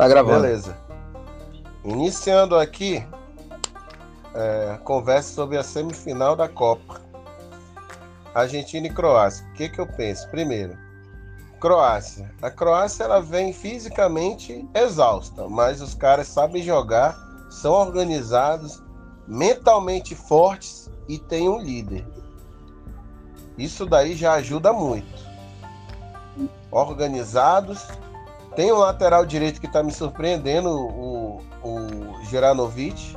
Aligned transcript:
Tá 0.00 0.08
gravando. 0.08 0.40
Beleza. 0.40 0.74
Iniciando 1.84 2.56
aqui, 2.56 3.06
é, 4.34 4.78
conversa 4.82 5.34
sobre 5.34 5.58
a 5.58 5.62
semifinal 5.62 6.34
da 6.34 6.48
Copa. 6.48 7.02
Argentina 8.34 8.86
e 8.86 8.90
Croácia. 8.90 9.46
O 9.48 9.52
que, 9.52 9.68
que 9.68 9.78
eu 9.78 9.86
penso? 9.86 10.26
Primeiro, 10.30 10.74
Croácia. 11.60 12.34
A 12.40 12.50
Croácia 12.50 13.04
ela 13.04 13.20
vem 13.20 13.52
fisicamente 13.52 14.66
exausta, 14.74 15.46
mas 15.46 15.82
os 15.82 15.92
caras 15.92 16.28
sabem 16.28 16.62
jogar, 16.62 17.14
são 17.50 17.72
organizados, 17.72 18.82
mentalmente 19.28 20.14
fortes 20.14 20.90
e 21.10 21.18
têm 21.18 21.46
um 21.46 21.58
líder. 21.58 22.06
Isso 23.58 23.84
daí 23.84 24.16
já 24.16 24.32
ajuda 24.32 24.72
muito. 24.72 25.28
Organizados. 26.70 27.86
Tem 28.54 28.72
um 28.72 28.78
lateral 28.78 29.24
direito 29.24 29.60
que 29.60 29.66
está 29.66 29.82
me 29.82 29.92
surpreendendo, 29.92 30.70
o, 30.70 31.40
o 31.62 32.24
Geranovic. 32.24 33.16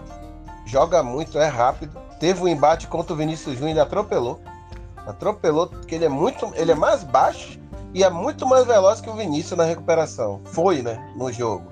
Joga 0.66 1.04
muito, 1.04 1.38
é 1.38 1.48
rápido. 1.48 2.00
Teve 2.20 2.42
um 2.42 2.48
embate 2.48 2.88
contra 2.88 3.14
o 3.14 3.16
Vinícius 3.16 3.56
Júnior, 3.56 3.72
ele 3.72 3.80
atropelou. 3.80 4.40
Atropelou, 5.06 5.68
porque 5.68 5.96
ele 5.96 6.06
é 6.06 6.10
muito. 6.10 6.52
Ele 6.56 6.72
é 6.72 6.76
mais 6.76 7.04
baixo 7.04 7.60
e 7.94 8.04
é 8.04 8.10
muito 8.10 8.48
mais 8.48 8.66
veloz 8.66 9.02
que 9.02 9.10
o 9.10 9.14
Vinícius 9.14 9.58
na 9.58 9.66
recuperação. 9.66 10.42
Foi, 10.46 10.82
né? 10.82 11.14
No 11.16 11.32
jogo. 11.32 11.72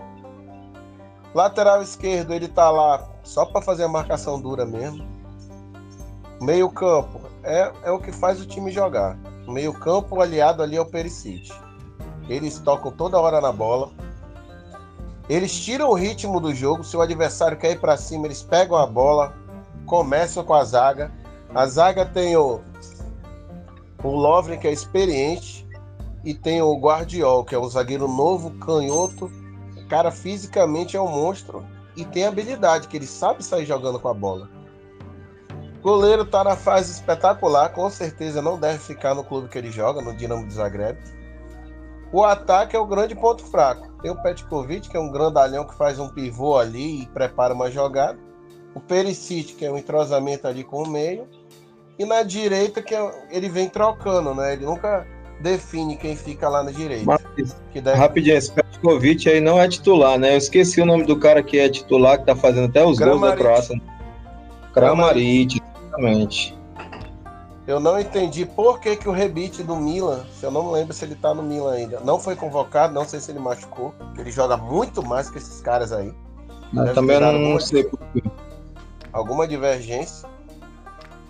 Lateral 1.33 1.81
esquerdo, 1.81 2.33
ele 2.33 2.47
tá 2.47 2.69
lá 2.69 3.07
só 3.23 3.45
para 3.45 3.61
fazer 3.61 3.83
a 3.83 3.87
marcação 3.87 4.39
dura 4.39 4.65
mesmo. 4.65 5.07
Meio 6.41 6.69
campo 6.69 7.21
é, 7.43 7.71
é 7.83 7.91
o 7.91 7.99
que 7.99 8.11
faz 8.11 8.41
o 8.41 8.45
time 8.45 8.71
jogar. 8.71 9.17
Meio 9.47 9.73
campo 9.73 10.21
aliado 10.21 10.61
ali 10.61 10.77
ao 10.77 10.85
Perisic. 10.85 11.51
Eles 12.31 12.59
tocam 12.59 12.91
toda 12.91 13.19
hora 13.19 13.41
na 13.41 13.51
bola. 13.51 13.91
Eles 15.27 15.53
tiram 15.53 15.89
o 15.89 15.93
ritmo 15.93 16.39
do 16.39 16.55
jogo. 16.55 16.81
Se 16.81 16.95
o 16.95 17.01
adversário 17.01 17.57
quer 17.57 17.71
ir 17.71 17.79
para 17.79 17.97
cima, 17.97 18.25
eles 18.25 18.41
pegam 18.41 18.77
a 18.77 18.87
bola, 18.87 19.35
começam 19.85 20.41
com 20.43 20.53
a 20.53 20.63
zaga. 20.63 21.11
A 21.53 21.65
zaga 21.67 22.05
tem 22.05 22.37
o, 22.37 22.61
o 24.01 24.09
Lovren, 24.09 24.57
que 24.57 24.67
é 24.67 24.71
experiente, 24.71 25.67
e 26.23 26.33
tem 26.33 26.61
o 26.61 26.79
Guardiol, 26.79 27.43
que 27.43 27.53
é 27.53 27.59
um 27.59 27.67
zagueiro 27.67 28.07
novo, 28.07 28.51
canhoto. 28.59 29.29
O 29.77 29.87
cara 29.89 30.09
fisicamente 30.09 30.95
é 30.95 31.01
um 31.01 31.09
monstro 31.09 31.65
e 31.97 32.05
tem 32.05 32.25
habilidade, 32.25 32.87
que 32.87 32.95
ele 32.95 33.07
sabe 33.07 33.43
sair 33.43 33.65
jogando 33.65 33.99
com 33.99 34.07
a 34.07 34.13
bola. 34.13 34.49
O 35.79 35.83
goleiro 35.83 36.23
tá 36.23 36.45
na 36.45 36.55
fase 36.55 36.93
espetacular, 36.93 37.73
com 37.73 37.89
certeza 37.89 38.41
não 38.41 38.57
deve 38.57 38.77
ficar 38.77 39.13
no 39.13 39.23
clube 39.23 39.49
que 39.49 39.57
ele 39.57 39.71
joga, 39.71 40.01
no 40.01 40.15
Dinamo 40.15 40.47
de 40.47 40.53
Zagreb. 40.53 40.97
O 42.13 42.23
ataque 42.23 42.75
é 42.75 42.79
o 42.79 42.85
grande 42.85 43.15
ponto 43.15 43.43
fraco. 43.43 43.89
Tem 44.01 44.11
o 44.11 44.21
Petkovic, 44.21 44.89
que 44.89 44.97
é 44.97 44.99
um 44.99 45.09
grandalhão 45.09 45.63
que 45.65 45.75
faz 45.75 45.99
um 45.99 46.09
pivô 46.09 46.57
ali 46.57 47.03
e 47.03 47.05
prepara 47.07 47.53
uma 47.53 47.71
jogada. 47.71 48.19
O 48.75 48.79
Perisic, 48.79 49.53
que 49.53 49.65
é 49.65 49.71
um 49.71 49.77
entrosamento 49.77 50.47
ali 50.47 50.63
com 50.63 50.83
o 50.83 50.87
meio. 50.87 51.27
E 51.97 52.05
na 52.05 52.23
direita, 52.23 52.81
que 52.81 52.95
é, 52.95 53.11
ele 53.29 53.47
vem 53.47 53.69
trocando, 53.69 54.33
né? 54.33 54.53
Ele 54.53 54.65
nunca 54.65 55.05
define 55.39 55.95
quem 55.95 56.15
fica 56.15 56.49
lá 56.49 56.63
na 56.63 56.71
direita. 56.71 57.05
Mas, 57.05 57.55
deve... 57.73 57.97
Rapidinho, 57.97 58.37
esse 58.37 58.51
Petkovic 58.51 59.29
aí 59.29 59.39
não 59.39 59.59
é 59.59 59.67
titular, 59.67 60.17
né? 60.17 60.33
Eu 60.33 60.37
esqueci 60.37 60.81
o 60.81 60.85
nome 60.85 61.05
do 61.05 61.17
cara 61.17 61.41
que 61.43 61.59
é 61.59 61.69
titular, 61.69 62.19
que 62.19 62.25
tá 62.25 62.35
fazendo 62.35 62.65
até 62.65 62.83
os 62.83 62.97
gols 62.97 63.21
da 63.21 63.35
Croácia. 63.35 63.79
Kramaric, 64.73 65.61
exatamente. 65.87 66.60
Eu 67.71 67.79
não 67.79 67.97
entendi 67.97 68.45
por 68.45 68.81
que, 68.81 68.97
que 68.97 69.07
o 69.07 69.13
rebite 69.13 69.63
do 69.63 69.77
Milan, 69.77 70.25
se 70.37 70.45
eu 70.45 70.51
não 70.51 70.65
me 70.65 70.73
lembro 70.73 70.93
se 70.93 71.05
ele 71.05 71.15
tá 71.15 71.33
no 71.33 71.41
Milan 71.41 71.71
ainda, 71.71 72.01
não 72.01 72.19
foi 72.19 72.35
convocado, 72.35 72.93
não 72.93 73.07
sei 73.07 73.21
se 73.21 73.31
ele 73.31 73.39
machucou, 73.39 73.95
ele 74.17 74.29
joga 74.29 74.57
muito 74.57 75.01
mais 75.01 75.29
que 75.29 75.37
esses 75.37 75.61
caras 75.61 75.93
aí. 75.93 76.13
Eu 76.75 76.93
também 76.93 77.17
não, 77.17 77.31
não 77.31 77.59
sei 77.61 77.85
por 77.85 77.97
quê. 78.11 78.21
Alguma 79.13 79.47
divergência. 79.47 80.27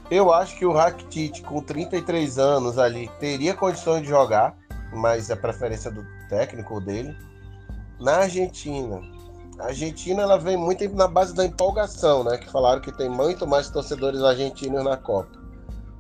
Eu 0.10 0.34
acho 0.34 0.58
que 0.58 0.66
o 0.66 0.74
Rakitic, 0.74 1.44
com 1.44 1.62
33 1.62 2.40
anos 2.40 2.80
ali, 2.80 3.08
teria 3.20 3.54
condições 3.54 4.02
de 4.02 4.08
jogar, 4.08 4.58
mas 4.92 5.30
é 5.30 5.36
preferência 5.36 5.92
do 5.92 6.04
técnico 6.28 6.82
dele. 6.82 7.16
Na 8.00 8.16
Argentina, 8.22 9.00
a 9.60 9.66
Argentina 9.66 10.24
ela 10.24 10.40
vem 10.40 10.58
muito 10.58 10.90
na 10.96 11.08
base 11.08 11.36
da 11.36 11.46
empolgação, 11.46 12.24
né? 12.24 12.40
Que 12.40 12.52
falaram 12.52 12.82
que 12.82 12.92
tem 12.92 13.08
muito 13.08 13.46
mais 13.46 13.70
torcedores 13.70 14.24
argentinos 14.24 14.84
na 14.84 14.98
Copa. 14.98 15.41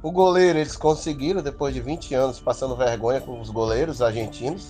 O 0.03 0.11
goleiro 0.11 0.57
eles 0.57 0.75
conseguiram, 0.75 1.43
depois 1.43 1.73
de 1.73 1.79
20 1.79 2.15
anos, 2.15 2.39
passando 2.39 2.75
vergonha 2.75 3.21
com 3.21 3.39
os 3.39 3.51
goleiros 3.51 4.01
argentinos. 4.01 4.69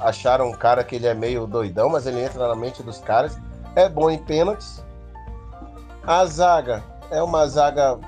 Acharam 0.00 0.48
um 0.48 0.52
cara 0.52 0.82
que 0.82 0.96
ele 0.96 1.06
é 1.06 1.14
meio 1.14 1.46
doidão, 1.46 1.88
mas 1.88 2.06
ele 2.06 2.22
entra 2.22 2.48
na 2.48 2.56
mente 2.56 2.82
dos 2.82 2.98
caras. 2.98 3.38
É 3.76 3.88
bom 3.88 4.10
em 4.10 4.18
pênaltis. 4.18 4.82
A 6.04 6.24
zaga 6.24 6.82
é 7.10 7.22
uma 7.22 7.46
zaga 7.46 7.98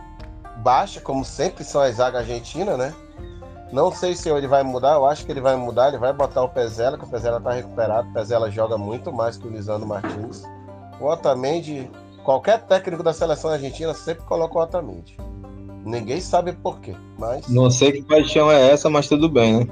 baixa, 0.57 1.01
como 1.01 1.25
sempre 1.25 1.63
são 1.63 1.81
as 1.81 1.97
zagas 1.97 2.23
argentinas, 2.23 2.77
né? 2.77 2.95
Não 3.73 3.93
sei 3.93 4.17
se 4.17 4.29
ele 4.29 4.49
vai 4.49 4.65
mudar, 4.65 4.95
eu 4.95 5.07
acho 5.07 5.25
que 5.25 5.31
ele 5.31 5.41
vai 5.41 5.55
mudar, 5.55 5.89
ele 5.89 5.99
vai 5.99 6.13
botar 6.13 6.43
o 6.43 6.49
Pezela, 6.49 6.99
que 6.99 7.05
o 7.05 7.09
Pezela 7.09 7.41
tá 7.41 7.53
recuperado, 7.53 8.09
o 8.09 8.13
Pezela 8.13 8.51
joga 8.51 8.77
muito 8.77 9.13
mais 9.13 9.37
que 9.37 9.47
o 9.47 9.51
Lisandro 9.51 9.87
Martins. 9.87 10.43
O 11.01 11.07
Otamendi, 11.07 11.89
qualquer 12.25 12.63
técnico 12.63 13.05
da 13.05 13.13
seleção 13.13 13.51
argentina 13.51 13.95
sempre 13.95 14.25
coloca 14.25 14.59
o 14.59 14.63
Otamendi. 14.63 15.17
Ninguém 15.85 16.21
sabe 16.21 16.53
por 16.53 16.81
quê, 16.81 16.95
mas... 17.19 17.49
Não 17.49 17.71
sei 17.71 17.93
que 17.93 18.03
paixão 18.03 18.51
é 18.51 18.71
essa, 18.71 18.91
mas 18.91 19.09
tudo 19.09 19.29
bem, 19.29 19.61
né? 19.61 19.67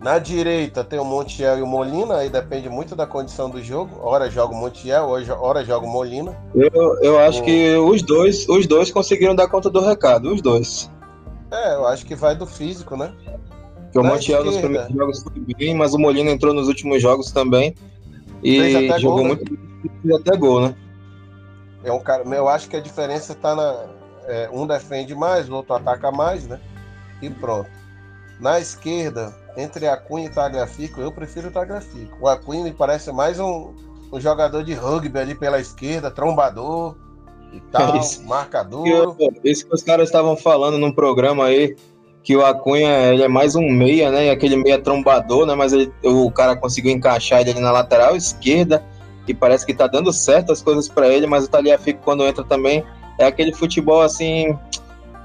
Na 0.00 0.18
direita 0.18 0.84
tem 0.84 0.98
o 0.98 1.04
Montiel 1.04 1.58
e 1.58 1.62
o 1.62 1.66
Molina, 1.66 2.18
aí 2.18 2.30
depende 2.30 2.68
muito 2.68 2.94
da 2.94 3.04
condição 3.04 3.50
do 3.50 3.62
jogo. 3.62 3.98
Hora 4.00 4.30
joga 4.30 4.54
o 4.54 4.56
Montiel, 4.56 5.08
hora 5.40 5.64
joga 5.64 5.86
o 5.86 5.90
Molina. 5.90 6.36
Eu, 6.54 7.02
eu 7.02 7.18
acho 7.18 7.42
o... 7.42 7.44
que 7.44 7.76
os 7.76 8.00
dois, 8.02 8.48
os 8.48 8.66
dois 8.66 8.92
conseguiram 8.92 9.34
dar 9.34 9.48
conta 9.48 9.68
do 9.68 9.80
recado, 9.80 10.32
os 10.32 10.40
dois. 10.40 10.88
É, 11.50 11.74
eu 11.74 11.86
acho 11.86 12.06
que 12.06 12.14
vai 12.14 12.36
do 12.36 12.46
físico, 12.46 12.96
né? 12.96 13.12
Porque 13.84 13.98
o 13.98 14.04
Montiel 14.04 14.44
nos 14.44 14.56
primeiros 14.58 14.94
jogos 14.94 15.22
foi 15.22 15.54
bem, 15.54 15.74
mas 15.74 15.94
o 15.94 15.98
Molina 15.98 16.30
entrou 16.30 16.54
nos 16.54 16.68
últimos 16.68 17.02
jogos 17.02 17.32
também. 17.32 17.74
E 18.42 18.88
jogou 19.00 19.18
gol, 19.18 19.22
né? 19.22 19.28
muito 19.28 19.58
e 20.04 20.14
até 20.14 20.36
gol, 20.36 20.60
né? 20.60 20.76
É 21.82 21.92
um 21.92 22.00
cara, 22.00 22.22
eu 22.22 22.48
acho 22.48 22.68
que 22.68 22.76
a 22.76 22.80
diferença 22.80 23.34
tá 23.34 23.54
na. 23.54 23.97
É, 24.28 24.48
um 24.52 24.66
defende 24.66 25.14
mais, 25.14 25.48
o 25.48 25.54
outro 25.54 25.74
ataca 25.74 26.12
mais, 26.12 26.46
né? 26.46 26.60
E 27.22 27.30
pronto. 27.30 27.70
Na 28.38 28.60
esquerda, 28.60 29.34
entre 29.56 29.88
Acunha 29.88 30.26
e 30.26 30.30
Tagliafico, 30.30 31.00
eu 31.00 31.10
prefiro 31.10 31.48
o 31.48 31.50
Tagliafico. 31.50 32.18
O 32.20 32.28
Acunha 32.28 32.62
me 32.62 32.72
parece 32.72 33.10
mais 33.10 33.40
um, 33.40 33.72
um 34.12 34.20
jogador 34.20 34.62
de 34.62 34.74
rugby 34.74 35.18
ali 35.18 35.34
pela 35.34 35.58
esquerda, 35.58 36.10
trombador 36.10 36.94
e 37.52 37.60
tal, 37.72 37.94
marcador. 38.24 39.16
Isso 39.42 39.66
que 39.66 39.74
os 39.74 39.82
caras 39.82 40.08
estavam 40.08 40.36
falando 40.36 40.76
num 40.76 40.92
programa 40.92 41.46
aí, 41.46 41.74
que 42.22 42.36
o 42.36 42.44
Acunha 42.44 43.12
ele 43.12 43.22
é 43.22 43.28
mais 43.28 43.56
um 43.56 43.66
meia, 43.66 44.10
né? 44.10 44.30
Aquele 44.30 44.56
meia 44.56 44.78
trombador, 44.78 45.46
né? 45.46 45.54
Mas 45.54 45.72
ele, 45.72 45.90
o 46.04 46.30
cara 46.30 46.54
conseguiu 46.54 46.92
encaixar 46.92 47.40
ele 47.40 47.52
ali 47.52 47.60
na 47.60 47.72
lateral 47.72 48.14
esquerda 48.14 48.84
e 49.26 49.32
parece 49.32 49.64
que 49.64 49.74
tá 49.74 49.86
dando 49.86 50.12
certo 50.12 50.52
as 50.52 50.62
coisas 50.62 50.86
para 50.86 51.08
ele, 51.08 51.26
mas 51.26 51.46
o 51.46 51.50
Tagliafico 51.50 52.00
quando 52.02 52.24
entra 52.24 52.44
também 52.44 52.84
é 53.18 53.26
aquele 53.26 53.52
futebol 53.52 54.00
assim 54.00 54.56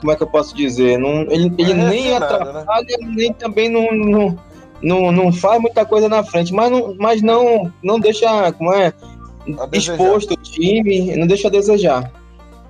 como 0.04 0.12
é 0.12 0.16
que 0.18 0.24
eu 0.24 0.28
posso 0.28 0.54
dizer? 0.54 1.00
Não, 1.00 1.22
ele 1.22 1.54
ele 1.58 1.72
é 1.72 1.76
nem 1.76 2.10
né? 2.10 2.18
atrapalha, 2.18 2.98
né? 3.00 3.14
nem 3.16 3.32
também 3.32 3.70
não, 3.70 3.90
não, 3.94 4.38
não, 4.82 5.12
não, 5.14 5.32
faz 5.32 5.62
muita 5.62 5.86
coisa 5.86 6.10
na 6.10 6.22
frente, 6.26 6.54
mas 6.54 6.70
não, 6.70 6.94
mas 7.00 7.22
não, 7.22 7.72
não 7.82 7.98
deixa, 7.98 8.52
como 8.52 8.74
é, 8.74 8.92
exposto 9.72 10.34
o 10.34 10.38
time, 10.38 11.16
não 11.16 11.26
deixa 11.26 11.48
a 11.48 11.52
desejar. 11.52 12.12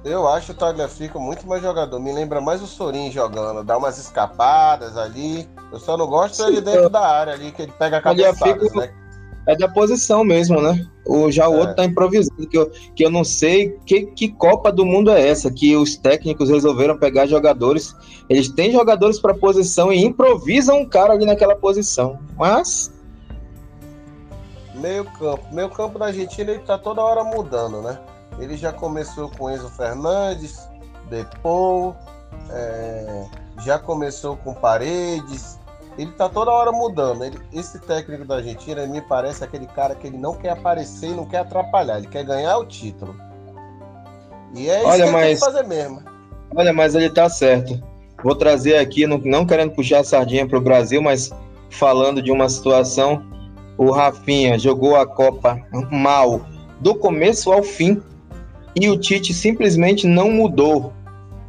Eu 0.05 0.27
acho 0.27 0.51
o 0.51 0.55
Tagliafico 0.55 1.19
muito 1.19 1.47
mais 1.47 1.63
jogador. 1.63 1.97
Me 1.97 2.11
lembra 2.11 2.41
mais 2.41 2.61
o 2.61 2.67
Sorin 2.67 3.09
jogando, 3.09 3.63
dá 3.63 3.77
umas 3.77 3.97
escapadas 3.97 4.97
ali. 4.97 5.47
Eu 5.71 5.79
só 5.79 5.95
não 5.95 6.05
gosto 6.07 6.35
Sim, 6.35 6.45
dele 6.45 6.61
dentro 6.61 6.89
da 6.89 7.07
área 7.07 7.33
ali, 7.33 7.51
que 7.51 7.61
ele 7.61 7.71
pega 7.79 7.97
a 7.97 8.01
cabeça. 8.01 8.45
né? 8.75 8.93
É 9.45 9.55
da 9.55 9.67
posição 9.67 10.23
mesmo, 10.23 10.61
né? 10.61 10.85
O, 11.05 11.29
já 11.29 11.49
o 11.49 11.55
é. 11.55 11.57
outro 11.59 11.75
tá 11.75 11.85
improvisando, 11.85 12.47
que 12.47 12.57
eu, 12.57 12.71
que 12.95 13.05
eu 13.05 13.09
não 13.09 13.23
sei 13.23 13.77
que, 13.85 14.05
que 14.07 14.29
Copa 14.29 14.71
do 14.71 14.85
Mundo 14.85 15.11
é 15.11 15.27
essa, 15.27 15.51
que 15.51 15.75
os 15.75 15.97
técnicos 15.97 16.49
resolveram 16.49 16.97
pegar 16.97 17.25
jogadores, 17.25 17.95
eles 18.29 18.49
têm 18.49 18.71
jogadores 18.71 19.19
para 19.19 19.33
posição 19.33 19.91
e 19.91 20.03
improvisam 20.03 20.79
um 20.79 20.85
cara 20.85 21.13
ali 21.13 21.25
naquela 21.25 21.55
posição, 21.55 22.19
mas... 22.37 22.91
Meio 24.75 25.05
campo, 25.05 25.43
meio 25.53 25.69
campo 25.69 25.99
da 25.99 26.07
Argentina 26.07 26.51
ele 26.51 26.59
tá 26.59 26.77
toda 26.77 27.01
hora 27.01 27.23
mudando, 27.23 27.81
né? 27.81 27.99
Ele 28.39 28.57
já 28.57 28.73
começou 28.73 29.29
com 29.29 29.49
Enzo 29.49 29.69
Fernandes, 29.69 30.57
Depou, 31.09 31.95
é, 32.49 33.25
já 33.63 33.77
começou 33.77 34.35
com 34.37 34.53
Paredes, 34.53 35.59
ele 35.97 36.11
tá 36.11 36.29
toda 36.29 36.51
hora 36.51 36.71
mudando. 36.71 37.23
Ele, 37.23 37.39
esse 37.51 37.79
técnico 37.79 38.25
da 38.25 38.35
Argentina 38.35 38.85
me 38.85 39.01
parece 39.01 39.43
aquele 39.43 39.67
cara 39.67 39.95
que 39.95 40.07
ele 40.07 40.17
não 40.17 40.35
quer 40.35 40.49
aparecer 40.49 41.09
e 41.09 41.13
não 41.13 41.25
quer 41.25 41.39
atrapalhar, 41.39 41.97
ele 41.97 42.07
quer 42.07 42.23
ganhar 42.23 42.57
o 42.57 42.65
título. 42.65 43.15
E 44.55 44.69
é 44.69 44.79
isso 44.79 44.87
olha, 44.87 45.05
que 45.05 45.11
mas, 45.11 45.21
ele 45.21 45.27
tem 45.27 45.35
que 45.35 45.45
fazer 45.45 45.67
mesmo. 45.67 46.03
Olha, 46.55 46.73
mas 46.73 46.95
ele 46.95 47.09
tá 47.09 47.29
certo. 47.29 47.81
Vou 48.23 48.35
trazer 48.35 48.77
aqui, 48.77 49.05
não, 49.05 49.17
não 49.17 49.45
querendo 49.45 49.71
puxar 49.71 49.99
a 49.99 50.03
sardinha 50.03 50.47
para 50.47 50.57
o 50.57 50.61
Brasil, 50.61 51.01
mas 51.01 51.31
falando 51.69 52.21
de 52.21 52.31
uma 52.31 52.47
situação 52.47 53.23
o 53.77 53.91
Rafinha 53.91 54.57
jogou 54.59 54.95
a 54.95 55.05
Copa 55.05 55.59
mal 55.91 56.41
do 56.79 56.95
começo 56.95 57.51
ao 57.51 57.63
fim 57.63 58.01
e 58.75 58.89
o 58.89 58.97
Tite 58.97 59.33
simplesmente 59.33 60.07
não 60.07 60.31
mudou. 60.31 60.93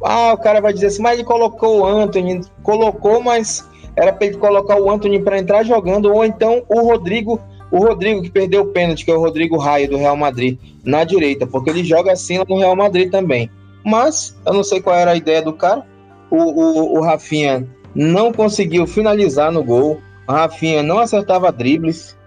Ah, 0.03 0.33
o 0.33 0.37
cara 0.37 0.61
vai 0.61 0.73
dizer 0.73 0.87
assim, 0.87 1.01
mas 1.01 1.13
ele 1.13 1.23
colocou 1.23 1.79
o 1.79 1.85
Anthony, 1.85 2.41
colocou, 2.61 3.21
mas 3.21 3.67
era 3.95 4.11
para 4.11 4.27
ele 4.27 4.37
colocar 4.37 4.79
o 4.79 4.89
Anthony 4.89 5.19
para 5.21 5.39
entrar 5.39 5.63
jogando, 5.63 6.11
ou 6.11 6.25
então 6.25 6.63
o 6.67 6.81
Rodrigo, 6.81 7.39
o 7.71 7.77
Rodrigo 7.79 8.21
que 8.21 8.29
perdeu 8.29 8.63
o 8.63 8.67
pênalti, 8.67 9.05
que 9.05 9.11
é 9.11 9.15
o 9.15 9.19
Rodrigo 9.19 9.57
Raio 9.57 9.89
do 9.89 9.97
Real 9.97 10.17
Madrid, 10.17 10.57
na 10.83 11.03
direita, 11.03 11.47
porque 11.47 11.69
ele 11.69 11.83
joga 11.83 12.11
assim 12.11 12.37
lá 12.37 12.45
no 12.47 12.57
Real 12.57 12.75
Madrid 12.75 13.09
também. 13.09 13.49
Mas 13.85 14.35
eu 14.45 14.53
não 14.53 14.63
sei 14.63 14.81
qual 14.81 14.95
era 14.95 15.11
a 15.11 15.15
ideia 15.15 15.41
do 15.41 15.53
cara. 15.53 15.85
O, 16.31 16.37
o, 16.37 16.97
o 16.97 17.01
Rafinha 17.01 17.67
não 17.93 18.33
conseguiu 18.33 18.87
finalizar 18.87 19.51
no 19.51 19.63
gol. 19.63 20.01
O 20.27 20.31
Rafinha 20.31 20.81
não 20.81 20.97
acertava 20.97 21.51
dribles. 21.51 22.17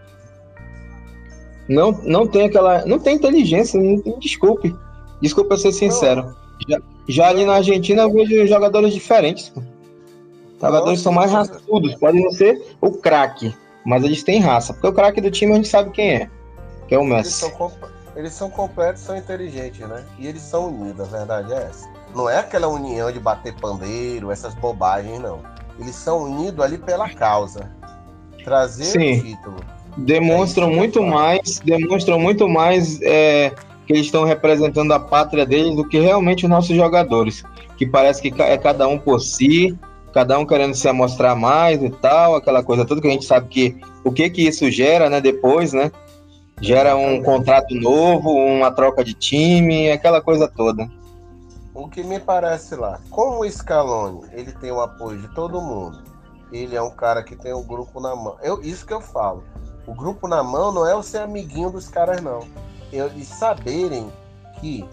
Não, 1.69 1.91
não 2.05 2.29
tem 2.29 2.47
aquela. 2.47 2.87
Não 2.87 3.00
tem 3.00 3.17
inteligência. 3.17 3.79
Não, 3.81 4.19
desculpe. 4.20 4.75
Desculpa 5.20 5.56
ser 5.56 5.73
sincero. 5.73 6.32
Já, 6.69 6.81
já, 7.09 7.29
ali 7.29 7.44
na 7.44 7.55
Argentina 7.55 8.03
eu 8.03 8.12
vejo 8.12 8.47
jogadores 8.47 8.94
diferentes. 8.94 9.53
Jogadores 10.60 11.00
são 11.00 11.12
mais 11.12 11.31
raçudos. 11.32 11.94
Podem 11.96 12.22
não 12.22 12.32
ser 12.32 12.76
o 12.81 12.90
craque, 12.93 13.55
mas 13.84 14.02
eles 14.05 14.22
têm 14.22 14.40
raça. 14.40 14.72
Porque 14.72 14.88
o 14.88 14.93
craque 14.93 15.20
do 15.20 15.31
time 15.31 15.52
a 15.52 15.56
gente 15.56 15.69
sabe 15.69 15.90
quem 15.90 16.10
é. 16.10 16.31
Que 16.87 16.94
é 16.94 16.99
o 16.99 17.05
Messi. 17.05 17.44
Eles 17.44 17.56
são, 17.56 17.72
eles 18.16 18.32
são 18.32 18.50
completos, 18.50 19.02
são 19.02 19.16
inteligentes, 19.16 19.87
né? 19.87 20.05
E 20.19 20.26
eles 20.26 20.43
são 20.43 20.69
unidos, 20.69 21.00
a 21.00 21.19
verdade 21.19 21.52
é 21.52 21.69
essa. 21.69 21.88
Não 22.14 22.28
é 22.28 22.38
aquela 22.38 22.66
união 22.69 23.12
de 23.12 23.20
bater 23.20 23.55
pandeiro, 23.55 24.31
essas 24.31 24.55
bobagens, 24.55 25.20
não. 25.20 25.40
Eles 25.78 25.94
são 25.94 26.25
unidos 26.25 26.64
ali 26.64 26.78
pela 26.78 27.08
causa. 27.10 27.70
Trazer 28.44 28.84
Sim. 28.84 29.19
o 29.19 29.22
título. 29.22 29.56
Demonstram 29.99 30.70
é 30.70 30.75
muito 30.75 31.02
mais, 31.02 31.58
demonstram 31.60 32.19
muito 32.19 32.49
mais 32.49 33.00
é, 33.02 33.52
que 33.87 33.93
eles 33.93 34.06
estão 34.06 34.25
representando 34.25 34.93
a 34.93 35.00
pátria 35.00 35.44
deles 35.44 35.76
do 35.76 35.87
que 35.87 35.99
realmente 35.99 36.44
os 36.44 36.50
nossos 36.50 36.75
jogadores. 36.75 37.43
Que 37.76 37.87
parece 37.87 38.20
que 38.22 38.43
é 38.43 38.56
cada 38.56 38.88
um 38.88 38.99
por 38.99 39.20
si, 39.20 39.76
cada 40.19 40.37
um 40.37 40.44
querendo 40.44 40.75
se 40.75 40.91
mostrar 40.91 41.37
mais 41.37 41.81
e 41.81 41.91
tal, 41.91 42.35
aquela 42.35 42.61
coisa 42.61 42.85
toda 42.85 43.00
que 43.00 43.06
a 43.06 43.11
gente 43.12 43.25
sabe 43.25 43.47
que 43.47 43.81
o 44.03 44.11
que 44.11 44.29
que 44.29 44.49
isso 44.49 44.69
gera, 44.69 45.09
né, 45.09 45.20
depois, 45.20 45.73
né? 45.73 45.93
Gera 46.61 46.97
um 46.97 47.23
contrato 47.23 47.73
novo, 47.73 48.29
uma 48.29 48.73
troca 48.73 49.05
de 49.05 49.15
time, 49.15 49.93
aquela 49.93 50.20
coisa 50.20 50.49
toda. 50.49 50.91
O 51.73 51.87
que 51.87 52.03
me 52.03 52.19
parece 52.19 52.75
lá, 52.75 52.99
como 53.11 53.43
o 53.43 53.49
Scaloni, 53.49 54.23
ele 54.32 54.50
tem 54.50 54.73
o 54.73 54.81
apoio 54.81 55.20
de 55.20 55.29
todo 55.37 55.61
mundo. 55.61 56.03
Ele 56.50 56.75
é 56.75 56.82
um 56.82 56.91
cara 56.91 57.23
que 57.23 57.37
tem 57.37 57.53
o 57.53 57.62
grupo 57.62 58.00
na 58.00 58.17
mão. 58.17 58.37
Eu, 58.43 58.61
isso 58.61 58.85
que 58.85 58.93
eu 58.93 59.00
falo. 59.00 59.44
O 59.87 59.94
grupo 59.94 60.26
na 60.26 60.43
mão 60.43 60.73
não 60.73 60.85
é 60.85 60.97
o 60.97 61.03
ser 61.03 61.19
amiguinho 61.19 61.70
dos 61.70 61.87
caras, 61.87 62.20
não. 62.20 62.41
Eles 62.93 63.29
saberem 63.29 64.11
que 64.61 64.85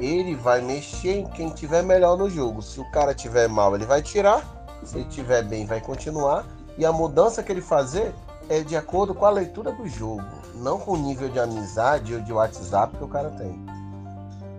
ele 0.00 0.34
vai 0.34 0.60
mexer 0.60 1.18
em 1.18 1.26
quem 1.26 1.50
tiver 1.50 1.82
melhor 1.82 2.16
no 2.16 2.28
jogo. 2.28 2.62
Se 2.62 2.80
o 2.80 2.90
cara 2.90 3.14
tiver 3.14 3.48
mal, 3.48 3.74
ele 3.74 3.86
vai 3.86 4.02
tirar. 4.02 4.42
Se 4.84 4.98
ele 4.98 5.06
tiver 5.06 5.42
bem, 5.42 5.66
vai 5.66 5.80
continuar. 5.80 6.46
E 6.76 6.84
a 6.84 6.92
mudança 6.92 7.42
que 7.42 7.52
ele 7.52 7.60
fazer 7.60 8.14
é 8.48 8.60
de 8.60 8.76
acordo 8.76 9.14
com 9.14 9.24
a 9.24 9.30
leitura 9.30 9.72
do 9.72 9.86
jogo, 9.88 10.24
não 10.56 10.78
com 10.78 10.92
o 10.92 10.96
nível 10.96 11.28
de 11.28 11.38
amizade 11.40 12.14
ou 12.14 12.20
de 12.20 12.32
WhatsApp 12.32 12.96
que 12.96 13.04
o 13.04 13.08
cara 13.08 13.30
tem. 13.30 13.64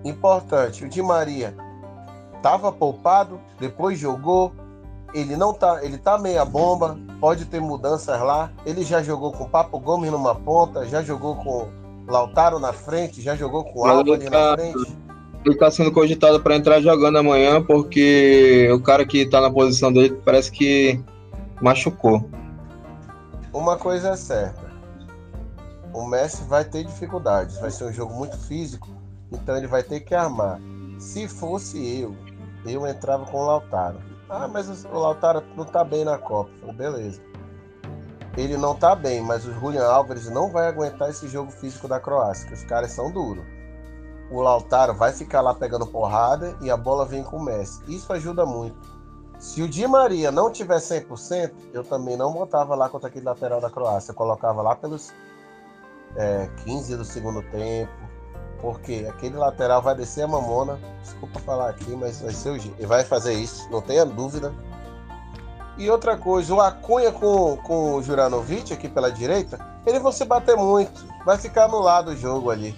Importante, 0.04 0.86
o 0.86 0.90
Di 0.90 1.02
Maria 1.02 1.56
estava 2.36 2.72
poupado, 2.72 3.40
depois 3.60 4.00
jogou, 4.00 4.54
ele 5.14 5.36
não 5.36 5.54
tá, 5.54 5.84
ele 5.84 5.98
tá 5.98 6.18
meia 6.18 6.44
bomba, 6.46 6.98
pode 7.20 7.46
ter 7.46 7.60
mudanças 7.60 8.20
lá. 8.22 8.52
Ele 8.66 8.84
já 8.84 9.02
jogou 9.02 9.32
com 9.32 9.50
Papo 9.50 9.80
Gomes 9.80 10.12
numa 10.12 10.36
ponta, 10.36 10.86
já 10.86 11.02
jogou 11.02 11.36
com 11.36 11.68
Lautaro 12.08 12.60
na 12.60 12.74
frente, 12.74 13.22
já 13.22 13.36
jogou 13.36 13.64
com 13.64 13.86
Álvaro 13.86 14.30
na 14.30 14.54
frente. 14.56 15.05
Ele 15.46 15.54
está 15.54 15.70
sendo 15.70 15.92
cogitado 15.92 16.42
para 16.42 16.56
entrar 16.56 16.82
jogando 16.82 17.20
amanhã 17.20 17.62
porque 17.62 18.68
o 18.74 18.80
cara 18.82 19.06
que 19.06 19.20
está 19.20 19.40
na 19.40 19.52
posição 19.52 19.94
dele 19.94 20.20
parece 20.26 20.52
que 20.52 21.00
machucou. 21.62 22.28
Uma 23.54 23.78
coisa 23.78 24.10
é 24.10 24.16
certa. 24.16 24.66
O 25.94 26.08
Messi 26.08 26.44
vai 26.46 26.66
ter 26.66 26.84
dificuldades. 26.84 27.60
Vai 27.60 27.70
ser 27.70 27.84
um 27.84 27.94
jogo 27.94 28.14
muito 28.16 28.36
físico. 28.38 28.90
Então 29.32 29.56
ele 29.56 29.68
vai 29.68 29.84
ter 29.84 30.00
que 30.00 30.16
armar. 30.16 30.60
Se 30.98 31.28
fosse 31.28 32.02
eu, 32.02 32.16
eu 32.66 32.88
entrava 32.88 33.26
com 33.28 33.38
o 33.38 33.46
Lautaro. 33.46 34.00
Ah, 34.28 34.48
mas 34.48 34.84
o 34.86 34.98
Lautaro 34.98 35.44
não 35.56 35.64
tá 35.64 35.84
bem 35.84 36.04
na 36.04 36.18
Copa. 36.18 36.50
Falei, 36.60 36.76
beleza. 36.76 37.22
Ele 38.36 38.58
não 38.58 38.74
tá 38.76 38.96
bem, 38.96 39.22
mas 39.22 39.46
o 39.46 39.54
Julian 39.54 39.86
Álvares 39.86 40.28
não 40.28 40.50
vai 40.50 40.68
aguentar 40.68 41.12
esse 41.12 41.28
jogo 41.28 41.52
físico 41.52 41.88
da 41.88 42.00
Croácia, 42.00 42.48
que 42.48 42.54
os 42.56 42.64
caras 42.64 42.92
são 42.92 43.12
duros. 43.12 43.55
O 44.32 44.42
Lautaro 44.42 44.94
vai 44.94 45.12
ficar 45.12 45.42
lá 45.42 45.54
pegando 45.54 45.86
porrada 45.86 46.58
e 46.62 46.70
a 46.70 46.78
bola 46.78 47.06
vem 47.06 47.24
com 47.24 47.38
o 47.38 47.44
Messi. 47.44 47.82
Isso 47.88 48.12
ajuda 48.12 48.46
muito. 48.46 48.96
Se 49.38 49.62
o 49.62 49.68
Di 49.68 49.86
Maria 49.88 50.32
não 50.32 50.52
tiver 50.52 50.78
100%, 50.78 51.52
eu 51.74 51.84
também 51.84 52.18
não 52.18 52.32
botava 52.32 52.74
lá 52.74 52.90
contra 52.90 53.10
aquele 53.10 53.26
lateral 53.26 53.62
da 53.62 53.70
Croácia. 53.70 54.12
Eu 54.12 54.16
colocava 54.16 54.62
lá 54.62 54.76
pelos 54.76 55.14
é, 56.16 56.50
15 56.64 56.96
do 56.96 57.06
segundo 57.06 57.42
tempo, 57.52 57.92
porque 58.60 59.06
aquele 59.10 59.38
lateral 59.38 59.82
vai 59.82 59.94
descer 59.94 60.24
a 60.24 60.28
mamona. 60.28 60.80
Desculpa 61.04 61.40
falar 61.40 61.70
aqui, 61.70 61.96
mas 61.96 62.22
vai 62.22 62.34
ser 62.34 62.50
o 62.50 62.56
Ele 62.56 62.88
vai 62.88 63.04
fazer 63.04 63.34
isso, 63.34 63.70
não 63.70 63.82
tenha 63.82 64.06
dúvida. 64.06 64.54
E 65.78 65.90
outra 65.90 66.18
coisa, 66.18 66.54
o 66.54 66.62
Acunha 66.62 67.12
com, 67.12 67.58
com 67.58 67.96
o 67.96 68.02
Juranovic 68.02 68.74
aqui 68.74 68.88
pela 68.88 69.12
direita, 69.12 69.60
eles 69.86 70.02
vão 70.02 70.12
se 70.12 70.24
bater 70.24 70.56
muito. 70.56 71.06
Vai 71.26 71.38
ficar 71.38 71.68
no 71.68 71.80
lado 71.80 72.12
o 72.12 72.16
jogo 72.16 72.50
ali. 72.50 72.74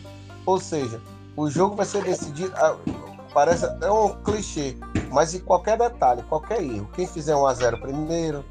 Ou 0.46 0.60
seja, 0.60 1.00
o 1.38 1.50
jogo 1.50 1.76
vai 1.76 1.86
ser 1.86 2.04
decidido. 2.04 2.52
Ah, 2.56 2.76
parece 3.34 3.66
é 3.82 3.92
um 3.92 4.10
clichê, 4.24 4.76
mas 5.12 5.36
em 5.36 5.40
qualquer 5.40 5.78
detalhe, 5.78 6.24
qualquer 6.24 6.62
erro, 6.62 6.90
quem 6.94 7.06
fizer 7.06 7.36
1 7.36 7.46
a 7.46 7.54
0 7.54 7.80
primeiro, 7.80 8.44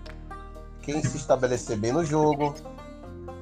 quem 0.80 1.02
se 1.02 1.16
estabelecer 1.16 1.76
bem 1.76 1.92
no 1.92 2.04
jogo. 2.04 2.54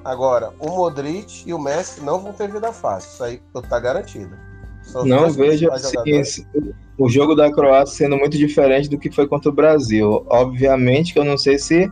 Agora, 0.02 0.52
o 0.58 0.68
Modric 0.68 1.44
e 1.46 1.52
o 1.54 1.58
Messi 1.58 2.00
não 2.00 2.20
vão 2.20 2.32
ter 2.32 2.50
vida 2.50 2.72
fácil, 2.72 3.10
isso 3.10 3.24
aí 3.24 3.42
tá 3.68 3.78
garantido. 3.78 4.34
São 4.82 5.04
não 5.04 5.30
vejo 5.30 5.70
assim, 5.70 6.46
o 6.98 7.08
jogo 7.08 7.34
da 7.34 7.50
Croácia 7.50 7.96
sendo 7.96 8.16
muito 8.18 8.36
diferente 8.36 8.88
do 8.88 8.98
que 8.98 9.10
foi 9.10 9.26
contra 9.26 9.50
o 9.50 9.54
Brasil. 9.54 10.26
Obviamente 10.28 11.14
que 11.14 11.18
eu 11.18 11.24
não 11.24 11.38
sei 11.38 11.58
se 11.58 11.90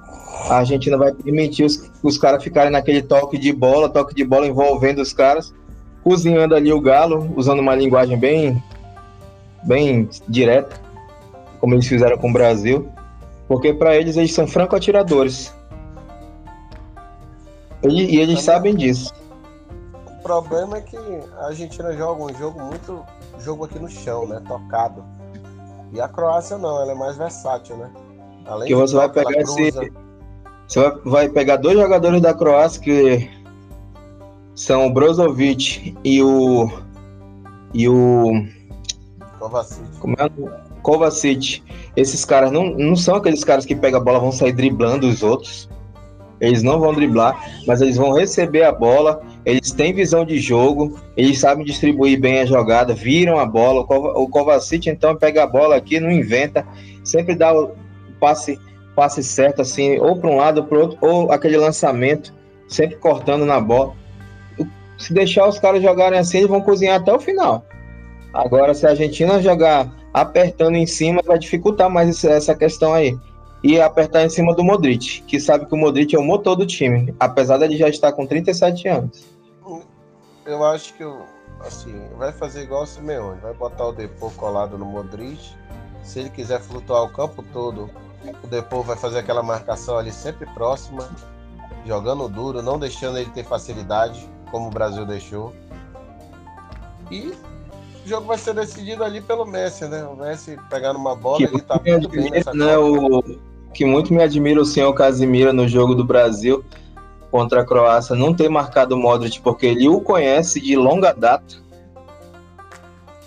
a 0.50 0.56
Argentina 0.56 0.98
vai 0.98 1.12
permitir 1.12 1.64
os, 1.64 1.90
os 2.02 2.18
caras 2.18 2.44
ficarem 2.44 2.70
naquele 2.70 3.00
toque 3.00 3.38
de 3.38 3.50
bola, 3.50 3.88
toque 3.88 4.14
de 4.14 4.24
bola 4.24 4.46
envolvendo 4.46 5.00
os 5.00 5.12
caras, 5.12 5.54
cozinhando 6.02 6.54
ali 6.54 6.72
o 6.72 6.80
galo, 6.80 7.32
usando 7.36 7.60
uma 7.60 7.74
linguagem 7.74 8.18
bem, 8.18 8.62
bem 9.62 10.08
direta 10.28 10.80
como 11.62 11.74
eles 11.74 11.86
fizeram 11.86 12.18
com 12.18 12.28
o 12.28 12.32
Brasil, 12.32 12.90
porque 13.46 13.72
para 13.72 13.94
eles 13.94 14.16
eles 14.16 14.34
são 14.34 14.48
franco 14.48 14.74
atiradores. 14.74 15.54
E, 17.84 18.16
e 18.16 18.20
eles 18.20 18.42
sabem 18.42 18.74
disso. 18.74 19.14
O 20.08 20.22
problema 20.22 20.78
é 20.78 20.80
que 20.80 20.96
a 20.96 21.46
Argentina 21.46 21.92
joga 21.92 22.24
um 22.24 22.34
jogo 22.34 22.60
muito 22.60 23.04
jogo 23.38 23.64
aqui 23.64 23.78
no 23.78 23.88
chão, 23.88 24.26
né, 24.26 24.42
tocado. 24.46 25.04
E 25.92 26.00
a 26.00 26.08
Croácia 26.08 26.58
não, 26.58 26.82
ela 26.82 26.92
é 26.92 26.94
mais 26.96 27.16
versátil, 27.16 27.76
né? 27.76 27.90
Além 28.44 28.66
que 28.66 28.74
você 28.74 28.96
vai 28.96 29.08
pegar 29.08 29.40
esse 29.40 29.92
você 30.66 30.80
vai, 30.80 31.00
vai 31.04 31.28
pegar 31.28 31.56
dois 31.58 31.78
jogadores 31.78 32.20
da 32.20 32.34
Croácia 32.34 32.80
que 32.80 33.30
são 34.62 34.86
o 34.86 34.90
Brozovic 34.92 35.92
e 36.04 36.22
o 36.22 36.70
e 37.74 37.88
o 37.88 38.46
Kovacic. 39.38 39.82
Como 39.98 40.14
é? 40.14 40.30
Kovacic, 40.82 41.62
esses 41.96 42.24
caras 42.24 42.52
não, 42.52 42.70
não 42.70 42.94
são 42.94 43.16
aqueles 43.16 43.42
caras 43.42 43.66
que 43.66 43.74
pegam 43.74 44.00
a 44.00 44.04
bola 44.04 44.20
vão 44.20 44.30
sair 44.30 44.52
driblando 44.52 45.08
os 45.08 45.22
outros. 45.22 45.68
Eles 46.40 46.62
não 46.62 46.78
vão 46.78 46.94
driblar, 46.94 47.36
mas 47.66 47.80
eles 47.80 47.96
vão 47.96 48.12
receber 48.12 48.62
a 48.62 48.72
bola, 48.72 49.20
eles 49.44 49.72
têm 49.72 49.92
visão 49.92 50.24
de 50.24 50.38
jogo, 50.38 50.96
eles 51.16 51.40
sabem 51.40 51.64
distribuir 51.64 52.20
bem 52.20 52.40
a 52.40 52.46
jogada, 52.46 52.94
viram 52.94 53.38
a 53.38 53.46
bola. 53.46 53.80
O 54.16 54.28
Kovacic 54.28 54.88
então 54.88 55.16
pega 55.16 55.42
a 55.42 55.46
bola 55.46 55.74
aqui, 55.74 55.98
não 55.98 56.10
inventa, 56.10 56.64
sempre 57.02 57.34
dá 57.34 57.52
o 57.52 57.72
passe, 58.20 58.58
passe 58.94 59.24
certo 59.24 59.62
assim, 59.62 59.98
ou 59.98 60.16
para 60.16 60.30
um 60.30 60.36
lado 60.36 60.58
ou 60.58 60.66
para 60.66 60.78
outro, 60.78 60.98
ou 61.00 61.32
aquele 61.32 61.56
lançamento, 61.56 62.32
sempre 62.68 62.96
cortando 62.96 63.44
na 63.44 63.60
bola. 63.60 64.01
Se 64.98 65.12
deixar 65.12 65.48
os 65.48 65.58
caras 65.58 65.82
jogarem 65.82 66.18
assim, 66.18 66.38
eles 66.38 66.50
vão 66.50 66.60
cozinhar 66.60 67.00
até 67.00 67.12
o 67.12 67.20
final. 67.20 67.64
Agora, 68.32 68.72
se 68.72 68.86
a 68.86 68.90
Argentina 68.90 69.42
jogar 69.42 69.90
apertando 70.12 70.76
em 70.76 70.86
cima 70.86 71.22
vai 71.24 71.38
dificultar 71.38 71.90
mais 71.90 72.22
essa 72.24 72.54
questão 72.54 72.92
aí. 72.92 73.18
E 73.62 73.80
apertar 73.80 74.24
em 74.24 74.28
cima 74.28 74.54
do 74.54 74.64
Modric, 74.64 75.22
que 75.22 75.38
sabe 75.38 75.66
que 75.66 75.74
o 75.74 75.78
Modric 75.78 76.14
é 76.14 76.18
o 76.18 76.24
motor 76.24 76.56
do 76.56 76.66
time, 76.66 77.14
apesar 77.20 77.58
de 77.58 77.64
ele 77.64 77.76
já 77.76 77.88
estar 77.88 78.12
com 78.12 78.26
37 78.26 78.88
anos. 78.88 79.24
Eu 80.44 80.64
acho 80.64 80.94
que 80.94 81.04
assim, 81.60 81.94
vai 82.18 82.32
fazer 82.32 82.62
igual 82.62 82.82
o 82.82 82.86
Simeone, 82.86 83.40
vai 83.40 83.54
botar 83.54 83.86
o 83.86 83.92
Depô 83.92 84.30
colado 84.30 84.76
no 84.76 84.84
Modric. 84.84 85.54
Se 86.02 86.18
ele 86.18 86.30
quiser 86.30 86.60
flutuar 86.60 87.04
o 87.04 87.08
campo 87.08 87.44
todo, 87.52 87.88
o 88.42 88.46
Depô 88.48 88.82
vai 88.82 88.96
fazer 88.96 89.20
aquela 89.20 89.44
marcação 89.44 89.96
ali 89.96 90.10
sempre 90.10 90.46
próxima. 90.54 91.08
jogando 91.86 92.28
duro, 92.28 92.62
não 92.62 92.78
deixando 92.78 93.18
ele 93.18 93.30
ter 93.30 93.44
facilidade, 93.44 94.28
como 94.52 94.68
o 94.68 94.70
Brasil 94.70 95.04
deixou. 95.04 95.52
E 97.10 97.32
o 98.04 98.08
jogo 98.08 98.26
vai 98.26 98.38
ser 98.38 98.54
decidido 98.54 99.02
ali 99.02 99.20
pelo 99.20 99.44
Messi, 99.44 99.86
né? 99.86 100.04
O 100.04 100.14
Messi 100.14 100.56
pegando 100.70 100.98
uma 100.98 101.16
bola, 101.16 101.38
que 101.38 101.44
ele 101.44 101.60
tá 101.60 101.80
muito 101.84 102.08
bem 102.08 102.30
nessa 102.30 102.52
né, 102.54 102.76
o 102.78 103.22
Que 103.72 103.84
muito 103.84 104.12
me 104.12 104.22
admira 104.22 104.60
o 104.60 104.64
senhor 104.64 104.92
Casimiro 104.92 105.52
no 105.52 105.66
jogo 105.66 105.94
do 105.94 106.04
Brasil 106.04 106.64
contra 107.30 107.62
a 107.62 107.64
Croácia 107.64 108.14
não 108.14 108.34
ter 108.34 108.50
marcado 108.50 108.94
o 108.94 108.98
Modric, 108.98 109.40
porque 109.40 109.66
ele 109.66 109.88
o 109.88 110.02
conhece 110.02 110.60
de 110.60 110.76
longa 110.76 111.12
data. 111.12 111.62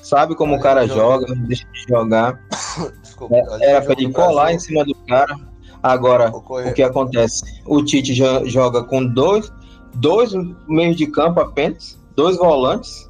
Sabe 0.04 0.36
como 0.36 0.56
o 0.56 0.60
cara 0.60 0.88
joga, 0.88 1.26
deixa 1.36 1.66
de 1.74 1.86
jogar. 1.90 2.40
Desculpa, 3.02 3.36
Era 3.60 3.82
para 3.82 3.94
ele 3.94 4.14
colar 4.14 4.54
em 4.54 4.60
cima 4.60 4.86
do 4.86 4.94
cara. 5.08 5.36
Agora, 5.82 6.32
o 6.32 6.74
que 6.74 6.84
acontece? 6.84 7.62
O 7.66 7.84
Tite 7.84 8.14
joga 8.14 8.84
com 8.84 9.04
dois, 9.04 9.52
dois 9.96 10.32
meios 10.68 10.96
de 10.96 11.08
campo 11.08 11.40
apenas, 11.40 11.98
dois 12.16 12.38
volantes, 12.38 13.10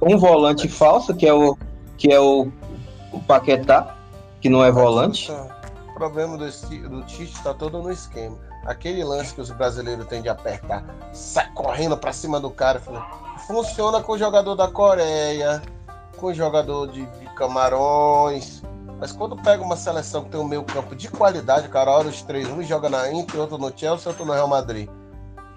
um 0.00 0.18
volante 0.18 0.68
falso, 0.68 1.14
que 1.14 1.26
é 1.26 1.32
o, 1.32 1.56
que 1.96 2.12
é 2.12 2.20
o, 2.20 2.50
o 3.12 3.20
Paquetá, 3.20 3.96
que 4.40 4.48
não 4.48 4.64
é 4.64 4.70
volante. 4.70 5.30
O 5.30 5.94
problema 5.94 6.36
do, 6.36 6.44
do 6.88 7.02
Tite 7.02 7.32
está 7.32 7.54
todo 7.54 7.80
no 7.80 7.90
esquema. 7.90 8.36
Aquele 8.66 9.04
lance 9.04 9.34
que 9.34 9.40
os 9.40 9.50
brasileiros 9.50 10.06
têm 10.06 10.22
de 10.22 10.28
apertar, 10.28 10.84
sai 11.12 11.50
correndo 11.54 11.96
para 11.96 12.12
cima 12.12 12.40
do 12.40 12.50
cara. 12.50 12.80
Funciona 13.46 14.00
com 14.00 14.12
o 14.12 14.18
jogador 14.18 14.54
da 14.54 14.68
Coreia, 14.68 15.62
com 16.16 16.26
o 16.26 16.34
jogador 16.34 16.88
de, 16.88 17.04
de 17.04 17.26
Camarões, 17.34 18.62
mas 18.98 19.12
quando 19.12 19.36
pega 19.36 19.62
uma 19.62 19.76
seleção 19.76 20.24
que 20.24 20.30
tem 20.30 20.40
um 20.40 20.48
meio 20.48 20.62
campo 20.62 20.94
de 20.94 21.08
qualidade, 21.08 21.68
cara, 21.68 21.90
olha 21.90 22.08
os 22.08 22.22
três, 22.22 22.48
um 22.48 22.62
joga 22.62 22.88
na 22.88 23.12
Inter, 23.12 23.40
outro 23.40 23.58
no 23.58 23.72
Chelsea, 23.76 24.08
outro 24.08 24.24
no 24.24 24.32
Real 24.32 24.48
Madrid. 24.48 24.88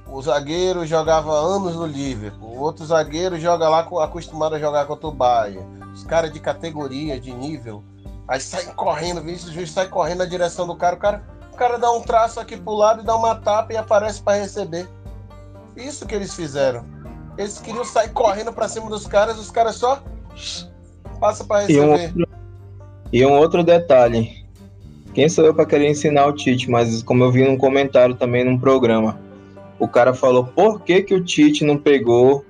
O 0.10 0.22
zagueiro 0.22 0.86
jogava 0.86 1.32
anos 1.32 1.76
no 1.76 1.86
Liverpool, 1.86 2.56
o 2.56 2.60
outro 2.60 2.86
zagueiro 2.86 3.38
joga 3.38 3.68
lá 3.68 3.80
acostumado 3.80 4.56
a 4.56 4.60
jogar 4.60 4.86
contra 4.86 5.08
o 5.08 5.12
Bayern. 5.12 5.66
Os 5.94 6.04
caras 6.04 6.32
de 6.32 6.40
categoria, 6.40 7.20
de 7.20 7.34
nível, 7.34 7.84
aí 8.28 8.40
saem 8.40 8.68
correndo, 8.70 9.22
o 9.22 9.52
juiz 9.52 9.72
sai 9.72 9.88
correndo 9.88 10.20
na 10.20 10.26
direção 10.26 10.66
do 10.66 10.76
cara, 10.76 10.96
o 10.96 11.00
cara, 11.00 11.24
o 11.52 11.56
cara 11.58 11.78
dá 11.78 11.92
um 11.92 12.02
traço 12.02 12.40
aqui 12.40 12.56
pro 12.56 12.74
lado 12.74 13.02
e 13.02 13.06
dá 13.06 13.16
uma 13.16 13.36
tapa 13.36 13.74
e 13.74 13.78
aparece 13.78 14.22
para 14.22 14.42
receber. 14.42 14.88
Isso 15.76 16.06
que 16.06 16.16
eles 16.16 16.34
fizeram. 16.34 16.86
Eles 17.38 17.60
queriam 17.60 17.84
sair 17.84 18.10
correndo 18.10 18.54
para 18.54 18.68
cima 18.68 18.90
dos 18.90 19.06
caras, 19.06 19.38
os 19.38 19.52
caras 19.52 19.76
só 19.76 20.02
passa 21.20 21.44
para 21.44 21.62
receber. 21.62 22.14
E 22.16 22.24
um, 22.24 22.26
e 23.12 23.26
um 23.26 23.38
outro 23.38 23.64
detalhe. 23.64 24.48
Quem 25.14 25.28
sou 25.28 25.46
eu 25.46 25.54
para 25.54 25.66
querer 25.66 25.90
ensinar 25.90 26.28
o 26.28 26.34
Tite? 26.34 26.70
Mas 26.70 27.04
como 27.04 27.24
eu 27.24 27.32
vi 27.32 27.44
num 27.44 27.58
comentário 27.58 28.16
também 28.16 28.46
num 28.46 28.58
programa, 28.58 29.20
o 29.80 29.88
cara 29.88 30.14
falou 30.14 30.46
por 30.46 30.82
que, 30.82 31.02
que 31.02 31.14
o 31.14 31.24
Tite 31.24 31.64
não 31.64 31.78
pegou 31.78 32.44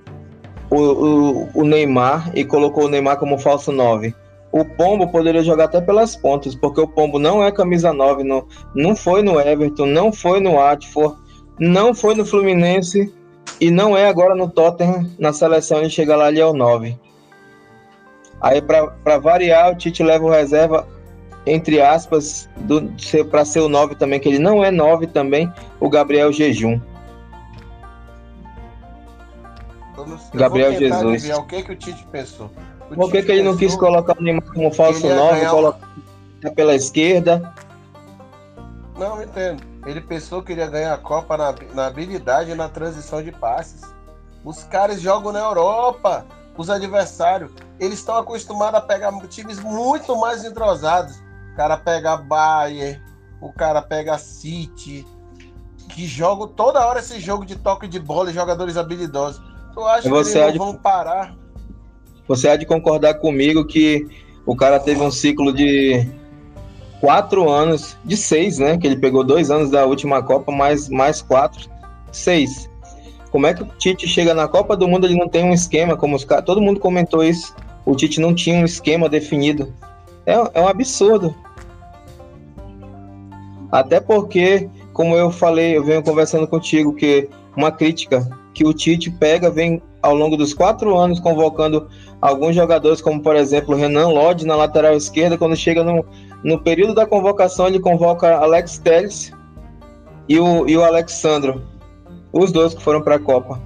o, 0.70 0.76
o, 0.76 1.48
o 1.54 1.64
Neymar 1.64 2.30
e 2.34 2.44
colocou 2.44 2.84
o 2.84 2.88
Neymar 2.88 3.18
como 3.18 3.38
falso 3.38 3.72
9. 3.72 4.14
O 4.50 4.64
Pombo 4.64 5.08
poderia 5.08 5.42
jogar 5.42 5.64
até 5.64 5.80
pelas 5.80 6.16
pontas, 6.16 6.54
porque 6.54 6.80
o 6.80 6.88
Pombo 6.88 7.18
não 7.18 7.44
é 7.44 7.52
camisa 7.52 7.92
9, 7.92 8.24
não, 8.24 8.46
não 8.74 8.96
foi 8.96 9.22
no 9.22 9.38
Everton, 9.38 9.86
não 9.86 10.10
foi 10.10 10.40
no 10.40 10.52
Watford, 10.52 11.16
não 11.58 11.94
foi 11.94 12.14
no 12.14 12.24
Fluminense 12.24 13.12
e 13.60 13.70
não 13.70 13.96
é 13.96 14.08
agora 14.08 14.34
no 14.34 14.48
Tottenham, 14.48 15.06
na 15.18 15.32
seleção 15.32 15.78
ele 15.78 15.90
chega 15.90 16.16
lá, 16.16 16.28
ele 16.28 16.40
é 16.40 16.46
o 16.46 16.54
9. 16.54 16.96
Aí, 18.40 18.62
para 18.62 19.18
variar, 19.18 19.72
o 19.72 19.76
Tite 19.76 20.02
leva 20.02 20.24
o 20.24 20.30
reserva, 20.30 20.86
entre 21.44 21.80
aspas, 21.80 22.48
para 23.30 23.44
ser 23.44 23.60
o 23.60 23.68
9 23.68 23.96
também, 23.96 24.20
que 24.20 24.28
ele 24.28 24.38
não 24.38 24.64
é 24.64 24.70
9 24.70 25.08
também, 25.08 25.52
o 25.80 25.88
Gabriel 25.88 26.32
Jejum. 26.32 26.80
Gabriel 30.34 30.72
Jesus. 30.72 31.28
O 31.30 31.42
que, 31.44 31.62
que 31.62 31.72
o 31.72 31.76
Tite 31.76 32.06
pensou? 32.10 32.50
O 32.90 32.94
Por 32.94 33.10
que, 33.10 33.22
que 33.22 33.32
ele 33.32 33.42
não 33.42 33.56
quis 33.56 33.76
colocar 33.76 34.16
o 34.18 34.22
Neymar 34.22 34.44
como 34.52 34.72
falso 34.72 35.06
9, 35.06 35.46
colocar 35.46 35.80
pela 36.54 36.74
esquerda? 36.74 37.54
Não, 38.98 39.22
entendo. 39.22 39.62
Ele 39.86 40.00
pensou 40.00 40.42
que 40.42 40.52
ele 40.52 40.60
ia 40.60 40.66
ganhar 40.66 40.94
a 40.94 40.98
Copa 40.98 41.36
na, 41.36 41.54
na 41.74 41.86
habilidade 41.86 42.50
e 42.50 42.54
na 42.54 42.68
transição 42.68 43.22
de 43.22 43.30
passes. 43.30 43.82
Os 44.44 44.64
caras 44.64 45.00
jogam 45.00 45.32
na 45.32 45.40
Europa 45.40 46.26
os 46.58 46.68
adversários, 46.68 47.52
eles 47.78 48.00
estão 48.00 48.16
acostumados 48.16 48.80
a 48.80 48.82
pegar 48.82 49.12
times 49.28 49.60
muito 49.60 50.16
mais 50.16 50.44
entrosados. 50.44 51.16
O 51.52 51.56
cara 51.56 51.76
pega 51.76 52.16
Bayern, 52.16 53.00
o 53.40 53.52
cara 53.52 53.80
pega 53.80 54.18
City, 54.18 55.06
que 55.88 56.04
jogam 56.04 56.48
toda 56.48 56.84
hora 56.84 56.98
esse 56.98 57.20
jogo 57.20 57.46
de 57.46 57.54
toque 57.54 57.86
de 57.86 58.00
bola 58.00 58.30
e 58.30 58.34
jogadores 58.34 58.76
habilidosos. 58.76 59.40
Tu 59.78 59.86
acha 59.86 60.10
que 60.10 60.38
eles 60.38 60.52
de... 60.54 60.58
vão 60.58 60.74
parar? 60.74 61.36
Você 62.26 62.48
há 62.48 62.56
de 62.56 62.66
concordar 62.66 63.14
comigo 63.14 63.64
que 63.64 64.08
o 64.44 64.56
cara 64.56 64.80
teve 64.80 65.00
um 65.00 65.10
ciclo 65.10 65.52
de 65.52 66.04
quatro 67.00 67.48
anos, 67.48 67.96
de 68.04 68.16
seis, 68.16 68.58
né? 68.58 68.76
Que 68.76 68.88
ele 68.88 68.96
pegou 68.96 69.22
dois 69.22 69.52
anos 69.52 69.70
da 69.70 69.86
última 69.86 70.20
Copa, 70.20 70.50
mais, 70.50 70.88
mais 70.88 71.22
quatro, 71.22 71.70
seis. 72.10 72.68
Como 73.30 73.46
é 73.46 73.54
que 73.54 73.62
o 73.62 73.66
Tite 73.66 74.08
chega 74.08 74.34
na 74.34 74.48
Copa 74.48 74.76
do 74.76 74.88
Mundo, 74.88 75.06
ele 75.06 75.16
não 75.16 75.28
tem 75.28 75.44
um 75.44 75.54
esquema, 75.54 75.96
como 75.96 76.16
os 76.16 76.24
caras. 76.24 76.44
Todo 76.44 76.60
mundo 76.60 76.80
comentou 76.80 77.22
isso. 77.22 77.54
O 77.86 77.94
Tite 77.94 78.20
não 78.20 78.34
tinha 78.34 78.60
um 78.60 78.64
esquema 78.64 79.08
definido. 79.08 79.72
É, 80.26 80.32
é 80.54 80.60
um 80.60 80.66
absurdo. 80.66 81.32
Até 83.70 84.00
porque, 84.00 84.68
como 84.92 85.14
eu 85.14 85.30
falei, 85.30 85.76
eu 85.76 85.84
venho 85.84 86.02
conversando 86.02 86.48
contigo, 86.48 86.92
que 86.94 87.28
uma 87.56 87.70
crítica 87.70 88.28
que 88.58 88.66
o 88.66 88.74
Tite 88.74 89.08
pega, 89.08 89.48
vem 89.48 89.80
ao 90.02 90.16
longo 90.16 90.36
dos 90.36 90.52
quatro 90.52 90.98
anos 90.98 91.20
convocando 91.20 91.86
alguns 92.20 92.56
jogadores, 92.56 93.00
como 93.00 93.22
por 93.22 93.36
exemplo 93.36 93.76
Renan 93.76 94.08
Lodge 94.08 94.44
na 94.44 94.56
lateral 94.56 94.96
esquerda, 94.96 95.38
quando 95.38 95.54
chega 95.54 95.84
no, 95.84 96.04
no 96.42 96.58
período 96.58 96.92
da 96.92 97.06
convocação, 97.06 97.68
ele 97.68 97.78
convoca 97.78 98.36
Alex 98.36 98.78
Telles 98.78 99.32
e 100.28 100.40
o, 100.40 100.68
e 100.68 100.76
o 100.76 100.82
Alexandro 100.82 101.62
os 102.32 102.50
dois 102.50 102.74
que 102.74 102.82
foram 102.82 103.00
para 103.00 103.14
a 103.14 103.20
Copa. 103.20 103.60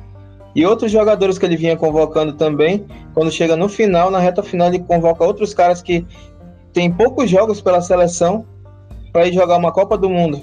E 0.55 0.67
outros 0.67 0.93
jogadores 0.93 1.39
que 1.39 1.47
ele 1.47 1.57
vinha 1.57 1.75
convocando 1.75 2.35
também, 2.35 2.85
quando 3.15 3.33
chega 3.33 3.57
no 3.57 3.71
final, 3.71 4.11
na 4.11 4.19
reta 4.19 4.43
final, 4.43 4.69
ele 4.69 4.81
convoca 4.81 5.25
outros 5.25 5.55
caras 5.55 5.81
que 5.81 6.07
têm 6.75 6.93
poucos 6.93 7.31
jogos 7.31 7.63
pela 7.63 7.81
seleção 7.81 8.45
para 9.11 9.27
ir 9.27 9.33
jogar 9.33 9.57
uma 9.57 9.73
Copa 9.73 9.97
do 9.97 10.11
Mundo. 10.11 10.43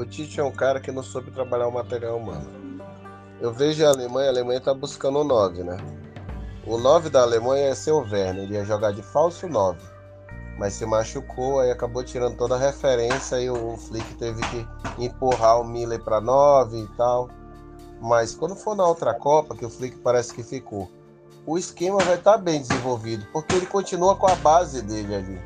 O 0.00 0.06
Tite 0.06 0.40
é 0.40 0.42
um 0.42 0.50
cara 0.50 0.80
que 0.80 0.90
não 0.90 1.02
soube 1.02 1.30
trabalhar 1.30 1.68
o 1.68 1.72
material 1.72 2.16
humano. 2.16 2.50
Eu 3.38 3.52
vejo 3.52 3.84
a 3.84 3.90
Alemanha, 3.90 4.28
a 4.28 4.32
Alemanha 4.32 4.58
está 4.58 4.72
buscando 4.72 5.18
o 5.18 5.24
9, 5.24 5.62
né? 5.62 5.76
O 6.66 6.78
9 6.78 7.10
da 7.10 7.20
Alemanha 7.20 7.66
é 7.66 7.74
ser 7.74 7.90
o 7.90 8.00
Werner, 8.00 8.44
ele 8.44 8.54
ia 8.54 8.64
jogar 8.64 8.92
de 8.92 9.02
falso 9.02 9.46
9 9.46 9.78
mas 10.58 10.72
se 10.72 10.86
machucou, 10.86 11.60
aí 11.60 11.70
acabou 11.70 12.02
tirando 12.02 12.36
toda 12.36 12.54
a 12.54 12.58
referência 12.58 13.38
e 13.40 13.50
o 13.50 13.76
Flick 13.76 14.14
teve 14.14 14.42
que 14.48 14.66
empurrar 14.98 15.60
o 15.60 15.64
Miller 15.64 16.02
para 16.02 16.18
9 16.18 16.78
e 16.78 16.88
tal. 16.96 17.28
Mas 18.00 18.34
quando 18.34 18.56
for 18.56 18.74
na 18.74 18.86
outra 18.86 19.12
Copa, 19.12 19.54
que 19.54 19.66
o 19.66 19.70
Flick 19.70 19.98
parece 19.98 20.32
que 20.32 20.42
ficou, 20.42 20.90
o 21.46 21.58
esquema 21.58 21.98
vai 21.98 22.14
estar 22.14 22.32
tá 22.32 22.38
bem 22.38 22.60
desenvolvido, 22.60 23.26
porque 23.32 23.54
ele 23.54 23.66
continua 23.66 24.16
com 24.16 24.26
a 24.26 24.34
base 24.36 24.80
dele 24.80 25.14
ali. 25.14 25.40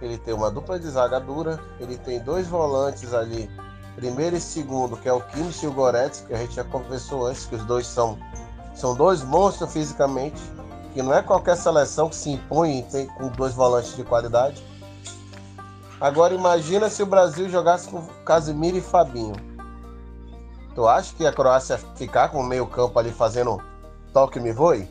Ele 0.00 0.18
tem 0.18 0.34
uma 0.34 0.50
dupla 0.50 0.78
de 0.78 0.88
zaga 0.88 1.20
dura, 1.20 1.58
ele 1.78 1.96
tem 1.98 2.20
dois 2.20 2.46
volantes 2.46 3.14
ali, 3.14 3.50
primeiro 3.96 4.36
e 4.36 4.40
segundo, 4.40 4.96
que 4.96 5.08
é 5.08 5.12
o 5.12 5.20
Kimmich 5.20 5.64
e 5.64 5.68
o 5.68 5.72
Goretzka, 5.72 6.28
que 6.28 6.34
a 6.34 6.38
gente 6.38 6.54
já 6.54 6.64
conversou 6.64 7.26
antes, 7.26 7.46
que 7.46 7.54
os 7.54 7.64
dois 7.64 7.86
são, 7.86 8.18
são 8.74 8.94
dois 8.94 9.22
monstros 9.22 9.72
fisicamente 9.72 10.40
que 10.94 11.02
não 11.02 11.12
é 11.12 11.20
qualquer 11.20 11.56
seleção 11.56 12.08
que 12.08 12.14
se 12.14 12.30
impõe 12.30 12.82
tem, 12.90 13.06
com 13.06 13.28
dois 13.28 13.52
volantes 13.52 13.96
de 13.96 14.04
qualidade. 14.04 14.62
Agora 16.00 16.32
imagina 16.32 16.88
se 16.88 17.02
o 17.02 17.06
Brasil 17.06 17.48
jogasse 17.48 17.88
com 17.88 18.00
Casimiro 18.24 18.76
e 18.76 18.80
Fabinho. 18.80 19.34
Tu 20.74 20.86
acha 20.86 21.14
que 21.14 21.26
a 21.26 21.32
Croácia 21.32 21.78
ficar 21.96 22.28
com 22.28 22.38
o 22.38 22.44
meio 22.44 22.66
campo 22.66 22.98
ali 22.98 23.10
fazendo 23.10 23.60
toque 24.12 24.38
me 24.38 24.52
voe? 24.52 24.88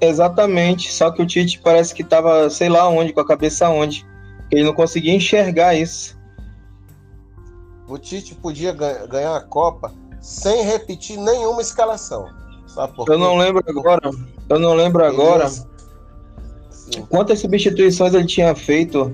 Exatamente, 0.00 0.90
só 0.90 1.10
que 1.10 1.22
o 1.22 1.26
Tite 1.26 1.60
parece 1.60 1.94
que 1.94 2.02
estava, 2.02 2.48
sei 2.48 2.70
lá 2.70 2.88
onde, 2.88 3.12
com 3.12 3.20
a 3.20 3.26
cabeça 3.26 3.68
onde. 3.68 4.06
Ele 4.50 4.64
não 4.64 4.72
conseguia 4.72 5.14
enxergar 5.14 5.74
isso. 5.74 6.18
O 7.90 7.98
Tite 7.98 8.36
podia 8.36 8.72
ganhar 8.72 9.36
a 9.36 9.40
Copa 9.40 9.92
sem 10.20 10.62
repetir 10.64 11.18
nenhuma 11.18 11.60
escalação. 11.60 12.28
Eu 13.08 13.18
não 13.18 13.36
lembro 13.36 13.64
agora. 13.66 14.10
Eu 14.48 14.58
não 14.60 14.74
lembro 14.74 15.04
agora 15.04 15.50
quantas 17.08 17.40
substituições 17.40 18.14
ele 18.14 18.26
tinha 18.26 18.54
feito 18.54 19.12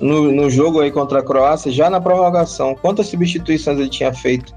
no, 0.00 0.30
no 0.30 0.48
jogo 0.48 0.80
aí 0.80 0.92
contra 0.92 1.18
a 1.18 1.22
Croácia, 1.22 1.72
já 1.72 1.90
na 1.90 2.00
prorrogação. 2.00 2.76
Quantas 2.76 3.08
substituições 3.08 3.80
ele 3.80 3.88
tinha 3.88 4.14
feito? 4.14 4.54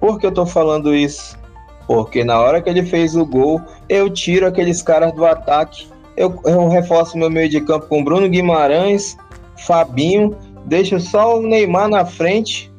Por 0.00 0.18
que 0.18 0.26
eu 0.26 0.32
tô 0.32 0.44
falando 0.44 0.92
isso? 0.92 1.38
Porque 1.86 2.24
na 2.24 2.40
hora 2.40 2.60
que 2.60 2.68
ele 2.68 2.84
fez 2.84 3.14
o 3.14 3.24
gol, 3.24 3.60
eu 3.88 4.10
tiro 4.10 4.44
aqueles 4.44 4.82
caras 4.82 5.12
do 5.12 5.24
ataque. 5.24 5.86
Eu, 6.16 6.36
eu 6.44 6.68
reforço 6.68 7.16
meu 7.16 7.30
meio 7.30 7.48
de 7.48 7.60
campo 7.60 7.86
com 7.86 8.02
Bruno 8.02 8.28
Guimarães, 8.28 9.16
Fabinho 9.56 10.36
deixa 10.64 10.98
só 10.98 11.38
o 11.38 11.42
Neymar 11.42 11.88
na 11.88 12.04
frente. 12.04 12.71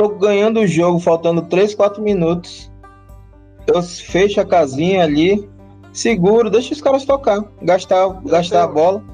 Tô 0.00 0.08
ganhando 0.08 0.60
o 0.60 0.66
jogo, 0.66 0.98
faltando 0.98 1.42
3, 1.42 1.74
4 1.74 2.02
minutos. 2.02 2.72
Eu 3.66 3.82
fecho 3.82 4.40
a 4.40 4.46
casinha 4.46 5.04
ali, 5.04 5.46
seguro, 5.92 6.48
deixa 6.48 6.72
os 6.72 6.80
caras 6.80 7.04
tocar, 7.04 7.44
gastar, 7.60 8.08
gastar 8.24 8.60
tenho, 8.60 8.70
a 8.70 8.72
bola. 8.72 9.04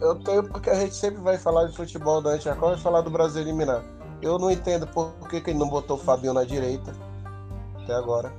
Eu 0.00 0.16
tenho 0.16 0.42
porque 0.42 0.68
a 0.68 0.74
gente 0.74 0.96
sempre 0.96 1.22
vai 1.22 1.38
falar 1.38 1.66
de 1.66 1.76
futebol 1.76 2.20
da 2.20 2.32
gente 2.32 2.48
agora 2.48 2.74
vai 2.74 2.82
falar 2.82 3.02
do 3.02 3.10
Brasil 3.10 3.40
eliminar. 3.40 3.84
Eu 4.20 4.36
não 4.36 4.50
entendo 4.50 4.84
por 4.88 5.12
que, 5.30 5.40
que 5.40 5.50
ele 5.50 5.60
não 5.60 5.68
botou 5.68 5.96
o 5.96 6.00
Fabinho 6.00 6.34
na 6.34 6.42
direita 6.42 6.92
até 7.80 7.94
agora. 7.94 8.32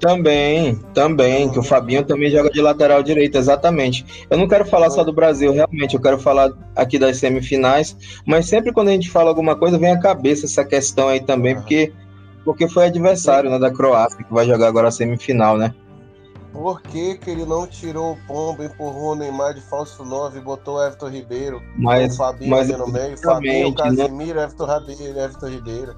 Também, 0.00 0.76
também, 0.92 1.48
que 1.48 1.58
o 1.58 1.62
Fabinho 1.62 2.04
também 2.04 2.30
joga 2.30 2.50
de 2.50 2.60
lateral 2.60 3.02
direito, 3.02 3.38
exatamente. 3.38 4.26
Eu 4.28 4.36
não 4.36 4.46
quero 4.46 4.66
falar 4.66 4.90
só 4.90 5.02
do 5.02 5.12
Brasil, 5.12 5.52
realmente, 5.52 5.94
eu 5.94 6.00
quero 6.00 6.18
falar 6.18 6.52
aqui 6.74 6.98
das 6.98 7.16
semifinais, 7.16 7.96
mas 8.26 8.46
sempre 8.46 8.72
quando 8.72 8.88
a 8.88 8.92
gente 8.92 9.10
fala 9.10 9.30
alguma 9.30 9.56
coisa, 9.56 9.78
vem 9.78 9.92
à 9.92 9.98
cabeça 9.98 10.44
essa 10.44 10.64
questão 10.64 11.08
aí 11.08 11.20
também, 11.20 11.54
porque, 11.54 11.92
porque 12.44 12.68
foi 12.68 12.86
adversário 12.86 13.48
né, 13.48 13.58
da 13.58 13.70
Croácia, 13.70 14.22
que 14.22 14.32
vai 14.32 14.46
jogar 14.46 14.68
agora 14.68 14.88
a 14.88 14.92
semifinal, 14.92 15.56
né? 15.56 15.74
Por 16.52 16.80
que, 16.82 17.16
que 17.18 17.30
ele 17.30 17.44
não 17.44 17.66
tirou 17.66 18.12
o 18.12 18.16
Pombo, 18.26 18.62
empurrou 18.62 19.12
o 19.12 19.14
Neymar 19.14 19.54
de 19.54 19.60
falso 19.60 20.04
9 20.04 20.38
e 20.38 20.42
botou 20.42 20.76
o 20.76 20.82
Everton 20.82 21.08
Ribeiro, 21.08 21.62
mas, 21.76 22.14
o 22.14 22.16
Fabinho 22.16 22.50
mas, 22.50 22.68
no 22.68 22.86
meio, 22.86 23.16
Fabinho, 23.18 23.68
né? 23.68 23.74
Casemiro, 23.76 24.36
né? 24.36 24.44
Everton, 24.44 24.66
Ribeiro, 24.66 25.18
Everton 25.18 25.48
Ribeiro. 25.48 25.96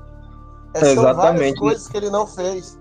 Essas 0.75 0.89
Exatamente. 0.93 1.05
São 1.05 1.17
várias 1.17 1.59
coisas 1.59 1.89
que 1.89 1.97
ele 1.97 2.11
não 2.11 2.27
fez. 2.27 2.79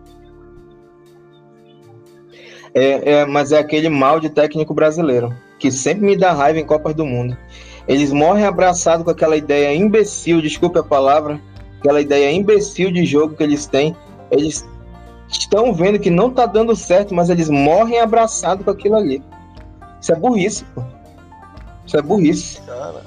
É, 2.80 3.12
é, 3.12 3.26
mas 3.26 3.52
é 3.52 3.58
aquele 3.58 3.90
mal 3.90 4.20
de 4.20 4.30
técnico 4.30 4.72
brasileiro, 4.72 5.36
que 5.58 5.72
sempre 5.72 6.06
me 6.06 6.16
dá 6.16 6.32
raiva 6.32 6.60
em 6.60 6.66
Copas 6.66 6.94
do 6.94 7.04
Mundo. 7.04 7.36
Eles 7.88 8.14
morrem 8.14 8.46
abraçados 8.46 9.04
com 9.04 9.10
aquela 9.10 9.36
ideia 9.36 9.76
imbecil, 9.76 10.44
desculpe 10.44 10.78
a 10.78 10.84
palavra, 10.84 11.42
aquela 11.80 12.00
ideia 12.00 12.32
imbecil 12.32 12.92
de 12.92 13.04
jogo 13.04 13.36
que 13.36 13.42
eles 13.42 13.66
têm. 13.66 13.96
Eles 14.30 14.64
estão 15.28 15.74
vendo 15.74 15.98
que 15.98 16.12
não 16.12 16.30
tá 16.30 16.46
dando 16.46 16.76
certo, 16.76 17.16
mas 17.16 17.32
eles 17.32 17.50
morrem 17.50 18.00
abraçados 18.00 18.64
com 18.64 18.70
aquilo 18.70 18.96
ali. 18.96 19.24
Isso 20.00 20.12
é 20.12 20.16
burrice, 20.16 20.64
pô. 20.76 20.84
Isso 21.84 21.98
é 21.98 22.02
burrice. 22.04 22.62
Cara, 22.62 23.02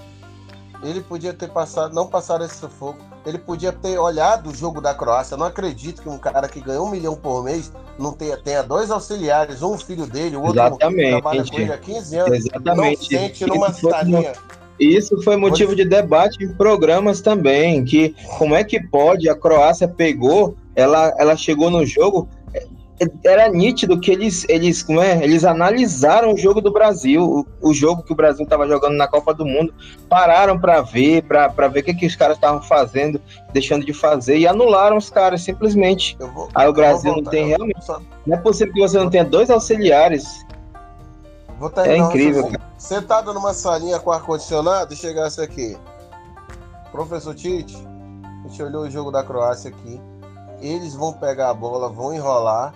ele 0.82 1.00
podia 1.00 1.32
ter 1.32 1.48
passado, 1.48 1.94
não 1.94 2.08
passar 2.08 2.40
esse 2.40 2.56
sufoco. 2.56 2.98
Ele 3.24 3.38
podia 3.38 3.72
ter 3.72 3.98
olhado 3.98 4.50
o 4.50 4.54
jogo 4.54 4.80
da 4.80 4.94
Croácia. 4.94 5.34
Eu 5.34 5.38
não 5.38 5.46
acredito 5.46 6.02
que 6.02 6.08
um 6.08 6.18
cara 6.18 6.48
que 6.48 6.60
ganha 6.60 6.80
um 6.80 6.90
milhão 6.90 7.14
por 7.14 7.44
mês 7.44 7.70
não 7.98 8.12
tenha, 8.12 8.36
tenha 8.36 8.62
dois 8.62 8.90
auxiliares, 8.90 9.62
um 9.62 9.76
filho 9.76 10.06
dele, 10.06 10.36
o 10.36 10.42
outro 10.42 10.60
Exatamente. 10.60 11.10
trabalha 11.10 11.44
com 11.44 11.58
ele 11.58 11.72
há 11.72 11.78
15 11.78 12.16
anos. 12.16 12.38
Exatamente. 12.38 13.12
Não 13.12 13.20
sente 13.20 13.46
numa 13.46 13.72
salinha. 13.72 14.32
Isso 14.80 15.20
foi 15.22 15.36
motivo 15.36 15.76
de 15.76 15.84
debate 15.84 16.42
em 16.42 16.54
programas 16.54 17.20
também, 17.20 17.84
que 17.84 18.14
como 18.38 18.54
é 18.54 18.64
que 18.64 18.82
pode, 18.82 19.28
a 19.28 19.34
Croácia 19.34 19.86
pegou, 19.86 20.56
ela, 20.74 21.14
ela 21.18 21.36
chegou 21.36 21.70
no 21.70 21.84
jogo, 21.84 22.26
era 23.24 23.48
nítido 23.48 23.98
que 23.98 24.10
eles, 24.10 24.44
eles, 24.48 24.82
como 24.82 25.00
é, 25.00 25.24
eles 25.24 25.44
analisaram 25.44 26.34
o 26.34 26.36
jogo 26.36 26.60
do 26.60 26.70
Brasil, 26.70 27.24
o, 27.24 27.46
o 27.70 27.72
jogo 27.72 28.02
que 28.02 28.12
o 28.12 28.16
Brasil 28.16 28.44
estava 28.44 28.68
jogando 28.68 28.94
na 28.94 29.08
Copa 29.08 29.32
do 29.32 29.46
Mundo, 29.46 29.72
pararam 30.08 30.58
para 30.60 30.82
ver, 30.82 31.22
para 31.22 31.68
ver 31.68 31.80
o 31.80 31.82
que, 31.84 31.94
que 31.94 32.06
os 32.06 32.14
caras 32.14 32.36
estavam 32.36 32.60
fazendo, 32.62 33.20
deixando 33.52 33.86
de 33.86 33.94
fazer 33.94 34.36
e 34.36 34.46
anularam 34.46 34.98
os 34.98 35.08
caras 35.08 35.42
simplesmente. 35.42 36.14
Vou, 36.18 36.48
Aí 36.54 36.68
o 36.68 36.72
Brasil 36.72 37.16
não 37.16 37.24
tem 37.24 37.46
realmente. 37.46 37.82
Só... 37.82 38.00
Não 38.26 38.36
é 38.36 38.40
possível 38.40 38.74
que 38.74 38.80
você 38.80 38.98
não 38.98 39.08
tenha 39.08 39.24
dois 39.24 39.48
auxiliares. 39.48 40.44
é 41.78 41.96
incrível. 41.96 42.48
Assim, 42.48 42.56
sentado 42.76 43.32
numa 43.32 43.54
salinha 43.54 43.98
com 43.98 44.10
ar 44.10 44.22
condicionado 44.22 44.92
e 44.92 44.96
chegasse 44.96 45.40
aqui, 45.40 45.74
professor 46.92 47.34
Tite, 47.34 47.78
a 48.44 48.48
gente 48.48 48.62
olhou 48.62 48.82
o 48.82 48.90
jogo 48.90 49.10
da 49.10 49.22
Croácia 49.22 49.70
aqui. 49.70 49.98
Eles 50.60 50.94
vão 50.94 51.14
pegar 51.14 51.48
a 51.48 51.54
bola, 51.54 51.88
vão 51.88 52.12
enrolar 52.12 52.74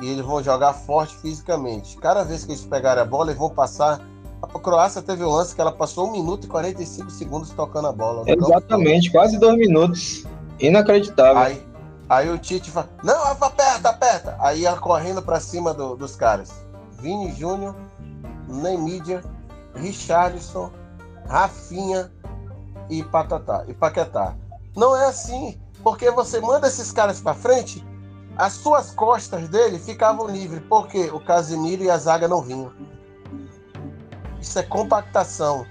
e 0.00 0.08
eles 0.10 0.24
vão 0.24 0.42
jogar 0.42 0.72
forte 0.72 1.16
fisicamente. 1.16 1.96
Cada 1.96 2.22
vez 2.24 2.44
que 2.44 2.52
eles 2.52 2.64
pegarem 2.64 3.02
a 3.02 3.06
bola, 3.06 3.30
eles 3.30 3.38
vão 3.38 3.50
passar. 3.50 4.00
A 4.42 4.58
Croácia 4.58 5.00
teve 5.00 5.24
um 5.24 5.30
lance 5.30 5.54
que 5.54 5.60
ela 5.60 5.72
passou 5.72 6.08
1 6.08 6.12
minuto 6.12 6.44
e 6.44 6.48
45 6.48 7.10
segundos 7.10 7.50
tocando 7.50 7.88
a 7.88 7.92
bola. 7.92 8.24
Exatamente, 8.26 9.10
quase 9.10 9.38
dois 9.38 9.56
minutos. 9.56 10.24
Inacreditável. 10.60 11.38
Aí, 11.42 11.66
aí 12.08 12.30
o 12.30 12.38
Tite 12.38 12.70
fala: 12.70 12.88
Não, 13.02 13.24
aperta, 13.24 13.88
aperta. 13.88 14.36
Aí 14.38 14.66
ela 14.66 14.76
correndo 14.76 15.22
para 15.22 15.40
cima 15.40 15.72
do, 15.72 15.96
dos 15.96 16.14
caras. 16.14 16.52
Vini 17.00 17.32
Júnior, 17.32 17.74
Nemídia, 18.48 19.22
Richardson, 19.74 20.70
Rafinha 21.28 22.10
e 22.88 23.02
Patatá, 23.02 23.64
e 23.68 23.74
Paquetá. 23.74 24.34
Não 24.76 24.96
é 24.96 25.06
assim, 25.06 25.58
porque 25.82 26.10
você 26.10 26.40
manda 26.40 26.66
esses 26.66 26.92
caras 26.92 27.20
para 27.20 27.34
frente 27.34 27.84
as 28.36 28.52
suas 28.52 28.90
costas 28.90 29.48
dele 29.48 29.78
ficavam 29.78 30.28
livres, 30.28 30.62
porque 30.68 31.10
o 31.10 31.20
Casimiro 31.20 31.82
e 31.82 31.90
a 31.90 31.96
zaga 31.96 32.28
não 32.28 32.42
vinham. 32.42 32.72
Isso 34.40 34.58
é 34.58 34.62
compactação. 34.62 35.66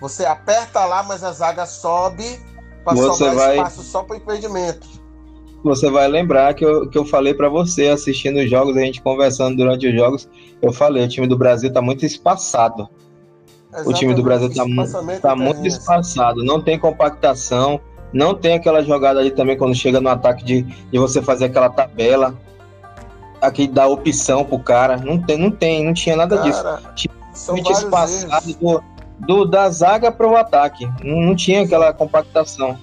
Você 0.00 0.24
aperta 0.24 0.84
lá, 0.84 1.02
mas 1.02 1.22
a 1.22 1.32
zaga 1.32 1.66
sobe 1.66 2.40
para 2.84 2.96
sobrar 2.96 3.34
vai... 3.34 3.56
espaço 3.56 3.82
só 3.82 4.02
para 4.02 4.16
impedimento. 4.16 4.86
Você 5.62 5.90
vai 5.90 6.06
lembrar 6.06 6.54
que 6.54 6.64
eu, 6.64 6.88
que 6.88 6.96
eu 6.96 7.04
falei 7.04 7.34
para 7.34 7.48
você 7.48 7.88
assistindo 7.88 8.38
os 8.38 8.48
jogos, 8.48 8.76
a 8.76 8.80
gente 8.80 9.02
conversando 9.02 9.56
durante 9.56 9.88
os 9.88 9.94
jogos, 9.94 10.28
eu 10.62 10.72
falei, 10.72 11.04
o 11.04 11.08
time 11.08 11.26
do 11.26 11.36
Brasil 11.36 11.68
está 11.68 11.82
muito 11.82 12.06
espaçado. 12.06 12.88
Exatamente. 13.68 13.88
O 13.88 13.92
time 13.92 14.14
do 14.14 14.22
Brasil 14.22 14.48
está 14.48 14.64
tá 15.20 15.36
muito 15.36 15.66
espaçado, 15.66 16.44
não 16.44 16.62
tem 16.62 16.78
compactação, 16.78 17.80
não 18.12 18.34
tem 18.34 18.54
aquela 18.54 18.82
jogada 18.82 19.20
ali 19.20 19.30
também 19.30 19.56
quando 19.56 19.74
chega 19.74 20.00
no 20.00 20.08
ataque 20.08 20.44
de, 20.44 20.62
de 20.62 20.98
você 20.98 21.20
fazer 21.20 21.46
aquela 21.46 21.68
tabela. 21.68 22.34
Aqui 23.40 23.68
dá 23.68 23.86
opção 23.86 24.44
pro 24.44 24.58
cara. 24.58 24.96
Não 24.96 25.20
tem, 25.20 25.36
não 25.36 25.50
tem, 25.50 25.84
não 25.84 25.94
tinha 25.94 26.16
nada 26.16 26.36
cara, 26.36 26.48
disso. 26.48 27.12
Tinha 27.54 27.72
espaçado 27.72 28.54
do, 28.54 28.82
do, 29.20 29.44
da 29.44 29.68
zaga 29.70 30.10
para 30.10 30.26
o 30.26 30.36
ataque. 30.36 30.88
Não, 31.04 31.20
não 31.20 31.36
tinha 31.36 31.62
aquela 31.62 31.92
compactação. 31.92 32.76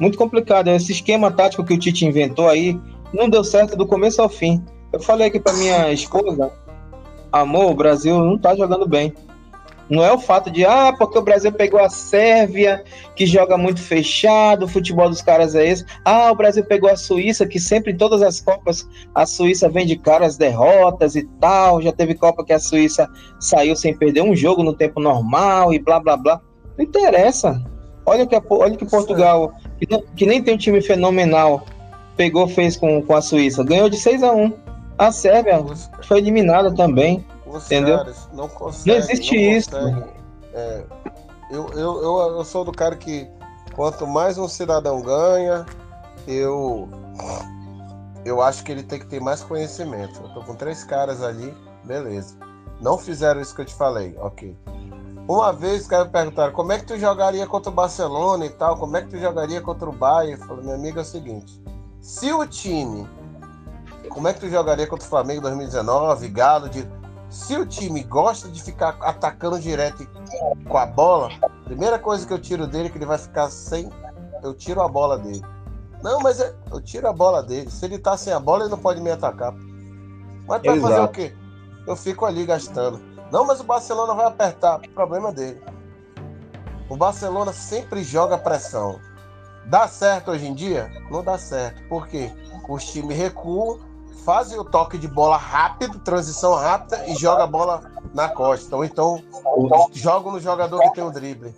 Muito 0.00 0.16
complicado. 0.16 0.68
Esse 0.68 0.92
esquema 0.92 1.30
tático 1.30 1.64
que 1.64 1.74
o 1.74 1.78
Tite 1.78 2.06
inventou 2.06 2.48
aí 2.48 2.78
não 3.12 3.28
deu 3.28 3.42
certo 3.42 3.76
do 3.76 3.86
começo 3.86 4.22
ao 4.22 4.28
fim. 4.28 4.64
Eu 4.92 5.00
falei 5.00 5.26
aqui 5.26 5.40
para 5.40 5.52
minha 5.54 5.92
esposa, 5.92 6.50
amor, 7.32 7.70
o 7.70 7.74
Brasil 7.74 8.18
não 8.18 8.38
tá 8.38 8.54
jogando 8.54 8.86
bem. 8.86 9.12
Não 9.90 10.04
é 10.04 10.12
o 10.12 10.18
fato 10.18 10.50
de, 10.50 10.64
ah, 10.66 10.94
porque 10.98 11.18
o 11.18 11.22
Brasil 11.22 11.50
pegou 11.50 11.80
a 11.80 11.88
Sérvia, 11.88 12.84
que 13.16 13.26
joga 13.26 13.56
muito 13.56 13.80
fechado, 13.80 14.64
o 14.64 14.68
futebol 14.68 15.08
dos 15.08 15.22
caras 15.22 15.54
é 15.54 15.66
esse. 15.66 15.84
Ah, 16.04 16.30
o 16.30 16.34
Brasil 16.34 16.64
pegou 16.64 16.90
a 16.90 16.96
Suíça, 16.96 17.46
que 17.46 17.58
sempre 17.58 17.92
em 17.92 17.96
todas 17.96 18.20
as 18.20 18.40
Copas 18.40 18.86
a 19.14 19.24
Suíça 19.24 19.68
vem 19.68 19.86
de 19.86 19.96
caras 19.96 20.36
derrotas 20.36 21.16
e 21.16 21.22
tal. 21.40 21.80
Já 21.80 21.92
teve 21.92 22.14
Copa 22.14 22.44
que 22.44 22.52
a 22.52 22.58
Suíça 22.58 23.08
saiu 23.40 23.74
sem 23.74 23.96
perder 23.96 24.22
um 24.22 24.36
jogo 24.36 24.62
no 24.62 24.74
tempo 24.74 25.00
normal 25.00 25.72
e 25.72 25.78
blá 25.78 25.98
blá 25.98 26.16
blá. 26.16 26.40
Não 26.76 26.84
interessa. 26.84 27.62
Olha 28.04 28.26
que, 28.26 28.40
olha 28.50 28.76
que 28.76 28.86
Portugal, 28.86 29.52
que, 29.78 29.86
não, 29.90 30.02
que 30.16 30.24
nem 30.24 30.42
tem 30.42 30.54
um 30.54 30.58
time 30.58 30.80
fenomenal, 30.80 31.64
pegou, 32.16 32.48
fez 32.48 32.76
com, 32.76 33.02
com 33.02 33.14
a 33.14 33.20
Suíça. 33.20 33.64
Ganhou 33.64 33.88
de 33.88 33.96
6 33.96 34.22
a 34.22 34.32
1 34.32 34.52
A 34.98 35.12
Sérvia 35.12 35.62
foi 36.02 36.18
eliminada 36.18 36.74
também. 36.74 37.24
Os 37.48 37.66
Entendeu? 37.66 37.98
caras 37.98 38.28
não 38.32 38.48
conseguem. 38.48 39.00
Não 39.00 39.10
existe 39.10 39.34
não 39.34 39.58
isso. 39.58 39.70
É, 40.52 40.84
eu, 41.50 41.68
eu, 41.70 42.02
eu, 42.02 42.36
eu 42.36 42.44
sou 42.44 42.64
do 42.64 42.72
cara 42.72 42.96
que 42.96 43.28
quanto 43.74 44.06
mais 44.06 44.38
um 44.38 44.48
cidadão 44.48 45.00
ganha, 45.00 45.64
eu 46.26 46.88
eu 48.24 48.42
acho 48.42 48.62
que 48.64 48.72
ele 48.72 48.82
tem 48.82 48.98
que 48.98 49.06
ter 49.06 49.20
mais 49.20 49.42
conhecimento. 49.42 50.20
Eu 50.22 50.28
tô 50.34 50.42
com 50.42 50.54
três 50.54 50.84
caras 50.84 51.22
ali, 51.22 51.54
beleza. 51.84 52.36
Não 52.80 52.98
fizeram 52.98 53.40
isso 53.40 53.54
que 53.54 53.62
eu 53.62 53.64
te 53.64 53.74
falei, 53.74 54.16
ok. 54.18 54.56
Uma 55.26 55.52
vez 55.52 55.82
os 55.82 55.86
caras 55.86 56.08
perguntaram 56.10 56.52
como 56.52 56.72
é 56.72 56.78
que 56.78 56.86
tu 56.86 56.98
jogaria 56.98 57.46
contra 57.46 57.70
o 57.70 57.74
Barcelona 57.74 58.46
e 58.46 58.50
tal, 58.50 58.76
como 58.76 58.96
é 58.96 59.02
que 59.02 59.08
tu 59.08 59.18
jogaria 59.18 59.60
contra 59.60 59.88
o 59.88 59.92
Bayern? 59.92 60.40
Eu 60.40 60.46
falei, 60.46 60.64
meu 60.64 60.74
amigo, 60.74 60.98
é 60.98 61.02
o 61.02 61.04
seguinte: 61.04 61.62
se 62.00 62.32
o 62.32 62.46
time, 62.46 63.06
como 64.08 64.26
é 64.26 64.32
que 64.32 64.40
tu 64.40 64.48
jogaria 64.48 64.86
contra 64.86 65.06
o 65.06 65.08
Flamengo 65.10 65.42
2019, 65.42 66.28
Galo, 66.28 66.68
de 66.68 66.82
se 67.30 67.56
o 67.56 67.66
time 67.66 68.02
gosta 68.02 68.48
de 68.48 68.62
ficar 68.62 68.96
atacando 69.00 69.60
direto 69.60 70.06
com 70.66 70.78
a 70.78 70.86
bola, 70.86 71.28
primeira 71.64 71.98
coisa 71.98 72.26
que 72.26 72.32
eu 72.32 72.38
tiro 72.38 72.66
dele 72.66 72.88
é 72.88 72.90
que 72.90 72.98
ele 72.98 73.06
vai 73.06 73.18
ficar 73.18 73.50
sem. 73.50 73.90
Eu 74.42 74.54
tiro 74.54 74.80
a 74.80 74.88
bola 74.88 75.18
dele. 75.18 75.44
Não, 76.02 76.20
mas 76.20 76.40
é, 76.40 76.54
eu 76.70 76.80
tiro 76.80 77.08
a 77.08 77.12
bola 77.12 77.42
dele. 77.42 77.70
Se 77.70 77.84
ele 77.84 77.98
tá 77.98 78.16
sem 78.16 78.32
a 78.32 78.40
bola, 78.40 78.62
ele 78.62 78.70
não 78.70 78.78
pode 78.78 79.00
me 79.00 79.10
atacar. 79.10 79.52
Mas 80.46 80.62
vai 80.62 80.80
fazer 80.80 81.00
o 81.00 81.08
quê? 81.08 81.36
Eu 81.86 81.96
fico 81.96 82.24
ali 82.24 82.46
gastando. 82.46 83.00
Não, 83.30 83.44
mas 83.46 83.60
o 83.60 83.64
Barcelona 83.64 84.14
vai 84.14 84.26
apertar. 84.26 84.80
Problema 84.94 85.32
dele. 85.32 85.62
O 86.88 86.96
Barcelona 86.96 87.52
sempre 87.52 88.02
joga 88.02 88.38
pressão. 88.38 88.98
Dá 89.66 89.86
certo 89.86 90.30
hoje 90.30 90.46
em 90.46 90.54
dia? 90.54 90.90
Não 91.10 91.22
dá 91.22 91.36
certo. 91.36 91.86
Por 91.88 92.06
quê? 92.06 92.32
Os 92.66 92.84
times 92.84 93.16
recuam 93.16 93.80
fazem 94.28 94.60
o 94.60 94.64
toque 94.64 94.98
de 94.98 95.08
bola 95.08 95.38
rápido, 95.38 95.98
transição 96.00 96.54
rápida 96.54 97.02
e 97.08 97.14
joga 97.14 97.44
a 97.44 97.46
bola 97.46 97.80
na 98.12 98.28
costa. 98.28 98.76
Ou 98.76 98.84
então 98.84 99.22
jogam 99.94 100.32
no 100.32 100.38
jogador 100.38 100.82
que 100.82 100.92
tem 100.92 101.02
o 101.02 101.10
drible. 101.10 101.54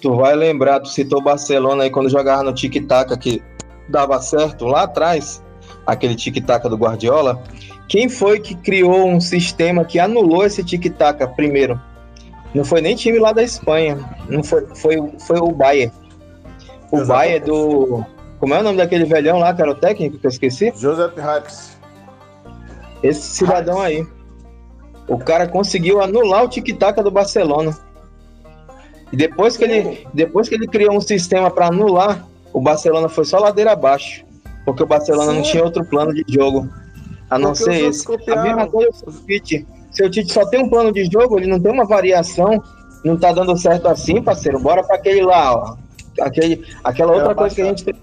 tu 0.00 0.14
vai 0.14 0.36
lembrar, 0.36 0.78
tu 0.78 0.88
citou 0.88 1.20
Barcelona 1.20 1.82
aí 1.82 1.90
quando 1.90 2.08
jogava 2.08 2.44
no 2.44 2.54
tic-tac 2.54 3.18
que 3.18 3.42
dava 3.88 4.22
certo 4.22 4.66
lá 4.66 4.82
atrás, 4.82 5.42
aquele 5.84 6.14
tic-tac 6.14 6.68
do 6.68 6.76
Guardiola. 6.76 7.42
Quem 7.88 8.08
foi 8.08 8.38
que 8.38 8.54
criou 8.54 9.08
um 9.08 9.20
sistema 9.20 9.84
que 9.84 9.98
anulou 9.98 10.46
esse 10.46 10.62
tic-tac 10.62 11.26
primeiro? 11.34 11.80
Não 12.54 12.64
foi 12.64 12.80
nem 12.80 12.94
time 12.94 13.18
lá 13.18 13.32
da 13.32 13.42
Espanha, 13.42 13.98
não 14.28 14.44
foi, 14.44 14.64
foi, 14.76 15.12
foi 15.18 15.40
o 15.40 15.50
Bayern. 15.50 15.92
O 16.92 16.98
Exatamente. 16.98 17.08
Bayern 17.08 17.46
do. 17.46 18.06
Como 18.38 18.54
é 18.54 18.60
o 18.60 18.62
nome 18.62 18.76
daquele 18.76 19.06
velhão 19.06 19.40
lá, 19.40 19.52
que 19.52 19.60
era 19.60 19.72
o 19.72 19.74
técnico 19.74 20.18
que 20.18 20.26
eu 20.26 20.30
esqueci? 20.30 20.72
Joseph 20.76 21.16
Hypes. 21.16 21.75
Esse 23.02 23.20
cidadão 23.20 23.80
aí. 23.80 24.06
O 25.08 25.18
cara 25.18 25.46
conseguiu 25.46 26.00
anular 26.02 26.44
o 26.44 26.48
tic-tac 26.48 27.00
do 27.02 27.10
Barcelona. 27.10 27.76
E 29.12 29.16
depois 29.16 29.56
que 29.56 29.64
ele, 29.64 30.06
depois 30.12 30.48
que 30.48 30.54
ele 30.54 30.66
criou 30.66 30.96
um 30.96 31.00
sistema 31.00 31.50
para 31.50 31.68
anular, 31.68 32.26
o 32.52 32.60
Barcelona 32.60 33.08
foi 33.08 33.24
só 33.24 33.38
ladeira 33.38 33.72
abaixo. 33.72 34.24
Porque 34.64 34.82
o 34.82 34.86
Barcelona 34.86 35.30
Sim. 35.30 35.36
não 35.36 35.42
tinha 35.42 35.64
outro 35.64 35.84
plano 35.84 36.12
de 36.12 36.24
jogo. 36.28 36.68
A 37.30 37.38
não 37.38 37.52
porque 37.52 37.64
ser 37.64 37.84
esse. 37.88 38.06
A 38.30 38.42
mesma 38.42 38.66
coisa 38.66 38.90
o 39.06 39.12
Tite. 39.12 39.66
Se 39.92 40.04
o 40.04 40.10
Tite 40.10 40.32
só 40.32 40.44
tem 40.46 40.64
um 40.64 40.68
plano 40.68 40.92
de 40.92 41.04
jogo, 41.04 41.38
ele 41.38 41.46
não 41.46 41.60
tem 41.60 41.72
uma 41.72 41.84
variação, 41.84 42.62
não 43.04 43.16
tá 43.16 43.32
dando 43.32 43.56
certo 43.56 43.86
assim, 43.86 44.20
parceiro. 44.20 44.58
Bora 44.58 44.82
para 44.82 44.96
aquele 44.96 45.22
lá, 45.22 45.54
ó. 45.54 45.76
Aquele, 46.20 46.64
aquela 46.82 47.12
outra 47.12 47.34
coisa 47.34 47.54
que 47.54 47.62
a 47.62 47.66
gente 47.66 47.84
tem. 47.84 47.94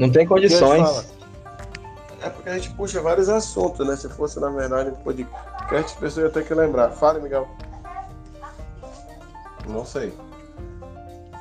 Não 0.00 0.10
tem 0.10 0.26
condições. 0.26 1.12
É 2.22 2.30
porque 2.30 2.48
a 2.48 2.54
gente 2.54 2.70
puxa 2.70 3.00
vários 3.02 3.28
assuntos, 3.28 3.86
né? 3.86 3.96
Se 3.96 4.08
fosse, 4.08 4.40
na 4.40 4.48
verdade, 4.48 4.90
um 4.90 4.94
podcast, 4.94 5.92
as 5.92 5.92
pessoas 5.92 6.24
iam 6.24 6.30
ter 6.30 6.46
que 6.46 6.54
lembrar. 6.54 6.90
Fale, 6.90 7.20
Miguel. 7.20 7.46
Não 9.68 9.84
sei. 9.84 10.12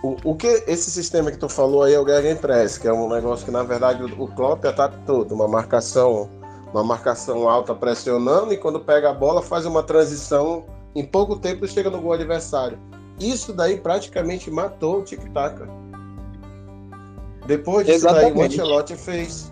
O, 0.03 0.15
o 0.23 0.35
que 0.35 0.47
esse 0.67 0.91
sistema 0.91 1.31
que 1.31 1.37
tu 1.37 1.47
falou 1.49 1.83
aí 1.83 1.93
é 1.93 1.99
o 1.99 2.05
Press, 2.37 2.77
que 2.77 2.87
é 2.87 2.93
um 2.93 3.09
negócio 3.09 3.45
que, 3.45 3.51
na 3.51 3.63
verdade, 3.63 4.03
o, 4.03 4.23
o 4.23 4.27
Klopp 4.27 4.65
ataca 4.65 4.97
todo. 5.05 5.33
Uma 5.33 5.47
marcação, 5.47 6.29
uma 6.73 6.83
marcação 6.83 7.47
alta 7.47 7.73
pressionando 7.73 8.53
e 8.53 8.57
quando 8.57 8.79
pega 8.79 9.09
a 9.09 9.13
bola 9.13 9.41
faz 9.41 9.65
uma 9.65 9.83
transição 9.83 10.65
em 10.95 11.05
pouco 11.05 11.37
tempo 11.37 11.67
chega 11.67 11.89
no 11.89 12.01
gol 12.01 12.13
adversário. 12.13 12.77
Isso 13.19 13.53
daí 13.53 13.77
praticamente 13.77 14.49
matou 14.49 14.99
o 14.99 15.03
tic-tac. 15.03 15.61
Depois 17.49 17.83
disso 17.83 18.05
Exatamente. 18.05 18.33
daí 18.35 18.43
o 18.43 18.45
Ancelotti 18.45 18.95
fez. 18.95 19.51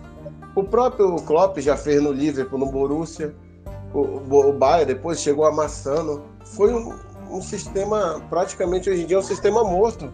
O 0.54 0.62
próprio 0.62 1.16
Klopp 1.16 1.58
já 1.58 1.76
fez 1.76 2.00
no 2.00 2.12
Liverpool, 2.12 2.60
no 2.60 2.66
Borussia. 2.66 3.34
O, 3.92 3.98
o, 3.98 4.50
o 4.50 4.52
Bayern 4.52 4.94
depois 4.94 5.20
chegou 5.20 5.44
amassando. 5.44 6.22
Foi 6.44 6.72
um, 6.72 6.94
um 7.28 7.42
sistema, 7.42 8.22
praticamente 8.30 8.88
hoje 8.88 9.02
em 9.02 9.06
dia, 9.06 9.16
é 9.16 9.18
um 9.18 9.22
sistema 9.22 9.64
morto. 9.64 10.12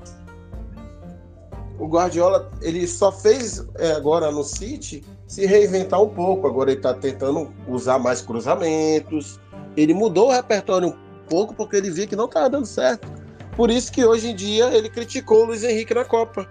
O 1.78 1.86
Guardiola, 1.86 2.50
ele 2.62 2.86
só 2.86 3.12
fez 3.12 3.62
é, 3.76 3.92
agora 3.92 4.30
no 4.30 4.44
City 4.44 5.04
se 5.26 5.44
reinventar 5.44 6.00
um 6.00 6.08
pouco. 6.08 6.46
Agora 6.46 6.70
ele 6.70 6.78
está 6.78 6.94
tentando 6.94 7.52
usar 7.68 7.98
mais 7.98 8.22
cruzamentos. 8.22 9.38
Ele 9.76 9.92
mudou 9.92 10.28
o 10.28 10.32
repertório 10.32 10.88
um 10.88 10.96
pouco 11.28 11.54
porque 11.54 11.76
ele 11.76 11.90
viu 11.90 12.08
que 12.08 12.16
não 12.16 12.24
estava 12.24 12.48
dando 12.48 12.64
certo. 12.64 13.06
Por 13.54 13.70
isso 13.70 13.92
que 13.92 14.02
hoje 14.06 14.30
em 14.30 14.34
dia 14.34 14.74
ele 14.74 14.88
criticou 14.88 15.42
o 15.42 15.44
Luiz 15.48 15.62
Henrique 15.62 15.92
na 15.92 16.06
Copa. 16.06 16.48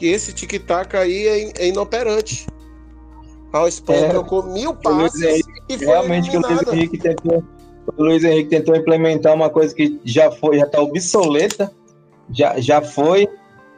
Que 0.00 0.06
esse 0.06 0.32
tic-tac 0.32 0.96
aí 0.96 1.28
é, 1.28 1.52
é 1.58 1.68
inoperante. 1.68 2.46
A 3.52 3.68
Espanha 3.68 4.06
é, 4.06 4.08
trocou 4.08 4.42
mil 4.44 4.72
passes 4.72 5.20
Henrique, 5.20 5.52
e 5.68 5.76
foi 5.76 5.86
Realmente 5.86 6.30
eliminada. 6.30 6.64
que 6.64 6.70
o 6.70 6.72
Luiz 6.72 6.78
Henrique 6.78 6.98
tentou, 6.98 7.44
o 7.98 8.02
Luiz 8.02 8.24
Henrique 8.24 8.48
tentou 8.48 8.74
implementar 8.74 9.34
uma 9.34 9.50
coisa 9.50 9.74
que 9.74 10.00
já 10.02 10.30
foi, 10.30 10.58
já 10.58 10.66
tá 10.66 10.80
obsoleta, 10.80 11.70
já, 12.30 12.58
já 12.58 12.80
foi. 12.80 13.28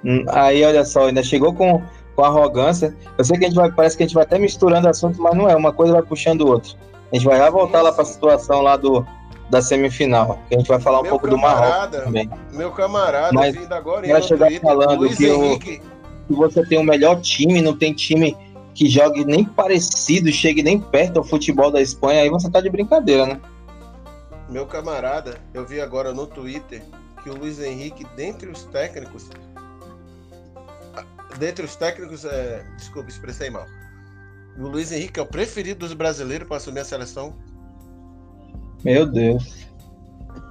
Hum, 0.05 0.25
aí, 0.29 0.63
olha 0.63 0.85
só, 0.85 1.09
ainda 1.09 1.25
chegou 1.25 1.53
com, 1.53 1.83
com 2.15 2.25
arrogância. 2.25 2.97
Eu 3.19 3.25
sei 3.25 3.37
que 3.37 3.45
a 3.45 3.49
gente 3.49 3.57
vai, 3.57 3.73
parece 3.73 3.97
que 3.97 4.05
a 4.05 4.07
gente 4.07 4.15
vai 4.15 4.23
até 4.23 4.39
misturando 4.39 4.89
assuntos, 4.89 5.19
mas 5.19 5.37
não 5.37 5.51
é, 5.51 5.57
uma 5.57 5.73
coisa 5.73 5.93
vai 5.93 6.03
puxando 6.03 6.47
outra. 6.47 6.71
A 7.11 7.17
gente 7.17 7.25
vai 7.25 7.37
já 7.37 7.51
voltar 7.51 7.83
lá 7.83 7.91
para 7.91 8.03
a 8.03 8.07
situação 8.07 8.63
lá 8.63 8.77
do, 8.77 9.05
da 9.51 9.61
semifinal, 9.61 10.39
que 10.49 10.55
a 10.55 10.59
gente 10.59 10.69
vai 10.69 10.79
falar 10.79 11.01
um 11.01 11.03
meu 11.03 11.11
pouco 11.11 11.27
do 11.27 11.37
Marrocos 11.37 11.99
também. 11.99 12.31
Meu 12.53 12.71
camarada, 12.71 13.33
mas 13.33 13.57
agora 13.73 14.07
vai 14.07 14.23
chegar 14.23 14.53
falando 14.61 15.09
que, 15.17 15.29
o, 15.29 15.59
que 16.33 16.38
você 16.38 16.64
tem 16.64 16.79
o 16.79 16.85
melhor 16.85 17.21
time, 17.21 17.61
não 17.61 17.77
tem 17.77 17.92
time 17.92 18.37
que 18.75 18.88
jogue 18.88 19.25
nem 19.25 19.45
parecido, 19.45 20.33
chegue 20.33 20.62
nem 20.62 20.81
perto 20.81 21.18
ao 21.18 21.25
futebol 21.25 21.71
da 21.71 21.81
Espanha, 21.81 22.23
aí 22.23 22.31
você 22.31 22.51
tá 22.51 22.61
de 22.61 22.71
brincadeira, 22.71 23.27
né? 23.27 23.40
Meu 24.49 24.66
camarada, 24.66 25.38
eu 25.55 25.66
vi 25.66 25.81
agora 25.81 26.12
no 26.12 26.27
Twitter 26.27 26.83
que 27.23 27.31
o 27.31 27.37
Luiz 27.37 27.61
Henrique, 27.61 28.07
dentre 28.16 28.51
os 28.51 28.64
técnicos, 28.64 29.29
dentre 31.38 31.64
os 31.64 31.77
técnicos, 31.77 32.25
é, 32.25 32.64
desculpa, 32.77 33.09
expressei 33.09 33.51
mal. 33.51 33.66
O 34.59 34.68
Luiz 34.68 34.92
Henrique 34.92 35.18
é 35.18 35.23
o 35.23 35.27
preferido 35.27 35.81
dos 35.81 35.95
brasileiros 35.95 36.47
para 36.47 36.59
assumir 36.59 36.81
a 36.81 36.85
seleção. 36.85 37.35
Meu 38.85 39.07
Deus. 39.07 39.66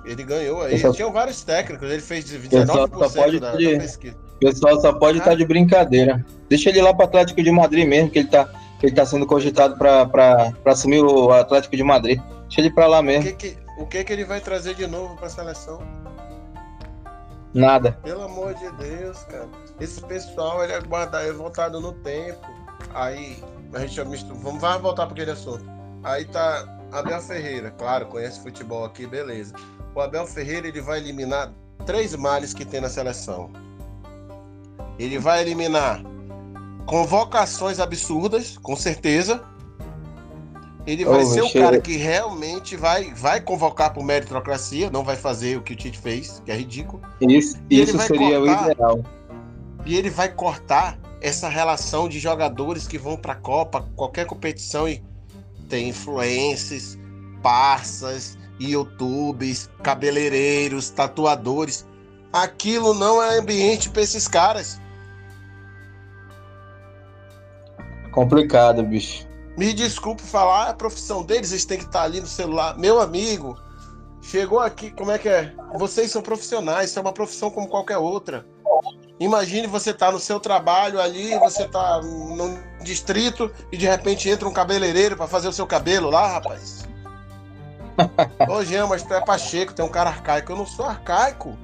Ele 0.05 0.23
ganhou 0.23 0.61
aí. 0.61 0.79
Só... 0.79 0.91
Tinham 0.91 1.11
vários 1.11 1.43
técnicos, 1.43 1.89
ele 1.89 2.01
fez 2.01 2.25
19% 2.25 3.39
da, 3.39 3.55
de... 3.55 3.73
da 3.73 3.79
pesquisa. 3.79 4.30
Pessoal 4.41 4.81
só 4.81 4.91
pode 4.91 5.19
estar 5.19 5.29
ah. 5.29 5.33
tá 5.33 5.37
de 5.37 5.45
brincadeira. 5.45 6.25
Deixa 6.49 6.69
ele 6.69 6.81
lá 6.81 6.93
para 6.93 7.05
o 7.05 7.07
Atlético 7.07 7.41
de 7.43 7.51
Madrid 7.51 7.87
mesmo, 7.87 8.09
que 8.09 8.19
ele 8.19 8.27
está 8.27 8.49
ele 8.81 8.95
tá 8.95 9.05
sendo 9.05 9.27
cogitado 9.27 9.77
para 9.77 10.51
assumir 10.65 11.03
o 11.03 11.31
Atlético 11.31 11.77
de 11.77 11.83
Madrid. 11.83 12.19
Deixa 12.47 12.61
ele 12.61 12.71
para 12.71 12.87
lá 12.87 13.01
mesmo. 13.01 13.29
O, 13.29 13.35
que, 13.35 13.51
que, 13.51 13.57
o 13.77 13.85
que, 13.85 14.03
que 14.03 14.11
ele 14.11 14.25
vai 14.25 14.41
trazer 14.41 14.73
de 14.73 14.87
novo 14.87 15.15
para 15.15 15.27
a 15.27 15.29
seleção? 15.29 15.79
Nada. 17.53 17.91
Pelo 18.03 18.23
amor 18.23 18.55
de 18.55 18.71
Deus, 18.77 19.23
cara. 19.25 19.47
Esse 19.79 20.01
pessoal, 20.01 20.63
ele 20.63 20.73
é 20.73 20.81
guardado, 20.81 21.27
é 21.27 21.31
voltado 21.31 21.79
no 21.79 21.91
tempo. 21.93 22.47
Aí, 22.95 23.37
a 23.73 23.79
gente 23.81 23.93
já 23.93 24.03
mistura. 24.03 24.39
Vamos 24.39 24.59
vai 24.59 24.79
voltar 24.79 25.05
para 25.05 25.13
aquele 25.13 25.31
assunto. 25.31 25.63
Aí 26.03 26.25
tá 26.25 26.65
Abel 26.91 27.21
Ferreira, 27.21 27.71
claro, 27.71 28.07
conhece 28.07 28.41
futebol 28.41 28.83
aqui, 28.85 29.05
beleza. 29.05 29.53
O 29.93 30.01
Abel 30.01 30.25
Ferreira 30.25 30.67
ele 30.67 30.81
vai 30.81 30.97
eliminar 30.97 31.53
três 31.85 32.15
males 32.15 32.53
que 32.53 32.65
tem 32.65 32.81
na 32.81 32.89
seleção. 32.89 33.51
Ele 35.01 35.17
vai 35.17 35.41
eliminar 35.41 36.03
convocações 36.85 37.79
absurdas, 37.79 38.55
com 38.59 38.75
certeza. 38.75 39.43
Ele 40.85 41.03
vai 41.03 41.23
oh, 41.23 41.25
ser 41.25 41.41
o 41.41 41.51
cara 41.51 41.81
que 41.81 41.97
realmente 41.97 42.75
vai, 42.75 43.11
vai 43.15 43.41
convocar 43.41 43.93
por 43.93 44.03
meritocracia, 44.03 44.91
não 44.91 45.03
vai 45.03 45.15
fazer 45.15 45.57
o 45.57 45.61
que 45.63 45.73
o 45.73 45.75
Tite 45.75 45.97
fez, 45.97 46.39
que 46.45 46.51
é 46.51 46.55
ridículo. 46.55 47.01
Isso, 47.19 47.57
isso 47.67 47.97
seria 47.97 48.39
cortar, 48.39 48.67
o 48.67 48.71
ideal. 48.71 49.03
E 49.87 49.95
ele 49.95 50.11
vai 50.11 50.29
cortar 50.29 50.99
essa 51.19 51.49
relação 51.49 52.07
de 52.07 52.19
jogadores 52.19 52.87
que 52.87 52.99
vão 52.99 53.17
para 53.17 53.33
a 53.33 53.37
Copa, 53.37 53.89
qualquer 53.95 54.27
competição 54.27 54.87
e 54.87 55.03
tem 55.67 55.89
influencers, 55.89 56.97
parças, 57.41 58.37
youtubers, 58.59 59.67
cabeleireiros, 59.81 60.91
tatuadores. 60.91 61.87
Aquilo 62.31 62.93
não 62.93 63.21
é 63.21 63.39
ambiente 63.39 63.89
para 63.89 64.03
esses 64.03 64.27
caras. 64.27 64.80
Complicado, 68.11 68.83
bicho. 68.83 69.27
Me 69.57 69.73
desculpe 69.73 70.21
falar, 70.21 70.69
a 70.69 70.73
profissão 70.73 71.23
deles, 71.23 71.51
eles 71.51 71.65
têm 71.65 71.77
que 71.77 71.85
estar 71.85 72.03
ali 72.03 72.21
no 72.21 72.27
celular. 72.27 72.77
Meu 72.77 72.99
amigo, 72.99 73.57
chegou 74.21 74.59
aqui, 74.59 74.91
como 74.91 75.11
é 75.11 75.17
que 75.17 75.29
é? 75.29 75.53
Vocês 75.75 76.11
são 76.11 76.21
profissionais, 76.21 76.89
isso 76.89 76.99
é 76.99 77.01
uma 77.01 77.13
profissão 77.13 77.51
como 77.51 77.67
qualquer 77.67 77.97
outra. 77.97 78.45
Imagine 79.19 79.67
você 79.67 79.93
tá 79.93 80.11
no 80.11 80.19
seu 80.19 80.39
trabalho 80.39 80.99
ali, 80.99 81.37
você 81.37 81.67
tá 81.67 82.01
num 82.01 82.57
distrito 82.81 83.51
e 83.71 83.77
de 83.77 83.85
repente 83.85 84.27
entra 84.27 84.47
um 84.47 84.53
cabeleireiro 84.53 85.15
para 85.15 85.27
fazer 85.27 85.47
o 85.47 85.53
seu 85.53 85.67
cabelo 85.67 86.09
lá, 86.09 86.27
rapaz. 86.27 86.85
Ô, 88.49 88.63
Jean, 88.63 88.87
mas 88.87 89.03
tu 89.03 89.13
é 89.13 89.21
Pacheco, 89.21 89.73
tem 89.73 89.85
um 89.85 89.89
cara 89.89 90.09
arcaico. 90.09 90.51
Eu 90.51 90.57
não 90.57 90.65
sou 90.65 90.85
arcaico. 90.85 91.55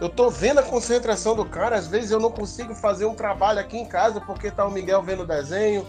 Eu 0.00 0.08
tô 0.08 0.28
vendo 0.28 0.58
a 0.58 0.62
concentração 0.62 1.34
do 1.34 1.44
cara, 1.44 1.76
às 1.76 1.86
vezes 1.86 2.10
eu 2.10 2.20
não 2.20 2.30
consigo 2.30 2.74
fazer 2.74 3.06
um 3.06 3.14
trabalho 3.14 3.60
aqui 3.60 3.78
em 3.78 3.86
casa 3.86 4.20
porque 4.20 4.50
tá 4.50 4.66
o 4.66 4.70
Miguel 4.70 5.02
vendo 5.02 5.22
o 5.22 5.26
desenho, 5.26 5.86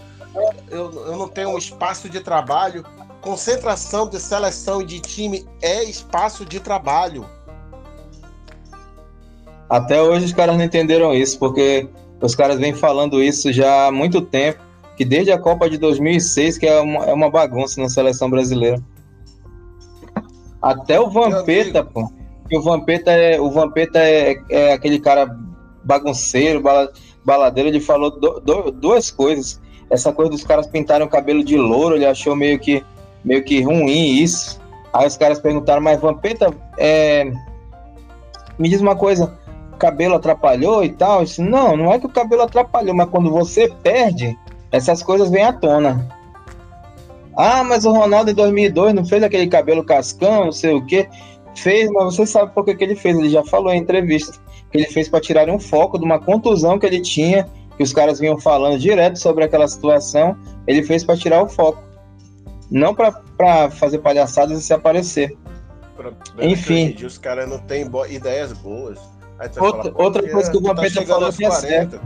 eu, 0.70 0.90
eu 1.06 1.16
não 1.16 1.28
tenho 1.28 1.50
um 1.50 1.58
espaço 1.58 2.08
de 2.08 2.20
trabalho. 2.20 2.84
Concentração 3.20 4.08
de 4.08 4.20
seleção 4.20 4.80
e 4.80 4.86
de 4.86 5.00
time 5.00 5.46
é 5.60 5.84
espaço 5.84 6.44
de 6.44 6.60
trabalho. 6.60 7.26
Até 9.68 10.00
hoje 10.00 10.26
os 10.26 10.32
caras 10.32 10.56
não 10.56 10.64
entenderam 10.64 11.12
isso, 11.12 11.38
porque 11.38 11.88
os 12.20 12.34
caras 12.34 12.58
vêm 12.58 12.72
falando 12.72 13.22
isso 13.22 13.52
já 13.52 13.86
há 13.86 13.92
muito 13.92 14.22
tempo, 14.22 14.62
que 14.96 15.04
desde 15.04 15.30
a 15.30 15.38
Copa 15.38 15.68
de 15.68 15.76
2006 15.76 16.58
que 16.58 16.66
é 16.66 16.80
uma, 16.80 17.04
é 17.04 17.12
uma 17.12 17.30
bagunça 17.30 17.80
na 17.80 17.88
seleção 17.88 18.30
brasileira. 18.30 18.82
Até 20.62 20.98
o 20.98 21.10
Vampeta, 21.10 21.84
pô. 21.84 22.10
O 22.56 22.62
Vampeta 22.62 23.10
é, 23.10 23.40
o 23.40 23.50
Vampeta 23.50 23.98
é, 23.98 24.36
é 24.50 24.72
aquele 24.72 24.98
cara 24.98 25.36
bagunceiro, 25.84 26.62
baladeiro, 27.24 27.68
ele 27.68 27.80
falou 27.80 28.10
do, 28.10 28.40
do, 28.40 28.70
duas 28.70 29.10
coisas. 29.10 29.60
Essa 29.90 30.12
coisa 30.12 30.30
dos 30.30 30.44
caras 30.44 30.66
pintarem 30.66 31.06
o 31.06 31.10
cabelo 31.10 31.42
de 31.42 31.56
louro, 31.56 31.96
ele 31.96 32.06
achou 32.06 32.36
meio 32.36 32.58
que, 32.58 32.84
meio 33.24 33.42
que 33.42 33.62
ruim 33.62 34.22
isso. 34.22 34.60
Aí 34.92 35.06
os 35.06 35.16
caras 35.16 35.38
perguntaram, 35.38 35.80
mas 35.80 36.00
Vampeta, 36.00 36.52
é... 36.76 37.30
me 38.58 38.68
diz 38.68 38.80
uma 38.80 38.96
coisa, 38.96 39.38
cabelo 39.78 40.16
atrapalhou 40.16 40.84
e 40.84 40.90
tal? 40.90 41.24
Disse, 41.24 41.40
não, 41.40 41.76
não 41.76 41.92
é 41.92 41.98
que 41.98 42.06
o 42.06 42.10
cabelo 42.10 42.42
atrapalhou, 42.42 42.94
mas 42.94 43.08
quando 43.08 43.30
você 43.30 43.72
perde, 43.82 44.36
essas 44.70 45.02
coisas 45.02 45.30
vêm 45.30 45.44
à 45.44 45.52
tona. 45.52 46.06
Ah, 47.36 47.62
mas 47.62 47.84
o 47.84 47.92
Ronaldo 47.92 48.32
em 48.32 48.34
2002 48.34 48.92
não 48.92 49.04
fez 49.04 49.22
aquele 49.22 49.46
cabelo 49.46 49.84
cascão, 49.84 50.46
não 50.46 50.52
sei 50.52 50.74
o 50.74 50.84
que. 50.84 51.08
Fez, 51.62 51.90
mas 51.90 52.14
você 52.14 52.26
sabe 52.26 52.52
por 52.52 52.64
que, 52.64 52.74
que 52.74 52.84
ele 52.84 52.94
fez. 52.94 53.16
Ele 53.16 53.30
já 53.30 53.44
falou 53.44 53.72
em 53.72 53.78
entrevista 53.78 54.38
que 54.70 54.78
ele 54.78 54.86
fez 54.86 55.08
para 55.08 55.20
tirar 55.20 55.48
um 55.48 55.58
foco 55.58 55.98
de 55.98 56.04
uma 56.04 56.18
contusão 56.18 56.78
que 56.78 56.86
ele 56.86 57.00
tinha, 57.00 57.48
que 57.76 57.82
os 57.82 57.92
caras 57.92 58.20
vinham 58.20 58.38
falando 58.38 58.78
direto 58.78 59.18
sobre 59.18 59.44
aquela 59.44 59.66
situação. 59.66 60.36
Ele 60.66 60.82
fez 60.82 61.04
para 61.04 61.16
tirar 61.16 61.42
o 61.42 61.48
foco, 61.48 61.82
não 62.70 62.94
para 62.94 63.70
fazer 63.70 63.98
palhaçadas 63.98 64.58
e 64.58 64.62
se 64.62 64.72
aparecer. 64.72 65.36
Enfim. 66.40 66.94
os 67.04 67.18
caras 67.18 67.48
não 67.48 67.58
têm 67.58 67.88
bo 67.88 68.06
ideias 68.06 68.52
boas. 68.52 68.98
Outra, 69.60 69.92
falar, 69.92 70.04
outra 70.04 70.30
coisa 70.30 70.50
que 70.50 70.56
o 70.56 70.60
Vampeta 70.60 71.00
tá 71.00 71.06
falou 71.06 71.32
que 71.32 71.44
é 71.44 71.50
certo. 71.50 72.00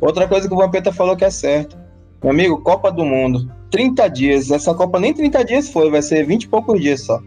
Outra 0.00 0.28
coisa 0.28 0.48
que 0.48 0.54
o 0.54 0.56
Vampeta 0.56 0.92
falou 0.92 1.16
que 1.16 1.24
é 1.24 1.30
certo. 1.30 1.76
Meu 2.22 2.32
amigo, 2.32 2.62
Copa 2.62 2.90
do 2.90 3.04
Mundo. 3.04 3.50
30 3.70 4.08
dias. 4.08 4.50
Essa 4.50 4.74
Copa 4.74 4.98
nem 4.98 5.12
30 5.12 5.44
dias 5.44 5.68
foi, 5.68 5.90
vai 5.90 6.02
ser 6.02 6.24
20 6.24 6.44
e 6.44 6.48
poucos 6.48 6.80
dias 6.80 7.02
só. 7.02 7.20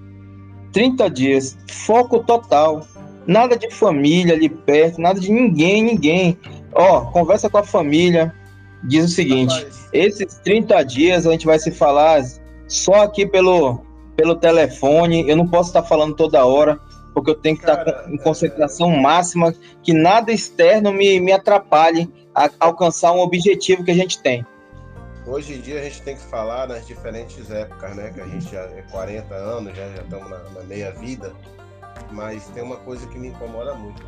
30 0.77 1.09
dias. 1.09 1.57
Foco 1.71 2.19
total. 2.19 2.85
Nada 3.25 3.57
de 3.57 3.67
família 3.71 4.35
ali 4.35 4.47
perto, 4.47 5.01
nada 5.01 5.19
de 5.19 5.31
ninguém, 5.31 5.81
ninguém. 5.81 6.37
Ó, 6.71 7.01
conversa 7.05 7.49
com 7.49 7.57
a 7.57 7.63
família. 7.63 8.31
Diz 8.83 9.05
o 9.05 9.07
seguinte: 9.07 9.55
Rapaz. 9.55 9.89
esses 9.91 10.35
30 10.43 10.83
dias 10.83 11.25
a 11.25 11.31
gente 11.31 11.47
vai 11.47 11.57
se 11.57 11.71
falar 11.71 12.21
só 12.67 13.01
aqui 13.01 13.25
pelo, 13.25 13.81
pelo 14.15 14.35
telefone. 14.35 15.27
Eu 15.27 15.35
não 15.35 15.47
posso 15.47 15.69
estar 15.69 15.81
falando 15.81 16.15
toda 16.15 16.45
hora 16.45 16.79
porque 17.11 17.31
eu 17.31 17.35
tenho 17.35 17.57
que 17.57 17.65
Cara, 17.65 17.81
estar 17.81 18.13
em 18.13 18.17
concentração 18.17 18.93
é... 18.93 19.01
máxima, 19.01 19.55
que 19.81 19.91
nada 19.91 20.31
externo 20.31 20.93
me, 20.93 21.19
me 21.19 21.31
atrapalhe 21.31 22.07
a 22.35 22.51
alcançar 22.59 23.13
um 23.13 23.19
objetivo 23.19 23.83
que 23.83 23.89
a 23.89 23.95
gente 23.95 24.21
tem. 24.21 24.45
Hoje 25.27 25.55
em 25.55 25.61
dia 25.61 25.81
a 25.81 25.83
gente 25.83 26.01
tem 26.03 26.15
que 26.15 26.21
falar 26.21 26.67
nas 26.67 26.87
diferentes 26.87 27.51
épocas, 27.51 27.93
né? 27.97 28.11
Que 28.13 28.21
a 28.21 28.25
gente 28.25 28.49
já 28.49 28.61
é 28.61 28.81
40 28.89 29.35
anos, 29.35 29.75
já, 29.75 29.85
estamos 30.01 30.29
na, 30.29 30.37
na 30.51 30.63
meia 30.63 30.91
vida, 30.93 31.35
mas 32.11 32.47
tem 32.47 32.63
uma 32.63 32.77
coisa 32.77 33.05
que 33.07 33.19
me 33.19 33.27
incomoda 33.27 33.73
muito. 33.73 34.01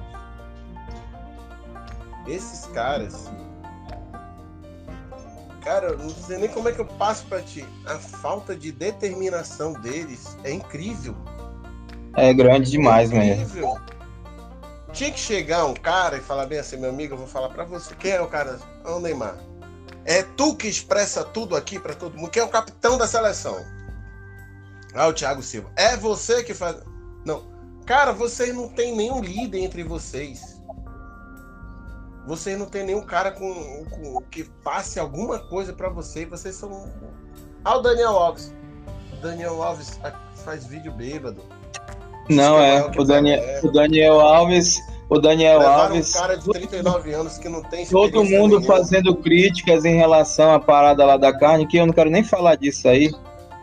Esses 2.25 2.67
caras, 2.67 3.29
cara, 5.61 5.87
eu 5.87 5.97
não 5.97 6.09
sei 6.09 6.37
nem 6.37 6.47
como 6.47 6.69
é 6.69 6.71
que 6.71 6.79
eu 6.79 6.85
passo 6.85 7.25
para 7.25 7.41
ti. 7.41 7.65
A 7.85 7.95
falta 7.95 8.55
de 8.55 8.71
determinação 8.71 9.73
deles 9.73 10.37
é 10.45 10.53
incrível. 10.53 11.15
É 12.15 12.33
grande 12.33 12.71
demais, 12.71 13.11
é 13.11 13.19
mesmo. 13.19 13.77
Tinha 14.93 15.11
que 15.11 15.19
chegar 15.19 15.65
um 15.65 15.73
cara 15.73 16.15
e 16.15 16.21
falar 16.21 16.45
bem 16.45 16.59
assim, 16.59 16.77
meu 16.77 16.89
amigo, 16.89 17.13
eu 17.13 17.17
vou 17.17 17.27
falar 17.27 17.49
para 17.49 17.65
você. 17.65 17.93
Quem 17.95 18.11
é 18.11 18.21
o 18.21 18.27
cara? 18.27 18.57
É 18.85 18.89
o 18.89 19.01
Neymar. 19.01 19.48
É 20.09 20.23
tu 20.23 20.55
que 20.55 20.67
expressa 20.67 21.23
tudo 21.23 21.55
aqui 21.55 21.79
para 21.79 21.93
todo 21.93 22.17
mundo. 22.17 22.31
Quem 22.31 22.41
é 22.41 22.45
o 22.45 22.49
capitão 22.49 22.97
da 22.97 23.05
seleção? 23.05 23.63
Ah, 24.95 25.07
o 25.07 25.13
Thiago 25.13 25.43
Silva. 25.43 25.69
É 25.75 25.95
você 25.95 26.43
que 26.43 26.55
faz. 26.55 26.77
Não. 27.23 27.47
Cara, 27.85 28.11
vocês 28.11 28.51
não 28.51 28.67
tem 28.69 28.95
nenhum 28.95 29.21
líder 29.21 29.59
entre 29.59 29.83
vocês. 29.83 30.59
Vocês 32.25 32.57
não 32.57 32.65
tem 32.65 32.83
nenhum 32.83 33.03
cara 33.03 33.31
com, 33.31 33.85
com 33.85 34.19
que 34.31 34.45
passe 34.63 34.99
alguma 34.99 35.37
coisa 35.37 35.73
para 35.73 35.89
vocês. 35.89 36.27
Vocês 36.27 36.55
são. 36.55 36.91
Ah, 37.63 37.77
o 37.77 37.81
Daniel 37.81 38.17
Alves. 38.17 38.51
Daniel 39.21 39.61
Alves 39.61 39.99
faz 40.43 40.65
vídeo 40.65 40.91
bêbado. 40.91 41.43
Não, 42.27 42.59
é. 42.59 42.83
O 42.97 43.03
Daniel, 43.03 43.63
o 43.63 43.71
Daniel 43.71 44.19
Alves. 44.19 44.79
O 45.09 45.17
Daniel 45.19 45.59
Levaram 45.59 45.83
Alves. 45.85 46.15
Um 46.15 46.19
cara 46.19 46.37
de 46.37 46.47
39 46.47 47.13
anos 47.13 47.37
que 47.39 47.49
não 47.49 47.63
tem 47.63 47.85
Todo 47.87 48.23
mundo 48.23 48.59
nenhuma. 48.59 48.61
fazendo 48.61 49.15
críticas 49.15 49.83
em 49.83 49.95
relação 49.95 50.53
à 50.53 50.59
parada 50.59 51.03
lá 51.03 51.17
da 51.17 51.33
carne, 51.33 51.65
que 51.65 51.77
eu 51.77 51.87
não 51.87 51.93
quero 51.93 52.11
nem 52.11 52.23
falar 52.23 52.55
disso 52.55 52.87
aí. 52.87 53.11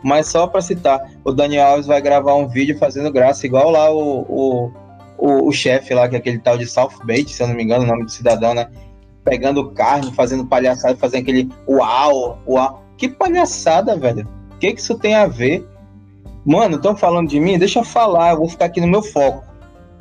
Mas 0.03 0.27
só 0.27 0.45
para 0.45 0.61
citar, 0.61 1.09
o 1.23 1.31
Daniel 1.31 1.67
Alves 1.67 1.87
vai 1.87 2.01
gravar 2.01 2.35
um 2.35 2.47
vídeo 2.47 2.77
fazendo 2.77 3.11
graça, 3.11 3.45
igual 3.45 3.71
lá 3.71 3.89
o, 3.89 4.21
o, 4.27 4.71
o, 5.17 5.47
o 5.47 5.51
chefe 5.51 5.93
lá, 5.93 6.07
que 6.07 6.15
é 6.15 6.19
aquele 6.19 6.37
tal 6.37 6.57
de 6.57 6.67
South 6.67 6.91
Bait, 7.03 7.29
se 7.29 7.41
eu 7.41 7.47
não 7.47 7.55
me 7.55 7.63
engano, 7.63 7.83
o 7.83 7.87
nome 7.87 8.03
do 8.03 8.11
cidadão, 8.11 8.53
né? 8.53 8.69
Pegando 9.23 9.71
carne, 9.71 10.13
fazendo 10.13 10.45
palhaçada, 10.45 10.97
fazendo 10.97 11.21
aquele 11.21 11.49
uau, 11.67 12.39
uau. 12.45 12.83
Que 12.97 13.07
palhaçada, 13.07 13.95
velho. 13.95 14.27
O 14.53 14.57
que, 14.59 14.73
que 14.73 14.81
isso 14.81 14.95
tem 14.95 15.15
a 15.15 15.27
ver? 15.27 15.65
Mano, 16.45 16.75
estão 16.75 16.95
falando 16.95 17.29
de 17.29 17.39
mim? 17.39 17.57
Deixa 17.57 17.79
eu 17.79 17.83
falar, 17.83 18.31
eu 18.31 18.37
vou 18.37 18.49
ficar 18.49 18.65
aqui 18.65 18.81
no 18.81 18.87
meu 18.87 19.01
foco. 19.01 19.43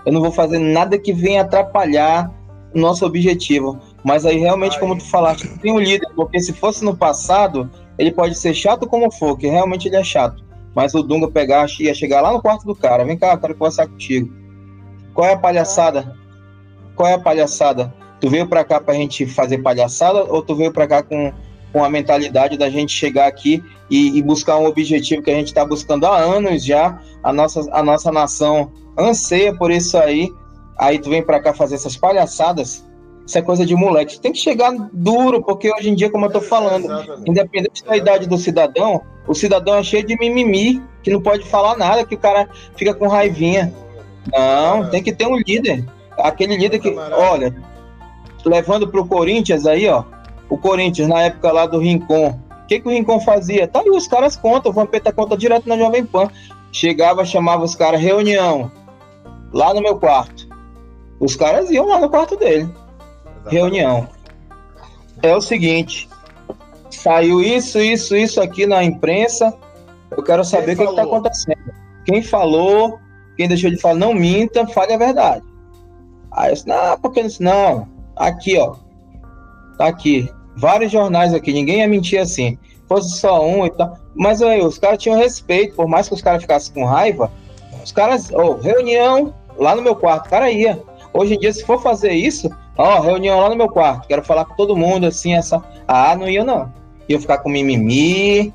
Eu 0.07 0.13
não 0.13 0.21
vou 0.21 0.33
fazer 0.33 0.59
nada 0.59 0.99
que 0.99 1.13
venha 1.13 1.43
atrapalhar 1.43 2.33
o 2.75 2.79
nosso 2.79 3.05
objetivo. 3.05 3.79
Mas 4.05 4.25
aí, 4.25 4.39
realmente, 4.39 4.79
como 4.79 4.97
tu 4.97 5.05
falaste, 5.05 5.49
tem 5.59 5.73
um 5.73 5.81
líder, 5.81 6.09
porque 6.15 6.39
se 6.39 6.53
fosse 6.53 6.85
no 6.85 6.97
passado, 6.97 7.69
ele 7.99 8.13
pode 8.13 8.37
ser 8.37 8.55
chato 8.55 8.87
como 8.87 9.11
for, 9.11 9.37
que 9.37 9.49
realmente 9.49 9.89
ele 9.89 9.97
é 9.97 10.05
chato. 10.05 10.45
Mas 10.75 10.95
o 10.95 11.03
Dunga 11.03 11.29
pegar, 11.31 11.67
ia 11.81 11.93
chegar 11.93 12.21
lá 12.21 12.33
no 12.33 12.41
quarto 12.41 12.65
do 12.65 12.75
cara, 12.75 13.05
vem 13.05 13.19
cá, 13.19 13.37
quero 13.37 13.57
conversar 13.57 13.89
contigo. 13.89 14.33
Qual 15.13 15.27
é 15.27 15.33
a 15.33 15.39
palhaçada? 15.39 16.17
Qual 16.95 17.09
é 17.09 17.15
a 17.15 17.19
palhaçada? 17.19 17.93
Tu 18.21 18.31
veio 18.31 18.47
pra 18.47 18.63
cá 18.63 18.81
pra 18.81 18.95
gente 18.95 19.27
fazer 19.27 19.59
palhaçada 19.59 20.25
ou 20.25 20.41
tu 20.43 20.55
veio 20.55 20.73
pra 20.73 20.87
cá 20.87 21.03
com 21.03 21.33
com 21.77 21.85
a 21.85 21.91
mentalidade 21.91 22.57
da 22.57 22.71
gente 22.71 22.91
chegar 22.91 23.27
aqui 23.27 23.63
e, 23.91 24.17
e 24.17 24.23
buscar 24.23 24.57
um 24.57 24.65
objetivo 24.65 25.23
que 25.23 25.31
a 25.31 25.35
gente 25.35 25.49
está 25.49 25.63
buscando 25.63 26.07
há 26.07 26.17
anos 26.17 26.65
já. 26.65 26.99
A 27.23 27.35
nossa, 27.35 27.69
a 27.71 27.83
nossa 27.83 28.11
nação 28.11 28.73
anseia 28.99 29.55
por 29.55 29.71
isso 29.71 29.97
aí. 29.99 30.33
Aí 30.79 30.99
tu 30.99 31.09
vem 31.09 31.23
para 31.23 31.41
cá 31.41 31.55
fazer 31.55 31.77
essas 31.77 31.97
palhaçadas. 31.97 32.85
Isso 33.27 33.39
é 33.39 33.43
coisa 33.43 33.67
de 33.67 33.75
moleque. 33.75 34.21
Tem 34.21 34.33
que 34.33 34.39
chegar 34.39 34.73
duro, 34.93 35.43
porque 35.43 35.73
hoje 35.73 35.91
em 35.91 35.95
dia, 35.95 36.11
como 36.11 36.27
eu 36.27 36.31
tô 36.31 36.41
falando, 36.41 36.93
é, 36.93 37.07
independente 37.27 37.85
da 37.85 37.97
idade 37.97 38.29
do 38.29 38.39
cidadão, 38.39 39.03
o 39.27 39.35
cidadão 39.35 39.75
é 39.77 39.83
cheio 39.83 40.07
de 40.07 40.17
mimimi, 40.17 40.81
que 41.03 41.11
não 41.11 41.21
pode 41.21 41.45
falar 41.45 41.77
nada, 41.77 42.05
que 42.05 42.15
o 42.15 42.19
cara 42.19 42.49
fica 42.77 42.95
com 42.95 43.09
raivinha. 43.09 43.75
Não, 44.33 44.89
tem 44.91 45.03
que 45.03 45.13
ter 45.13 45.27
um 45.27 45.37
líder. 45.37 45.85
Aquele 46.19 46.57
líder 46.57 46.79
que, 46.79 46.89
olha, 46.89 47.55
levando 48.45 48.89
pro 48.89 49.07
Corinthians 49.07 49.67
aí, 49.67 49.89
ó, 49.89 50.05
o 50.49 50.57
Corinthians, 50.57 51.09
na 51.09 51.23
época 51.23 51.51
lá 51.51 51.67
do 51.67 51.79
Rincon, 51.79 52.39
o 52.63 52.67
que, 52.67 52.81
que 52.81 52.89
o 52.89 52.91
Rincon 52.91 53.21
fazia? 53.21 53.67
Tá 53.67 53.81
aí, 53.81 53.91
os 53.91 54.07
caras 54.07 54.37
contam, 54.37 54.71
o 54.71 54.75
Vampeta 54.75 55.13
conta 55.13 55.37
direto 55.37 55.69
na 55.69 55.77
Jovem 55.77 56.05
Pan. 56.05 56.29
Chegava, 56.73 57.25
chamava 57.25 57.65
os 57.65 57.75
caras, 57.75 58.01
reunião, 58.01 58.71
lá 59.57 59.73
no 59.73 59.81
meu 59.81 59.99
quarto. 59.99 60.47
Os 61.19 61.35
caras 61.35 61.71
iam 61.71 61.87
lá 61.87 61.99
no 61.99 62.11
quarto 62.11 62.37
dele. 62.37 62.65
Exatamente. 63.25 63.55
Reunião. 63.55 64.09
É 65.23 65.35
o 65.35 65.41
seguinte, 65.41 66.09
saiu 66.91 67.41
isso, 67.41 67.81
isso, 67.81 68.15
isso 68.15 68.41
aqui 68.41 68.67
na 68.67 68.85
imprensa. 68.85 69.57
Eu 70.11 70.23
quero 70.23 70.45
saber 70.45 70.75
o 70.75 70.77
que 70.77 70.83
está 70.85 71.03
acontecendo. 71.03 71.73
Quem 72.05 72.23
falou, 72.23 72.99
quem 73.37 73.49
deixou 73.49 73.71
de 73.71 73.79
falar, 73.79 73.95
não 73.95 74.13
minta, 74.13 74.67
fale 74.69 74.93
a 74.93 74.99
verdade. 74.99 75.43
Aí 76.31 76.51
eu 76.51 76.55
disse, 76.55 76.69
não, 76.69 76.99
porque 77.01 77.23
não, 77.23 77.31
não. 77.41 77.89
Aqui, 78.15 78.59
ó. 78.59 78.77
Tá 79.79 79.87
aqui 79.87 80.31
vários 80.57 80.93
jornais 80.93 81.33
aqui, 81.33 81.53
ninguém 81.53 81.79
ia 81.79 81.89
mentir 81.89 82.21
assim. 82.21 82.59
Fosse 82.87 83.19
só 83.19 83.45
um 83.45 83.65
e 83.65 83.71
tal. 83.71 83.99
Mas 84.15 84.43
aí, 84.43 84.63
os 84.63 84.79
caras 84.79 84.99
tinham 84.99 85.19
respeito, 85.19 85.75
por 85.75 85.89
mais 85.89 86.09
que 86.09 86.15
os 86.15 86.23
caras 86.23 86.43
ficassem 86.43 86.73
com 86.73 86.85
raiva, 86.85 87.31
os 87.83 87.93
caras, 87.93 88.31
oh, 88.33 88.55
reunião 88.55 89.35
lá 89.59 89.75
no 89.75 89.83
meu 89.83 89.97
quarto, 89.97 90.27
o 90.27 90.31
cara 90.31 90.51
ia. 90.51 90.83
Hoje 91.13 91.35
em 91.35 91.39
dia, 91.39 91.53
se 91.53 91.65
for 91.65 91.81
fazer 91.81 92.13
isso, 92.13 92.51
ó, 92.77 93.01
reunião 93.01 93.41
lá 93.41 93.49
no 93.49 93.57
meu 93.57 93.69
quarto, 93.69 94.07
quero 94.07 94.23
falar 94.23 94.45
com 94.45 94.55
todo 94.55 94.77
mundo, 94.77 95.07
assim, 95.07 95.35
essa. 95.35 95.63
Ah, 95.89 96.15
não 96.15 96.29
ia 96.29 96.45
não. 96.45 96.73
Ia 97.09 97.21
ficar 97.21 97.39
com 97.39 97.49
mimimi, 97.49 98.53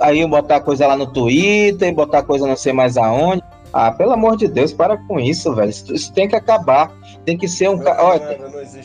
aí 0.00 0.18
ia 0.18 0.28
botar 0.28 0.60
coisa 0.60 0.86
lá 0.86 0.96
no 0.96 1.06
Twitter, 1.06 1.94
botar 1.94 2.22
coisa 2.22 2.46
não 2.46 2.56
sei 2.56 2.72
mais 2.72 2.96
aonde. 2.96 3.42
Ah, 3.72 3.90
pelo 3.90 4.12
amor 4.12 4.36
de 4.36 4.48
Deus, 4.48 4.72
para 4.72 4.96
com 4.96 5.20
isso, 5.20 5.54
velho. 5.54 5.68
Isso, 5.68 5.94
isso 5.94 6.12
tem 6.12 6.28
que 6.28 6.36
acabar. 6.36 6.92
Tem 7.24 7.36
que 7.36 7.48
ser 7.48 7.68
um. 7.68 7.76
Não, 7.76 7.92
olha, 7.92 8.38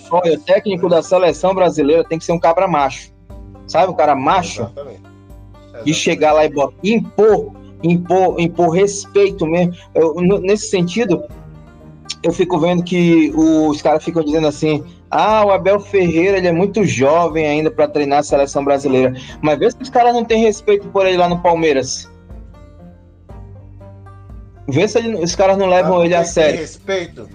olha, 0.10 0.34
o 0.34 0.40
técnico 0.40 0.90
da 0.90 1.02
seleção 1.02 1.54
brasileira 1.54 2.04
tem 2.04 2.18
que 2.18 2.26
ser 2.26 2.34
um 2.34 2.40
cabra 2.40 2.68
macho. 2.68 3.12
Sabe, 3.68 3.92
um 3.92 3.96
cara 3.96 4.16
macho? 4.16 4.64
Exatamente. 4.64 5.02
Exatamente. 5.72 5.90
E 5.90 5.94
chegar 5.94 6.34
lá 6.34 6.46
e 6.46 6.50
botar, 6.50 6.76
impor, 6.84 7.54
impor, 7.82 8.40
impor 8.40 8.70
respeito 8.70 9.46
mesmo. 9.46 9.74
Eu, 9.96 10.16
nesse 10.16 10.68
sentido, 10.68 11.24
eu 12.24 12.32
fico 12.32 12.60
vendo 12.60 12.84
que 12.84 13.32
os 13.36 13.82
caras 13.82 14.04
ficam 14.04 14.24
dizendo 14.24 14.48
assim: 14.48 14.84
ah, 15.10 15.46
o 15.46 15.52
Abel 15.52 15.80
Ferreira 15.80 16.38
ele 16.38 16.48
é 16.48 16.52
muito 16.52 16.86
jovem 16.86 17.46
ainda 17.46 17.70
para 17.70 17.88
treinar 17.88 18.20
a 18.20 18.24
seleção 18.24 18.64
brasileira. 18.64 19.14
Mas 19.42 19.60
vê 19.60 19.70
se 19.70 19.78
os 19.82 19.90
caras 19.90 20.14
não 20.14 20.24
têm 20.24 20.42
respeito 20.42 20.88
por 20.88 21.06
ele 21.06 21.18
lá 21.18 21.28
no 21.28 21.40
Palmeiras. 21.40 22.10
Vê 24.68 24.88
se 24.88 25.00
ele, 25.00 25.16
os 25.16 25.36
caras 25.36 25.58
não 25.58 25.68
levam 25.68 26.04
ele 26.04 26.16
a 26.16 26.24
sério. 26.24 26.60
respeito, 26.60 27.28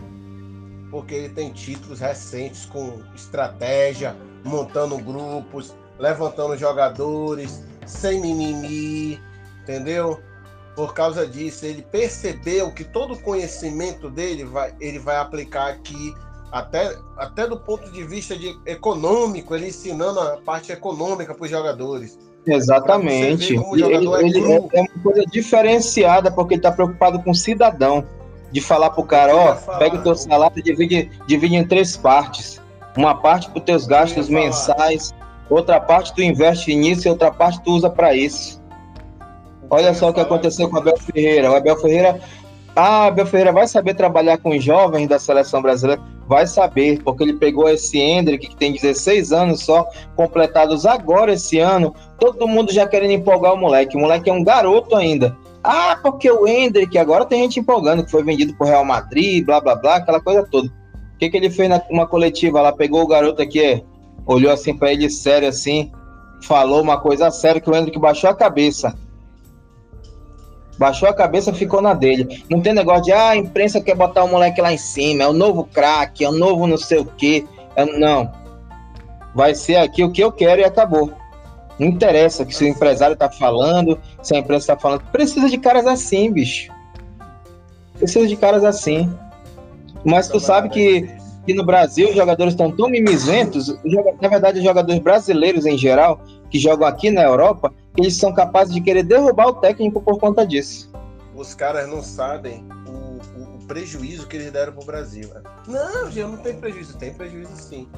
porque 0.90 1.14
ele 1.14 1.28
tem 1.28 1.50
títulos 1.50 2.00
recentes 2.00 2.64
com 2.66 3.00
estratégia, 3.14 4.16
montando 4.42 4.96
grupos, 4.96 5.74
levantando 5.98 6.56
jogadores, 6.56 7.62
sem 7.84 8.20
mimimi, 8.20 9.20
entendeu? 9.62 10.18
Por 10.76 10.92
causa 10.92 11.26
disso, 11.26 11.64
ele 11.64 11.80
percebeu 11.80 12.70
que 12.70 12.84
todo 12.84 13.14
o 13.14 13.18
conhecimento 13.18 14.10
dele 14.10 14.44
vai, 14.44 14.74
ele 14.78 14.98
vai 14.98 15.16
aplicar 15.16 15.68
aqui, 15.68 16.14
até, 16.52 16.94
até 17.16 17.46
do 17.46 17.58
ponto 17.58 17.90
de 17.90 18.04
vista 18.04 18.36
de 18.36 18.54
econômico, 18.66 19.54
ele 19.54 19.68
ensinando 19.68 20.20
a 20.20 20.36
parte 20.36 20.70
econômica 20.70 21.34
para 21.34 21.44
os 21.44 21.50
jogadores. 21.50 22.18
Exatamente. 22.46 23.54
Ele, 23.54 23.82
é 23.82 23.86
ele 23.86 24.52
é, 24.52 24.56
é, 24.74 24.80
uma 24.82 25.02
coisa 25.02 25.24
diferenciada, 25.32 26.30
porque 26.30 26.54
ele 26.54 26.58
está 26.58 26.70
preocupado 26.70 27.20
com 27.22 27.30
o 27.30 27.34
cidadão. 27.34 28.04
De 28.52 28.60
falar 28.60 28.90
para 28.90 29.00
o 29.00 29.06
cara, 29.06 29.34
ó, 29.34 29.54
pega 29.78 29.96
o 29.96 30.02
teu 30.02 30.14
salário 30.14 30.56
e 30.58 30.62
divide, 30.62 31.10
divide 31.26 31.56
em 31.56 31.66
três 31.66 31.96
partes. 31.96 32.60
Uma 32.96 33.14
parte 33.14 33.50
para 33.50 33.58
os 33.58 33.64
teus 33.64 33.86
gastos 33.86 34.28
mensais, 34.28 35.12
outra 35.50 35.80
parte 35.80 36.14
tu 36.14 36.22
investe 36.22 36.74
nisso 36.74 37.08
e 37.08 37.10
outra 37.10 37.32
parte 37.32 37.60
tu 37.64 37.72
usa 37.72 37.90
para 37.90 38.14
isso. 38.14 38.62
Olha 39.70 39.92
só 39.94 40.10
o 40.10 40.12
que 40.12 40.20
aconteceu 40.20 40.68
com 40.68 40.76
o 40.76 40.78
Abel 40.78 40.96
Ferreira. 40.96 41.50
O 41.50 41.56
Abel 41.56 41.76
Ferreira. 41.76 42.20
Ah, 42.74 43.06
Abel 43.06 43.26
Ferreira 43.26 43.52
vai 43.52 43.66
saber 43.66 43.94
trabalhar 43.94 44.38
com 44.38 44.58
jovens 44.58 45.08
da 45.08 45.18
seleção 45.18 45.62
brasileira? 45.62 46.02
Vai 46.28 46.46
saber, 46.46 47.02
porque 47.02 47.22
ele 47.22 47.34
pegou 47.34 47.68
esse 47.68 47.98
Hendrick, 47.98 48.48
que 48.48 48.56
tem 48.56 48.72
16 48.72 49.32
anos 49.32 49.64
só, 49.64 49.88
completados 50.14 50.84
agora 50.84 51.32
esse 51.32 51.58
ano. 51.58 51.94
Todo 52.18 52.46
mundo 52.46 52.72
já 52.72 52.86
querendo 52.86 53.12
empolgar 53.12 53.54
o 53.54 53.56
moleque. 53.56 53.96
O 53.96 54.00
moleque 54.00 54.28
é 54.28 54.32
um 54.32 54.44
garoto 54.44 54.94
ainda. 54.94 55.36
Ah, 55.64 55.98
porque 56.00 56.30
o 56.30 56.46
Hendrick, 56.46 56.96
agora 56.96 57.24
tem 57.24 57.42
gente 57.42 57.58
empolgando, 57.58 58.04
que 58.04 58.10
foi 58.10 58.22
vendido 58.22 58.54
pro 58.54 58.66
Real 58.66 58.84
Madrid, 58.84 59.44
blá 59.44 59.60
blá 59.60 59.74
blá, 59.74 59.96
aquela 59.96 60.20
coisa 60.20 60.46
toda. 60.48 60.68
O 60.68 61.18
que, 61.18 61.28
que 61.28 61.36
ele 61.36 61.50
fez 61.50 61.68
numa 61.90 62.06
coletiva 62.06 62.60
lá? 62.60 62.72
Pegou 62.72 63.02
o 63.02 63.06
garoto 63.08 63.42
aqui, 63.42 63.82
olhou 64.26 64.52
assim 64.52 64.76
para 64.76 64.92
ele 64.92 65.10
sério 65.10 65.48
assim, 65.48 65.90
falou 66.42 66.82
uma 66.82 67.00
coisa 67.00 67.30
séria 67.32 67.60
que 67.60 67.68
o 67.68 67.74
Hendrick 67.74 67.98
baixou 67.98 68.30
a 68.30 68.34
cabeça. 68.34 68.94
Baixou 70.78 71.08
a 71.08 71.14
cabeça, 71.14 71.52
ficou 71.52 71.80
na 71.80 71.94
dele. 71.94 72.44
Não 72.50 72.60
tem 72.60 72.74
negócio 72.74 73.04
de, 73.04 73.12
ah, 73.12 73.30
a 73.30 73.36
imprensa 73.36 73.80
quer 73.80 73.94
botar 73.94 74.24
o 74.24 74.28
moleque 74.28 74.60
lá 74.60 74.72
em 74.72 74.78
cima, 74.78 75.24
é 75.24 75.26
o 75.26 75.32
novo 75.32 75.64
craque, 75.64 76.24
é 76.24 76.28
o 76.28 76.32
novo 76.32 76.66
não 76.66 76.76
sei 76.76 76.98
o 76.98 77.04
quê. 77.04 77.46
É, 77.74 77.84
não. 77.84 78.30
Vai 79.34 79.54
ser 79.54 79.76
aqui 79.76 80.04
o 80.04 80.10
que 80.10 80.22
eu 80.22 80.32
quero 80.32 80.60
e 80.60 80.64
acabou. 80.64 81.12
Não 81.78 81.88
interessa 81.88 82.44
que 82.44 82.54
se 82.54 82.64
o 82.64 82.68
empresário 82.68 83.16
tá 83.16 83.30
falando, 83.30 83.98
se 84.22 84.34
a 84.34 84.38
imprensa 84.38 84.74
tá 84.74 84.80
falando. 84.80 85.02
Precisa 85.12 85.48
de 85.48 85.58
caras 85.58 85.86
assim, 85.86 86.30
bicho. 86.32 86.72
Precisa 87.98 88.26
de 88.26 88.36
caras 88.36 88.64
assim. 88.64 89.12
Mas 90.04 90.28
tu 90.28 90.38
sabe 90.38 90.68
que, 90.68 91.08
que 91.46 91.52
no 91.52 91.64
Brasil 91.64 92.08
os 92.08 92.14
jogadores 92.14 92.52
estão 92.52 92.70
tão 92.70 92.88
mimizentos, 92.88 93.76
na 94.20 94.28
verdade, 94.28 94.58
os 94.58 94.64
jogadores 94.64 95.02
brasileiros 95.02 95.66
em 95.66 95.76
geral, 95.76 96.20
que 96.50 96.58
jogam 96.58 96.86
aqui 96.86 97.10
na 97.10 97.22
Europa, 97.22 97.72
eles 97.96 98.16
são 98.16 98.32
capazes 98.32 98.74
de 98.74 98.80
querer 98.80 99.02
derrubar 99.02 99.48
o 99.48 99.54
técnico 99.54 100.00
por 100.00 100.18
conta 100.18 100.46
disso. 100.46 100.90
Os 101.34 101.54
caras 101.54 101.88
não 101.88 102.02
sabem 102.02 102.66
o, 102.86 103.40
o, 103.40 103.56
o 103.56 103.66
prejuízo 103.66 104.26
que 104.26 104.36
eles 104.36 104.50
deram 104.52 104.72
pro 104.72 104.84
Brasil. 104.84 105.28
Né? 105.28 105.42
Não, 105.68 106.10
Gil, 106.10 106.28
não 106.28 106.38
tem 106.38 106.58
prejuízo. 106.58 106.96
Tem 106.96 107.12
prejuízo 107.12 107.56
sim. 107.56 107.88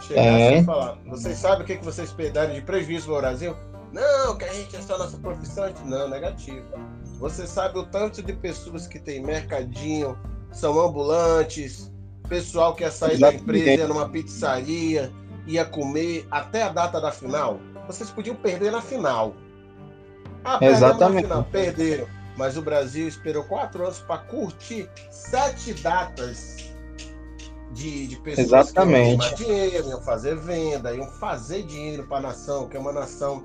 Chegar 0.00 0.22
é. 0.22 0.62
falar, 0.62 0.98
vocês 1.06 1.38
sabem 1.38 1.62
o 1.62 1.66
que, 1.66 1.76
que 1.76 1.84
vocês 1.84 2.12
deram 2.12 2.52
de 2.52 2.60
prejuízo 2.60 3.06
pro 3.06 3.16
Brasil? 3.16 3.56
Não, 3.92 4.36
que 4.36 4.44
a 4.44 4.52
gente 4.52 4.76
é 4.76 4.80
só 4.82 4.98
nossa 4.98 5.16
profissão. 5.16 5.72
Não, 5.84 6.08
negativo. 6.08 6.66
Você 7.18 7.46
sabe 7.46 7.78
o 7.78 7.84
tanto 7.84 8.22
de 8.22 8.32
pessoas 8.34 8.86
que 8.86 8.98
tem 8.98 9.22
mercadinho, 9.22 10.18
são 10.52 10.78
ambulantes, 10.78 11.90
pessoal 12.28 12.74
que 12.74 12.82
ia 12.82 12.90
sair 12.90 13.14
Exatamente. 13.14 13.44
da 13.46 13.58
empresa, 13.58 13.88
numa 13.88 14.08
pizzaria, 14.08 15.10
ia 15.46 15.64
comer 15.64 16.26
até 16.30 16.62
a 16.62 16.68
data 16.68 17.00
da 17.00 17.10
final? 17.12 17.60
vocês 17.86 18.10
podiam 18.10 18.34
perder 18.36 18.72
na 18.72 18.82
final. 18.82 19.34
Ah, 20.44 20.58
Exatamente. 20.60 21.24
Final, 21.24 21.44
perderam. 21.44 22.06
Mas 22.36 22.56
o 22.56 22.62
Brasil 22.62 23.08
esperou 23.08 23.44
quatro 23.44 23.84
anos 23.84 24.00
para 24.00 24.18
curtir 24.18 24.90
sete 25.10 25.72
datas 25.74 26.70
de, 27.72 28.08
de 28.08 28.16
pessoas 28.16 28.46
Exatamente. 28.46 29.34
que 29.34 29.42
iam 29.44 29.48
dinheiro, 29.48 29.88
iam 29.88 30.02
fazer 30.02 30.36
venda, 30.36 30.94
iam 30.94 31.10
fazer 31.12 31.62
dinheiro 31.62 32.06
para 32.06 32.18
a 32.18 32.20
nação, 32.20 32.68
que 32.68 32.76
é 32.76 32.80
uma 32.80 32.92
nação 32.92 33.44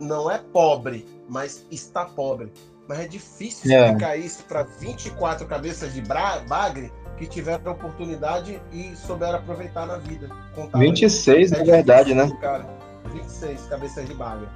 não 0.00 0.30
é 0.30 0.38
pobre, 0.38 1.06
mas 1.28 1.66
está 1.70 2.04
pobre. 2.04 2.52
Mas 2.88 3.00
é 3.00 3.08
difícil 3.08 3.72
é. 3.72 3.86
explicar 3.86 4.16
isso 4.16 4.44
para 4.44 4.62
24 4.62 5.46
cabeças 5.46 5.92
de 5.92 6.00
bagre 6.00 6.92
que 7.16 7.26
tiveram 7.26 7.72
oportunidade 7.72 8.60
e 8.72 8.94
souberam 8.94 9.36
aproveitar 9.38 9.86
na 9.86 9.96
vida. 9.96 10.28
26, 10.74 11.52
é 11.52 11.58
na 11.58 11.64
verdade, 11.64 12.14
né? 12.14 12.30
Cara. 12.40 12.66
26 13.12 13.66
cabeças 13.66 14.06
de 14.06 14.14
baga. 14.14 14.46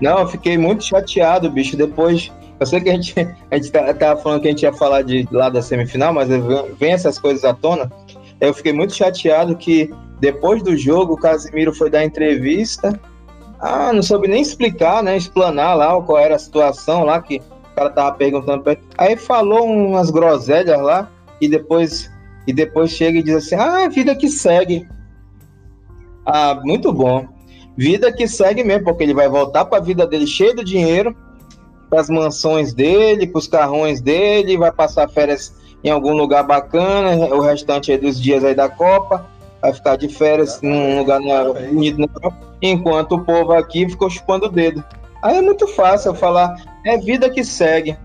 Não, 0.00 0.18
eu 0.18 0.26
fiquei 0.26 0.58
muito 0.58 0.84
chateado, 0.84 1.50
bicho. 1.50 1.76
Depois, 1.76 2.32
eu 2.58 2.66
sei 2.66 2.80
que 2.80 2.90
a 2.90 2.94
gente, 2.94 3.14
a 3.50 3.56
gente 3.56 3.70
tá, 3.70 3.94
tava 3.94 4.20
falando 4.20 4.42
que 4.42 4.48
a 4.48 4.50
gente 4.50 4.62
ia 4.62 4.72
falar 4.72 5.02
de 5.02 5.28
lá 5.30 5.48
da 5.48 5.62
semifinal, 5.62 6.12
mas 6.12 6.28
vem 6.78 6.92
essas 6.92 7.18
coisas 7.18 7.44
à 7.44 7.54
tona. 7.54 7.90
Eu 8.40 8.52
fiquei 8.52 8.72
muito 8.72 8.94
chateado 8.94 9.56
que 9.56 9.94
depois 10.18 10.62
do 10.62 10.76
jogo 10.76 11.14
o 11.14 11.16
Casimiro 11.16 11.72
foi 11.72 11.88
dar 11.88 12.04
entrevista. 12.04 12.98
Ah, 13.60 13.92
não 13.92 14.02
soube 14.02 14.26
nem 14.26 14.42
explicar, 14.42 15.02
né? 15.02 15.16
Explanar 15.16 15.76
lá 15.76 16.00
qual 16.02 16.18
era 16.18 16.34
a 16.34 16.38
situação 16.38 17.04
lá 17.04 17.22
que 17.22 17.36
o 17.36 17.74
cara 17.76 17.90
tava 17.90 18.16
perguntando 18.16 18.64
pra 18.64 18.72
ele. 18.72 18.82
Aí 18.98 19.16
falou 19.16 19.64
umas 19.64 20.10
groselhas 20.10 20.80
lá 20.80 21.08
e 21.42 21.48
depois 21.48 22.10
e 22.46 22.52
depois 22.52 22.90
chega 22.90 23.18
e 23.18 23.22
diz 23.22 23.34
assim: 23.34 23.56
"Ah, 23.56 23.88
vida 23.88 24.14
que 24.14 24.28
segue". 24.28 24.88
Ah, 26.24 26.60
muito 26.62 26.92
bom. 26.92 27.26
Vida 27.76 28.12
que 28.12 28.28
segue 28.28 28.62
mesmo, 28.62 28.84
porque 28.84 29.02
ele 29.02 29.14
vai 29.14 29.28
voltar 29.28 29.64
para 29.64 29.78
a 29.78 29.80
vida 29.80 30.06
dele 30.06 30.26
cheio 30.26 30.54
de 30.54 30.62
dinheiro, 30.62 31.16
para 31.90 32.00
as 32.00 32.08
mansões 32.08 32.72
dele, 32.72 33.26
para 33.26 33.38
os 33.38 33.48
carrões 33.48 34.00
dele, 34.00 34.56
vai 34.56 34.70
passar 34.70 35.08
férias 35.08 35.54
em 35.82 35.90
algum 35.90 36.12
lugar 36.12 36.44
bacana, 36.44 37.16
o 37.34 37.40
restante 37.40 37.96
dos 37.96 38.20
dias 38.20 38.44
aí 38.44 38.54
da 38.54 38.68
Copa, 38.68 39.26
vai 39.60 39.72
ficar 39.72 39.96
de 39.96 40.08
férias 40.08 40.60
num 40.62 40.98
lugar 40.98 41.20
bonito 41.72 41.98
na 41.98 42.08
Copa, 42.08 42.36
enquanto 42.60 43.16
o 43.16 43.24
povo 43.24 43.52
aqui 43.52 43.88
ficou 43.88 44.08
chupando 44.08 44.46
o 44.46 44.50
dedo. 44.50 44.84
Aí 45.22 45.38
é 45.38 45.42
muito 45.42 45.66
fácil 45.66 46.10
eu 46.10 46.14
falar, 46.14 46.54
é 46.86 46.96
vida 46.98 47.28
que 47.30 47.42
segue. 47.42 47.96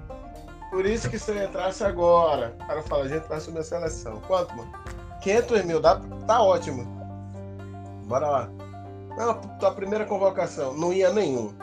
Por 0.70 0.86
isso 0.86 1.10
que 1.10 1.18
se 1.18 1.32
eu 1.32 1.44
entrasse 1.44 1.84
agora, 1.84 2.56
o 2.60 2.68
cara 2.68 2.84
fala, 2.84 3.04
a 3.06 3.08
gente 3.08 3.28
vai 3.28 3.40
subir 3.40 3.60
a 3.60 3.64
seleção. 3.64 4.22
Quanto, 4.28 4.56
mano? 4.56 4.72
500 5.22 5.66
mil, 5.66 5.80
dá, 5.80 6.00
tá 6.26 6.42
ótimo. 6.42 6.86
Bora 8.06 8.28
lá. 8.28 8.50
Não, 9.18 9.34
tua 9.58 9.72
primeira 9.72 10.06
convocação, 10.06 10.74
não 10.74 10.94
ia 10.94 11.12
nenhum. 11.12 11.54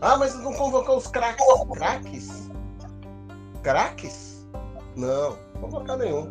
Ah, 0.00 0.16
mas 0.16 0.34
não 0.34 0.52
convocou 0.52 0.98
os 0.98 1.06
craques. 1.06 1.44
Craques? 1.74 2.50
Craques? 3.62 4.46
Não, 4.94 5.36
convocar 5.60 5.96
nenhum. 5.96 6.28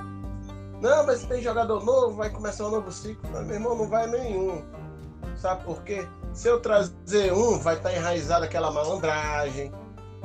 Não, 0.82 1.06
mas 1.06 1.26
tem 1.26 1.42
jogador 1.42 1.84
novo, 1.84 2.16
vai 2.16 2.30
começar 2.30 2.68
um 2.68 2.72
novo 2.72 2.92
ciclo. 2.92 3.30
Mas, 3.32 3.46
meu 3.46 3.56
irmão, 3.56 3.76
não 3.76 3.88
vai 3.88 4.08
nenhum. 4.08 4.64
Sabe 5.38 5.64
por 5.64 5.84
quê? 5.84 6.08
Se 6.34 6.48
eu 6.48 6.60
trazer 6.60 7.34
um, 7.34 7.60
vai 7.60 7.76
estar 7.76 7.90
tá 7.90 7.96
enraizado 7.96 8.46
aquela 8.46 8.72
malandragem, 8.72 9.74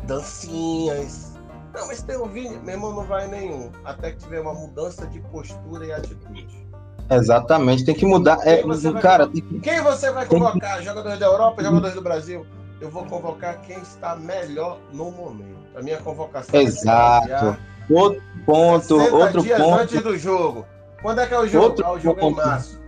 dancinhas. 0.04 1.29
Não, 1.72 1.87
mas 1.87 2.02
tem 2.02 2.16
um 2.16 2.26
vídeo, 2.26 2.61
meu 2.64 2.74
irmão, 2.74 2.94
não 2.94 3.04
vai 3.04 3.28
nenhum. 3.28 3.70
Até 3.85 4.12
que 4.12 4.18
tiver 4.18 4.40
uma 4.40 4.54
mudança 4.54 5.06
de 5.06 5.20
postura 5.20 5.87
e 5.87 5.92
atitude. 5.92 6.68
Exatamente, 7.11 7.85
tem 7.85 7.94
que 7.94 8.06
mudar. 8.06 8.38
É, 8.46 8.62
cara, 9.00 9.26
vai... 9.26 9.61
Quem 9.61 9.80
você 9.83 10.11
vai 10.11 10.26
convocar? 10.26 10.78
Que... 10.78 10.85
Jogadores 10.85 11.18
da 11.18 11.26
Europa, 11.26 11.62
jogadores 11.62 11.94
do 11.94 12.02
Brasil? 12.02 12.46
Eu 12.80 12.88
vou 12.90 13.04
convocar 13.04 13.61
quem 13.62 13.78
está 13.78 14.16
melhor 14.16 14.78
no 14.92 15.11
momento. 15.11 15.59
A 15.76 15.83
minha 15.83 15.98
convocação. 15.98 16.59
Exato. 16.59 17.56
Outro 17.90 18.22
ponto, 18.46 18.96
outro 18.96 19.42
dias 19.42 19.61
ponto. 19.61 19.83
antes 19.83 20.00
do 20.02 20.16
jogo. 20.16 20.64
Quando 21.02 21.20
é 21.20 21.26
que 21.26 21.35
é 21.35 21.38
o 21.38 21.46
jogo? 21.46 21.64
Outro 21.66 21.87
ah, 21.87 21.92
o 21.92 21.98
jogo 21.98 22.20
ponto. 22.20 22.40
é 22.40 22.44
em 22.44 22.46
março. 22.46 22.80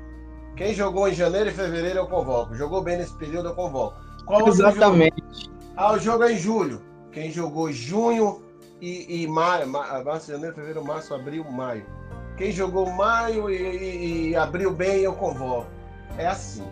Quem 0.57 0.75
jogou 0.75 1.09
em 1.09 1.15
janeiro 1.15 1.51
e 1.51 1.53
fevereiro 1.53 1.99
eu 1.99 2.07
convoco. 2.07 2.55
Jogou 2.55 2.83
bem 2.83 2.99
nesse 2.99 3.15
período 3.17 3.49
eu 3.49 3.55
convoco. 3.55 3.97
Qual 4.25 4.47
Exatamente. 4.47 5.51
Ah, 5.77 5.93
o 5.93 5.99
jogo 5.99 6.25
é 6.25 6.33
em 6.33 6.39
julho. 6.39 6.81
Quem 7.11 7.31
jogou 7.31 7.73
junho 7.73 8.43
e, 8.83 9.23
e 9.23 9.27
maio, 9.29 9.67
março, 9.69 10.31
janeiro, 10.31 10.55
fevereiro, 10.55 10.85
março, 10.85 11.15
abril, 11.15 11.45
maio 11.51 11.87
quem 12.37 12.51
jogou 12.51 12.91
maio 12.91 13.51
e, 13.51 13.55
e, 13.55 14.29
e 14.31 14.37
abriu 14.37 14.73
bem, 14.73 15.01
eu 15.01 15.13
convoco. 15.13 15.67
É 16.19 16.27
assim. 16.27 16.65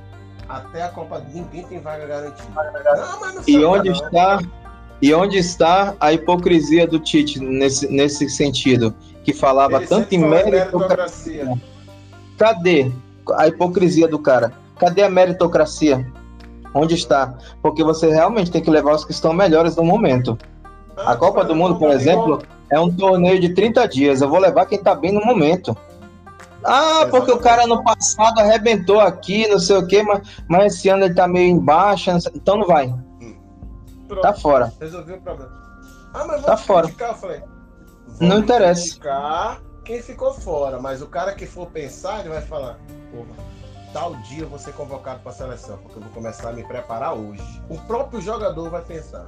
Até 0.48 0.82
a 0.82 0.88
Copa 0.88 1.24
ninguém 1.32 1.62
tem 1.64 1.80
vaga 1.80 2.06
garantida. 2.06 2.48
Não, 2.52 3.20
mas 3.20 3.34
não 3.36 3.42
e 3.46 3.64
onde 3.64 3.90
não. 3.90 3.96
está 3.96 4.40
e 5.00 5.14
onde 5.14 5.38
está 5.38 5.94
a 6.00 6.12
hipocrisia 6.12 6.86
do 6.86 6.98
Tite 6.98 7.40
nesse, 7.40 7.88
nesse 7.88 8.28
sentido? 8.28 8.94
Que 9.22 9.32
falava 9.32 9.76
Ele 9.76 9.86
tanto 9.86 10.12
em 10.14 10.18
meritocracia. 10.18 11.44
meritocracia. 11.44 11.62
Cadê 12.36 12.92
a 13.36 13.46
hipocrisia 13.46 14.08
do 14.08 14.18
cara? 14.18 14.52
Cadê 14.76 15.02
a 15.02 15.10
meritocracia? 15.10 16.04
Onde 16.74 16.94
está? 16.94 17.38
Porque 17.62 17.84
você 17.84 18.10
realmente 18.10 18.50
tem 18.50 18.60
que 18.60 18.70
levar 18.70 18.94
os 18.94 19.04
que 19.04 19.12
estão 19.12 19.32
melhores 19.32 19.76
no 19.76 19.84
momento. 19.84 20.36
A 21.06 21.16
Copa 21.16 21.44
do 21.44 21.54
Mundo, 21.54 21.78
por 21.78 21.90
exemplo, 21.90 22.42
é 22.70 22.78
um 22.78 22.94
torneio 22.94 23.40
de 23.40 23.54
30 23.54 23.86
dias. 23.88 24.20
Eu 24.20 24.28
vou 24.28 24.38
levar 24.38 24.66
quem 24.66 24.82
tá 24.82 24.94
bem 24.94 25.12
no 25.12 25.24
momento. 25.24 25.76
Ah, 26.62 27.06
porque 27.10 27.32
o 27.32 27.38
cara 27.38 27.66
no 27.66 27.82
passado 27.82 28.38
arrebentou 28.38 29.00
aqui, 29.00 29.48
não 29.48 29.58
sei 29.58 29.76
o 29.76 29.86
quê, 29.86 30.02
mas, 30.02 30.20
mas 30.46 30.74
esse 30.74 30.88
ano 30.88 31.04
ele 31.04 31.14
tá 31.14 31.26
meio 31.26 31.48
embaixo, 31.48 32.10
então 32.34 32.58
não 32.58 32.66
vai. 32.66 32.86
Hum. 32.86 33.36
Tá 34.20 34.34
fora. 34.34 34.72
Resolveu 34.78 35.16
o 35.16 35.20
problema. 35.20 35.50
Ah, 36.12 36.24
mas 36.26 36.42
tá 36.42 36.56
fora. 36.56 36.86
Criticar. 36.86 37.10
Eu 37.10 37.14
falei, 37.14 37.42
não 38.20 38.38
interessa. 38.38 38.82
Criticar 38.82 39.60
quem 39.84 40.02
ficou 40.02 40.34
fora, 40.34 40.78
mas 40.78 41.00
o 41.00 41.06
cara 41.06 41.34
que 41.34 41.46
for 41.46 41.66
pensar, 41.66 42.20
ele 42.20 42.28
vai 42.28 42.42
falar, 42.42 42.78
porra, 43.10 43.44
tal 43.92 44.14
dia 44.16 44.42
eu 44.42 44.48
vou 44.48 44.58
ser 44.58 44.72
convocado 44.74 45.20
para 45.20 45.32
a 45.32 45.34
seleção, 45.34 45.78
porque 45.78 45.98
eu 45.98 46.02
vou 46.02 46.12
começar 46.12 46.50
a 46.50 46.52
me 46.52 46.62
preparar 46.62 47.14
hoje. 47.14 47.62
O 47.68 47.78
próprio 47.78 48.20
jogador 48.20 48.68
vai 48.68 48.82
pensar, 48.82 49.24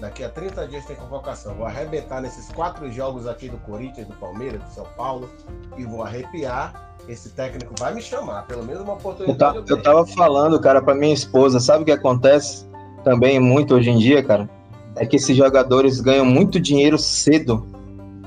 daqui 0.00 0.24
a 0.24 0.28
30 0.28 0.66
dias 0.66 0.84
tem 0.86 0.96
convocação, 0.96 1.54
vou 1.54 1.66
arrebentar 1.66 2.20
nesses 2.20 2.50
quatro 2.50 2.90
jogos 2.90 3.26
aqui 3.26 3.48
do 3.48 3.58
Corinthians, 3.58 4.08
do 4.08 4.14
Palmeiras, 4.14 4.62
do 4.62 4.70
São 4.70 4.86
Paulo, 4.96 5.28
e 5.76 5.84
vou 5.84 6.02
arrepiar. 6.02 6.88
Esse 7.08 7.30
técnico 7.30 7.74
vai 7.78 7.94
me 7.94 8.02
chamar, 8.02 8.46
pelo 8.46 8.62
menos 8.62 8.82
uma 8.82 8.92
oportunidade. 8.92 9.58
Eu, 9.58 9.64
eu 9.68 9.82
tava 9.82 10.06
falando, 10.06 10.60
cara, 10.60 10.82
para 10.82 10.94
minha 10.94 11.14
esposa, 11.14 11.58
sabe 11.58 11.82
o 11.82 11.84
que 11.86 11.92
acontece 11.92 12.68
também 13.02 13.40
muito 13.40 13.74
hoje 13.74 13.90
em 13.90 13.98
dia, 13.98 14.22
cara? 14.22 14.48
É 14.96 15.06
que 15.06 15.16
esses 15.16 15.36
jogadores 15.36 16.00
ganham 16.00 16.24
muito 16.24 16.60
dinheiro 16.60 16.98
cedo. 16.98 17.66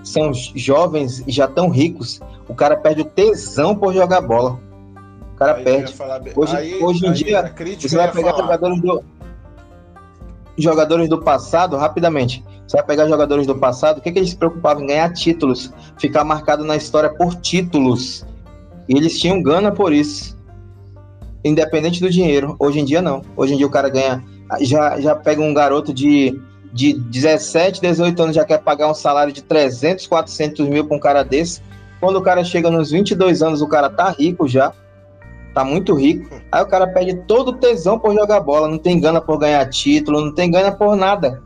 São 0.03 0.33
jovens 0.33 1.23
e 1.27 1.31
já 1.31 1.47
tão 1.47 1.69
ricos. 1.69 2.19
O 2.47 2.55
cara 2.55 2.75
perde 2.75 3.01
o 3.01 3.05
tesão 3.05 3.75
por 3.75 3.93
jogar 3.93 4.21
bola. 4.21 4.59
O 5.33 5.35
cara 5.35 5.55
aí 5.55 5.63
perde. 5.63 5.93
Falar... 5.93 6.21
Hoje, 6.35 6.55
aí, 6.55 6.83
hoje 6.83 7.05
em 7.05 7.09
aí 7.09 7.15
dia, 7.15 7.53
você 7.79 7.95
vai 7.95 8.11
pegar 8.11 8.31
falar. 8.31 8.43
jogadores 8.43 8.81
do, 8.81 9.03
jogadores 10.57 11.09
do 11.09 11.21
passado, 11.21 11.77
rapidamente. 11.77 12.43
Você 12.67 12.77
vai 12.77 12.85
pegar 12.85 13.07
jogadores 13.07 13.45
do 13.45 13.55
passado, 13.55 13.97
o 13.97 14.01
que, 14.01 14.11
que 14.11 14.19
eles 14.19 14.31
se 14.31 14.37
preocupavam 14.37 14.83
em 14.83 14.87
ganhar 14.87 15.11
títulos, 15.13 15.71
ficar 15.97 16.23
marcado 16.23 16.63
na 16.63 16.75
história 16.75 17.09
por 17.09 17.35
títulos. 17.35 18.25
E 18.87 18.95
eles 18.95 19.19
tinham 19.19 19.41
gana 19.41 19.71
por 19.71 19.93
isso. 19.93 20.37
Independente 21.43 21.99
do 21.99 22.09
dinheiro. 22.09 22.55
Hoje 22.59 22.79
em 22.79 22.85
dia 22.85 23.01
não. 23.01 23.21
Hoje 23.35 23.53
em 23.53 23.57
dia 23.57 23.67
o 23.67 23.71
cara 23.71 23.89
ganha. 23.89 24.23
Já, 24.61 24.99
já 24.99 25.15
pega 25.15 25.41
um 25.41 25.53
garoto 25.53 25.93
de, 25.93 26.39
de 26.71 26.93
17, 26.93 27.81
18 27.81 28.23
anos, 28.23 28.35
já 28.35 28.45
quer 28.45 28.59
pagar 28.59 28.89
um 28.89 28.93
salário 28.93 29.33
de 29.33 29.41
300, 29.41 30.07
400 30.07 30.67
mil 30.67 30.85
para 30.85 30.95
um 30.95 30.99
cara 30.99 31.23
desse. 31.23 31.61
Quando 31.99 32.17
o 32.17 32.21
cara 32.21 32.43
chega 32.43 32.69
nos 32.69 32.91
22 32.91 33.41
anos, 33.41 33.61
o 33.61 33.67
cara 33.67 33.89
tá 33.89 34.09
rico 34.09 34.47
já 34.47 34.73
tá 35.53 35.63
muito 35.63 35.93
rico. 35.95 36.41
Aí 36.51 36.61
o 36.61 36.67
cara 36.67 36.87
perde 36.87 37.15
todo 37.27 37.49
o 37.49 37.57
tesão 37.57 37.99
por 37.99 38.13
jogar 38.13 38.39
bola, 38.39 38.67
não 38.67 38.77
tem 38.77 38.99
gana 38.99 39.21
por 39.21 39.37
ganhar 39.37 39.69
título, 39.69 40.21
não 40.21 40.33
tem 40.33 40.49
gana 40.49 40.71
por 40.71 40.95
nada. 40.95 41.41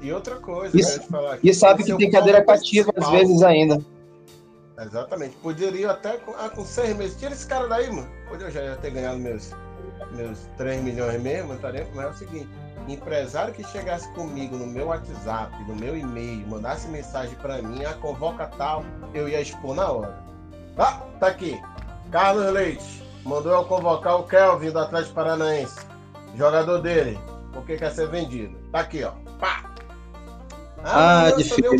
E 0.00 0.12
outra 0.12 0.36
coisa, 0.36 0.78
isso, 0.78 1.00
e 1.42 1.52
sabe 1.52 1.82
que 1.82 1.96
tem 1.96 2.10
cadeira 2.10 2.44
cativa 2.44 2.92
às 2.96 3.10
vezes 3.10 3.42
ainda. 3.42 3.80
Exatamente. 4.80 5.34
Poderia 5.42 5.90
até 5.90 6.18
com, 6.18 6.32
ah, 6.32 6.48
com 6.48 6.64
seis 6.64 6.96
meses. 6.96 7.18
Tira 7.18 7.32
esse 7.32 7.46
cara 7.46 7.66
daí, 7.66 7.90
mano. 7.90 8.06
Hoje 8.30 8.44
eu 8.44 8.50
já 8.50 8.62
ia 8.62 8.76
ter 8.76 8.92
ganhado 8.92 9.18
meus, 9.18 9.50
meus 10.12 10.38
3 10.56 10.82
milhões 10.82 11.20
mesmo, 11.20 11.52
estaria, 11.52 11.84
mas 11.94 12.04
é 12.04 12.08
o 12.08 12.14
seguinte: 12.14 12.48
empresário 12.86 13.52
que 13.52 13.64
chegasse 13.64 14.08
comigo 14.12 14.56
no 14.56 14.66
meu 14.66 14.86
WhatsApp, 14.86 15.52
no 15.66 15.74
meu 15.74 15.96
e-mail, 15.96 16.46
mandasse 16.46 16.88
mensagem 16.88 17.34
para 17.36 17.60
mim, 17.60 17.84
a 17.84 17.92
convoca 17.94 18.46
tal, 18.56 18.84
eu 19.12 19.28
ia 19.28 19.40
expor 19.40 19.74
na 19.74 19.90
hora. 19.90 20.22
Ah, 20.76 21.02
tá 21.18 21.26
aqui. 21.26 21.60
Carlos 22.10 22.52
Leite 22.52 23.02
mandou 23.24 23.52
eu 23.52 23.64
convocar 23.64 24.16
o 24.16 24.22
Kelvin 24.24 24.70
do 24.70 24.78
Atlético 24.78 25.14
Paranaense, 25.14 25.78
jogador 26.34 26.80
dele, 26.80 27.18
porque 27.52 27.76
quer 27.76 27.90
ser 27.90 28.08
vendido. 28.08 28.56
Tá 28.72 28.80
aqui, 28.80 29.04
ó. 29.04 29.12
Pá! 29.38 29.70
Ah, 30.82 31.26
ah 31.26 31.30
difícil. 31.32 31.78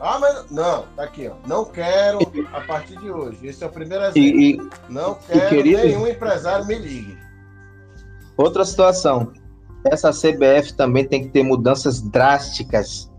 Ah, 0.00 0.18
mas 0.20 0.50
não, 0.50 0.84
tá 0.96 1.04
aqui, 1.04 1.28
ó. 1.28 1.34
Não 1.46 1.64
quero 1.64 2.18
a 2.52 2.60
partir 2.60 2.96
de 2.98 3.10
hoje. 3.10 3.46
Esse 3.46 3.64
é 3.64 3.66
o 3.66 3.70
primeiro 3.70 4.04
exemplo. 4.04 4.20
E, 4.20 4.52
e, 4.52 4.70
não 4.88 5.14
quero 5.14 5.48
querido, 5.48 5.82
nenhum 5.82 6.06
empresário 6.06 6.66
me 6.66 6.76
ligue. 6.76 7.16
Outra 8.36 8.64
situação. 8.64 9.32
Essa 9.84 10.10
CBF 10.10 10.74
também 10.74 11.04
tem 11.06 11.24
que 11.24 11.30
ter 11.30 11.42
mudanças 11.42 12.00
drásticas. 12.00 13.10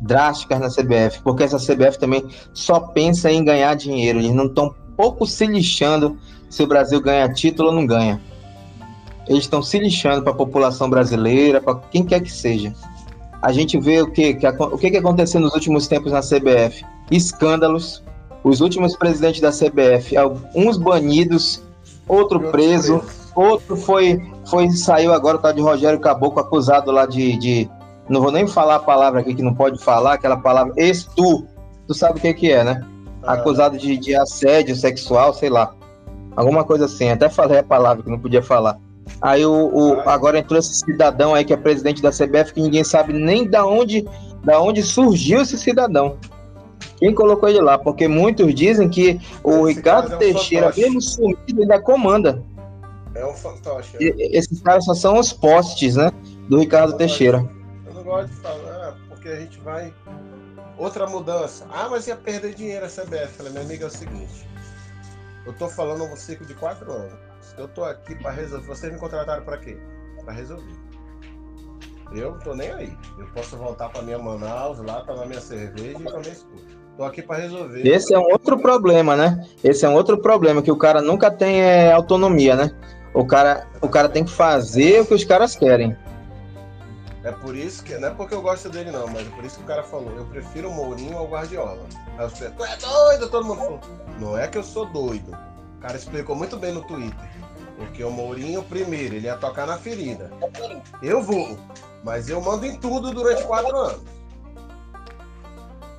Drásticas 0.00 0.60
na 0.60 0.68
CBF, 0.68 1.22
porque 1.22 1.42
essa 1.42 1.58
CBF 1.58 1.98
também 1.98 2.28
só 2.52 2.78
pensa 2.78 3.30
em 3.30 3.44
ganhar 3.44 3.74
dinheiro. 3.74 4.20
Eles 4.20 4.32
não 4.32 4.46
estão 4.46 4.72
pouco 4.98 5.26
se 5.26 5.46
lixando 5.46 6.18
se 6.50 6.62
o 6.62 6.66
Brasil 6.66 7.00
ganha 7.00 7.32
título 7.32 7.70
ou 7.70 7.74
não 7.74 7.86
ganha. 7.86 8.20
Eles 9.26 9.44
estão 9.44 9.62
se 9.62 9.78
lixando 9.78 10.22
para 10.22 10.32
a 10.32 10.36
população 10.36 10.90
brasileira, 10.90 11.60
para 11.60 11.76
quem 11.90 12.04
quer 12.04 12.20
que 12.20 12.30
seja 12.30 12.74
a 13.40 13.52
gente 13.52 13.78
vê 13.78 14.02
o 14.02 14.10
que, 14.10 14.34
que, 14.34 14.46
o 14.46 14.78
que, 14.78 14.90
que 14.90 14.96
aconteceu 14.96 15.40
nos 15.40 15.54
últimos 15.54 15.86
tempos 15.86 16.12
na 16.12 16.20
CBF. 16.20 16.84
Escândalos, 17.10 18.02
os 18.42 18.60
últimos 18.60 18.96
presidentes 18.96 19.40
da 19.40 19.50
CBF, 19.50 20.14
uns 20.54 20.76
banidos, 20.76 21.62
outro 22.06 22.40
preso, 22.50 23.02
outro 23.34 23.76
foi, 23.76 24.20
foi 24.46 24.70
saiu 24.70 25.12
agora 25.12 25.36
o 25.36 25.40
tal 25.40 25.52
de 25.52 25.60
Rogério 25.60 26.00
Caboclo 26.00 26.40
acusado 26.40 26.90
lá 26.90 27.06
de, 27.06 27.38
de, 27.38 27.70
não 28.08 28.20
vou 28.20 28.32
nem 28.32 28.46
falar 28.46 28.76
a 28.76 28.80
palavra 28.80 29.20
aqui 29.20 29.34
que 29.34 29.42
não 29.42 29.54
pode 29.54 29.82
falar, 29.82 30.14
aquela 30.14 30.36
palavra 30.36 30.74
estu, 30.76 31.46
tu 31.86 31.94
sabe 31.94 32.18
o 32.18 32.22
que 32.22 32.34
que 32.34 32.50
é, 32.50 32.64
né? 32.64 32.84
Acusado 33.34 33.76
de, 33.76 33.96
de 33.96 34.14
assédio 34.14 34.74
sexual, 34.74 35.34
sei 35.34 35.50
lá, 35.50 35.74
alguma 36.36 36.64
coisa 36.64 36.86
assim, 36.86 37.10
até 37.10 37.28
falei 37.28 37.58
a 37.58 37.62
palavra 37.62 38.02
que 38.02 38.10
não 38.10 38.18
podia 38.18 38.42
falar. 38.42 38.78
Aí 39.20 39.44
o, 39.44 39.70
o, 39.72 40.00
agora 40.08 40.38
entrou 40.38 40.58
esse 40.58 40.74
cidadão 40.74 41.34
aí 41.34 41.44
que 41.44 41.52
é 41.52 41.56
presidente 41.56 42.00
da 42.00 42.10
CBF 42.10 42.52
que 42.52 42.60
ninguém 42.60 42.84
sabe 42.84 43.12
nem 43.12 43.48
da 43.48 43.66
onde, 43.66 44.06
da 44.44 44.60
onde 44.60 44.82
surgiu 44.82 45.40
esse 45.42 45.58
cidadão. 45.58 46.16
Quem 46.98 47.14
colocou 47.14 47.48
ele 47.48 47.60
lá? 47.60 47.78
Porque 47.78 48.08
muitos 48.08 48.54
dizem 48.54 48.88
que 48.88 49.20
o 49.42 49.68
esse 49.68 49.78
Ricardo 49.78 50.12
é 50.12 50.16
um 50.16 50.18
Teixeira, 50.18 50.66
fantoche. 50.66 50.80
mesmo 50.82 51.00
sumido, 51.00 51.62
ainda 51.62 51.80
comanda. 51.80 52.42
É 53.14 53.24
um 53.24 53.34
fantoche. 53.34 53.96
É. 54.00 54.36
Esses 54.36 54.60
caras 54.60 54.84
só 54.84 54.94
são 54.94 55.18
os 55.18 55.32
postes, 55.32 55.96
né? 55.96 56.10
Do 56.48 56.58
Ricardo 56.58 56.92
eu 56.92 56.96
Teixeira. 56.96 57.48
eu 57.86 57.94
não 57.94 58.02
gosto 58.02 58.28
de 58.28 58.36
falar, 58.36 58.96
porque 59.08 59.28
a 59.28 59.36
gente 59.36 59.58
vai. 59.60 59.92
Outra 60.78 61.06
mudança. 61.06 61.66
Ah, 61.70 61.88
mas 61.90 62.06
ia 62.06 62.16
perder 62.16 62.54
dinheiro 62.54 62.86
a 62.86 62.88
CBF. 62.88 63.34
Falei, 63.36 63.52
meu 63.52 63.62
amigo, 63.62 63.84
é 63.84 63.86
o 63.86 63.90
seguinte. 63.90 64.48
Eu 65.44 65.52
tô 65.52 65.68
falando 65.68 66.04
um 66.04 66.16
ciclo 66.16 66.46
de 66.46 66.54
quatro 66.54 66.92
anos 66.92 67.28
eu 67.58 67.68
tô 67.68 67.84
aqui 67.84 68.14
para 68.14 68.30
resolver. 68.30 68.66
Vocês 68.66 68.92
me 68.92 68.98
contrataram 68.98 69.44
para 69.44 69.58
quê? 69.58 69.76
Para 70.24 70.32
resolver. 70.32 70.72
Eu 72.14 72.38
tô 72.38 72.54
nem 72.54 72.70
aí. 72.70 72.92
Eu 73.18 73.26
posso 73.34 73.56
voltar 73.56 73.90
para 73.90 74.00
minha 74.02 74.18
Manaus, 74.18 74.78
lá 74.78 75.02
tomar 75.02 75.26
minha 75.26 75.40
cerveja 75.40 75.98
e 75.98 76.04
comer 76.04 76.28
escuta. 76.28 76.78
Tô 76.96 77.04
aqui 77.04 77.22
para 77.22 77.42
resolver. 77.42 77.86
Esse 77.86 78.14
é 78.14 78.18
um 78.18 78.30
outro 78.30 78.58
problema, 78.58 79.14
né? 79.14 79.46
Esse 79.62 79.84
é 79.84 79.88
um 79.88 79.94
outro 79.94 80.18
problema 80.18 80.62
que 80.62 80.70
o 80.70 80.76
cara 80.76 81.02
nunca 81.02 81.30
tem 81.30 81.60
é, 81.60 81.92
autonomia, 81.92 82.56
né? 82.56 82.70
O 83.12 83.26
cara, 83.26 83.66
o 83.80 83.88
cara 83.88 84.08
tem 84.08 84.24
que 84.24 84.30
fazer 84.30 85.02
o 85.02 85.06
que 85.06 85.14
os 85.14 85.24
caras 85.24 85.54
querem. 85.54 85.96
É 87.28 87.32
por 87.32 87.54
isso 87.54 87.84
que, 87.84 87.94
não 87.98 88.08
é 88.08 88.10
porque 88.10 88.34
eu 88.34 88.40
gosto 88.40 88.70
dele 88.70 88.90
não, 88.90 89.06
mas 89.06 89.26
é 89.26 89.30
por 89.30 89.44
isso 89.44 89.58
que 89.58 89.62
o 89.62 89.66
cara 89.66 89.82
falou, 89.82 90.10
eu 90.16 90.24
prefiro 90.24 90.70
o 90.70 90.74
Mourinho 90.74 91.18
ao 91.18 91.28
Guardiola. 91.28 91.84
Aí 92.16 92.26
você, 92.26 92.48
tu 92.48 92.64
é 92.64 92.74
doido, 92.78 93.28
todo 93.28 93.44
mundo 93.44 93.58
falou. 93.58 93.80
Não 94.18 94.38
é 94.38 94.48
que 94.48 94.56
eu 94.56 94.62
sou 94.62 94.86
doido. 94.86 95.36
O 95.76 95.80
cara 95.80 95.98
explicou 95.98 96.34
muito 96.34 96.56
bem 96.56 96.72
no 96.72 96.82
Twitter. 96.86 97.28
Porque 97.76 98.02
o 98.02 98.10
Mourinho, 98.10 98.62
primeiro, 98.62 99.14
ele 99.14 99.26
ia 99.26 99.36
tocar 99.36 99.66
na 99.66 99.76
ferida. 99.76 100.30
Eu 101.02 101.22
vou, 101.22 101.58
mas 102.02 102.30
eu 102.30 102.40
mando 102.40 102.64
em 102.64 102.78
tudo 102.78 103.12
durante 103.12 103.42
quatro 103.42 103.76
anos. 103.76 104.00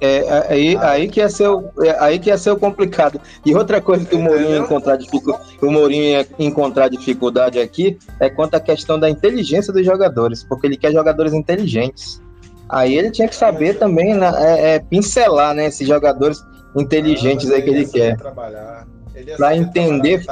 É, 0.01 0.17
é 0.17 0.45
aí, 0.49 0.75
ah. 0.77 0.91
aí, 0.91 1.09
que 1.09 1.19
ia 1.19 1.29
ser 1.29 1.47
o, 1.47 1.71
é, 1.83 1.95
aí 1.99 2.19
que 2.19 2.29
ia 2.29 2.37
ser 2.37 2.51
o 2.51 2.57
complicado. 2.57 3.19
E 3.45 3.53
outra 3.53 3.81
coisa 3.81 4.05
que 4.05 4.15
o 4.15 4.19
Mourinho, 4.19 4.57
encontrar 4.57 4.95
dificuldade, 4.95 5.43
o 5.61 5.71
Mourinho 5.71 6.03
ia 6.03 6.27
encontrar 6.39 6.89
dificuldade 6.89 7.59
aqui 7.59 7.97
é 8.19 8.29
quanto 8.29 8.55
à 8.55 8.59
questão 8.59 8.99
da 8.99 9.09
inteligência 9.09 9.73
dos 9.73 9.85
jogadores, 9.85 10.43
porque 10.43 10.67
ele 10.67 10.77
quer 10.77 10.91
jogadores 10.91 11.33
inteligentes. 11.33 12.21
Aí 12.69 12.95
ele 12.95 13.11
tinha 13.11 13.27
que 13.27 13.35
saber 13.35 13.79
também 13.79 14.13
né, 14.13 14.31
é, 14.37 14.75
é, 14.75 14.79
pincelar 14.79 15.55
né, 15.55 15.67
esses 15.67 15.87
jogadores 15.87 16.43
inteligentes 16.75 17.49
ah, 17.51 17.55
aí 17.55 17.61
que 17.61 17.69
ele 17.69 17.85
quer. 17.85 18.15
Trabalhar 18.15 18.87
para 19.35 19.55
entender, 19.55 20.23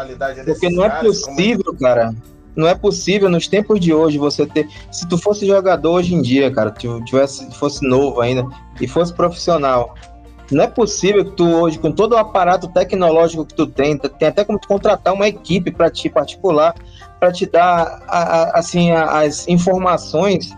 porque 0.46 0.70
não 0.70 0.86
é 0.86 0.90
possível, 1.02 1.76
cara. 1.80 2.14
Não 2.58 2.68
é 2.68 2.74
possível 2.74 3.30
nos 3.30 3.48
tempos 3.48 3.80
de 3.80 3.94
hoje 3.94 4.18
você 4.18 4.46
ter. 4.46 4.68
Se 4.92 5.08
tu 5.08 5.18
fosse 5.18 5.46
jogador 5.46 5.92
hoje 5.92 6.16
em 6.16 6.22
dia, 6.22 6.52
cara, 6.52 6.74
tivesse, 7.06 7.50
fosse 7.56 7.88
novo 7.88 8.20
ainda 8.20 8.48
e 8.82 8.88
fosse 8.88 9.14
profissional, 9.14 9.94
não 10.52 10.64
é 10.64 10.68
possível 10.68 11.24
que 11.24 11.32
tu 11.32 11.48
hoje, 11.48 11.78
com 11.78 11.92
todo 11.92 12.14
o 12.14 12.18
aparato 12.18 12.68
tecnológico 12.70 13.46
que 13.46 13.54
tu 13.54 13.68
tem, 13.68 13.96
tem 13.98 14.28
até 14.28 14.44
como 14.44 14.58
tu 14.58 14.68
contratar 14.68 15.14
uma 15.14 15.28
equipe 15.28 15.70
para 15.70 15.92
ti 15.92 16.10
particular, 16.10 16.74
para 17.20 17.32
te 17.32 17.46
dar 17.46 18.04
a, 18.08 18.18
a, 18.18 18.60
assim 18.60 18.90
a, 18.92 19.22
as 19.22 19.48
informações, 19.48 20.52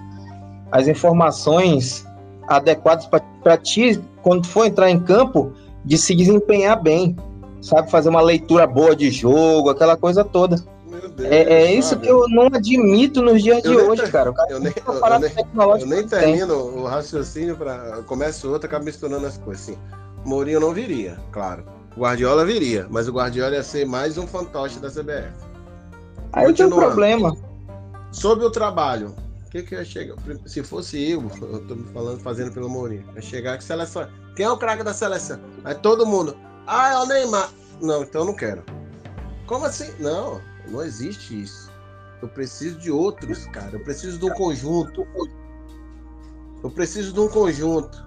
as 0.71 0.87
informações 0.87 2.07
adequadas 2.47 3.09
para 3.43 3.57
ti 3.57 3.99
quando 4.21 4.43
tu 4.43 4.47
for 4.47 4.65
entrar 4.65 4.89
em 4.89 4.99
campo 4.99 5.51
de 5.83 5.97
se 5.97 6.15
desempenhar 6.15 6.81
bem 6.81 7.15
sabe 7.61 7.91
fazer 7.91 8.09
uma 8.09 8.21
leitura 8.21 8.65
boa 8.65 8.95
de 8.95 9.11
jogo, 9.11 9.69
aquela 9.69 9.97
coisa 9.97 10.23
toda. 10.23 10.55
Deus, 11.19 11.31
é, 11.31 11.43
é 11.43 11.73
isso 11.73 11.99
que 11.99 12.07
eu 12.07 12.27
não 12.29 12.47
admito 12.47 13.21
nos 13.21 13.43
dias 13.43 13.63
eu 13.63 13.71
de 13.71 13.77
hoje, 13.77 14.01
ter... 14.03 14.11
cara. 14.11 14.33
cara. 14.33 14.51
Eu 14.51 14.59
nem, 14.59 14.73
eu, 14.85 15.19
nem, 15.19 15.81
eu 15.81 15.87
nem 15.87 16.07
termino 16.07 16.55
o 16.55 16.85
raciocínio 16.85 17.55
para 17.55 18.01
começo 18.03 18.49
outro, 18.49 18.67
acaba 18.67 18.85
misturando 18.85 19.25
as 19.27 19.37
coisas. 19.37 19.69
Assim, 19.69 19.77
Mourinho 20.25 20.59
não 20.59 20.73
viria, 20.73 21.17
claro. 21.31 21.63
Guardiola 21.97 22.45
viria, 22.45 22.87
mas 22.89 23.07
o 23.07 23.11
Guardiola 23.11 23.55
ia 23.55 23.63
ser 23.63 23.85
mais 23.85 24.17
um 24.17 24.25
fantoche 24.25 24.79
da 24.79 24.89
CBF. 24.89 25.33
Aí 26.33 26.53
tem 26.53 26.65
um 26.65 26.69
problema. 26.69 27.35
Sobre 28.11 28.45
o 28.45 28.49
trabalho, 28.49 29.13
O 29.45 29.49
que 29.51 29.63
que 29.63 29.75
ia 29.75 29.85
chegar? 29.85 30.15
Se 30.45 30.63
fosse 30.63 31.11
eu, 31.11 31.29
eu 31.41 31.67
tô 31.67 31.75
me 31.75 31.91
falando, 31.91 32.19
fazendo 32.19 32.51
pelo 32.51 32.69
Mourinho, 32.69 33.03
ia 33.15 33.21
chegar 33.21 33.57
que 33.57 33.63
seleção. 33.63 34.07
Quem 34.35 34.45
é 34.45 34.49
o 34.49 34.57
craque 34.57 34.83
da 34.83 34.93
seleção? 34.93 35.39
Aí 35.63 35.75
todo 35.75 36.05
mundo. 36.05 36.35
Ah, 36.65 36.93
é 36.93 36.97
o 36.97 37.05
Neymar. 37.05 37.49
Não, 37.81 38.03
então 38.03 38.21
eu 38.21 38.25
não 38.25 38.33
quero. 38.33 38.63
Como 39.47 39.65
assim? 39.65 39.91
Não, 39.99 40.39
não 40.69 40.83
existe 40.83 41.41
isso. 41.43 41.71
Eu 42.21 42.27
preciso 42.27 42.77
de 42.77 42.91
outros, 42.91 43.45
cara. 43.47 43.75
Eu 43.75 43.83
preciso 43.83 44.17
de 44.17 44.25
um 44.25 44.33
conjunto. 44.33 45.07
Eu 46.61 46.69
preciso 46.69 47.13
de 47.13 47.19
um 47.19 47.27
conjunto. 47.27 48.03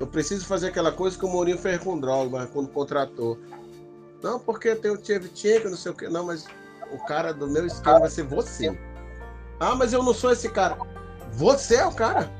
Eu 0.00 0.06
preciso 0.06 0.46
fazer 0.46 0.68
aquela 0.68 0.90
coisa 0.90 1.16
que 1.16 1.24
o 1.24 1.28
Mourinho 1.28 1.58
fez 1.58 1.78
com 1.78 1.94
o 1.94 2.48
quando 2.48 2.68
contratou. 2.68 3.38
Não, 4.22 4.38
porque 4.38 4.74
tem 4.74 4.90
o 4.90 4.96
Tchevchenko, 4.96 5.68
não 5.68 5.76
sei 5.76 5.92
o 5.92 5.94
quê. 5.94 6.08
Não, 6.08 6.26
mas 6.26 6.46
o 6.92 6.98
cara 7.06 7.32
do 7.32 7.48
meu 7.48 7.66
esquema 7.66 8.00
vai 8.00 8.10
ser 8.10 8.24
você. 8.24 8.76
Ah, 9.60 9.74
mas 9.74 9.92
eu 9.92 10.02
não 10.02 10.14
sou 10.14 10.32
esse 10.32 10.48
cara. 10.48 10.76
Você 11.32 11.76
é 11.76 11.86
o 11.86 11.92
cara. 11.92 12.30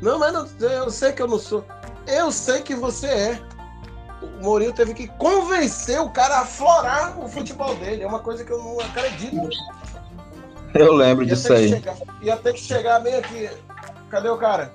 Não, 0.00 0.18
mas 0.18 0.32
não, 0.32 0.46
eu 0.68 0.90
sei 0.90 1.12
que 1.12 1.22
eu 1.22 1.28
não 1.28 1.38
sou. 1.38 1.64
Eu 2.06 2.32
sei 2.32 2.62
que 2.62 2.74
você 2.74 3.06
é. 3.06 3.53
O 4.24 4.42
Mourinho 4.42 4.72
teve 4.72 4.94
que 4.94 5.08
convencer 5.08 6.00
o 6.00 6.10
cara 6.10 6.40
a 6.40 6.46
florar 6.46 7.18
o 7.18 7.28
futebol 7.28 7.74
dele. 7.76 8.02
É 8.02 8.06
uma 8.06 8.20
coisa 8.20 8.44
que 8.44 8.50
eu 8.50 8.62
não 8.62 8.80
acredito. 8.80 9.48
Eu 10.74 10.92
lembro 10.92 11.24
ia 11.24 11.34
disso 11.34 11.52
aí. 11.52 11.68
Chegar, 11.68 11.96
ia 12.22 12.36
ter 12.36 12.52
que 12.52 12.60
chegar 12.60 13.00
bem 13.00 13.14
aqui. 13.14 13.48
Cadê 14.10 14.28
o 14.28 14.36
cara? 14.36 14.72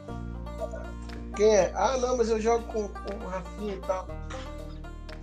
Quem 1.35 1.55
é? 1.55 1.71
Ah, 1.75 1.97
não, 1.97 2.17
mas 2.17 2.29
eu 2.29 2.39
jogo 2.39 2.63
com, 2.65 2.87
com 2.87 3.25
o 3.25 3.27
Rafinha 3.27 3.73
e 3.73 3.79
tal. 3.79 4.07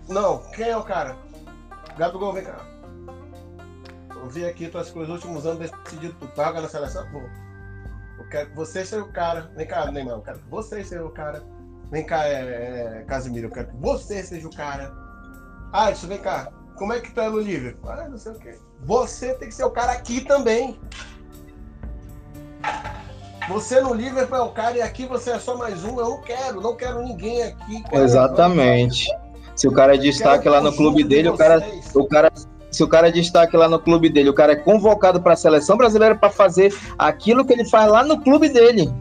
Não, 0.09 0.39
quem 0.55 0.69
é 0.69 0.77
o 0.77 0.83
cara? 0.83 1.17
Gabigol, 1.97 2.33
vem 2.33 2.45
cá. 2.45 2.65
Eu 4.11 4.29
vi 4.29 4.45
aqui 4.45 4.69
tuas 4.69 4.91
coisas, 4.91 5.15
últimos 5.15 5.47
anos 5.47 5.71
decidido 5.71 6.15
tu 6.19 6.27
paga 6.29 6.61
na 6.61 6.69
seleção, 6.69 7.07
pô. 7.11 7.21
Eu 8.19 8.29
quero 8.29 8.51
que 8.51 8.57
você 8.57 8.85
seja 8.85 9.03
o 9.03 9.13
cara. 9.13 9.51
Vem 9.57 9.67
cá, 9.67 9.91
Neymar, 9.91 10.15
eu 10.15 10.23
quero 10.23 10.39
que 10.39 10.49
você 10.49 10.83
seja 10.85 11.05
o 11.05 11.11
cara. 11.11 11.43
Vem 11.91 12.05
cá, 12.05 12.27
é, 12.27 13.01
é, 13.01 13.05
Casimiro, 13.07 13.47
eu 13.47 13.51
quero 13.51 13.69
que 13.69 13.77
você 13.77 14.23
seja 14.23 14.47
o 14.47 14.55
cara. 14.55 14.93
Ah, 15.73 15.91
isso, 15.91 16.07
vem 16.07 16.19
cá. 16.19 16.51
Como 16.77 16.93
é 16.93 17.01
que 17.01 17.13
tá 17.13 17.31
no 17.31 17.41
nível? 17.41 17.77
Ah, 17.85 18.09
não 18.09 18.19
sei 18.19 18.33
o 18.33 18.39
quê. 18.39 18.59
Você 18.85 19.35
tem 19.35 19.49
que 19.49 19.55
ser 19.55 19.65
o 19.65 19.71
cara 19.71 19.93
aqui 19.93 20.21
também. 20.21 20.79
Você 23.49 23.81
no 23.81 23.95
Liverpool 23.95 24.39
é 24.39 24.43
o 24.43 24.51
cara 24.51 24.77
e 24.77 24.83
aqui 24.83 25.07
você 25.07 25.31
é 25.31 25.39
só 25.39 25.57
mais 25.57 25.85
um. 25.85 25.99
Eu 26.01 26.11
não 26.11 26.21
quero, 26.21 26.61
não 26.61 26.75
quero 26.75 27.03
ninguém 27.03 27.43
aqui. 27.45 27.85
Exatamente. 27.93 29.09
Se 29.55 29.69
o 29.69 29.73
cara 29.73 29.95
é 29.95 29.99
destaque 29.99 30.49
lá 30.49 30.61
no 30.61 30.73
clube 30.73 31.05
dele, 31.05 31.29
o 31.29 31.37
cara, 31.37 31.65
o 31.95 32.07
cara 32.07 32.31
se 32.71 32.83
o 32.83 32.89
cara 32.89 33.09
é 33.09 33.11
destaque 33.11 33.57
lá 33.57 33.69
no 33.69 33.79
clube 33.79 34.11
dele, 34.11 34.29
o 34.29 34.35
cara 34.35 34.53
é 34.53 34.57
convocado 34.57 35.23
para 35.23 35.33
a 35.33 35.37
seleção 35.37 35.79
brasileira 35.79 36.15
para 36.15 36.29
fazer 36.29 36.77
aquilo 36.99 37.45
que 37.45 37.53
ele 37.53 37.65
faz 37.65 37.91
lá 37.91 38.05
no 38.05 38.21
clube 38.21 38.49
dele. 38.49 38.93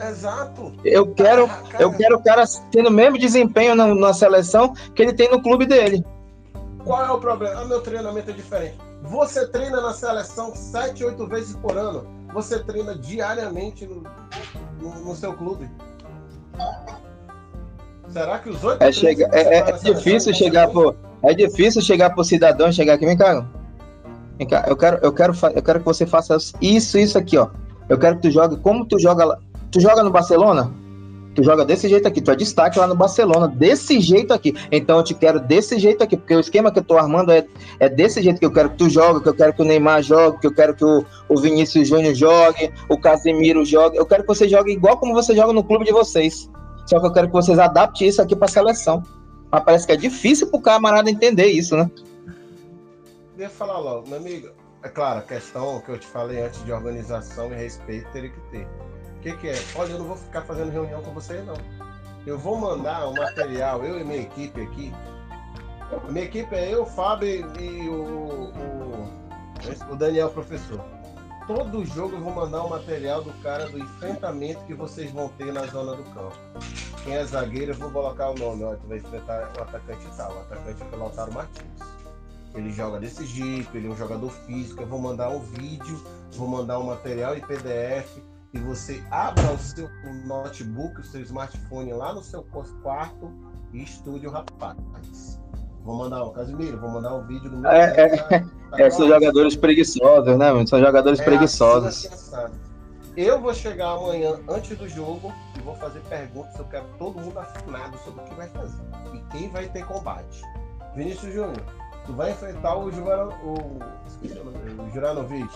Exato. 0.00 0.72
Eu 0.84 1.14
quero, 1.14 1.46
cara, 1.48 1.82
eu 1.82 1.92
quero 1.92 2.16
o 2.16 2.22
cara 2.22 2.44
tendo 2.70 2.88
o 2.88 2.92
mesmo 2.92 3.18
desempenho 3.18 3.74
na, 3.74 3.94
na, 3.94 4.12
seleção 4.12 4.74
que 4.94 5.02
ele 5.02 5.12
tem 5.12 5.30
no 5.30 5.42
clube 5.42 5.66
dele. 5.66 6.04
Qual 6.84 7.04
é 7.04 7.10
o 7.10 7.18
problema? 7.18 7.62
O 7.62 7.68
meu 7.68 7.80
treinamento 7.80 8.30
é 8.30 8.34
diferente. 8.34 8.76
Você 9.02 9.46
treina 9.48 9.80
na 9.80 9.92
seleção 9.92 10.54
sete, 10.54 11.04
oito 11.04 11.26
vezes 11.26 11.56
por 11.56 11.76
ano. 11.76 12.06
Você 12.34 12.58
treina 12.62 12.94
diariamente 12.94 13.86
no, 13.86 14.04
no, 14.80 14.94
no 15.04 15.16
seu 15.16 15.32
clube. 15.32 15.68
Será 18.08 18.38
que 18.38 18.50
os 18.50 18.62
oito 18.62 18.82
é, 18.82 18.92
chega, 18.92 19.28
é, 19.32 19.58
é 19.58 19.72
difícil 19.72 20.32
chegar 20.34 20.68
por 20.68 20.96
é 21.22 21.34
difícil 21.34 21.82
chegar 21.82 22.10
pro 22.10 22.22
cidadão 22.22 22.70
chegar 22.70 22.94
aqui, 22.94 23.06
vem 23.06 23.16
cá. 23.16 23.44
Vem 24.38 24.46
cá, 24.46 24.64
eu 24.68 24.76
quero, 24.76 24.98
eu 25.02 25.12
quero, 25.12 25.32
eu 25.54 25.62
quero 25.62 25.78
que 25.80 25.84
você 25.84 26.06
faça 26.06 26.36
isso, 26.60 26.98
isso 26.98 27.18
aqui, 27.18 27.36
ó. 27.36 27.48
Eu 27.88 27.98
quero 27.98 28.16
que 28.16 28.22
tu 28.22 28.30
jogue 28.30 28.56
como 28.58 28.84
tu 28.84 28.98
joga 28.98 29.24
lá. 29.24 29.38
Tu 29.70 29.80
joga 29.80 30.02
no 30.02 30.10
Barcelona? 30.10 30.72
Tu 31.34 31.42
joga 31.42 31.66
desse 31.66 31.86
jeito 31.86 32.08
aqui, 32.08 32.22
tu 32.22 32.30
é 32.30 32.36
destaque 32.36 32.78
lá 32.78 32.86
no 32.86 32.94
Barcelona, 32.94 33.46
desse 33.46 34.00
jeito 34.00 34.32
aqui. 34.32 34.54
Então 34.72 34.96
eu 34.96 35.04
te 35.04 35.12
quero 35.12 35.38
desse 35.38 35.78
jeito 35.78 36.02
aqui, 36.02 36.16
porque 36.16 36.34
o 36.34 36.40
esquema 36.40 36.72
que 36.72 36.78
eu 36.78 36.82
tô 36.82 36.96
armando 36.96 37.30
é, 37.30 37.46
é 37.78 37.90
desse 37.90 38.22
jeito 38.22 38.40
que 38.40 38.46
eu 38.46 38.50
quero 38.50 38.70
que 38.70 38.76
tu 38.78 38.88
jogue, 38.88 39.22
que 39.22 39.28
eu 39.28 39.34
quero 39.34 39.52
que 39.52 39.60
o 39.60 39.64
Neymar 39.64 40.02
jogue, 40.02 40.38
que 40.38 40.46
eu 40.46 40.54
quero 40.54 40.74
que 40.74 40.82
o, 40.82 41.04
o 41.28 41.38
Vinícius 41.38 41.88
Júnior 41.88 42.14
jogue, 42.14 42.72
o 42.88 42.98
Casemiro 42.98 43.66
jogue. 43.66 43.98
Eu 43.98 44.06
quero 44.06 44.22
que 44.22 44.28
você 44.28 44.48
jogue 44.48 44.72
igual 44.72 44.96
como 44.96 45.12
você 45.12 45.36
joga 45.36 45.52
no 45.52 45.62
clube 45.62 45.84
de 45.84 45.92
vocês. 45.92 46.50
Só 46.86 46.98
que 46.98 47.06
eu 47.06 47.12
quero 47.12 47.26
que 47.26 47.34
vocês 47.34 47.58
adaptem 47.58 48.08
isso 48.08 48.22
aqui 48.22 48.34
para 48.34 48.48
seleção. 48.48 49.02
Mas 49.50 49.62
parece 49.62 49.86
que 49.86 49.92
é 49.92 49.96
difícil 49.96 50.46
pro 50.46 50.60
camarada 50.60 51.10
entender 51.10 51.48
isso, 51.48 51.76
né? 51.76 51.90
Eu 53.36 53.50
falar 53.50 53.78
logo, 53.78 54.08
meu 54.08 54.16
amigo. 54.16 54.48
É 54.82 54.88
claro, 54.88 55.18
a 55.18 55.22
questão 55.22 55.80
que 55.80 55.90
eu 55.90 55.98
te 55.98 56.06
falei 56.06 56.40
antes 56.40 56.64
de 56.64 56.72
organização 56.72 57.52
e 57.52 57.56
respeito 57.56 58.08
teria 58.12 58.30
que 58.30 58.40
ter. 58.50 58.66
O 59.26 59.28
que, 59.28 59.36
que 59.38 59.48
é? 59.48 59.64
Olha, 59.74 59.90
eu 59.90 59.98
não 59.98 60.06
vou 60.06 60.16
ficar 60.16 60.42
fazendo 60.42 60.70
reunião 60.70 61.02
com 61.02 61.12
você, 61.12 61.42
não. 61.42 61.56
Eu 62.24 62.38
vou 62.38 62.56
mandar 62.60 63.08
um 63.08 63.12
material, 63.12 63.84
eu 63.84 63.98
e 63.98 64.04
minha 64.04 64.20
equipe 64.20 64.60
aqui. 64.60 64.94
Minha 66.08 66.26
equipe 66.26 66.54
é 66.54 66.72
eu, 66.72 66.84
o 66.84 66.86
Fábio 66.86 67.28
e 67.60 67.88
o, 67.88 68.52
o, 68.52 69.92
o 69.92 69.96
Daniel, 69.96 70.30
professor 70.30 70.80
todo 71.46 71.84
jogo 71.84 72.16
eu 72.16 72.20
vou 72.20 72.34
mandar 72.34 72.64
o 72.64 72.70
material 72.70 73.22
do 73.22 73.32
cara 73.40 73.68
do 73.68 73.78
enfrentamento 73.78 74.64
que 74.64 74.74
vocês 74.74 75.10
vão 75.12 75.28
ter 75.28 75.52
na 75.52 75.64
zona 75.66 75.94
do 75.94 76.02
campo. 76.12 76.36
Quem 77.04 77.14
é 77.14 77.24
zagueiro, 77.24 77.72
eu 77.72 77.76
vou 77.76 77.90
colocar 77.90 78.30
o 78.30 78.34
nome. 78.34 78.64
Ó, 78.64 78.74
tu 78.74 78.86
vai 78.88 78.98
enfrentar 78.98 79.52
o 79.56 79.62
atacante 79.62 80.06
tal. 80.16 80.34
O 80.34 80.40
atacante 80.40 80.82
é 80.82 80.96
o 80.96 80.98
Lautaro 80.98 81.32
Martins. 81.32 81.80
Ele 82.52 82.72
joga 82.72 82.98
desse 82.98 83.24
jeito, 83.24 83.76
ele 83.76 83.86
é 83.86 83.90
um 83.90 83.96
jogador 83.96 84.30
físico. 84.30 84.82
Eu 84.82 84.88
vou 84.88 84.98
mandar 84.98 85.28
um 85.28 85.38
vídeo, 85.38 86.02
vou 86.32 86.48
mandar 86.48 86.80
um 86.80 86.84
material 86.84 87.36
em 87.36 87.40
PDF. 87.40 88.18
E 88.56 88.58
você 88.60 89.04
abra 89.10 89.52
o 89.52 89.58
seu 89.58 89.90
notebook, 90.24 91.00
o 91.00 91.04
seu 91.04 91.20
smartphone 91.20 91.92
lá 91.92 92.14
no 92.14 92.22
seu 92.22 92.42
quarto 92.82 93.30
e 93.74 93.82
estude 93.82 94.26
o 94.26 94.30
rapaz. 94.30 94.78
Vou 95.84 95.94
mandar 95.94 96.24
o 96.24 96.30
Casimiro, 96.30 96.80
vou 96.80 96.90
mandar 96.90 97.14
um 97.14 97.26
vídeo 97.26 97.50
do 97.50 97.58
meu. 97.58 97.70
É, 97.70 98.00
é, 98.00 98.16
tá 98.16 98.44
é 98.78 98.90
são 98.90 99.06
jogadores 99.06 99.54
preguiçosos, 99.54 100.38
né, 100.38 100.50
mano? 100.50 100.66
São 100.66 100.80
jogadores 100.80 101.20
é 101.20 101.24
preguiçosos. 101.24 102.06
Assim, 102.06 102.54
eu 103.14 103.38
vou 103.40 103.52
chegar 103.52 103.90
amanhã 103.90 104.40
antes 104.48 104.76
do 104.76 104.88
jogo 104.88 105.30
e 105.54 105.60
vou 105.60 105.74
fazer 105.76 106.00
perguntas. 106.00 106.58
Eu 106.58 106.64
quero 106.64 106.86
todo 106.98 107.20
mundo 107.20 107.38
afinado 107.38 107.98
sobre 107.98 108.22
o 108.22 108.24
que 108.24 108.34
vai 108.36 108.48
fazer 108.48 108.82
e 109.12 109.18
quem 109.32 109.50
vai 109.50 109.68
ter 109.68 109.84
combate. 109.84 110.42
Vinícius 110.94 111.34
Júnior, 111.34 111.62
tu 112.06 112.14
vai 112.14 112.32
enfrentar 112.32 112.74
o, 112.78 112.90
Jurano, 112.90 113.32
o, 113.44 114.82
o 114.82 114.90
Juranovic, 114.94 115.54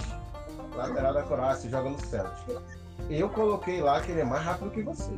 lateral 0.76 1.14
da 1.14 1.22
Croácia, 1.22 1.70
joga 1.70 1.88
no 1.88 1.98
Celtic. 1.98 2.60
Eu 3.08 3.28
coloquei 3.28 3.80
lá 3.80 4.00
que 4.00 4.10
ele 4.10 4.20
é 4.20 4.24
mais 4.24 4.44
rápido 4.44 4.70
que 4.70 4.82
você 4.82 5.10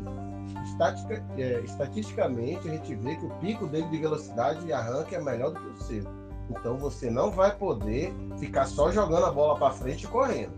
estatica, 0.64 1.24
é, 1.36 1.60
estatisticamente, 1.60 2.68
a 2.68 2.72
gente 2.72 2.94
vê 2.94 3.16
que 3.16 3.26
o 3.26 3.30
pico 3.40 3.66
dele 3.66 3.88
de 3.88 3.98
velocidade 3.98 4.66
e 4.66 4.72
arranque 4.72 5.14
é 5.14 5.20
melhor 5.20 5.50
do 5.50 5.60
que 5.60 5.68
o 5.68 5.82
seu. 5.82 6.04
Então 6.50 6.76
você 6.76 7.10
não 7.10 7.30
vai 7.30 7.54
poder 7.54 8.12
ficar 8.38 8.66
só 8.66 8.90
jogando 8.90 9.26
a 9.26 9.30
bola 9.30 9.58
para 9.58 9.72
frente 9.72 10.04
e 10.04 10.08
correndo. 10.08 10.52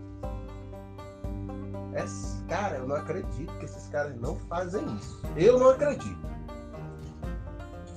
É, 1.93 2.03
cara, 2.49 2.77
eu 2.77 2.87
não 2.87 2.95
acredito 2.95 3.51
que 3.57 3.65
esses 3.65 3.87
caras 3.87 4.15
não 4.19 4.35
fazem 4.35 4.83
isso. 4.95 5.21
Eu 5.37 5.57
não 5.57 5.69
acredito. 5.69 6.19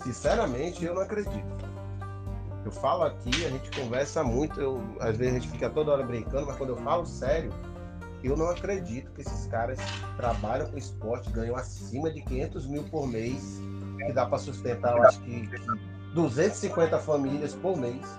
Sinceramente, 0.03 0.85
eu 0.85 0.95
não 0.95 1.03
acredito. 1.03 1.59
Eu 2.65 2.71
falo 2.71 3.05
aqui, 3.05 3.45
a 3.45 3.51
gente 3.51 3.71
conversa 3.71 4.23
muito, 4.23 4.61
eu, 4.61 4.83
às 5.01 5.17
vezes 5.17 5.37
a 5.37 5.39
gente 5.39 5.51
fica 5.51 5.71
toda 5.71 5.93
hora 5.93 6.05
brincando, 6.05 6.47
mas 6.47 6.57
quando 6.57 6.71
eu 6.71 6.77
falo 6.77 7.07
sério, 7.07 7.51
eu 8.23 8.37
não 8.37 8.51
acredito 8.51 9.11
que 9.13 9.21
esses 9.21 9.47
caras 9.47 9.79
trabalham 10.17 10.67
com 10.67 10.77
esporte, 10.77 11.31
ganham 11.31 11.57
acima 11.57 12.11
de 12.11 12.21
500 12.23 12.67
mil 12.67 12.83
por 12.85 13.07
mês, 13.07 13.61
que 14.05 14.13
dá 14.13 14.27
para 14.27 14.39
sustentar, 14.39 14.97
eu 14.97 15.03
acho 15.05 15.21
que 15.21 15.49
250 16.15 16.99
famílias 16.99 17.55
por 17.55 17.77
mês. 17.77 18.19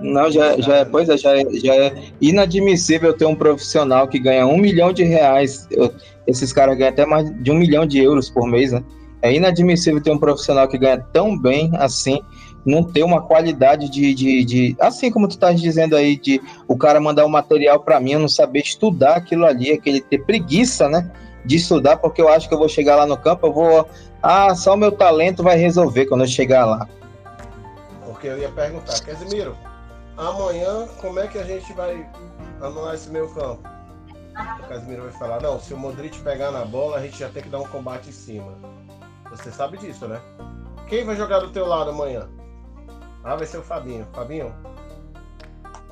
Não, 0.00 0.30
já, 0.30 0.58
já 0.58 0.76
é, 0.76 0.84
pois 0.84 1.08
é, 1.08 1.16
já 1.16 1.36
é, 1.36 1.44
já 1.52 1.74
é 1.74 2.04
inadmissível 2.20 3.12
ter 3.12 3.26
um 3.26 3.34
profissional 3.34 4.08
que 4.08 4.18
ganha 4.18 4.46
um 4.46 4.56
milhão 4.56 4.92
de 4.92 5.04
reais. 5.04 5.68
Eu, 5.70 5.92
esses 6.26 6.52
caras 6.52 6.76
ganham 6.76 6.92
até 6.92 7.04
mais 7.04 7.30
de 7.42 7.50
um 7.50 7.56
milhão 7.56 7.86
de 7.86 7.98
euros 7.98 8.30
por 8.30 8.48
mês, 8.48 8.72
né? 8.72 8.82
É 9.20 9.34
inadmissível 9.34 10.02
ter 10.02 10.10
um 10.10 10.18
profissional 10.18 10.66
que 10.66 10.78
ganha 10.78 10.98
tão 11.12 11.38
bem 11.38 11.70
assim 11.74 12.22
não 12.64 12.82
ter 12.82 13.02
uma 13.02 13.22
qualidade 13.22 13.88
de, 13.88 14.14
de, 14.14 14.44
de 14.44 14.76
assim 14.80 15.10
como 15.10 15.26
tu 15.26 15.32
estás 15.32 15.60
dizendo 15.60 15.96
aí, 15.96 16.16
de 16.16 16.40
o 16.68 16.76
cara 16.76 17.00
mandar 17.00 17.24
um 17.24 17.28
material 17.28 17.80
para 17.80 18.00
mim, 18.00 18.12
eu 18.12 18.18
não 18.20 18.28
saber 18.28 18.60
estudar 18.60 19.16
aquilo 19.16 19.46
ali, 19.46 19.72
aquele 19.72 20.00
ter 20.00 20.24
preguiça, 20.24 20.88
né? 20.88 21.10
De 21.44 21.56
estudar, 21.56 21.96
porque 21.96 22.20
eu 22.20 22.28
acho 22.28 22.48
que 22.48 22.54
eu 22.54 22.58
vou 22.58 22.68
chegar 22.68 22.96
lá 22.96 23.06
no 23.06 23.16
campo, 23.16 23.46
eu 23.46 23.52
vou. 23.52 23.88
Ah, 24.22 24.54
só 24.54 24.74
o 24.74 24.76
meu 24.76 24.92
talento 24.92 25.42
vai 25.42 25.56
resolver 25.56 26.06
quando 26.06 26.22
eu 26.22 26.28
chegar 26.28 26.66
lá. 26.66 26.86
Porque 28.04 28.26
eu 28.26 28.38
ia 28.38 28.50
perguntar, 28.50 29.00
Casimiro, 29.00 29.56
amanhã 30.16 30.86
como 31.00 31.18
é 31.18 31.26
que 31.26 31.38
a 31.38 31.44
gente 31.44 31.72
vai 31.72 32.06
anular 32.60 32.94
esse 32.94 33.08
meu 33.08 33.28
campo? 33.28 33.62
O 34.62 34.68
Casimiro 34.68 35.02
vai 35.04 35.12
falar, 35.12 35.40
não, 35.40 35.58
se 35.58 35.72
o 35.72 35.78
Modric 35.78 36.18
pegar 36.20 36.50
na 36.50 36.64
bola, 36.64 36.98
a 36.98 37.02
gente 37.02 37.18
já 37.18 37.30
tem 37.30 37.42
que 37.42 37.48
dar 37.48 37.60
um 37.60 37.66
combate 37.66 38.10
em 38.10 38.12
cima. 38.12 38.52
Você 39.30 39.50
sabe 39.50 39.78
disso, 39.78 40.06
né? 40.06 40.20
Quem 40.88 41.04
vai 41.04 41.16
jogar 41.16 41.38
do 41.38 41.50
teu 41.50 41.66
lado 41.66 41.90
amanhã? 41.90 42.28
Ah, 43.24 43.36
vai 43.36 43.46
ser 43.46 43.58
o 43.58 43.62
Fabinho. 43.62 44.06
Fabinho, 44.12 44.54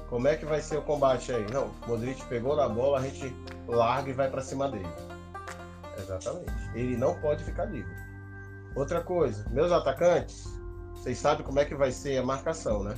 Como 0.08 0.26
é 0.26 0.36
que 0.36 0.46
vai 0.46 0.62
ser 0.62 0.78
o 0.78 0.82
combate 0.82 1.32
aí? 1.32 1.46
Não, 1.52 1.66
o 1.66 1.88
Modric 1.88 2.24
pegou 2.26 2.56
na 2.56 2.68
bola, 2.68 2.98
a 2.98 3.02
gente 3.02 3.34
larga 3.66 4.08
e 4.08 4.14
vai 4.14 4.30
para 4.30 4.40
cima 4.40 4.68
dele. 4.68 4.88
Exatamente. 5.98 6.52
Ele 6.74 6.96
não 6.96 7.20
pode 7.20 7.44
ficar 7.44 7.66
livre. 7.66 7.92
Outra 8.74 9.02
coisa, 9.02 9.46
meus 9.50 9.70
atacantes, 9.70 10.46
vocês 10.94 11.18
sabem 11.18 11.44
como 11.44 11.60
é 11.60 11.64
que 11.64 11.74
vai 11.74 11.92
ser 11.92 12.16
a 12.18 12.22
marcação, 12.22 12.82
né? 12.84 12.94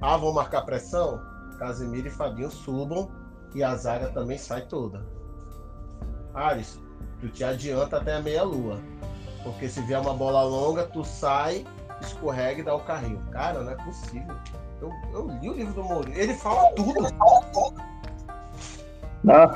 Ah, 0.00 0.16
vão 0.16 0.32
marcar 0.32 0.62
pressão? 0.62 1.20
Casemiro 1.58 2.08
e 2.08 2.10
Fabinho 2.10 2.50
subam 2.50 3.10
e 3.54 3.62
a 3.62 3.74
zaga 3.76 4.08
também 4.10 4.38
sai 4.38 4.62
toda. 4.66 5.06
Alisson, 6.34 6.80
tu 7.20 7.28
te 7.28 7.44
adianta 7.44 7.98
até 7.98 8.14
a 8.14 8.22
meia-lua. 8.22 8.78
Porque 9.42 9.68
se 9.68 9.80
vier 9.82 10.00
uma 10.00 10.14
bola 10.14 10.42
longa, 10.42 10.86
tu 10.86 11.04
sai, 11.04 11.64
escorrega 12.00 12.60
e 12.60 12.64
dá 12.64 12.74
o 12.74 12.80
carrinho. 12.80 13.20
Cara, 13.30 13.60
não 13.60 13.72
é 13.72 13.76
possível. 13.76 14.34
Eu, 14.80 14.92
eu 15.12 15.30
li 15.40 15.48
o 15.48 15.52
livro 15.52 15.74
do 15.74 15.84
Mourinho. 15.84 16.18
Ele 16.18 16.34
fala 16.34 16.70
tudo. 16.72 17.08
Não, 19.22 19.50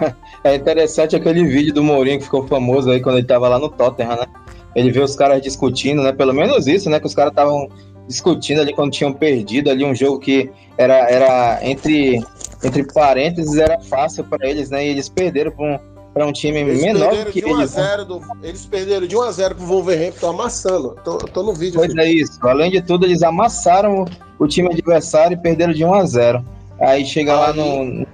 é 0.44 0.54
interessante 0.54 1.14
aquele 1.14 1.44
vídeo 1.44 1.74
do 1.74 1.82
Mourinho 1.82 2.18
que 2.18 2.24
ficou 2.24 2.46
famoso 2.46 2.90
aí 2.90 3.00
quando 3.00 3.18
ele 3.18 3.26
tava 3.26 3.48
lá 3.48 3.58
no 3.58 3.68
Tottenham, 3.68 4.16
né? 4.16 4.26
Ele 4.74 4.90
vê 4.90 5.00
os 5.00 5.14
caras 5.14 5.42
discutindo, 5.42 6.02
né? 6.02 6.12
Pelo 6.12 6.32
menos 6.32 6.66
isso, 6.66 6.88
né? 6.88 6.98
Que 6.98 7.06
os 7.06 7.14
caras 7.14 7.32
estavam 7.32 7.68
discutindo 8.06 8.62
ali 8.62 8.72
quando 8.72 8.92
tinham 8.92 9.12
perdido 9.12 9.70
ali 9.70 9.84
um 9.84 9.94
jogo 9.94 10.18
que 10.18 10.50
era, 10.78 11.10
era 11.10 11.58
entre, 11.62 12.24
entre 12.64 12.84
parênteses, 12.92 13.58
era 13.58 13.78
fácil 13.80 14.24
para 14.24 14.48
eles, 14.48 14.70
né? 14.70 14.86
E 14.86 14.88
eles 14.88 15.08
perderam 15.08 15.50
para 15.50 15.64
um, 15.64 15.78
pra 16.18 16.26
um 16.26 16.32
time 16.32 16.58
eles 16.58 16.82
menor 16.82 17.10
que 17.26 17.38
eles. 17.38 17.76
Né? 17.76 18.04
Do, 18.04 18.20
eles 18.42 18.66
perderam 18.66 19.06
de 19.06 19.16
1 19.16 19.22
a 19.22 19.30
0 19.30 19.54
pro 19.54 19.66
Wolverhampton 19.66 20.30
amassando. 20.30 20.96
Tô, 21.04 21.16
tô 21.18 21.44
no 21.44 21.54
vídeo. 21.54 21.78
Pois 21.78 21.92
filho. 21.92 22.02
é 22.02 22.10
isso. 22.10 22.38
Além 22.42 22.72
de 22.72 22.82
tudo, 22.82 23.06
eles 23.06 23.22
amassaram 23.22 24.02
o, 24.02 24.44
o 24.44 24.48
time 24.48 24.68
adversário 24.68 25.34
e 25.34 25.40
perderam 25.40 25.72
de 25.72 25.84
1 25.84 25.94
a 25.94 26.04
0. 26.04 26.44
Aí 26.80 27.06
chega 27.06 27.32
Aí, 27.32 27.38
lá 27.38 27.52
no 27.52 28.06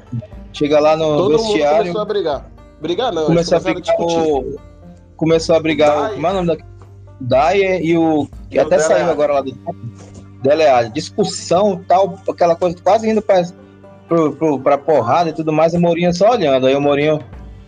chega 0.53 0.79
lá 0.79 0.97
no 0.97 1.17
todo 1.17 1.39
vestiário. 1.39 1.79
Começou 1.79 2.03
a 2.03 2.05
brigar. 2.05 2.51
Brigar 2.81 3.13
não, 3.13 3.27
começou 3.27 3.57
a 3.57 3.61
brigar 3.61 3.97
o, 3.99 4.57
começou 5.17 5.57
a 5.57 5.61
brigar 5.61 5.91
Dyer. 5.91 6.11
o, 6.11 6.15
como 6.15 6.27
é 6.27 6.31
o 6.31 6.35
nome 6.35 6.47
da 6.47 7.51
Dyer 7.53 7.83
e 7.83 7.97
o 7.97 8.29
que 8.51 8.59
até 8.59 8.79
saiu 8.79 9.11
agora 9.11 9.35
lá 9.35 9.41
do 9.41 9.57
Dele 10.43 10.67
Alli. 10.67 10.91
Discussão, 10.91 11.83
tal, 11.89 12.19
aquela 12.29 12.55
coisa 12.55 12.77
quase 12.83 13.09
indo 13.09 13.23
para 13.23 13.45
para 14.63 14.77
porrada 14.77 15.31
e 15.31 15.33
tudo 15.33 15.51
mais, 15.51 15.73
o 15.73 15.81
Mourinho 15.81 16.13
só 16.13 16.33
olhando. 16.33 16.67
Aí 16.67 16.77
o 16.77 16.81
Mourinho, 16.81 17.19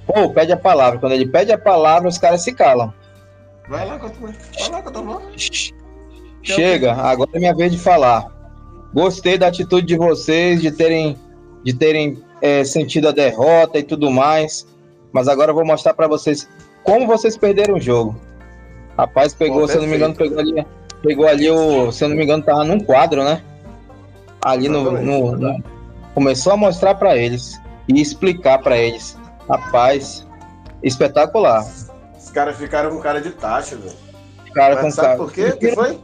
pô, 0.07 0.31
pede 0.31 0.53
a 0.53 0.57
palavra. 0.57 0.99
Quando 0.99 1.13
ele 1.13 1.27
pede 1.27 1.53
a 1.53 1.59
palavra, 1.59 2.09
os 2.09 2.19
caras 2.19 2.43
se 2.43 2.53
calam. 2.53 2.93
Vai 3.69 3.87
lá, 3.87 3.97
vai 3.97 4.71
lá, 4.71 4.83
Cotomão. 4.83 5.23
Chega, 6.43 6.93
agora 6.93 7.31
é 7.35 7.39
minha 7.39 7.55
vez 7.55 7.73
de 7.73 7.79
falar. 7.79 8.31
Gostei 8.95 9.37
da 9.37 9.49
atitude 9.49 9.87
de 9.87 9.97
vocês, 9.97 10.63
de 10.63 10.71
terem, 10.71 11.17
de 11.65 11.75
terem 11.75 12.23
é, 12.41 12.65
sentido 12.65 13.09
a 13.09 13.13
derrota 13.13 13.79
e 13.79 13.83
tudo 13.83 14.11
mais. 14.11 14.67
Mas 15.13 15.27
agora 15.27 15.51
eu 15.51 15.55
vou 15.55 15.67
mostrar 15.67 15.95
para 15.95 16.07
vocês 16.07 16.49
como 16.85 17.07
vocês 17.07 17.37
perderam 17.37 17.75
o 17.75 17.81
jogo. 17.81 18.17
Rapaz, 18.97 19.35
pegou, 19.35 19.63
Bom, 19.63 19.69
se 19.69 19.77
eu 19.77 19.83
não 19.83 19.89
me 19.89 19.97
engano, 19.97 20.15
pegou 20.15 20.39
ali, 20.39 20.67
pegou 21.03 21.27
ali 21.27 21.51
o, 21.51 21.91
se 21.91 22.05
eu 22.05 22.09
não 22.09 22.17
me 22.17 22.23
engano, 22.23 22.43
tava 22.43 22.65
num 22.65 22.79
quadro, 22.79 23.25
né? 23.25 23.43
Ali 24.43 24.69
no, 24.69 24.93
no, 24.93 25.37
no 25.37 25.63
começou 26.15 26.53
a 26.53 26.57
mostrar 26.57 26.95
para 26.95 27.17
eles 27.17 27.61
e 27.89 28.01
explicar 28.01 28.59
para 28.59 28.79
eles. 28.79 29.19
Rapaz, 29.49 30.27
espetacular. 30.83 31.65
Os 32.19 32.31
caras 32.31 32.57
ficaram 32.57 32.91
com 32.91 33.01
cara 33.01 33.21
de 33.21 33.31
taxa, 33.31 33.77
velho. 33.77 33.97
Cara 34.53 34.91
sabe 34.91 35.09
cara. 35.09 35.17
por 35.17 35.33
quê? 35.33 35.47
O 35.49 35.59
que 35.59 35.75
foi? 35.75 36.01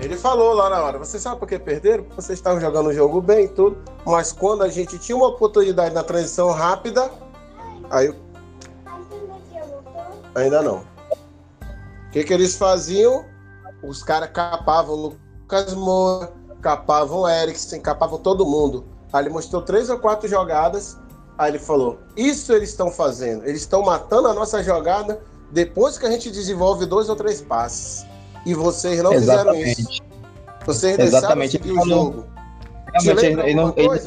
Ele 0.00 0.16
falou 0.16 0.52
lá 0.52 0.68
na 0.68 0.82
hora, 0.82 0.98
você 0.98 1.18
sabe 1.18 1.38
por 1.38 1.48
que 1.48 1.58
perderam? 1.58 2.04
Vocês 2.16 2.38
estavam 2.38 2.60
jogando 2.60 2.88
o 2.88 2.92
jogo 2.92 3.20
bem 3.20 3.44
e 3.44 3.48
tudo, 3.48 3.78
mas 4.04 4.32
quando 4.32 4.62
a 4.62 4.68
gente 4.68 4.98
tinha 4.98 5.16
uma 5.16 5.28
oportunidade 5.28 5.94
na 5.94 6.02
transição 6.02 6.50
rápida, 6.50 7.08
aí 7.88 8.12
ainda 10.34 10.60
não. 10.60 10.78
O 10.78 12.10
que 12.10 12.24
que 12.24 12.32
eles 12.32 12.56
faziam? 12.56 13.24
Os 13.82 14.02
caras 14.02 14.30
capavam 14.30 14.94
o 14.94 14.98
Lucas 15.42 15.72
Moura, 15.72 16.32
capavam 16.60 17.20
o 17.20 17.28
Eriksen, 17.28 17.80
capavam 17.80 18.18
todo 18.18 18.44
mundo. 18.44 18.84
Aí 19.12 19.22
ele 19.22 19.30
mostrou 19.30 19.62
três 19.62 19.88
ou 19.88 19.98
quatro 19.98 20.28
jogadas, 20.28 20.98
aí 21.38 21.50
ele 21.50 21.58
falou, 21.58 21.98
isso 22.16 22.52
eles 22.52 22.70
estão 22.70 22.90
fazendo, 22.90 23.44
eles 23.44 23.62
estão 23.62 23.82
matando 23.82 24.28
a 24.28 24.34
nossa 24.34 24.62
jogada 24.62 25.20
depois 25.50 25.98
que 25.98 26.06
a 26.06 26.10
gente 26.10 26.30
desenvolve 26.30 26.86
dois 26.86 27.08
ou 27.08 27.16
três 27.16 27.40
passes. 27.40 28.06
E 28.44 28.54
vocês 28.54 29.02
não 29.02 29.12
Exatamente. 29.12 29.74
fizeram 29.74 29.90
isso. 29.90 30.02
Vocês 30.66 30.98
Exatamente. 30.98 31.58
deixaram 31.58 31.82
o 31.82 31.88
jogo. 31.88 32.24
ele 33.04 33.54
não, 33.54 33.72
eles, 33.76 34.06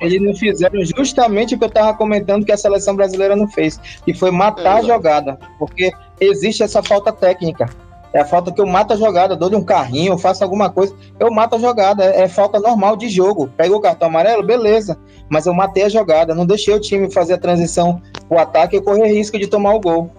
eles, 0.00 0.22
não 0.22 0.34
fizeram 0.36 0.84
justamente 0.84 1.54
o 1.54 1.58
que 1.58 1.64
eu 1.64 1.68
estava 1.68 1.94
comentando 1.94 2.44
que 2.44 2.52
a 2.52 2.56
seleção 2.56 2.94
brasileira 2.94 3.34
não 3.34 3.48
fez, 3.48 3.78
que 4.04 4.14
foi 4.14 4.30
matar 4.30 4.76
é, 4.76 4.80
a 4.80 4.82
jogada, 4.82 5.38
porque 5.58 5.90
existe 6.20 6.62
essa 6.62 6.82
falta 6.82 7.12
técnica. 7.12 7.68
É 8.12 8.20
a 8.20 8.24
falta 8.24 8.50
que 8.50 8.60
eu 8.60 8.66
mato 8.66 8.94
a 8.94 8.96
jogada, 8.96 9.36
dou-lhe 9.36 9.56
um 9.56 9.64
carrinho, 9.64 10.16
faço 10.16 10.42
alguma 10.42 10.70
coisa, 10.70 10.94
eu 11.20 11.30
mato 11.30 11.56
a 11.56 11.58
jogada. 11.58 12.04
É, 12.04 12.22
é 12.22 12.28
falta 12.28 12.58
normal 12.58 12.96
de 12.96 13.08
jogo. 13.08 13.50
Pegou 13.56 13.78
o 13.78 13.80
cartão 13.80 14.08
amarelo, 14.08 14.42
beleza. 14.42 14.98
Mas 15.28 15.46
eu 15.46 15.52
matei 15.52 15.84
a 15.84 15.88
jogada, 15.88 16.34
não 16.34 16.46
deixei 16.46 16.74
o 16.74 16.80
time 16.80 17.10
fazer 17.10 17.34
a 17.34 17.38
transição 17.38 18.00
o 18.30 18.38
ataque 18.38 18.76
e 18.76 18.80
correr 18.80 19.08
risco 19.08 19.38
de 19.38 19.46
tomar 19.46 19.74
o 19.74 19.80
gol. 19.80 20.10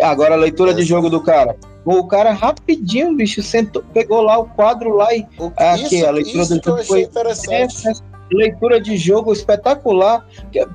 Agora 0.00 0.34
a 0.34 0.38
leitura 0.38 0.72
de 0.72 0.82
jogo 0.82 1.10
do 1.10 1.20
cara. 1.22 1.56
O 1.84 2.06
cara 2.06 2.32
rapidinho, 2.32 3.16
bicho, 3.16 3.42
sentou, 3.42 3.82
pegou 3.92 4.20
lá 4.20 4.38
o 4.38 4.44
quadro 4.44 4.94
lá 4.94 5.14
e 5.14 5.26
aqui 5.56 5.96
isso, 5.96 6.06
a 6.06 6.10
leitura 6.10 6.44
do 6.44 6.62
jogo 6.62 6.84
foi 6.84 7.08
essa, 7.48 7.92
leitura 8.36 8.80
de 8.80 8.96
jogo 8.96 9.32
espetacular. 9.32 10.26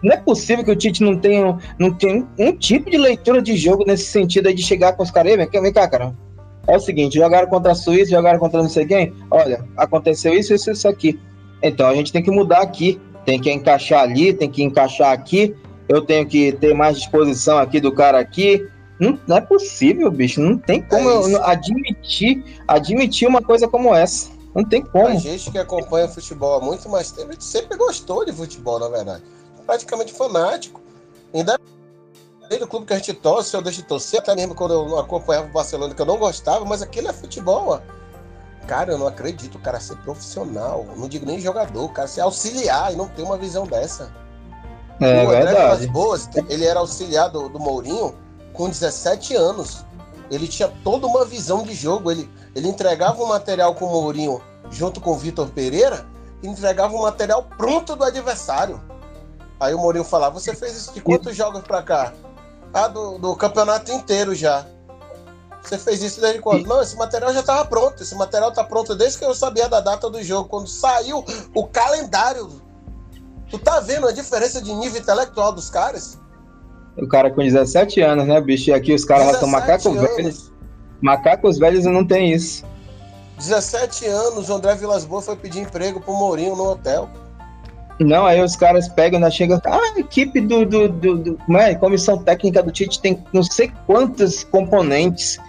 Não 0.01 0.13
é 0.13 0.17
possível 0.17 0.63
que 0.63 0.71
o 0.71 0.75
Tite 0.75 1.03
não 1.03 1.17
tenha, 1.17 1.57
não 1.79 1.91
tenha 1.91 2.25
um 2.37 2.51
tipo 2.51 2.89
de 2.89 2.97
leitura 2.97 3.41
de 3.41 3.55
jogo 3.55 3.83
nesse 3.85 4.05
sentido 4.05 4.47
aí 4.47 4.53
de 4.53 4.63
chegar 4.63 4.93
com 4.93 5.03
os 5.03 5.11
caras. 5.11 5.35
Vem, 5.35 5.73
cá, 5.73 5.87
cara. 5.87 6.13
É 6.67 6.75
o 6.75 6.79
seguinte, 6.79 7.15
jogaram 7.15 7.47
contra 7.47 7.73
a 7.73 7.75
Suíça, 7.75 8.11
jogaram 8.11 8.39
contra 8.39 8.61
não 8.61 8.69
sei 8.69 8.85
quem. 8.85 9.13
Olha, 9.29 9.63
aconteceu 9.77 10.33
isso, 10.33 10.53
isso, 10.53 10.71
isso 10.71 10.87
aqui. 10.87 11.19
Então 11.61 11.87
a 11.87 11.95
gente 11.95 12.11
tem 12.11 12.23
que 12.23 12.31
mudar 12.31 12.61
aqui. 12.61 12.99
Tem 13.25 13.39
que 13.39 13.51
encaixar 13.51 14.01
ali, 14.01 14.33
tem 14.33 14.49
que 14.49 14.63
encaixar 14.63 15.11
aqui. 15.11 15.55
Eu 15.89 16.01
tenho 16.01 16.25
que 16.25 16.51
ter 16.53 16.73
mais 16.73 16.97
disposição 16.97 17.57
aqui 17.57 17.79
do 17.79 17.91
cara 17.91 18.19
aqui 18.19 18.67
não, 18.99 19.19
não 19.27 19.37
é 19.37 19.41
possível, 19.41 20.09
bicho. 20.09 20.41
Não 20.41 20.57
tem 20.57 20.81
como 20.81 21.09
é 21.09 21.13
eu 21.13 21.43
admitir, 21.43 22.43
admitir 22.67 23.27
uma 23.27 23.41
coisa 23.41 23.67
como 23.67 23.93
essa. 23.93 24.31
Não 24.55 24.63
tem 24.63 24.81
como. 24.81 25.07
A 25.07 25.15
gente 25.15 25.51
que 25.51 25.57
acompanha 25.57 26.07
futebol 26.07 26.55
há 26.55 26.61
muito 26.61 26.87
mais 26.87 27.11
tempo, 27.11 27.29
a 27.29 27.33
gente 27.33 27.43
sempre 27.43 27.77
gostou 27.77 28.23
de 28.23 28.31
futebol, 28.31 28.79
na 28.79 28.87
verdade. 28.87 29.23
Praticamente 29.65 30.13
fanático. 30.13 30.81
Ainda 31.33 31.59
do 32.59 32.67
clube 32.67 32.85
que 32.85 32.93
a 32.93 32.97
gente 32.97 33.13
torce, 33.13 33.55
eu 33.55 33.61
deixo 33.61 33.81
de 33.81 33.87
torcer, 33.87 34.19
até 34.19 34.33
mesmo 34.35 34.55
quando 34.55 34.73
eu 34.73 34.99
acompanhava 34.99 35.47
o 35.47 35.51
Barcelona, 35.51 35.93
que 35.93 36.01
eu 36.01 36.05
não 36.05 36.17
gostava, 36.17 36.63
mas 36.63 36.81
aquele 36.81 37.07
é 37.07 37.13
futebol, 37.13 37.69
ó. 37.69 37.81
Cara, 38.67 38.93
eu 38.93 38.97
não 38.97 39.07
acredito 39.07 39.55
o 39.55 39.59
cara 39.59 39.79
ser 39.79 39.97
profissional, 39.97 40.85
não 40.95 41.07
digo 41.07 41.25
nem 41.25 41.39
jogador, 41.39 41.83
o 41.83 41.89
cara 41.89 42.07
ser 42.07 42.21
auxiliar 42.21 42.93
e 42.93 42.95
não 42.95 43.07
ter 43.07 43.23
uma 43.23 43.37
visão 43.37 43.65
dessa. 43.65 44.11
É, 45.01 45.25
o 45.25 45.29
André 45.29 45.43
verdade. 45.43 45.87
Boas, 45.87 46.29
ele 46.47 46.65
era 46.65 46.79
auxiliar 46.79 47.29
do, 47.29 47.49
do 47.49 47.59
Mourinho, 47.59 48.15
com 48.53 48.69
17 48.69 49.35
anos. 49.35 49.83
Ele 50.31 50.47
tinha 50.47 50.71
toda 50.83 51.05
uma 51.05 51.25
visão 51.25 51.63
de 51.63 51.73
jogo. 51.73 52.09
Ele, 52.09 52.29
ele 52.55 52.69
entregava 52.69 53.21
um 53.21 53.27
material 53.27 53.75
com 53.75 53.85
o 53.85 53.91
Mourinho 53.91 54.41
junto 54.71 55.01
com 55.01 55.11
o 55.11 55.17
Vitor 55.17 55.49
Pereira 55.49 56.05
e 56.41 56.47
entregava 56.47 56.95
um 56.95 57.01
material 57.01 57.43
pronto 57.57 57.95
do 57.95 58.03
adversário. 58.03 58.81
Aí 59.59 59.73
o 59.73 59.77
Mourinho 59.77 60.05
falava: 60.05 60.39
Você 60.39 60.55
fez 60.55 60.75
isso 60.75 60.93
de 60.93 61.01
quantos 61.01 61.35
jogos 61.35 61.61
para 61.61 61.83
cá? 61.83 62.13
Ah, 62.73 62.87
do, 62.87 63.17
do 63.17 63.35
campeonato 63.35 63.91
inteiro 63.91 64.33
já. 64.33 64.65
Você 65.61 65.77
fez 65.77 66.01
isso 66.03 66.21
desde 66.21 66.39
quando? 66.39 66.65
Não, 66.67 66.81
esse 66.81 66.95
material 66.95 67.33
já 67.33 67.39
estava 67.39 67.65
pronto. 67.65 68.03
Esse 68.03 68.15
material 68.15 68.49
está 68.49 68.63
pronto 68.63 68.95
desde 68.95 69.17
que 69.17 69.25
eu 69.25 69.33
sabia 69.33 69.67
da 69.67 69.79
data 69.79 70.09
do 70.09 70.21
jogo. 70.21 70.47
Quando 70.47 70.67
saiu 70.67 71.23
o 71.53 71.67
calendário. 71.67 72.61
Tu 73.49 73.59
tá 73.59 73.79
vendo 73.79 74.07
a 74.07 74.11
diferença 74.11 74.61
de 74.61 74.73
nível 74.73 75.01
intelectual 75.01 75.51
dos 75.51 75.69
caras? 75.69 76.19
O 76.97 77.07
cara 77.07 77.31
com 77.31 77.41
17 77.41 78.01
anos, 78.01 78.27
né, 78.27 78.39
bicho? 78.41 78.69
E 78.69 78.73
aqui 78.73 78.93
os 78.93 79.05
caras 79.05 79.27
já 79.27 79.39
são 79.39 79.47
macacos 79.47 79.93
velhos. 79.93 80.51
Macacos 81.01 81.57
velhos 81.57 81.85
não 81.85 82.05
tem 82.05 82.31
isso. 82.31 82.65
17 83.37 84.05
anos, 84.07 84.49
o 84.49 84.53
André 84.53 84.75
Vilas 84.75 85.05
Boas 85.05 85.25
foi 85.25 85.35
pedir 85.35 85.61
emprego 85.61 85.99
pro 85.99 86.13
Mourinho 86.13 86.55
no 86.55 86.71
hotel. 86.71 87.09
Não, 87.99 88.25
aí 88.25 88.41
os 88.41 88.55
caras 88.55 88.89
pegam, 88.89 89.19
né, 89.19 89.31
chega, 89.31 89.61
ah, 89.65 89.77
a 89.95 89.99
equipe 89.99 90.41
do, 90.41 90.65
do, 90.65 90.89
do, 90.89 91.17
do 91.17 91.37
como 91.37 91.57
é, 91.57 91.75
comissão 91.75 92.17
técnica 92.17 92.61
do 92.61 92.71
Tite 92.71 92.99
tem 92.99 93.23
não 93.31 93.41
sei 93.41 93.71
quantos 93.85 94.43
componentes, 94.43 95.39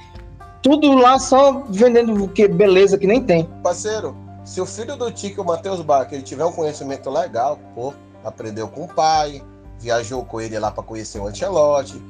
tudo 0.62 0.94
lá 0.94 1.18
só 1.18 1.64
vendendo 1.68 2.28
que 2.28 2.46
beleza 2.46 2.96
que 2.98 3.06
nem 3.06 3.20
tem. 3.22 3.44
Parceiro, 3.64 4.16
se 4.44 4.60
o 4.60 4.66
filho 4.66 4.96
do 4.96 5.10
Tite, 5.10 5.40
o 5.40 5.44
Matheus 5.44 5.80
Bach, 5.80 6.08
ele 6.12 6.22
tiver 6.22 6.44
um 6.44 6.52
conhecimento 6.52 7.10
legal, 7.10 7.58
pô, 7.74 7.92
aprendeu 8.24 8.68
com 8.68 8.84
o 8.84 8.88
pai, 8.88 9.42
viajou 9.80 10.24
com 10.24 10.40
ele 10.40 10.56
lá 10.56 10.70
para 10.70 10.84
conhecer 10.84 11.18
o 11.18 11.26
Ancelotti, 11.26 12.00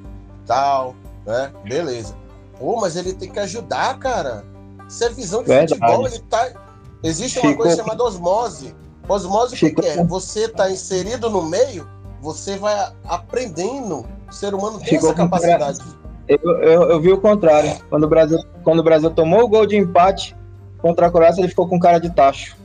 tal, 0.46 0.94
né? 1.24 1.50
Beleza. 1.64 2.14
Pô, 2.58 2.80
mas 2.80 2.96
ele 2.96 3.12
tem 3.12 3.30
que 3.30 3.38
ajudar, 3.38 3.98
cara. 3.98 4.44
Isso 4.88 5.04
é 5.04 5.08
visão 5.10 5.42
de 5.42 5.48
Verdade. 5.48 5.74
futebol, 5.74 6.06
ele 6.06 6.18
tá 6.20 6.52
Existe 7.02 7.38
uma 7.38 7.50
ficou... 7.50 7.64
coisa 7.64 7.82
chamada 7.82 8.02
osmose. 8.02 8.74
Osmose 9.08 9.54
o 9.54 9.74
que 9.74 9.86
é? 9.86 10.02
Você 10.04 10.46
está 10.46 10.70
inserido 10.70 11.30
no 11.30 11.42
meio, 11.42 11.88
você 12.20 12.56
vai 12.56 12.92
aprendendo. 13.04 14.04
O 14.28 14.32
ser 14.32 14.54
humano 14.54 14.78
tem 14.78 14.88
ficou 14.88 15.10
essa 15.10 15.16
capacidade. 15.16 15.80
Eu, 16.26 16.38
eu, 16.60 16.82
eu, 16.90 17.00
vi 17.00 17.12
o 17.12 17.20
contrário. 17.20 17.72
Quando 17.88 18.04
o, 18.04 18.08
Brasil, 18.08 18.38
quando 18.64 18.80
o 18.80 18.82
Brasil 18.82 19.10
tomou 19.10 19.44
o 19.44 19.48
gol 19.48 19.64
de 19.64 19.76
empate 19.76 20.34
contra 20.78 21.06
a 21.06 21.10
Croácia, 21.10 21.40
ele 21.40 21.48
ficou 21.48 21.68
com 21.68 21.78
cara 21.78 22.00
de 22.00 22.10
tacho. 22.10 22.56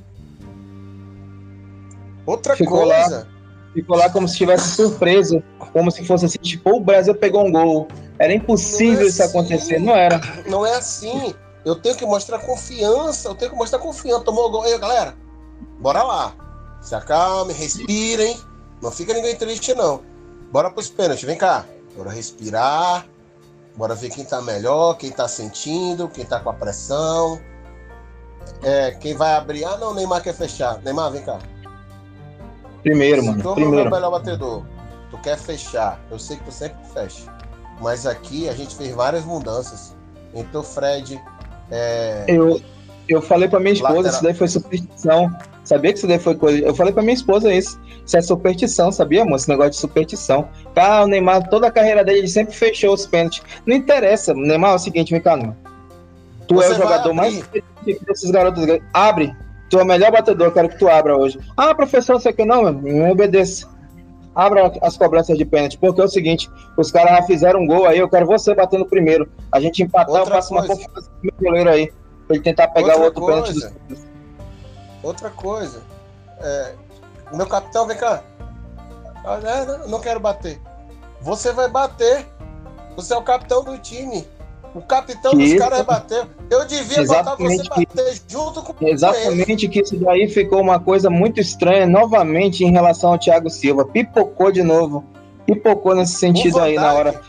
Outra 2.25 2.55
ficou 2.55 2.79
coisa. 2.79 3.19
Lá, 3.19 3.27
ficou 3.73 3.97
lá 3.97 4.09
como 4.09 4.27
se 4.27 4.33
estivesse 4.33 4.75
surpreso, 4.75 5.41
como 5.73 5.91
se 5.91 6.05
fosse 6.05 6.25
assim, 6.25 6.39
tipo, 6.39 6.77
o 6.77 6.79
Brasil 6.79 7.15
pegou 7.15 7.45
um 7.45 7.51
gol. 7.51 7.87
Era 8.19 8.33
impossível 8.33 9.05
é 9.05 9.07
isso 9.07 9.23
assim, 9.23 9.37
acontecer, 9.37 9.79
não 9.79 9.95
era? 9.95 10.21
Não 10.47 10.65
é 10.65 10.75
assim. 10.75 11.33
Eu 11.63 11.75
tenho 11.75 11.95
que 11.95 12.05
mostrar 12.05 12.39
confiança, 12.39 13.29
eu 13.29 13.35
tenho 13.35 13.51
que 13.51 13.57
mostrar 13.57 13.79
confiança. 13.79 14.23
Tomou 14.23 14.47
o 14.47 14.51
gol. 14.51 14.63
Aí, 14.63 14.77
galera, 14.77 15.15
bora 15.79 16.03
lá. 16.03 16.33
Se 16.81 16.95
acalme, 16.95 17.53
respirem. 17.53 18.37
Não 18.81 18.91
fica 18.91 19.13
ninguém 19.13 19.35
triste, 19.35 19.73
não. 19.73 20.01
Bora 20.51 20.71
pros 20.71 20.89
pênaltis, 20.89 21.23
vem 21.23 21.37
cá. 21.37 21.65
Bora 21.95 22.09
respirar. 22.09 23.05
Bora 23.75 23.95
ver 23.95 24.09
quem 24.09 24.25
tá 24.25 24.41
melhor, 24.41 24.97
quem 24.97 25.11
tá 25.11 25.27
sentindo, 25.27 26.09
quem 26.09 26.25
tá 26.25 26.39
com 26.39 26.49
a 26.49 26.53
pressão. 26.53 27.39
É, 28.63 28.91
quem 28.91 29.15
vai 29.15 29.33
abrir. 29.33 29.63
Ah, 29.63 29.77
não, 29.77 29.93
Neymar 29.93 30.21
quer 30.21 30.33
fechar. 30.33 30.81
Neymar, 30.81 31.11
vem 31.11 31.23
cá. 31.23 31.39
Primeiro, 32.83 33.23
mano. 33.23 33.41
Tu 33.41 33.53
primeiro. 33.53 33.85
é 33.85 33.89
o 33.89 33.91
melhor 33.91 34.11
batedor. 34.11 34.63
Tu 35.09 35.17
quer 35.17 35.37
fechar. 35.37 35.99
Eu 36.09 36.17
sei 36.17 36.37
que 36.37 36.43
tu 36.43 36.51
sempre 36.51 36.77
fecha. 36.93 37.23
Mas 37.79 38.05
aqui 38.05 38.47
a 38.47 38.53
gente 38.53 38.75
fez 38.75 38.93
várias 38.93 39.25
mudanças. 39.25 39.95
Então, 40.33 40.63
Fred. 40.63 41.21
É... 41.69 42.25
Eu, 42.27 42.61
eu 43.07 43.21
falei 43.21 43.47
pra 43.47 43.59
minha 43.59 43.73
esposa, 43.73 43.93
Lateral... 43.93 44.13
isso 44.13 44.23
daí 44.23 44.33
foi 44.33 44.47
superstição. 44.47 45.31
Sabia 45.63 45.91
que 45.91 45.97
isso 45.97 46.07
daí 46.07 46.19
foi 46.19 46.35
coisa. 46.35 46.59
Eu 46.65 46.73
falei 46.73 46.93
pra 46.93 47.03
minha 47.03 47.13
esposa 47.13 47.53
isso. 47.53 47.79
Isso 48.05 48.17
é 48.17 48.21
superstição, 48.21 48.91
sabia, 48.91 49.21
amor? 49.21 49.35
Esse 49.35 49.49
negócio 49.49 49.71
de 49.71 49.77
superstição. 49.77 50.49
Ah, 50.75 51.03
o 51.03 51.07
Neymar, 51.07 51.47
toda 51.49 51.67
a 51.67 51.71
carreira 51.71 52.03
dele, 52.03 52.19
ele 52.19 52.27
sempre 52.27 52.53
fechou 52.53 52.93
os 52.93 53.05
pênaltis. 53.05 53.43
Não 53.65 53.75
interessa. 53.75 54.33
Neymar 54.33 54.71
é 54.71 54.75
o 54.75 54.79
seguinte, 54.79 55.11
vem 55.11 55.21
cá, 55.21 55.37
Neymar. 55.37 55.55
Tu 56.47 56.55
Você 56.55 56.67
é 56.67 56.71
o 56.71 56.75
jogador 56.75 57.13
mais 57.13 57.43
desses 57.83 58.31
garotos. 58.31 58.65
Abre. 58.93 59.35
Tu 59.71 59.79
é 59.79 59.83
o 59.83 59.85
melhor 59.85 60.11
batedor, 60.11 60.47
eu 60.47 60.51
quero 60.51 60.67
que 60.67 60.77
tu 60.77 60.89
abra 60.89 61.15
hoje. 61.15 61.39
Ah, 61.55 61.73
professor, 61.73 62.19
você 62.19 62.33
que 62.33 62.43
não, 62.43 62.73
não 62.73 63.09
obedeça. 63.09 63.69
Abra 64.35 64.69
as 64.81 64.97
cobranças 64.97 65.37
de 65.37 65.45
pênalti, 65.45 65.77
porque 65.77 66.01
é 66.01 66.03
o 66.03 66.09
seguinte, 66.09 66.51
os 66.77 66.91
caras 66.91 67.11
já 67.11 67.23
fizeram 67.23 67.61
um 67.61 67.65
gol 67.65 67.85
aí, 67.85 67.97
eu 67.97 68.09
quero 68.09 68.25
você 68.25 68.53
batendo 68.53 68.85
primeiro. 68.85 69.31
A 69.49 69.61
gente 69.61 69.81
empatar, 69.81 70.09
Outra 70.09 70.29
eu 70.29 70.35
passo 70.35 70.49
coisa. 70.49 70.65
uma 70.65 70.75
confiança 70.75 71.09
pro 71.09 71.19
meu 71.21 71.33
goleiro 71.39 71.69
aí, 71.69 71.93
pra 72.27 72.35
ele 72.35 72.43
tentar 72.43 72.67
pegar 72.67 72.95
Outra 72.95 73.01
o 73.01 73.05
outro 73.05 73.25
pênalti 73.25 73.53
dos 73.53 74.03
Outra 75.01 75.29
coisa, 75.29 75.81
é, 76.41 76.73
meu 77.33 77.47
capitão, 77.47 77.87
vem 77.87 77.97
cá. 77.97 78.21
Ah, 79.23 79.39
não, 79.65 79.87
não 79.87 80.01
quero 80.01 80.19
bater. 80.19 80.59
Você 81.21 81.53
vai 81.53 81.69
bater. 81.69 82.27
Você 82.97 83.13
é 83.13 83.17
o 83.17 83.21
capitão 83.21 83.63
do 83.63 83.77
time. 83.77 84.27
O 84.73 84.81
capitão 84.81 85.33
dos 85.33 85.53
caras 85.55 85.81
bateu. 85.81 86.25
Eu 86.49 86.65
devia 86.65 87.01
exatamente 87.01 87.63
botar 87.63 87.75
você 87.75 87.85
bater 87.85 88.13
que, 88.13 88.21
junto 88.27 88.61
com 88.61 88.87
Exatamente 88.87 89.67
que 89.67 89.81
isso 89.81 89.97
daí 89.97 90.27
ficou 90.29 90.61
uma 90.61 90.79
coisa 90.79 91.09
muito 91.09 91.41
estranha 91.41 91.85
novamente 91.85 92.63
em 92.63 92.71
relação 92.71 93.11
ao 93.11 93.19
Thiago 93.19 93.49
Silva. 93.49 93.85
Pipocou 93.85 94.51
de 94.51 94.63
novo. 94.63 95.03
Pipocou 95.45 95.95
nesse 95.95 96.13
sentido 96.13 96.59
aí 96.59 96.75
na 96.75 96.93
hora. 96.93 97.21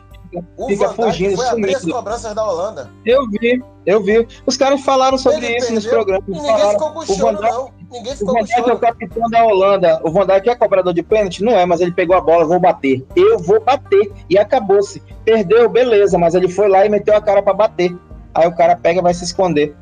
Fica, 0.66 0.88
fugindo, 0.90 1.36
foi 1.36 1.46
sumindo. 1.46 1.76
as 1.76 1.84
cobranças 1.84 2.34
da 2.34 2.46
Holanda. 2.46 2.90
Eu 3.04 3.28
vi, 3.28 3.62
eu 3.84 4.02
vi. 4.02 4.26
Os 4.46 4.56
caras 4.56 4.80
falaram 4.80 5.18
sobre 5.18 5.44
Ele 5.44 5.56
isso 5.56 5.66
perdeu, 5.66 5.74
nos 5.74 5.86
programas. 5.86 6.24
ninguém 6.26 6.46
falaram. 6.46 6.70
ficou 6.70 6.92
com 6.92 7.06
choro, 7.06 7.42
não. 7.42 7.70
Ninguém 7.90 8.16
ficou 8.16 8.30
o 8.30 8.38
Van 8.38 8.44
Dijk 8.44 8.70
é 8.70 8.72
o 8.72 8.78
capitão 8.78 9.30
da 9.30 9.44
Holanda. 9.44 10.00
O 10.02 10.10
Van 10.10 10.26
Dijk 10.26 10.48
é 10.48 10.54
cobrador 10.54 10.94
de 10.94 11.02
pênalti? 11.02 11.44
Não 11.44 11.52
é, 11.52 11.66
mas 11.66 11.80
ele 11.80 11.92
pegou 11.92 12.16
a 12.16 12.20
bola, 12.20 12.46
vou 12.46 12.58
bater. 12.58 13.04
Eu 13.14 13.38
vou 13.38 13.60
bater. 13.60 14.10
E 14.30 14.38
acabou-se. 14.38 15.02
Perdeu, 15.24 15.68
beleza, 15.68 16.16
mas 16.16 16.34
ele 16.34 16.48
foi 16.48 16.68
lá 16.68 16.86
e 16.86 16.88
meteu 16.88 17.14
a 17.14 17.20
cara 17.20 17.42
para 17.42 17.52
bater. 17.52 17.94
Aí 18.34 18.48
o 18.48 18.54
cara 18.54 18.76
pega 18.76 19.00
e 19.00 19.02
vai 19.02 19.12
se 19.12 19.24
esconder. 19.24 19.74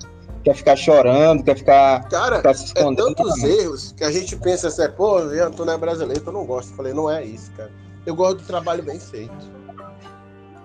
Quer 0.43 0.55
ficar 0.55 0.75
chorando, 0.75 1.45
quer 1.45 1.55
ficar, 1.55 2.09
cara, 2.09 2.39
ficar 2.39 2.55
se 2.55 2.63
é 2.63 2.67
escondendo. 2.67 3.11
É 3.11 3.15
tantos 3.15 3.45
erros 3.45 3.93
que 3.93 4.03
a 4.03 4.11
gente 4.11 4.35
pensa 4.37 4.69
assim, 4.69 4.91
pô, 4.97 5.19
tu 5.55 5.65
não 5.67 5.75
é 5.75 5.77
brasileiro, 5.77 6.23
tu 6.23 6.33
não 6.33 6.47
gosta. 6.47 6.73
Eu 6.73 6.77
falei, 6.77 6.95
não 6.95 7.11
é 7.11 7.23
isso, 7.23 7.53
cara. 7.53 7.71
Eu 8.07 8.15
gosto 8.15 8.39
do 8.39 8.45
trabalho 8.45 8.83
bem 8.83 8.99
feito. 8.99 9.60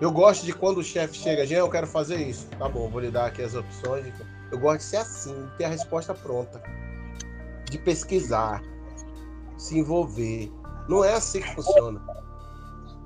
Eu 0.00 0.12
gosto 0.12 0.44
de 0.44 0.52
quando 0.52 0.78
o 0.78 0.84
chefe 0.84 1.16
chega, 1.16 1.46
Jean, 1.46 1.58
eu 1.58 1.70
quero 1.70 1.86
fazer 1.86 2.16
isso. 2.16 2.46
Tá 2.58 2.68
bom, 2.68 2.88
vou 2.88 3.00
lhe 3.00 3.10
dar 3.10 3.26
aqui 3.26 3.42
as 3.42 3.54
opções. 3.54 4.04
Eu 4.50 4.58
gosto 4.58 4.78
de 4.78 4.84
ser 4.84 4.96
assim, 4.98 5.34
ter 5.56 5.64
a 5.64 5.68
resposta 5.68 6.14
pronta. 6.14 6.62
De 7.70 7.78
pesquisar, 7.78 8.62
se 9.56 9.78
envolver. 9.78 10.52
Não 10.88 11.04
é 11.04 11.14
assim 11.14 11.40
que 11.40 11.54
funciona. 11.54 12.00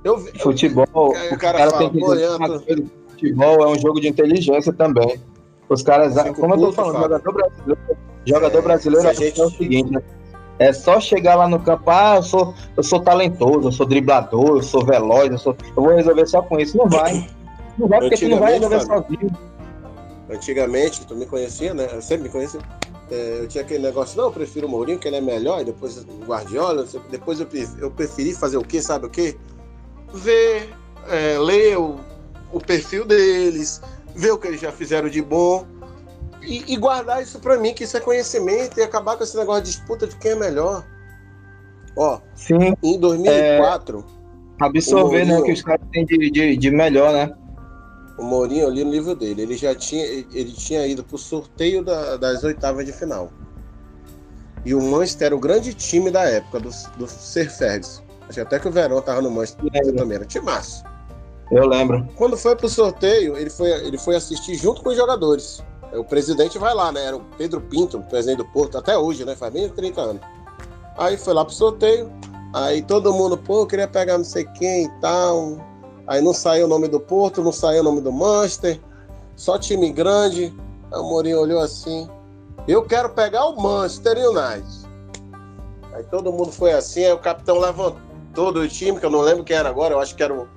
Eu, 0.03 0.19
futebol, 0.39 0.87
eu, 0.93 1.35
o 1.35 1.39
cara, 1.39 1.59
cara 1.59 1.71
fala, 1.71 1.91
tem 1.91 1.91
que 1.91 2.91
futebol 3.11 3.63
é 3.63 3.69
um 3.69 3.79
jogo 3.79 4.01
de 4.01 4.09
inteligência 4.09 4.73
também. 4.73 5.21
Os 5.69 5.83
caras, 5.83 6.15
como 6.35 6.55
eu 6.55 6.59
tô 6.59 6.73
falando, 6.73 7.03
jogador 7.03 7.33
brasileiro, 7.33 7.81
jogador 8.25 8.59
é, 8.59 8.63
brasileiro 8.63 9.15
gente... 9.15 9.41
é 9.41 9.45
o 9.45 9.51
seguinte, 9.51 9.93
né? 9.93 10.03
É 10.61 10.75
só 10.75 11.01
chegar 11.01 11.37
lá 11.37 11.49
no 11.49 11.59
campo, 11.59 11.89
ah, 11.89 12.17
eu 12.17 12.23
sou, 12.23 12.55
eu 12.77 12.83
sou 12.83 13.01
talentoso, 13.01 13.69
eu 13.69 13.73
sou 13.73 13.87
driblador, 13.87 14.59
eu 14.59 14.63
sou 14.63 14.85
veloz, 14.85 15.33
eu, 15.33 15.39
sou, 15.39 15.57
eu 15.75 15.83
vou 15.83 15.97
resolver 15.97 16.27
só 16.27 16.43
com 16.43 16.61
isso. 16.61 16.77
Não 16.77 16.87
vai. 16.87 17.27
Não 17.79 17.89
vai 17.89 18.01
porque 18.01 18.17
tu 18.17 18.29
não 18.29 18.39
vai 18.39 18.53
resolver 18.53 18.81
sozinho. 18.81 19.31
Antigamente, 20.29 21.07
tu 21.07 21.17
me 21.17 21.25
conhecia, 21.25 21.73
né? 21.73 21.89
Eu 21.91 22.03
sempre 22.03 22.25
me 22.25 22.29
conhecia. 22.29 22.61
É, 23.11 23.39
eu 23.41 23.49
tinha 23.49 23.65
aquele 23.65 23.83
negócio, 23.83 24.19
não, 24.19 24.27
eu 24.27 24.33
prefiro 24.33 24.67
o 24.67 24.71
Mourinho, 24.71 24.99
que 24.99 25.09
ele 25.09 25.17
é 25.17 25.21
melhor, 25.23 25.63
e 25.63 25.65
depois 25.65 25.97
o 25.97 26.05
Guardiola. 26.27 26.87
Depois 27.11 27.41
eu, 27.41 27.49
eu 27.79 27.91
preferi 27.91 28.35
fazer 28.35 28.59
o 28.59 28.63
quê? 28.63 28.83
Sabe 28.83 29.07
o 29.07 29.11
quê? 29.11 29.39
Ver, 30.13 30.69
é, 31.09 31.39
ler 31.39 31.79
o, 31.79 31.97
o 32.53 32.61
perfil 32.61 33.07
deles, 33.07 33.81
ver 34.15 34.33
o 34.33 34.37
que 34.37 34.49
eles 34.49 34.61
já 34.61 34.71
fizeram 34.71 35.09
de 35.09 35.23
bom 35.23 35.65
e, 36.43 36.73
e 36.73 36.77
guardar 36.77 37.23
isso 37.23 37.39
para 37.39 37.59
mim, 37.59 37.75
que 37.75 37.85
isso 37.85 37.97
é 37.97 38.01
conhecimento, 38.01 38.79
e 38.79 38.83
acabar 38.83 39.17
com 39.17 39.25
esse 39.25 39.37
negócio 39.37 39.63
de 39.63 39.71
disputa 39.71 40.07
de 40.07 40.17
quem 40.17 40.33
é 40.33 40.37
melhor. 40.37 40.85
Ó, 41.97 42.21
Sim, 42.35 42.75
em 42.83 42.99
2004. 42.99 44.05
É, 44.61 44.65
absorver 44.65 45.25
né, 45.25 45.39
o 45.39 45.43
que 45.43 45.53
os 45.53 45.63
caras 45.63 45.87
têm 45.93 46.05
de, 46.05 46.31
de, 46.31 46.57
de 46.57 46.71
melhor, 46.71 47.13
né? 47.13 47.35
O 48.19 48.23
Mourinho, 48.23 48.67
ali 48.67 48.85
no 48.85 48.91
livro 48.91 49.15
dele, 49.15 49.43
ele 49.43 49.57
já 49.57 49.75
tinha, 49.75 50.05
ele 50.05 50.53
tinha 50.53 50.87
ido 50.87 51.03
pro 51.03 51.17
sorteio 51.17 51.83
da, 51.83 52.17
das 52.17 52.45
oitavas 52.45 52.85
de 52.85 52.93
final. 52.93 53.33
E 54.65 54.75
o 54.75 54.83
Manchester 54.83 55.27
era 55.27 55.37
o 55.37 55.41
grande 55.41 55.73
time 55.73 56.11
da 56.11 56.25
época, 56.25 56.61
do, 56.61 56.71
do 56.99 57.07
Sir 57.07 57.51
Ferguson. 57.51 58.03
Acho 58.29 58.43
até 58.43 58.59
que 58.59 58.69
o 58.69 58.71
Verão 58.71 59.01
tava 59.01 59.23
no 59.23 59.31
Manchester 59.31 59.97
também, 59.97 60.17
era 60.17 60.27
timaço. 60.27 60.85
Eu 61.51 61.67
lembro. 61.67 62.07
Quando 62.15 62.37
foi 62.37 62.55
pro 62.55 62.69
sorteio, 62.69 63.37
ele 63.37 63.51
foi, 63.51 63.71
ele 63.71 63.99
foi 63.99 64.15
assistir 64.15 64.55
junto 64.55 64.83
com 64.83 64.91
os 64.91 64.97
jogadores. 64.97 65.65
O 65.93 66.05
presidente 66.05 66.59
vai 66.59 66.75
lá, 66.75 66.93
né? 66.93 67.05
Era 67.05 67.17
o 67.17 67.25
Pedro 67.37 67.61
Pinto, 67.61 68.01
presidente 68.03 68.39
do 68.39 68.45
Porto, 68.45 68.79
até 68.79 68.97
hoje, 68.97 69.25
né? 69.25 69.35
Faz 69.35 69.53
bem 69.53 69.69
30 69.69 70.01
anos. 70.01 70.23
Aí 70.97 71.17
foi 71.17 71.35
lá 71.35 71.45
pro 71.45 71.55
sorteio. 71.55 72.11
Aí 72.55 72.83
todo 72.83 73.13
mundo, 73.13 73.37
pô, 73.37 73.67
queria 73.67 73.89
pegar 73.89 74.19
não 74.19 74.25
sei 74.25 74.45
quem 74.45 74.85
e 74.85 75.01
tal. 75.01 75.59
Aí 76.07 76.21
não 76.21 76.33
saiu 76.33 76.67
o 76.67 76.69
nome 76.69 76.89
do 76.89 77.01
Porto, 77.01 77.43
não 77.43 77.53
saiu 77.53 77.81
o 77.81 77.85
nome 77.85 78.01
do 78.01 78.13
Manchester. 78.13 78.81
Só 79.37 79.59
time 79.59 79.91
grande. 79.93 80.55
O 80.93 81.03
Mourinho 81.03 81.41
olhou 81.41 81.61
assim. 81.61 82.09
Eu 82.69 82.83
quero 82.83 83.11
pegar 83.11 83.47
o 83.47 83.61
Manchester 83.61 84.17
United. 84.19 84.91
Aí 85.93 86.05
todo 86.05 86.33
mundo 86.33 86.53
foi 86.53 86.73
assim, 86.73 87.05
aí 87.05 87.13
o 87.13 87.19
capitão 87.19 87.59
levantou 87.59 88.53
do 88.53 88.67
time, 88.69 88.99
que 88.99 89.07
eu 89.07 89.11
não 89.11 89.21
lembro 89.21 89.45
quem 89.45 89.57
era 89.57 89.69
agora, 89.69 89.95
eu 89.95 90.01
acho 90.01 90.15
que 90.15 90.23
era 90.23 90.33
o. 90.33 90.49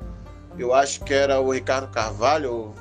Eu 0.57 0.73
acho 0.73 1.03
que 1.03 1.13
era 1.13 1.39
o 1.41 1.51
Ricardo 1.51 1.91
Carvalho, 1.91 2.73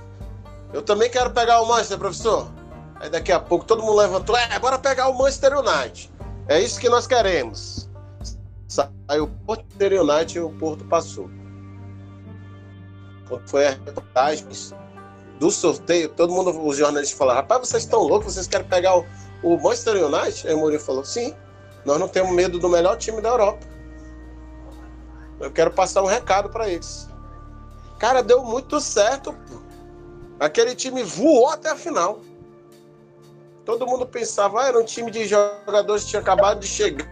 eu 0.72 0.82
também 0.82 1.10
quero 1.10 1.30
pegar 1.30 1.60
o 1.60 1.66
Manchester, 1.66 1.98
professor. 1.98 2.50
Aí 2.96 3.10
daqui 3.10 3.32
a 3.32 3.40
pouco 3.40 3.64
todo 3.64 3.82
mundo 3.82 3.96
levantou, 3.96 4.36
é, 4.36 4.58
bora 4.58 4.78
pegar 4.78 5.08
o 5.08 5.18
Manchester 5.18 5.58
United. 5.58 6.10
É 6.48 6.60
isso 6.60 6.80
que 6.80 6.88
nós 6.88 7.06
queremos. 7.06 7.88
Saiu 8.68 9.24
o 9.24 9.30
Manchester 9.46 10.02
United 10.02 10.38
e 10.38 10.40
o 10.40 10.50
Porto 10.50 10.84
passou. 10.84 11.28
Quando 13.28 13.48
foi 13.48 13.66
a 13.66 13.70
reportagem 13.70 14.46
do 15.38 15.50
sorteio, 15.50 16.08
todo 16.10 16.32
mundo, 16.32 16.50
os 16.64 16.76
jornalistas 16.76 17.18
falaram, 17.18 17.40
rapaz, 17.40 17.68
vocês 17.68 17.82
estão 17.82 18.00
loucos, 18.00 18.34
vocês 18.34 18.46
querem 18.46 18.66
pegar 18.66 18.96
o, 18.96 19.04
o 19.42 19.56
Manchester 19.60 20.04
United? 20.04 20.46
Aí 20.46 20.54
o 20.54 20.58
Mourinho 20.58 20.80
falou, 20.80 21.04
sim, 21.04 21.34
nós 21.84 21.98
não 21.98 22.08
temos 22.08 22.32
medo 22.32 22.58
do 22.58 22.68
melhor 22.68 22.96
time 22.96 23.20
da 23.20 23.30
Europa. 23.30 23.66
Eu 25.40 25.50
quero 25.50 25.72
passar 25.72 26.02
um 26.02 26.06
recado 26.06 26.48
para 26.48 26.68
eles. 26.68 27.08
Cara, 27.98 28.22
deu 28.22 28.44
muito 28.44 28.80
certo, 28.80 29.32
pô. 29.32 29.61
Aquele 30.42 30.74
time 30.74 31.04
voou 31.04 31.50
até 31.50 31.70
a 31.70 31.76
final. 31.76 32.18
Todo 33.64 33.86
mundo 33.86 34.04
pensava, 34.04 34.62
ah, 34.62 34.68
era 34.68 34.78
um 34.80 34.84
time 34.84 35.08
de 35.08 35.24
jogadores 35.24 36.02
que 36.02 36.10
tinha 36.10 36.20
acabado 36.20 36.58
de 36.58 36.66
chegar. 36.66 37.06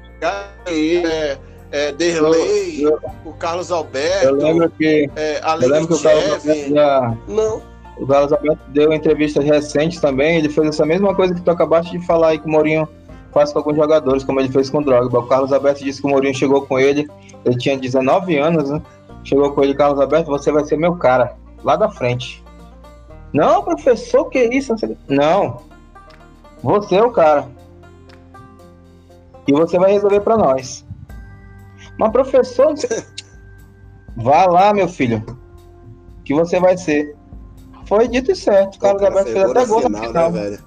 Aí, 0.66 1.06
é, 1.06 1.38
é, 1.70 1.92
Derlei, 1.92 2.84
o 3.24 3.32
Carlos 3.34 3.70
Alberto, 3.70 4.26
eu 4.26 4.34
lembro 4.34 4.68
que, 4.70 5.08
é, 5.14 5.40
eu 5.40 5.68
lembro 5.68 5.86
que 5.86 5.94
o 5.94 6.02
Carlos 6.02 6.42
já, 6.42 7.16
Não. 7.28 7.62
O 7.98 8.04
Carlos 8.04 8.32
Alberto 8.32 8.62
deu 8.70 8.92
entrevistas 8.92 9.44
recentes 9.44 10.00
também, 10.00 10.38
ele 10.38 10.48
fez 10.48 10.66
essa 10.66 10.84
mesma 10.84 11.14
coisa 11.14 11.32
que 11.32 11.40
tu 11.40 11.52
acabaste 11.52 11.96
de 11.96 12.04
falar 12.04 12.30
aí 12.30 12.38
que 12.40 12.46
o 12.46 12.50
Mourinho 12.50 12.88
faz 13.32 13.52
com 13.52 13.60
alguns 13.60 13.76
jogadores, 13.76 14.24
como 14.24 14.40
ele 14.40 14.48
fez 14.48 14.68
com 14.68 14.78
o 14.78 14.84
Drogba. 14.84 15.20
O 15.20 15.28
Carlos 15.28 15.52
Alberto 15.52 15.84
disse 15.84 16.00
que 16.00 16.08
o 16.08 16.10
Mourinho 16.10 16.34
chegou 16.34 16.66
com 16.66 16.80
ele, 16.80 17.08
ele 17.44 17.56
tinha 17.56 17.78
19 17.78 18.36
anos, 18.38 18.70
né? 18.70 18.82
Chegou 19.22 19.52
com 19.52 19.62
ele, 19.62 19.74
Carlos 19.74 20.00
Alberto, 20.00 20.28
você 20.28 20.50
vai 20.50 20.64
ser 20.64 20.76
meu 20.76 20.96
cara, 20.96 21.36
lá 21.62 21.76
da 21.76 21.88
frente. 21.88 22.42
Não, 23.32 23.62
professor, 23.62 24.28
que 24.28 24.42
isso? 24.42 24.74
Não, 25.08 25.62
você 26.62 26.96
é 26.96 27.02
o 27.02 27.12
cara. 27.12 27.48
E 29.46 29.52
você 29.52 29.78
vai 29.78 29.92
resolver 29.92 30.20
para 30.20 30.36
nós. 30.36 30.84
Mas, 31.98 32.12
professor, 32.12 32.74
vá 34.16 34.46
lá, 34.46 34.72
meu 34.72 34.88
filho, 34.88 35.24
que 36.24 36.34
você 36.34 36.58
vai 36.58 36.76
ser. 36.76 37.16
Foi 37.86 38.06
dito 38.06 38.30
e 38.30 38.36
certo. 38.36 38.76
O 38.76 38.78
Carlos 38.78 39.02
Alberto 39.02 39.32
fez 39.32 39.44
até 39.44 39.66
gol 39.66 39.88
na 39.88 40.00
final. 40.00 40.30
Né, 40.30 40.40
velho? 40.40 40.64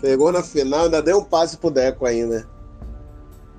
Pegou 0.00 0.32
na 0.32 0.42
final, 0.42 0.84
ainda 0.84 1.02
deu 1.02 1.18
um 1.18 1.24
passe 1.24 1.56
pro 1.56 1.70
Deco 1.70 2.06
ainda. 2.06 2.46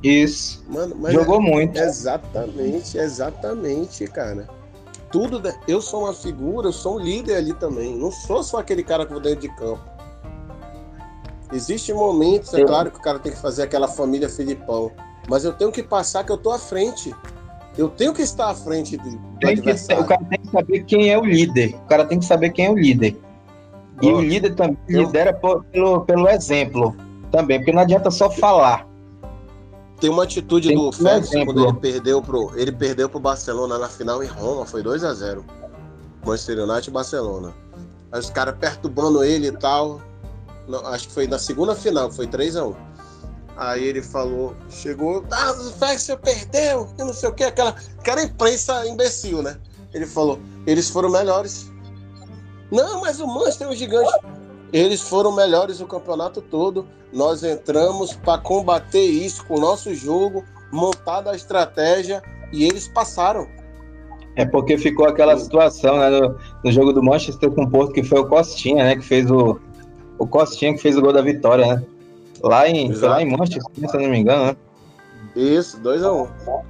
Isso. 0.04 0.64
Mano, 0.70 1.12
Jogou 1.12 1.38
é, 1.38 1.44
muito. 1.44 1.78
Exatamente, 1.78 2.98
exatamente, 2.98 4.08
cara. 4.08 4.48
Tudo. 5.16 5.42
Eu 5.66 5.82
sou 5.82 6.04
uma 6.04 6.14
figura, 6.14 6.68
eu 6.68 6.74
sou 6.74 6.98
um 6.98 7.00
líder 7.00 7.38
ali 7.38 7.54
também. 7.54 7.96
Não 7.96 8.12
sou 8.12 8.44
só 8.44 8.58
aquele 8.58 8.84
cara 8.84 9.06
que 9.06 9.14
vou 9.14 9.22
dentro 9.22 9.40
de 9.40 9.50
campo. 9.56 9.80
Existem 11.54 11.96
momentos, 11.96 12.54
é 12.54 12.66
claro 12.66 12.92
que 12.92 12.98
o 12.98 13.02
cara 13.02 13.18
tem 13.18 13.32
que 13.32 13.40
fazer 13.40 13.64
aquela 13.64 13.88
família 13.88 14.28
Filipão. 14.28 14.92
Mas 15.30 15.46
eu 15.46 15.54
tenho 15.54 15.72
que 15.72 15.82
passar 15.82 16.26
que 16.26 16.34
eu 16.34 16.38
tô 16.38 16.52
à 16.52 16.60
frente. 16.60 17.16
Eu 17.78 17.88
tenho 17.88 18.14
que 18.14 18.24
estar 18.24 18.50
à 18.50 18.54
frente 18.54 18.98
do, 18.98 19.18
tem 19.40 19.56
que, 19.56 19.72
O 19.72 20.06
cara 20.06 20.26
tem 20.26 20.40
que 20.40 20.52
saber 20.52 20.84
quem 20.84 21.10
é 21.10 21.18
o 21.18 21.24
líder. 21.24 21.76
O 21.76 21.88
cara 21.88 22.06
tem 22.06 22.20
que 22.20 22.26
saber 22.26 22.50
quem 22.50 22.66
é 22.66 22.72
o 22.72 22.78
líder. 22.78 23.18
E 24.02 24.12
o 24.12 24.20
líder 24.20 24.54
também 24.54 24.78
eu... 24.90 25.04
lidera 25.04 25.34
por, 25.34 25.64
pelo, 25.66 26.02
pelo 26.02 26.28
exemplo 26.28 26.94
também, 27.32 27.60
porque 27.60 27.72
não 27.72 27.84
adianta 27.84 28.12
só 28.12 28.30
falar. 28.30 28.86
Tem 30.00 30.10
uma 30.10 30.24
atitude 30.24 30.68
Tem 30.68 30.78
do 30.78 30.92
Félix 30.92 31.30
quando 31.30 31.64
ele 31.64 31.74
perdeu 31.74 32.22
pro 32.22 32.52
ele 32.58 32.72
perdeu 32.72 33.10
pro 33.10 33.20
Barcelona 33.20 33.78
na 33.78 33.88
final 33.88 34.22
em 34.24 34.28
Roma, 34.28 34.66
foi 34.66 34.84
2 34.84 35.04
a 35.04 35.14
0. 35.14 35.46
Manchester 36.26 36.60
United 36.60 36.90
e 36.90 36.94
Barcelona. 36.94 37.54
Aí 38.12 38.20
os 38.20 38.30
caras 38.30 38.56
perturbando 38.58 39.24
ele 39.24 39.48
e 39.48 39.52
tal. 39.52 40.02
Não, 40.68 40.86
acho 40.88 41.08
que 41.08 41.14
foi 41.14 41.28
na 41.28 41.38
segunda 41.38 41.76
final, 41.76 42.12
foi 42.12 42.28
3 42.28 42.56
a 42.58 42.66
1. 42.66 42.76
Aí 43.58 43.86
ele 43.86 44.02
falou, 44.02 44.54
chegou, 44.70 45.24
ah, 45.32 45.52
o 45.52 45.72
Félix 45.72 46.08
perdeu, 46.22 46.90
e 46.98 47.04
não 47.04 47.14
sei 47.14 47.30
o 47.30 47.34
que, 47.34 47.44
aquela, 47.44 47.74
aquela 47.98 48.24
imprensa 48.24 48.86
imbecil, 48.86 49.42
né? 49.42 49.58
Ele 49.94 50.06
falou, 50.06 50.40
eles 50.68 50.90
foram 50.90 51.10
melhores. 51.10 51.72
Não, 52.70 53.00
mas 53.00 53.22
o 53.22 53.28
Manchester 53.28 53.68
é 53.68 53.70
um 53.70 53.76
gigante. 53.76 54.12
Eles 54.76 55.00
foram 55.00 55.32
melhores 55.32 55.80
o 55.80 55.88
campeonato 55.88 56.42
todo. 56.42 56.86
Nós 57.14 57.46
entramos 57.46 58.14
para 58.14 58.42
combater 58.42 59.06
isso 59.06 59.46
com 59.46 59.56
o 59.56 59.62
nosso 59.62 59.96
jogo, 59.96 60.44
montada 60.70 61.32
a 61.32 61.36
estratégia 61.36 62.22
e 62.52 62.66
eles 62.66 62.86
passaram. 62.86 63.48
É 64.36 64.46
porque 64.46 64.78
ficou 64.78 65.08
aquela 65.08 65.38
situação 65.38 65.98
né, 65.98 66.10
no, 66.10 66.38
no, 66.62 66.72
jogo 66.74 66.92
do 66.92 67.02
Manchester 67.02 67.50
com 67.52 67.64
o 67.64 67.70
Porto 67.70 67.94
que 67.94 68.04
foi 68.04 68.20
o 68.20 68.28
Costinha, 68.28 68.84
né, 68.84 68.96
que 68.98 69.02
fez 69.02 69.32
o 69.32 69.58
o 70.20 70.28
Costinha 70.28 70.74
que 70.74 70.82
fez 70.82 70.98
o 70.98 71.02
gol 71.02 71.14
da 71.14 71.22
vitória, 71.22 71.66
né? 71.68 71.84
Lá 72.44 72.68
em, 72.68 72.92
lá 72.92 73.22
em 73.22 73.32
Manchester, 73.32 73.64
se 73.90 73.96
eu 73.96 74.02
não 74.02 74.10
me 74.10 74.20
engano, 74.20 74.48
né? 74.48 74.58
Isso, 75.38 75.80
2x1. 75.80 76.28
Um. 76.50 76.62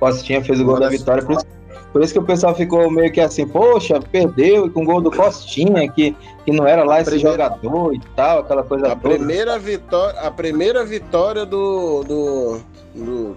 Costinha 0.00 0.42
fez 0.42 0.58
o 0.58 0.64
gol 0.64 0.76
Agora, 0.76 0.90
da 0.90 0.96
vitória, 0.96 1.22
por 1.22 1.36
isso 1.36 1.46
por 1.92 2.02
isso 2.02 2.14
que 2.14 2.18
o 2.18 2.24
pessoal 2.24 2.54
ficou 2.54 2.90
meio 2.90 3.12
que 3.12 3.20
assim, 3.20 3.46
poxa, 3.46 4.00
perdeu 4.00 4.70
com 4.70 4.82
o 4.82 4.86
gol 4.86 5.00
do 5.02 5.10
Costinha, 5.10 5.86
que, 5.90 6.16
que 6.44 6.50
não 6.50 6.66
era 6.66 6.84
lá 6.84 7.02
esse 7.02 7.10
primeira, 7.10 7.44
jogador 7.44 7.94
e 7.94 8.00
tal, 8.16 8.38
aquela 8.38 8.62
coisa 8.62 8.86
a 8.86 8.96
toda. 8.96 9.16
Primeira 9.16 9.58
vitória, 9.58 10.20
a 10.20 10.30
primeira 10.30 10.84
vitória 10.86 11.44
do, 11.44 12.02
do, 12.02 12.60
do, 12.94 13.36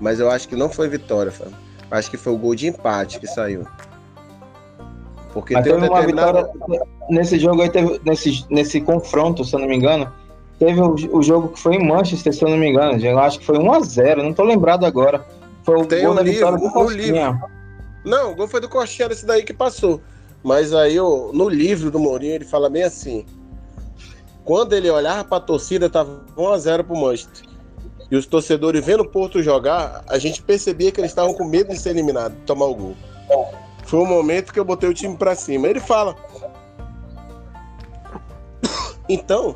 Mas 0.00 0.18
eu 0.18 0.28
acho 0.28 0.48
que 0.48 0.56
não 0.56 0.68
foi 0.68 0.88
vitória, 0.88 1.30
Fábio. 1.30 1.54
Acho 1.88 2.10
que 2.10 2.16
foi 2.16 2.32
o 2.32 2.38
gol 2.38 2.56
de 2.56 2.66
empate 2.66 3.20
que 3.20 3.26
saiu. 3.28 3.64
Porque 5.32 5.54
Mas 5.54 5.62
teve 5.62 5.76
uma 5.76 5.88
determinado... 5.88 6.52
vitória. 6.52 6.82
Nesse 7.08 7.38
jogo 7.38 7.62
aí, 7.62 7.70
teve, 7.70 8.00
nesse, 8.04 8.44
nesse 8.50 8.80
confronto, 8.80 9.44
se 9.44 9.54
eu 9.54 9.60
não 9.60 9.68
me 9.68 9.76
engano, 9.76 10.12
teve 10.58 10.80
o, 10.80 10.94
o 11.12 11.22
jogo 11.22 11.48
que 11.50 11.60
foi 11.60 11.76
em 11.76 11.86
Manchester, 11.86 12.32
se 12.32 12.44
eu 12.44 12.48
não 12.48 12.56
me 12.56 12.68
engano. 12.68 12.98
Eu 13.04 13.20
acho 13.20 13.38
que 13.38 13.46
foi 13.46 13.58
1x0, 13.58 14.22
não 14.22 14.32
tô 14.32 14.42
lembrado 14.42 14.84
agora. 14.84 15.24
Foi 15.62 15.80
o 15.80 15.84
Tem 15.84 16.02
gol 16.02 16.12
um 16.12 16.14
da 16.16 16.22
livro, 16.22 16.38
vitória 16.38 16.58
do 16.58 16.72
Costinha. 16.72 17.30
Livro. 17.30 17.59
Não, 18.04 18.32
o 18.32 18.34
gol 18.34 18.48
foi 18.48 18.60
do 18.60 18.68
Coxinha 18.68 19.08
desse 19.08 19.26
daí 19.26 19.42
que 19.42 19.52
passou. 19.52 20.00
Mas 20.42 20.72
aí 20.72 20.96
no 20.96 21.48
livro 21.48 21.90
do 21.90 21.98
Mourinho 21.98 22.34
ele 22.34 22.44
fala 22.44 22.70
bem 22.70 22.82
assim: 22.82 23.26
quando 24.44 24.72
ele 24.72 24.90
olhava 24.90 25.24
para 25.24 25.36
a 25.36 25.40
torcida, 25.40 25.88
tava 25.88 26.24
1 26.36 26.48
a 26.48 26.58
0 26.58 26.84
pro 26.84 26.96
Manchester. 26.96 27.48
E 28.10 28.16
os 28.16 28.26
torcedores 28.26 28.84
vendo 28.84 29.02
o 29.02 29.08
Porto 29.08 29.42
jogar, 29.42 30.02
a 30.08 30.18
gente 30.18 30.42
percebia 30.42 30.90
que 30.90 31.00
eles 31.00 31.12
estavam 31.12 31.32
com 31.32 31.44
medo 31.44 31.68
de 31.68 31.78
ser 31.78 31.90
eliminado, 31.90 32.32
de 32.32 32.40
tomar 32.40 32.66
o 32.66 32.74
gol. 32.74 32.96
Foi 33.84 34.00
o 34.00 34.06
momento 34.06 34.52
que 34.52 34.58
eu 34.58 34.64
botei 34.64 34.88
o 34.88 34.94
time 34.94 35.16
para 35.16 35.34
cima. 35.34 35.68
Ele 35.68 35.80
fala: 35.80 36.16
Então, 39.08 39.54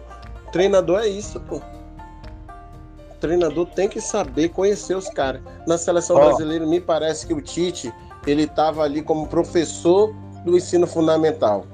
treinador 0.52 1.00
é 1.00 1.08
isso, 1.08 1.40
pô. 1.40 1.56
O 1.56 3.14
treinador 3.18 3.66
tem 3.66 3.88
que 3.88 4.00
saber 4.00 4.50
conhecer 4.50 4.94
os 4.94 5.08
caras. 5.08 5.42
Na 5.66 5.78
seleção 5.78 6.16
oh. 6.16 6.20
brasileira, 6.20 6.66
me 6.66 6.80
parece 6.80 7.26
que 7.26 7.32
o 7.32 7.40
Tite 7.40 7.92
ele 8.26 8.44
estava 8.44 8.82
ali 8.82 9.02
como 9.02 9.26
professor 9.26 10.14
do 10.44 10.56
ensino 10.56 10.86
fundamental. 10.86 11.64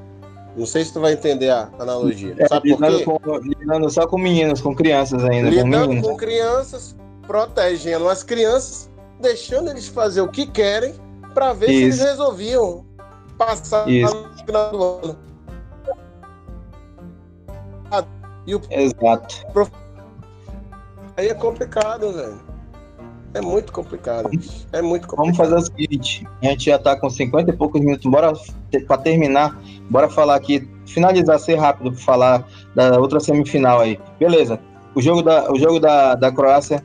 Não 0.57 0.67
sei 0.67 0.85
se 0.85 0.93
tu 0.93 1.01
vai 1.01 1.13
entender 1.13 1.51
a 1.51 1.71
analogia. 1.79 2.35
É, 2.39 2.49
Sabe 2.49 2.77
por 2.77 2.87
quê? 2.87 3.05
Com, 3.05 3.37
lidando 3.39 3.89
só 3.89 4.07
com 4.07 4.19
meninos, 4.19 4.61
com 4.61 4.75
crianças 4.75 5.25
ainda. 5.25 5.49
Lidando 5.49 5.97
com, 5.97 6.03
com 6.03 6.17
crianças, 6.17 6.97
protegendo 7.27 8.09
as 8.09 8.23
crianças, 8.23 8.91
deixando 9.21 9.71
eles 9.71 9.87
fazer 9.87 10.21
o 10.21 10.29
que 10.29 10.47
querem 10.47 10.95
para 11.35 11.53
ver 11.53 11.71
Isso. 11.71 11.79
se 11.79 11.85
eles 11.85 12.01
resolviam 12.01 12.85
passar 13.39 13.89
Isso. 13.89 14.15
no 14.15 14.45
final 14.45 14.71
do 14.71 14.83
ano. 14.83 15.31
E 18.47 18.55
o 18.55 18.61
Exato. 18.71 19.47
Aí 21.17 21.29
é 21.29 21.35
complicado, 21.35 22.13
velho. 22.13 22.50
É 23.33 23.41
muito 23.41 23.73
complicado. 23.73 24.29
É 24.73 24.83
muito 24.83 25.07
complicado. 25.07 25.17
Vamos 25.17 25.37
fazer 25.37 25.55
o 25.55 25.61
seguinte: 25.61 26.27
a 26.43 26.47
gente 26.47 26.65
já 26.65 26.79
tá 26.79 26.99
com 26.99 27.09
50 27.09 27.51
e 27.51 27.57
poucos 27.57 27.81
minutos. 27.81 28.11
Bora, 28.11 28.33
para 28.87 28.99
terminar, 28.99 29.59
bora 29.89 30.09
falar 30.09 30.35
aqui, 30.35 30.69
finalizar, 30.87 31.39
ser 31.39 31.57
rápido 31.57 31.93
para 31.93 32.01
falar 32.01 32.49
da 32.75 32.99
outra 32.99 33.21
semifinal 33.21 33.81
aí. 33.81 33.99
Beleza. 34.19 34.59
O 34.95 35.01
jogo 35.01 35.23
da, 35.23 35.51
o 35.53 35.57
jogo 35.57 35.79
da, 35.79 36.17
da 36.17 36.33
Croácia 36.33 36.85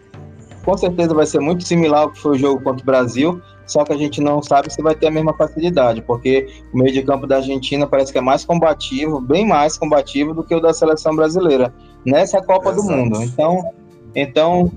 com 0.66 0.76
certeza 0.76 1.14
vai 1.14 1.28
ser 1.28 1.40
muito 1.40 1.64
similar 1.64 2.02
ao 2.02 2.12
que 2.12 2.20
foi 2.20 2.32
o 2.36 2.40
jogo 2.40 2.62
contra 2.64 2.82
o 2.82 2.86
Brasil, 2.86 3.40
só 3.68 3.84
que 3.84 3.94
a 3.94 3.98
gente 3.98 4.20
não 4.20 4.42
sabe 4.42 4.74
se 4.74 4.82
vai 4.82 4.96
ter 4.96 5.08
a 5.08 5.12
mesma 5.12 5.32
facilidade, 5.36 6.02
porque 6.02 6.48
o 6.74 6.78
meio 6.80 6.92
de 6.92 7.04
campo 7.04 7.28
da 7.28 7.38
Argentina 7.38 7.86
parece 7.86 8.12
que 8.12 8.18
é 8.18 8.22
mais 8.22 8.44
combativo, 8.44 9.22
bem 9.22 9.48
mais 9.48 9.78
combativo 9.78 10.34
do 10.34 10.44
que 10.44 10.56
o 10.56 10.60
da 10.60 10.74
seleção 10.74 11.16
brasileira 11.16 11.72
nessa 12.04 12.42
Copa 12.42 12.72
Exato. 12.72 12.88
do 12.88 12.92
Mundo. 12.92 13.22
Então, 13.22 13.72
então 14.16 14.72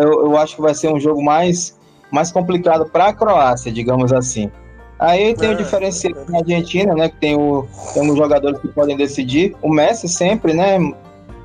eu, 0.00 0.26
eu 0.26 0.36
acho 0.36 0.56
que 0.56 0.62
vai 0.62 0.74
ser 0.74 0.92
um 0.92 0.98
jogo 0.98 1.22
mais, 1.22 1.78
mais 2.10 2.32
complicado 2.32 2.86
para 2.86 3.08
a 3.08 3.12
Croácia, 3.12 3.70
digamos 3.70 4.12
assim. 4.12 4.50
Aí 4.98 5.34
tem 5.34 5.50
é, 5.50 5.52
o 5.54 5.56
diferencial 5.56 6.14
na 6.28 6.38
Argentina, 6.38 6.94
né? 6.94 7.08
Que 7.08 7.16
tem, 7.16 7.34
o, 7.34 7.66
tem 7.94 8.10
os 8.10 8.16
jogadores 8.16 8.60
que 8.60 8.68
podem 8.68 8.96
decidir. 8.96 9.56
O 9.62 9.70
Messi 9.70 10.06
sempre, 10.08 10.52
né? 10.52 10.78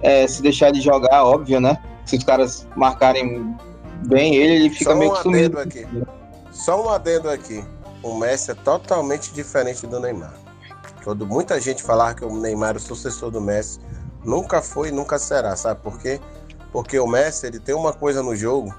É, 0.01 0.27
se 0.27 0.41
deixar 0.41 0.71
de 0.71 0.81
jogar, 0.81 1.23
óbvio, 1.23 1.61
né? 1.61 1.77
Se 2.05 2.17
os 2.17 2.23
caras 2.23 2.67
marcarem 2.75 3.55
bem 4.07 4.35
ele, 4.35 4.55
ele 4.55 4.69
fica 4.69 4.91
Só 4.91 4.97
meio 4.97 5.13
um 5.13 5.15
sumido. 5.15 5.57
Aqui. 5.57 5.87
Só 6.51 6.85
um 6.85 6.89
adendo 6.89 7.29
aqui. 7.29 7.63
O 8.03 8.13
Messi 8.15 8.51
é 8.51 8.55
totalmente 8.55 9.33
diferente 9.33 9.87
do 9.87 9.99
Neymar. 9.99 10.33
Todo, 11.03 11.25
muita 11.25 11.59
gente 11.61 11.81
falar 11.81 12.13
que 12.13 12.25
o 12.25 12.35
Neymar 12.35 12.73
é 12.73 12.77
o 12.77 12.79
sucessor 12.79 13.31
do 13.31 13.39
Messi. 13.39 13.79
Nunca 14.23 14.61
foi 14.61 14.89
e 14.89 14.91
nunca 14.91 15.17
será, 15.17 15.55
sabe 15.55 15.79
por 15.81 15.97
quê? 15.97 16.19
Porque 16.71 16.99
o 16.99 17.07
Messi, 17.07 17.47
ele 17.47 17.59
tem 17.59 17.73
uma 17.73 17.93
coisa 17.93 18.21
no 18.21 18.35
jogo. 18.35 18.73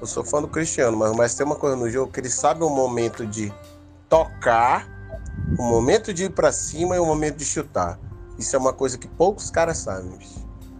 Eu 0.00 0.06
sou 0.06 0.24
fã 0.24 0.40
do 0.40 0.48
Cristiano, 0.48 0.96
mas 0.96 1.10
o 1.10 1.16
Messi 1.16 1.36
tem 1.36 1.46
uma 1.46 1.56
coisa 1.56 1.76
no 1.76 1.88
jogo 1.88 2.12
que 2.12 2.20
ele 2.20 2.30
sabe 2.30 2.62
o 2.64 2.70
momento 2.70 3.26
de 3.26 3.52
tocar, 4.08 4.86
o 5.58 5.62
momento 5.62 6.12
de 6.12 6.24
ir 6.24 6.30
para 6.30 6.52
cima 6.52 6.96
e 6.96 6.98
o 6.98 7.06
momento 7.06 7.36
de 7.36 7.44
chutar. 7.44 7.98
Isso 8.38 8.54
é 8.56 8.58
uma 8.58 8.72
coisa 8.72 8.98
que 8.98 9.08
poucos 9.08 9.50
caras 9.50 9.78
sabem. 9.78 10.10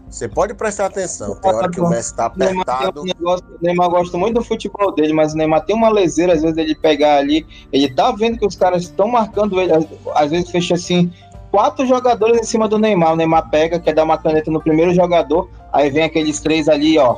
Você 0.09 0.29
pode 0.29 0.53
prestar 0.53 0.85
atenção. 0.85 1.35
Tem 1.35 1.53
hora 1.53 1.69
que 1.69 1.81
o 1.81 1.89
Messi 1.89 2.15
tá 2.15 2.27
apertado. 2.27 3.01
O 3.01 3.03
Neymar, 3.03 3.39
o 3.39 3.57
Neymar 3.61 3.89
gosta 3.89 4.17
muito 4.17 4.35
do 4.35 4.43
futebol 4.43 4.93
dele, 4.93 5.11
mas 5.11 5.33
o 5.33 5.37
Neymar 5.37 5.65
tem 5.65 5.75
uma 5.75 5.89
leseira, 5.89 6.33
às 6.33 6.41
vezes 6.41 6.57
ele 6.57 6.73
pegar 6.73 7.17
ali, 7.17 7.45
ele 7.73 7.93
tá 7.93 8.11
vendo 8.11 8.37
que 8.37 8.45
os 8.45 8.55
caras 8.55 8.83
estão 8.83 9.09
marcando 9.09 9.59
ele, 9.59 9.73
às 10.13 10.31
vezes 10.31 10.49
fecha 10.49 10.75
assim, 10.75 11.11
quatro 11.51 11.85
jogadores 11.85 12.39
em 12.39 12.43
cima 12.43 12.65
do 12.67 12.79
Neymar. 12.79 13.11
O 13.11 13.15
Neymar 13.17 13.49
pega, 13.49 13.77
quer 13.77 13.93
dar 13.93 14.05
uma 14.05 14.17
caneta 14.17 14.49
no 14.49 14.61
primeiro 14.61 14.93
jogador, 14.93 15.49
aí 15.75 15.89
vem 15.89 16.03
aqueles 16.03 16.39
três 16.39 16.67
ali, 16.67 16.97
ó. 16.97 17.17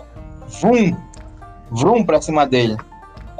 Vum! 0.62 0.96
Vrum 1.72 2.04
pra 2.04 2.22
cima 2.22 2.46
dele. 2.46 2.78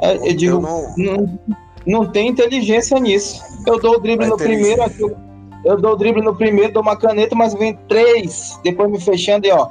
É, 0.00 0.16
eu 0.16 0.36
digo, 0.36 0.60
não... 0.60 0.94
não... 0.96 1.38
Não, 1.86 2.04
tem 2.04 2.28
inteligência 2.28 2.98
nisso. 3.00 3.42
Eu 3.66 3.80
dou 3.80 3.94
o 3.94 3.98
drible 3.98 4.26
no 4.26 4.36
primever... 4.36 4.76
primeiro, 4.76 4.82
aqui, 4.82 5.16
eu 5.64 5.80
dou 5.80 5.92
o 5.92 5.96
drible 5.96 6.22
no 6.22 6.34
primeiro, 6.34 6.72
dou 6.72 6.82
uma 6.82 6.96
caneta, 6.96 7.34
mas 7.34 7.54
vem 7.54 7.78
três, 7.88 8.58
depois 8.62 8.90
me 8.90 9.00
fechando 9.00 9.46
e 9.46 9.50
ó, 9.50 9.70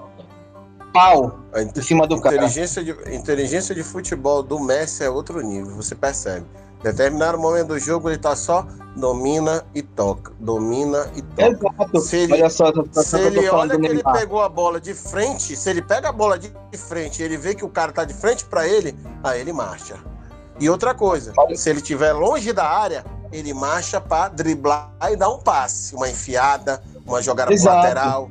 pau 0.91 1.39
em 1.55 1.81
cima 1.81 2.07
do 2.07 2.15
inteligência 2.15 2.83
cara. 2.83 3.03
De, 3.03 3.15
inteligência 3.15 3.75
de 3.75 3.83
futebol 3.83 4.41
do 4.41 4.59
Messi 4.59 5.03
é 5.03 5.09
outro 5.09 5.41
nível, 5.41 5.75
você 5.75 5.93
percebe. 5.93 6.45
Determinado 6.83 7.37
momento 7.39 7.69
do 7.69 7.79
jogo 7.79 8.09
ele 8.09 8.17
tá 8.17 8.35
só 8.35 8.65
domina 8.95 9.65
e 9.73 9.81
toca, 9.81 10.31
domina 10.39 11.09
e 11.15 11.21
toca. 11.21 11.47
Exato. 11.47 12.01
Se 12.01 12.17
ele, 12.17 12.33
olha 12.33 12.49
só, 12.49 12.71
se 12.91 13.19
ele 13.19 13.49
olha 13.49 13.79
que 13.79 13.85
ele 13.85 14.03
pegou 14.03 14.41
a 14.41 14.49
bola 14.49 14.79
de 14.79 14.93
frente, 14.93 15.55
se 15.55 15.69
ele 15.69 15.81
pega 15.81 16.09
a 16.09 16.11
bola 16.11 16.37
de 16.37 16.51
frente 16.77 17.21
e 17.21 17.25
ele 17.25 17.37
vê 17.37 17.55
que 17.55 17.65
o 17.65 17.69
cara 17.69 17.91
tá 17.91 18.03
de 18.03 18.13
frente 18.13 18.45
para 18.45 18.67
ele, 18.67 18.95
aí 19.23 19.41
ele 19.41 19.53
marcha. 19.53 19.95
E 20.59 20.69
outra 20.69 20.93
coisa, 20.93 21.33
se 21.55 21.69
ele 21.69 21.79
estiver 21.79 22.13
longe 22.13 22.51
da 22.51 22.67
área, 22.67 23.05
ele 23.31 23.53
marcha 23.53 24.01
para 24.01 24.29
driblar 24.29 24.91
e 25.11 25.15
dar 25.15 25.29
um 25.29 25.39
passe, 25.39 25.95
uma 25.95 26.09
enfiada, 26.09 26.81
uma 27.07 27.21
jogada 27.21 27.51
lateral. 27.51 28.29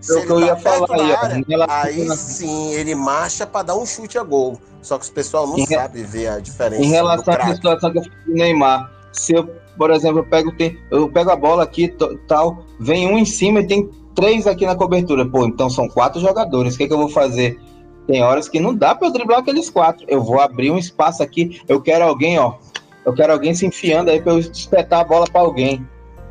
Se 0.00 0.18
ele 0.18 0.46
tá 0.46 0.56
perto 0.56 0.86
falar, 0.86 1.06
da 1.08 1.18
área, 1.18 1.44
aí 1.68 2.08
sim 2.16 2.72
ele 2.72 2.94
marcha 2.94 3.46
para 3.46 3.66
dar 3.66 3.76
um 3.76 3.86
chute 3.86 4.18
a 4.18 4.22
gol. 4.22 4.58
Só 4.82 4.98
que 4.98 5.04
os 5.04 5.10
pessoal 5.10 5.46
não 5.46 5.58
em 5.58 5.66
sabe 5.66 6.02
ver 6.02 6.28
a 6.28 6.38
diferença. 6.38 6.82
Em 6.82 6.88
relação 6.88 7.34
à 7.34 7.54
situação 7.54 7.92
que 7.92 7.98
eu 7.98 8.02
fiz 8.02 8.24
do 8.26 8.32
Neymar, 8.32 8.90
se 9.12 9.34
eu, 9.34 9.48
por 9.76 9.90
exemplo, 9.90 10.20
eu 10.20 10.24
pego, 10.24 10.52
eu 10.90 11.08
pego 11.10 11.30
a 11.30 11.36
bola 11.36 11.62
aqui, 11.62 11.94
tal, 12.26 12.64
vem 12.80 13.06
um 13.08 13.18
em 13.18 13.24
cima 13.24 13.60
e 13.60 13.66
tem 13.66 13.88
três 14.14 14.46
aqui 14.46 14.66
na 14.66 14.74
cobertura. 14.74 15.26
Pô, 15.26 15.46
então 15.46 15.70
são 15.70 15.88
quatro 15.88 16.20
jogadores. 16.20 16.74
O 16.74 16.78
que, 16.78 16.86
que 16.86 16.92
eu 16.92 16.98
vou 16.98 17.08
fazer? 17.08 17.58
Tem 18.06 18.22
horas 18.22 18.48
que 18.48 18.58
não 18.58 18.74
dá 18.74 18.94
para 18.94 19.08
eu 19.08 19.12
driblar 19.12 19.40
aqueles 19.40 19.68
quatro. 19.68 20.04
Eu 20.08 20.22
vou 20.22 20.40
abrir 20.40 20.70
um 20.70 20.78
espaço 20.78 21.22
aqui. 21.22 21.60
Eu 21.68 21.80
quero 21.80 22.04
alguém, 22.04 22.38
ó. 22.38 22.54
Eu 23.04 23.14
quero 23.14 23.32
alguém 23.32 23.54
se 23.54 23.66
enfiando 23.66 24.10
aí 24.10 24.20
para 24.20 24.32
eu 24.32 24.38
espetar 24.38 25.00
a 25.00 25.04
bola 25.04 25.26
para 25.30 25.40
alguém. 25.40 25.86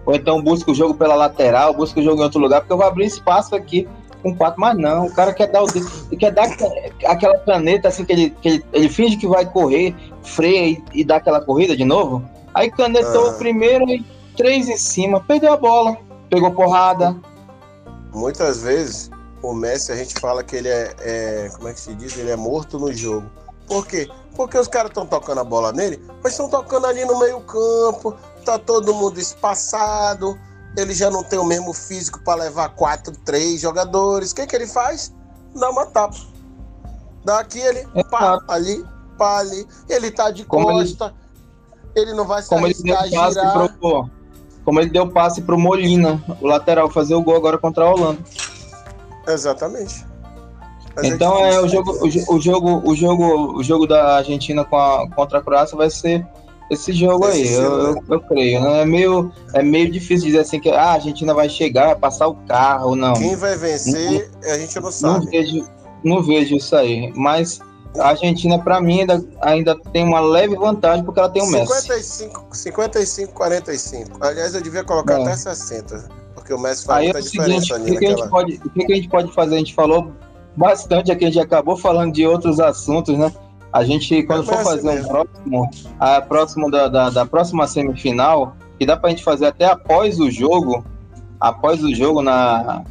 Ou 0.08 0.16
então 0.16 0.42
busca 0.42 0.72
o 0.72 0.74
jogo 0.74 0.94
pela 0.94 1.16
lateral, 1.16 1.74
busca 1.74 2.00
o 2.00 2.04
jogo 2.04 2.22
em 2.22 2.24
outro 2.24 2.40
lugar, 2.40 2.62
porque 2.62 2.72
eu 2.72 2.78
vou 2.78 2.86
abrir 2.86 3.06
espaço 3.06 3.54
aqui 3.54 3.86
com 4.24 4.34
quatro, 4.34 4.60
mas 4.60 4.76
não, 4.78 5.06
o 5.06 5.14
cara 5.14 5.34
quer 5.34 5.48
dar 5.48 5.62
o 5.62 5.68
quer 6.18 6.32
dar 6.32 6.48
aquela 7.06 7.38
caneta 7.40 7.90
assim 7.90 8.06
que 8.06 8.14
ele, 8.14 8.30
que 8.42 8.48
ele, 8.48 8.66
ele 8.72 8.90
finge 8.90 9.18
que 9.18 9.28
vai 9.28 9.46
correr, 9.46 9.94
freia 10.24 10.70
e, 10.70 11.02
e 11.02 11.04
dá 11.04 11.18
aquela 11.18 11.42
corrida 11.42 11.76
de 11.76 11.84
novo. 11.84 12.24
Aí 12.54 12.72
canetou 12.72 13.28
ah. 13.28 13.30
o 13.32 13.38
primeiro 13.38 13.84
e 13.90 14.04
três 14.38 14.70
em 14.70 14.78
cima, 14.78 15.20
perdeu 15.20 15.52
a 15.52 15.58
bola, 15.58 15.98
pegou 16.30 16.52
porrada. 16.52 17.14
Muitas 18.14 18.64
vezes 18.64 19.12
o 19.44 19.54
Messi 19.54 19.92
a 19.92 19.96
gente 19.98 20.18
fala 20.22 20.42
que 20.42 20.56
ele 20.56 20.70
é, 20.70 20.96
é 21.02 21.50
como 21.54 21.68
é 21.68 21.74
que 21.74 21.82
se 21.82 21.94
diz, 21.94 22.18
ele 22.18 22.32
é 22.32 22.38
morto 22.38 22.80
no 22.80 22.94
jogo. 22.94 23.30
Por 23.68 23.86
quê? 23.86 24.10
Porque 24.38 24.58
os 24.58 24.70
caras 24.70 24.90
estão 24.90 25.06
tocando 25.06 25.42
a 25.42 25.44
bola 25.44 25.74
nele, 25.74 26.02
mas 26.24 26.32
estão 26.32 26.50
tocando 26.50 26.88
ali 26.88 27.04
no 27.04 27.20
meio 27.20 27.42
campo, 27.42 28.16
tá 28.52 28.60
todo 28.60 28.94
mundo 28.94 29.20
espaçado, 29.20 30.40
ele 30.76 30.94
já 30.94 31.10
não 31.10 31.24
tem 31.24 31.40
o 31.40 31.44
mesmo 31.44 31.74
físico 31.74 32.20
para 32.24 32.44
levar 32.44 32.70
quatro, 32.70 33.14
três 33.26 33.62
jogadores. 33.62 34.32
O 34.32 34.36
que, 34.36 34.48
que 34.48 34.56
ele 34.56 34.68
faz? 34.68 35.14
Dá 35.56 35.70
uma 35.70 35.86
tapa. 35.88 36.18
Daqui 37.26 37.60
ele, 37.60 37.86
é 37.96 38.04
pá, 38.04 38.40
ali, 38.48 38.86
pá, 39.18 39.40
ali. 39.40 39.68
Ele 39.90 40.12
tá 40.12 40.32
de 40.32 40.46
como 40.46 40.68
costa, 40.68 41.14
ele, 41.96 42.12
ele, 42.12 42.18
não 42.18 42.26
vai 42.26 42.42
se 42.42 42.50
como 42.50 42.66
arriscar 42.66 43.04
ele 43.04 43.10
deu 43.12 43.30
girar. 43.30 43.78
Pro, 43.80 44.10
como 44.64 44.80
ele 44.80 44.90
deu 44.90 45.10
passe 45.10 45.42
pro 45.42 45.58
Molina, 45.58 46.24
o 46.42 46.48
lateral, 46.48 46.90
fazer 46.90 47.16
o 47.16 47.22
gol 47.22 47.36
agora 47.36 47.58
contra 47.58 47.84
a 47.84 47.92
Holanda. 47.92 48.22
Exatamente. 49.28 50.06
Mas 50.96 51.06
então 51.06 51.38
é, 51.38 51.56
é 51.56 51.62
o 51.62 51.68
jogo, 51.68 51.92
o, 51.92 52.36
o, 52.36 52.40
jogo, 52.40 52.82
o 52.90 52.96
jogo, 52.96 53.58
o 53.58 53.64
jogo 53.64 53.86
da 53.86 54.18
Argentina 54.18 54.64
com 54.64 54.78
a, 54.78 55.10
contra 55.10 55.40
a 55.40 55.42
Croácia 55.42 55.78
vai 55.78 55.90
ser 55.90 56.26
esse 56.70 56.92
jogo 56.92 57.26
aí, 57.26 57.54
eu, 57.54 57.64
eu, 57.64 58.04
eu, 58.10 58.20
creio. 58.22 58.62
Né? 58.62 58.82
É, 58.82 58.86
meio, 58.86 59.32
é 59.54 59.64
meio 59.64 59.90
difícil 59.90 60.28
dizer 60.28 60.40
assim 60.40 60.60
que 60.60 60.70
ah, 60.70 60.82
a 60.82 60.94
Argentina 60.94 61.34
vai 61.34 61.48
chegar, 61.48 61.88
vai 61.88 61.96
passar 61.96 62.28
o 62.28 62.36
carro, 62.36 62.96
não. 62.96 63.14
Quem 63.14 63.36
vai 63.36 63.56
vencer, 63.56 64.30
não, 64.42 64.52
a 64.52 64.58
gente 64.58 64.80
não 64.80 64.92
sabe. 64.92 65.26
Não 65.26 65.32
vejo, 65.32 65.70
não 66.04 66.24
vejo 66.24 66.56
isso 66.56 66.76
aí. 66.76 67.14
Mas 67.16 67.60
a 67.98 68.10
Argentina, 68.10 68.60
para 68.60 68.82
mim, 68.82 69.02
ainda, 69.02 69.26
ainda 69.42 69.80
tem 69.92 70.04
uma 70.04 70.20
leve 70.20 70.56
vantagem 70.56 71.06
porque 71.06 71.20
ela 71.20 71.30
tem 71.30 71.42
o 71.42 71.46
55, 71.46 72.48
Messi. 72.50 72.64
55, 72.64 73.34
45. 73.34 74.18
Aliás, 74.26 74.54
eu 74.54 74.62
devia 74.62 74.84
colocar 74.84 75.20
é. 75.20 75.22
até 75.24 75.36
60, 75.36 76.10
porque 76.36 76.54
o 76.54 76.60
Messi 76.60 76.86
faz 76.86 77.00
aí 77.00 77.06
muita 77.06 77.20
é 77.20 77.22
diferença 77.22 77.76
ali. 77.76 77.92
O 77.92 78.00
que, 78.00 78.10
naquela... 78.10 78.30
pode, 78.30 78.62
o 78.66 78.70
que 78.70 78.92
a 78.92 78.96
gente 78.96 79.10
pode 79.10 79.34
fazer? 79.34 79.56
A 79.56 79.60
gente 79.60 79.74
falou 79.74 80.12
bastante 80.56 81.12
aqui, 81.12 81.26
a 81.26 81.30
gente 81.30 81.40
acabou 81.40 81.78
falando 81.78 82.14
de 82.14 82.26
outros 82.26 82.60
assuntos, 82.60 83.18
né? 83.18 83.32
A 83.78 83.84
gente, 83.84 84.24
quando 84.24 84.44
for 84.44 84.58
fazer 84.64 84.90
um 84.90 85.08
próximo, 85.08 85.70
a 86.00 86.20
próximo 86.20 86.72
da, 86.72 86.88
da, 86.88 87.10
da, 87.12 87.26
próxima 87.28 87.68
semifinal, 87.68 88.56
que 88.80 88.88
dá 88.88 88.98
pra 88.98 89.12
gente 89.12 89.24
fazer 89.24 89.46
até 89.46 89.66
após 89.66 90.20
o 90.20 90.32
jogo, 90.32 90.84
após 91.40 91.84
o 91.84 91.94
jogo 91.94 92.24
na. 92.24 92.84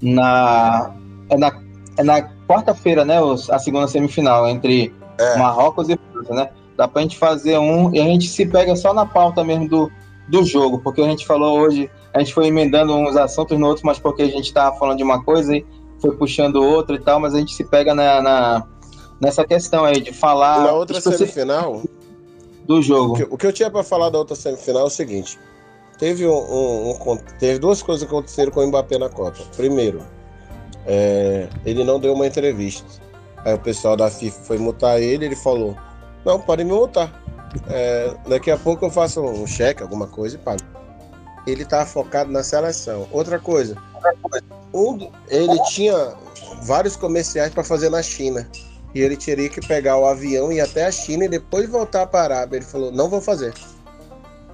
na 0.00 0.90
é 1.30 1.36
na, 1.36 1.52
é 1.96 2.02
na 2.02 2.22
quarta-feira, 2.48 3.04
né? 3.04 3.18
A 3.50 3.58
segunda 3.60 3.86
semifinal 3.86 4.48
entre 4.48 4.92
é. 5.16 5.38
Marrocos 5.38 5.88
e 5.88 5.96
França, 6.12 6.34
né? 6.34 6.50
Dá 6.76 6.88
pra 6.88 7.02
gente 7.02 7.16
fazer 7.16 7.56
um 7.58 7.94
e 7.94 8.00
a 8.00 8.04
gente 8.04 8.26
se 8.28 8.44
pega 8.44 8.74
só 8.74 8.92
na 8.92 9.06
pauta 9.06 9.44
mesmo 9.44 9.68
do, 9.68 9.92
do 10.28 10.44
jogo, 10.44 10.80
porque 10.80 11.02
a 11.02 11.06
gente 11.06 11.24
falou 11.24 11.60
hoje, 11.60 11.88
a 12.12 12.18
gente 12.18 12.34
foi 12.34 12.48
emendando 12.48 12.92
uns 12.96 13.16
assuntos 13.16 13.56
no 13.56 13.68
outro, 13.68 13.86
mas 13.86 14.00
porque 14.00 14.22
a 14.22 14.28
gente 14.28 14.52
tava 14.52 14.76
falando 14.76 14.96
de 14.96 15.04
uma 15.04 15.22
coisa 15.22 15.56
e 15.56 15.64
foi 16.00 16.16
puxando 16.16 16.56
outra 16.56 16.96
e 16.96 16.98
tal, 16.98 17.20
mas 17.20 17.32
a 17.32 17.38
gente 17.38 17.54
se 17.54 17.62
pega 17.62 17.94
na, 17.94 18.20
na 18.20 18.66
nessa 19.22 19.44
questão 19.44 19.84
aí 19.84 20.00
de 20.00 20.12
falar. 20.12 20.64
Na 20.64 20.72
outra 20.72 21.00
semifinal. 21.00 21.82
Do 22.66 22.82
jogo. 22.82 23.12
O 23.12 23.16
que, 23.16 23.22
o 23.30 23.38
que 23.38 23.46
eu 23.46 23.52
tinha 23.52 23.70
para 23.70 23.84
falar 23.84 24.10
da 24.10 24.18
outra 24.18 24.34
semifinal 24.34 24.82
é 24.82 24.86
o 24.86 24.90
seguinte: 24.90 25.38
teve, 25.96 26.26
um, 26.26 26.32
um, 26.32 26.90
um, 26.90 27.16
teve 27.38 27.58
duas 27.60 27.80
coisas 27.80 28.06
que 28.06 28.12
aconteceram 28.12 28.50
com 28.50 28.60
o 28.60 28.66
Mbappé 28.66 28.98
na 28.98 29.08
Copa. 29.08 29.38
Primeiro, 29.56 30.02
é, 30.84 31.48
ele 31.64 31.84
não 31.84 32.00
deu 32.00 32.12
uma 32.12 32.26
entrevista. 32.26 32.84
Aí 33.44 33.54
o 33.54 33.58
pessoal 33.58 33.96
da 33.96 34.10
FIFA 34.10 34.40
foi 34.42 34.58
multar 34.58 35.00
ele, 35.00 35.26
ele 35.26 35.36
falou: 35.36 35.76
Não, 36.24 36.40
pode 36.40 36.64
me 36.64 36.72
multar. 36.72 37.20
É, 37.68 38.14
daqui 38.26 38.50
a 38.50 38.56
pouco 38.56 38.84
eu 38.84 38.90
faço 38.90 39.20
um 39.20 39.46
cheque, 39.46 39.82
alguma 39.82 40.06
coisa 40.06 40.36
e 40.36 40.38
pago. 40.38 40.62
Ele 41.46 41.64
tá 41.64 41.84
focado 41.84 42.30
na 42.30 42.42
seleção. 42.42 43.08
Outra 43.10 43.38
coisa, 43.38 43.76
um, 44.72 45.10
ele 45.28 45.60
tinha 45.64 46.14
vários 46.62 46.94
comerciais 46.94 47.52
para 47.52 47.64
fazer 47.64 47.90
na 47.90 48.00
China 48.00 48.48
e 48.94 49.00
ele 49.00 49.16
teria 49.16 49.48
que 49.48 49.60
pegar 49.66 49.96
o 49.96 50.06
avião 50.06 50.52
e 50.52 50.56
ir 50.56 50.60
até 50.60 50.86
a 50.86 50.92
China 50.92 51.24
e 51.24 51.28
depois 51.28 51.68
voltar 51.68 52.06
para 52.06 52.34
a 52.34 52.38
Arábia. 52.38 52.58
Ele 52.58 52.64
falou: 52.64 52.92
não 52.92 53.08
vou 53.08 53.20
fazer. 53.20 53.54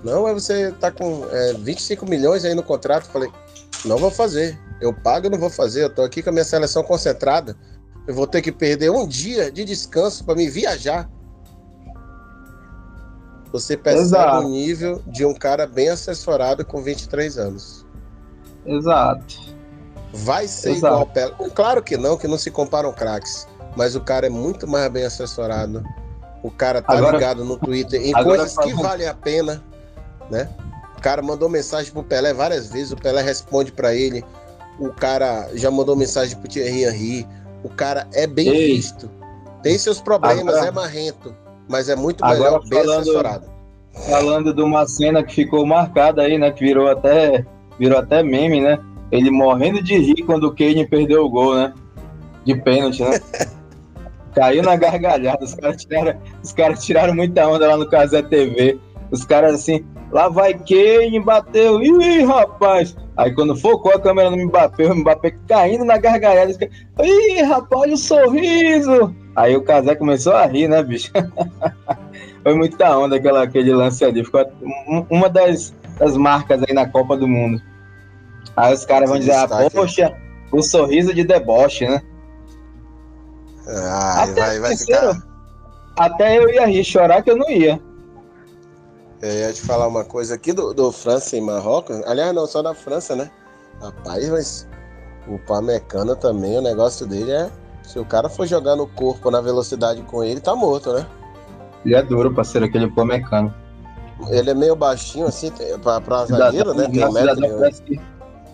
Não, 0.05 0.23
mas 0.23 0.45
você 0.45 0.71
tá 0.73 0.93
com 0.93 1.27
é, 1.31 1.55
25 1.55 2.09
milhões 2.09 2.45
aí 2.45 2.55
no 2.55 2.63
contrato. 2.63 3.07
Eu 3.07 3.13
falei: 3.13 3.31
não 3.85 3.99
vou 3.99 4.11
fazer. 4.11 4.59
Eu 4.81 4.95
pago 4.95 5.27
e 5.27 5.31
não 5.31 5.39
vou 5.39 5.51
fazer. 5.51 5.85
Eu 5.85 5.91
tô 5.91 6.03
aqui 6.03 6.23
com 6.23 6.31
a 6.31 6.33
minha 6.33 6.45
seleção 6.45 6.85
concentrada. 6.85 7.57
Eu 8.07 8.15
vou 8.15 8.27
ter 8.27 8.41
que 8.41 8.53
perder 8.53 8.91
um 8.91 9.07
dia 9.07 9.51
de 9.51 9.65
descanso 9.65 10.25
para 10.25 10.37
me 10.37 10.49
viajar. 10.49 11.11
Você 13.53 13.77
percebe 13.77 14.07
Exato. 14.07 14.47
o 14.47 14.51
nível 14.51 15.03
de 15.07 15.25
um 15.25 15.35
cara 15.35 15.67
bem 15.67 15.89
assessorado 15.89 16.65
com 16.65 16.81
23 16.83 17.39
anos. 17.39 17.85
Exato. 18.65 19.57
Vai 20.13 20.47
ser 20.47 20.73
Exato. 20.73 20.95
igual 20.95 21.07
Pelé. 21.07 21.51
Claro 21.55 21.83
que 21.83 21.97
não, 21.97 22.17
que 22.17 22.29
não 22.29 22.39
se 22.39 22.51
comparam 22.51 22.93
craques 22.93 23.47
mas 23.79 23.95
o 23.95 24.01
cara 24.01 24.27
é 24.27 24.29
muito 24.29 24.67
mais 24.67 24.91
bem 24.91 25.05
assessorado. 25.05 25.85
O 26.43 26.51
cara 26.51 26.83
tá 26.83 26.95
agora, 26.95 27.17
ligado 27.17 27.45
no 27.45 27.57
Twitter 27.57 28.05
em 28.05 28.13
coisas 28.13 28.57
que 28.59 28.75
valem 28.75 29.07
a 29.07 29.15
pena, 29.15 29.63
né? 30.29 30.49
O 30.97 31.01
cara 31.01 31.23
mandou 31.23 31.49
mensagem 31.49 31.93
pro 31.93 32.03
Pelé 32.03 32.35
várias 32.35 32.73
vezes, 32.73 32.91
o 32.91 32.97
Pelé 32.97 33.23
responde 33.23 33.71
para 33.71 33.95
ele. 33.95 34.25
O 34.81 34.89
cara 34.89 35.49
já 35.55 35.71
mandou 35.71 35.95
mensagem 35.95 36.37
pro 36.37 36.49
Thierry 36.49 36.87
Henry. 36.87 37.27
O 37.63 37.69
cara 37.69 38.09
é 38.13 38.27
bem 38.27 38.49
Ei. 38.49 38.75
visto. 38.75 39.09
Tem 39.63 39.79
seus 39.79 40.01
problemas, 40.01 40.57
agora, 40.57 40.67
é 40.67 40.71
marrento, 40.73 41.33
mas 41.69 41.89
é 41.89 41.95
muito 41.95 42.27
melhor 42.27 42.61
bem 42.67 42.81
falando, 42.81 43.01
assessorado. 43.03 43.47
Falando 44.11 44.53
de 44.53 44.61
uma 44.61 44.89
cena 44.89 45.23
que 45.23 45.35
ficou 45.37 45.65
marcada 45.65 46.23
aí, 46.23 46.37
né? 46.37 46.51
Que 46.51 46.65
virou 46.65 46.89
até, 46.89 47.47
virou 47.79 47.99
até 48.01 48.25
meme, 48.25 48.61
né? 48.61 48.77
Ele 49.13 49.31
morrendo 49.31 49.81
de 49.81 49.97
rir 49.97 50.25
quando 50.25 50.49
o 50.49 50.55
Kane 50.55 50.85
perdeu 50.85 51.25
o 51.25 51.31
gol, 51.31 51.55
né? 51.55 51.73
De 52.45 52.57
pênalti, 52.57 53.05
né? 53.05 53.21
Caiu 54.39 54.63
na 54.63 54.77
gargalhada. 54.77 55.45
Os 55.45 55.55
caras 55.55 55.83
tiraram, 55.83 56.21
os 56.43 56.85
tiraram 56.85 57.13
muita 57.13 57.49
onda 57.49 57.67
lá 57.67 57.77
no 57.77 57.89
Casé 57.89 58.23
TV. 58.23 58.79
Os 59.11 59.25
caras 59.25 59.55
assim, 59.55 59.85
lá 60.13 60.29
vai 60.29 60.55
quem 60.55 61.21
bateu. 61.21 61.83
Ih, 61.83 62.23
rapaz. 62.23 62.97
Aí 63.17 63.35
quando 63.35 63.57
focou 63.57 63.93
a 63.93 64.01
câmera 64.01 64.31
no 64.31 64.37
Mbappé, 64.37 64.87
o 64.87 64.95
Mbappé 64.95 65.35
caindo 65.49 65.85
na 65.85 65.99
gargalhada. 65.99 66.53
Ih, 67.03 67.43
rapaz, 67.43 67.83
olha 67.83 67.95
o 67.95 67.99
sorriso. 67.99 69.13
Aí 69.35 69.57
o 69.57 69.63
Casé 69.65 69.97
começou 69.97 70.35
a 70.35 70.47
rir, 70.47 70.69
né, 70.69 70.85
bicho? 70.85 71.11
Foi 72.45 72.55
muita 72.55 72.97
onda 72.97 73.17
aquela, 73.17 73.43
aquele 73.43 73.75
lance 73.75 74.05
ali. 74.05 74.25
Ficou 74.25 74.45
uma 75.11 75.29
das, 75.29 75.75
das 75.99 76.17
marcas 76.17 76.63
aí 76.63 76.73
na 76.73 76.89
Copa 76.89 77.17
do 77.17 77.27
Mundo. 77.27 77.61
Aí 78.57 78.73
os 78.73 78.85
caras 78.85 79.11
vão 79.11 79.19
dizer, 79.19 79.33
ah, 79.33 79.49
poxa, 79.73 80.15
o 80.53 80.63
sorriso 80.63 81.13
de 81.13 81.25
deboche, 81.25 81.89
né? 81.89 82.01
Ai, 83.69 84.31
até, 84.31 84.41
vai, 84.41 84.61
vai 84.61 84.77
ficar... 84.77 85.23
até 85.97 86.39
eu 86.39 86.49
ia 86.49 86.67
rir, 86.67 86.85
chorar 86.85 87.23
que 87.23 87.31
eu 87.31 87.37
não 87.37 87.51
ia. 87.51 87.81
Eu 89.21 89.31
ia 89.31 89.53
te 89.53 89.61
falar 89.61 89.89
uma 89.89 90.05
coisa 90.05 90.35
aqui 90.35 90.53
do, 90.53 90.73
do 90.73 90.91
França 90.93 91.37
e 91.37 91.41
Marrocos. 91.41 92.01
Aliás, 92.07 92.35
não, 92.35 92.47
só 92.47 92.63
da 92.63 92.75
França, 92.75 93.17
né? 93.17 93.31
Rapaz, 93.81 94.29
mas 94.29 94.69
o 95.27 95.39
Pamecano 95.41 96.17
também, 96.17 96.57
o 96.57 96.63
negócio 96.63 97.07
dele 97.07 97.33
é. 97.33 97.51
Se 97.83 97.99
o 97.99 98.05
cara 98.05 98.29
for 98.29 98.47
jogar 98.47 98.77
no 98.77 98.87
corpo 98.87 99.31
na 99.31 99.41
velocidade 99.41 100.03
com 100.03 100.23
ele, 100.23 100.41
tá 100.41 100.55
morto, 100.55 100.93
né? 100.93 101.07
Ele 101.85 101.95
é 101.95 102.03
duro, 102.03 102.33
parceiro, 102.33 102.67
aquele 102.67 102.91
Pamecano. 102.91 103.53
Ele 104.31 104.51
é 104.51 104.55
meio 104.55 104.77
baixinho, 104.77 105.27
assim, 105.27 105.51
pra, 105.83 106.01
pra 106.01 106.27
zagueiro, 106.27 106.75
né? 106.75 106.89
Tem 106.89 107.07
um 107.07 107.13
metro, 107.13 107.59
parece 107.59 107.83
que, 107.83 108.01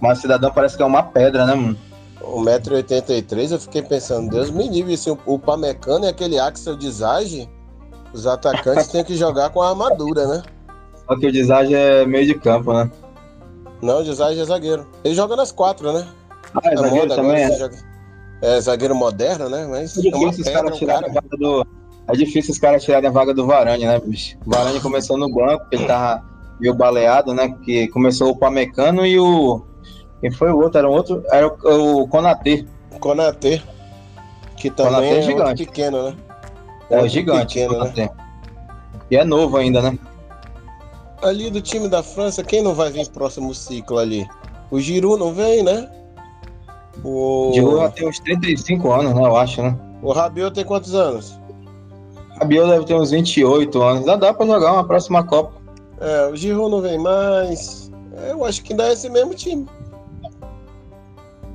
mas 0.00 0.18
cidadão 0.18 0.52
parece 0.52 0.76
que 0.76 0.82
é 0.82 0.86
uma 0.86 1.02
pedra, 1.02 1.46
né, 1.46 1.54
mano? 1.54 1.78
1,83m, 2.33 3.53
eu 3.53 3.59
fiquei 3.59 3.83
pensando, 3.83 4.31
Deus 4.31 4.51
me 4.51 4.68
livre, 4.68 4.97
se 4.97 5.11
o, 5.11 5.39
Pamecano 5.39 6.05
e 6.05 6.09
aquele 6.09 6.39
Axel 6.39 6.77
Desage, 6.77 7.49
os 8.12 8.27
atacantes 8.27 8.89
têm 8.89 9.05
que 9.05 9.16
jogar 9.16 9.51
com 9.51 9.61
a 9.61 9.70
armadura, 9.70 10.27
né? 10.27 10.43
Só 11.07 11.18
que 11.18 11.27
o 11.27 11.33
Desage 11.33 11.75
é 11.75 12.07
meio 12.07 12.27
de 12.27 12.35
campo, 12.35 12.72
né? 12.72 12.91
Não, 13.83 14.01
o 14.01 14.05
Desage 14.05 14.41
é 14.41 14.45
zagueiro. 14.45 14.87
Ele 15.05 15.14
joga 15.14 15.37
nas 15.37 15.53
quatro, 15.53 15.93
né? 15.93 16.07
Ah, 16.55 16.61
é, 16.64 16.75
é 16.75 16.77
zagueiro 16.77 17.09
também, 17.09 17.43
é. 17.43 17.59
Joga... 17.59 17.77
é. 18.41 18.61
zagueiro 18.61 18.95
moderno, 18.95 19.49
né? 19.49 19.66
Mas 19.68 19.97
é 19.99 20.03
difícil, 20.03 20.45
é, 20.47 20.62
pedra, 20.62 20.87
cara. 20.87 21.12
vaga 21.12 21.37
do... 21.39 21.66
é 22.09 22.12
difícil 22.12 22.53
os 22.53 22.59
caras 22.59 22.85
tirarem 22.85 23.09
a 23.09 23.12
vaga 23.12 23.35
do 23.35 23.47
Varane, 23.47 23.85
né, 23.85 24.01
bicho? 24.01 24.39
O 24.47 24.51
Varane 24.51 24.81
começou 24.81 25.18
no 25.18 25.29
banco, 25.29 25.66
ele 25.70 25.85
tava 25.87 26.25
meio 26.61 26.75
baleado, 26.75 27.35
né? 27.35 27.55
Que 27.64 27.89
começou 27.89 28.31
o 28.31 28.37
Pamecano 28.37 29.05
e 29.05 29.18
o 29.18 29.62
quem 30.25 30.31
foi 30.31 30.51
o 30.51 30.59
outro? 30.59 30.79
Era 30.79 30.89
o 30.89 30.93
outro? 30.93 31.22
Era 31.31 31.47
o, 31.47 32.01
o 32.01 32.09
Konatê. 32.09 32.64
Konatê. 32.99 33.61
Que 34.57 34.70
também 34.70 34.93
Konatê 34.95 35.09
é, 35.09 35.18
é 35.18 35.22
gigante. 35.22 35.66
pequeno, 35.66 36.03
né? 36.03 36.16
É, 36.89 37.01
é 37.01 37.09
gigante. 37.09 37.59
Pequeno, 37.61 37.85
né? 37.85 38.09
E 39.11 39.16
é 39.18 39.22
novo 39.22 39.59
ainda, 39.59 39.83
né? 39.83 39.99
Ali 41.22 41.51
do 41.51 41.61
time 41.61 41.89
da 41.89 42.03
França, 42.03 42.43
quem 42.43 42.62
não 42.62 42.75
vai 42.75 42.91
vir 42.91 43.07
próximo 43.11 43.55
ciclo 43.55 43.99
ali? 43.99 44.27
O 44.70 44.81
Giroud 44.81 45.20
não 45.20 45.35
vem, 45.35 45.62
né? 45.62 45.91
O 47.05 47.51
Giroud 47.53 47.81
já 47.81 47.91
tem 47.91 48.09
uns 48.09 48.18
35 48.20 48.93
anos, 48.93 49.14
né? 49.14 49.20
Eu 49.20 49.37
acho, 49.37 49.62
né? 49.62 49.79
O 50.01 50.11
Rabiot 50.11 50.55
tem 50.55 50.64
quantos 50.64 50.95
anos? 50.95 51.39
Rabiot 52.41 52.66
deve 52.66 52.87
ter 52.87 52.95
uns 52.95 53.11
28 53.11 53.83
anos. 53.83 54.07
Dá, 54.07 54.16
dá 54.16 54.33
pra 54.33 54.47
jogar 54.47 54.72
uma 54.72 54.87
próxima 54.87 55.22
Copa. 55.22 55.53
É, 56.01 56.29
o 56.29 56.35
Giroud 56.35 56.70
não 56.70 56.81
vem 56.81 56.99
mais. 56.99 57.93
Eu 58.27 58.43
acho 58.43 58.62
que 58.62 58.72
ainda 58.72 58.89
é 58.89 58.95
esse 58.95 59.11
mesmo 59.11 59.35
time. 59.35 59.66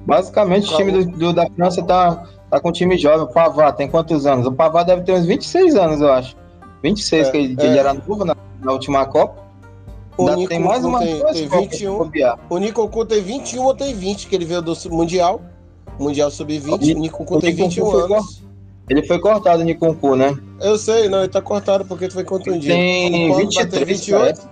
Basicamente, 0.09 0.73
o 0.73 0.77
time 0.77 0.91
do, 0.91 1.05
do, 1.05 1.33
da 1.33 1.47
França 1.55 1.83
tá, 1.83 2.27
tá 2.49 2.59
com 2.59 2.69
um 2.69 2.71
time 2.71 2.97
jovem. 2.97 3.25
O 3.25 3.27
Pavard 3.27 3.77
tem 3.77 3.87
quantos 3.87 4.25
anos? 4.25 4.45
O 4.47 4.51
Pavard 4.51 4.87
deve 4.87 5.03
ter 5.03 5.13
uns 5.13 5.25
26 5.25 5.75
anos, 5.75 6.01
eu 6.01 6.11
acho. 6.11 6.35
26, 6.83 7.27
é, 7.27 7.31
que 7.31 7.37
ele, 7.37 7.55
é. 7.59 7.65
ele 7.65 7.77
era 7.77 7.93
novo 7.93 8.25
na, 8.25 8.35
na 8.61 8.71
última 8.71 9.05
Copa. 9.05 9.47
O 10.17 10.29
Nico 10.31 10.49
tem 10.49 10.59
mais 10.59 10.83
uma 10.83 10.99
tem, 10.99 11.23
tem 11.31 11.47
21. 11.47 12.11
O 12.49 12.57
Nico 12.57 13.05
tem 13.05 13.21
21 13.21 13.63
ou 13.63 13.73
tem 13.73 13.93
20, 13.93 14.27
que 14.27 14.35
ele 14.35 14.45
veio 14.45 14.61
do 14.61 14.75
Mundial. 14.89 15.41
Mundial 15.97 16.29
Sub-20. 16.29 16.95
O 16.95 16.99
Nico 16.99 17.39
tem 17.39 17.53
21 17.53 17.89
anos. 17.91 18.43
Ele 18.89 19.05
foi 19.05 19.19
cortado, 19.19 19.61
o 19.61 19.65
Nikonku, 19.65 20.15
né? 20.15 20.35
Eu 20.59 20.77
sei, 20.77 21.07
não, 21.07 21.19
ele 21.19 21.27
tá 21.27 21.41
cortado 21.41 21.85
porque 21.85 22.09
foi 22.09 22.23
contundido. 22.23 22.73
Tem 22.73 23.31
o 23.31 23.35
23, 23.35 23.87
28. 23.87 24.49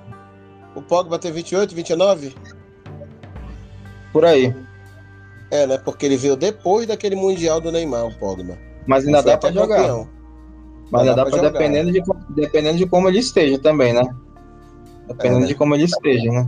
O 0.76 0.82
Pogba 0.82 1.18
tem 1.18 1.32
28, 1.32 1.74
29? 1.74 2.36
Por 4.14 4.24
aí. 4.24 4.54
É, 5.52 5.66
né? 5.66 5.78
Porque 5.78 6.06
ele 6.06 6.18
veio 6.18 6.36
depois 6.36 6.88
daquele 6.88 7.16
Mundial 7.16 7.62
do 7.62 7.72
Neymar, 7.72 8.06
o 8.06 8.14
Pogba. 8.16 8.58
Mas 8.86 9.06
ainda 9.06 9.22
dá 9.22 9.38
pra 9.38 9.52
jogar. 9.52 9.78
Campeão. 9.78 10.10
Mas 10.92 11.02
ainda 11.02 11.16
dá, 11.16 11.24
dá 11.24 11.30
pra, 11.30 11.38
jogar. 11.38 11.52
dependendo 11.52 11.92
de, 11.92 12.02
dependendo 12.30 12.78
de 12.78 12.86
como 12.86 13.08
ele 13.10 13.20
esteja 13.20 13.58
também, 13.60 13.94
né? 13.94 14.04
Dependendo 15.08 15.38
é, 15.38 15.42
né? 15.42 15.48
de 15.48 15.56
como 15.56 15.76
ele 15.76 15.84
esteja, 15.84 16.32
né? 16.32 16.48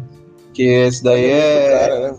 Que 0.54 0.64
esse 0.64 1.04
daí 1.04 1.26
é. 1.26 1.80
Cara, 1.80 2.12
né? 2.12 2.18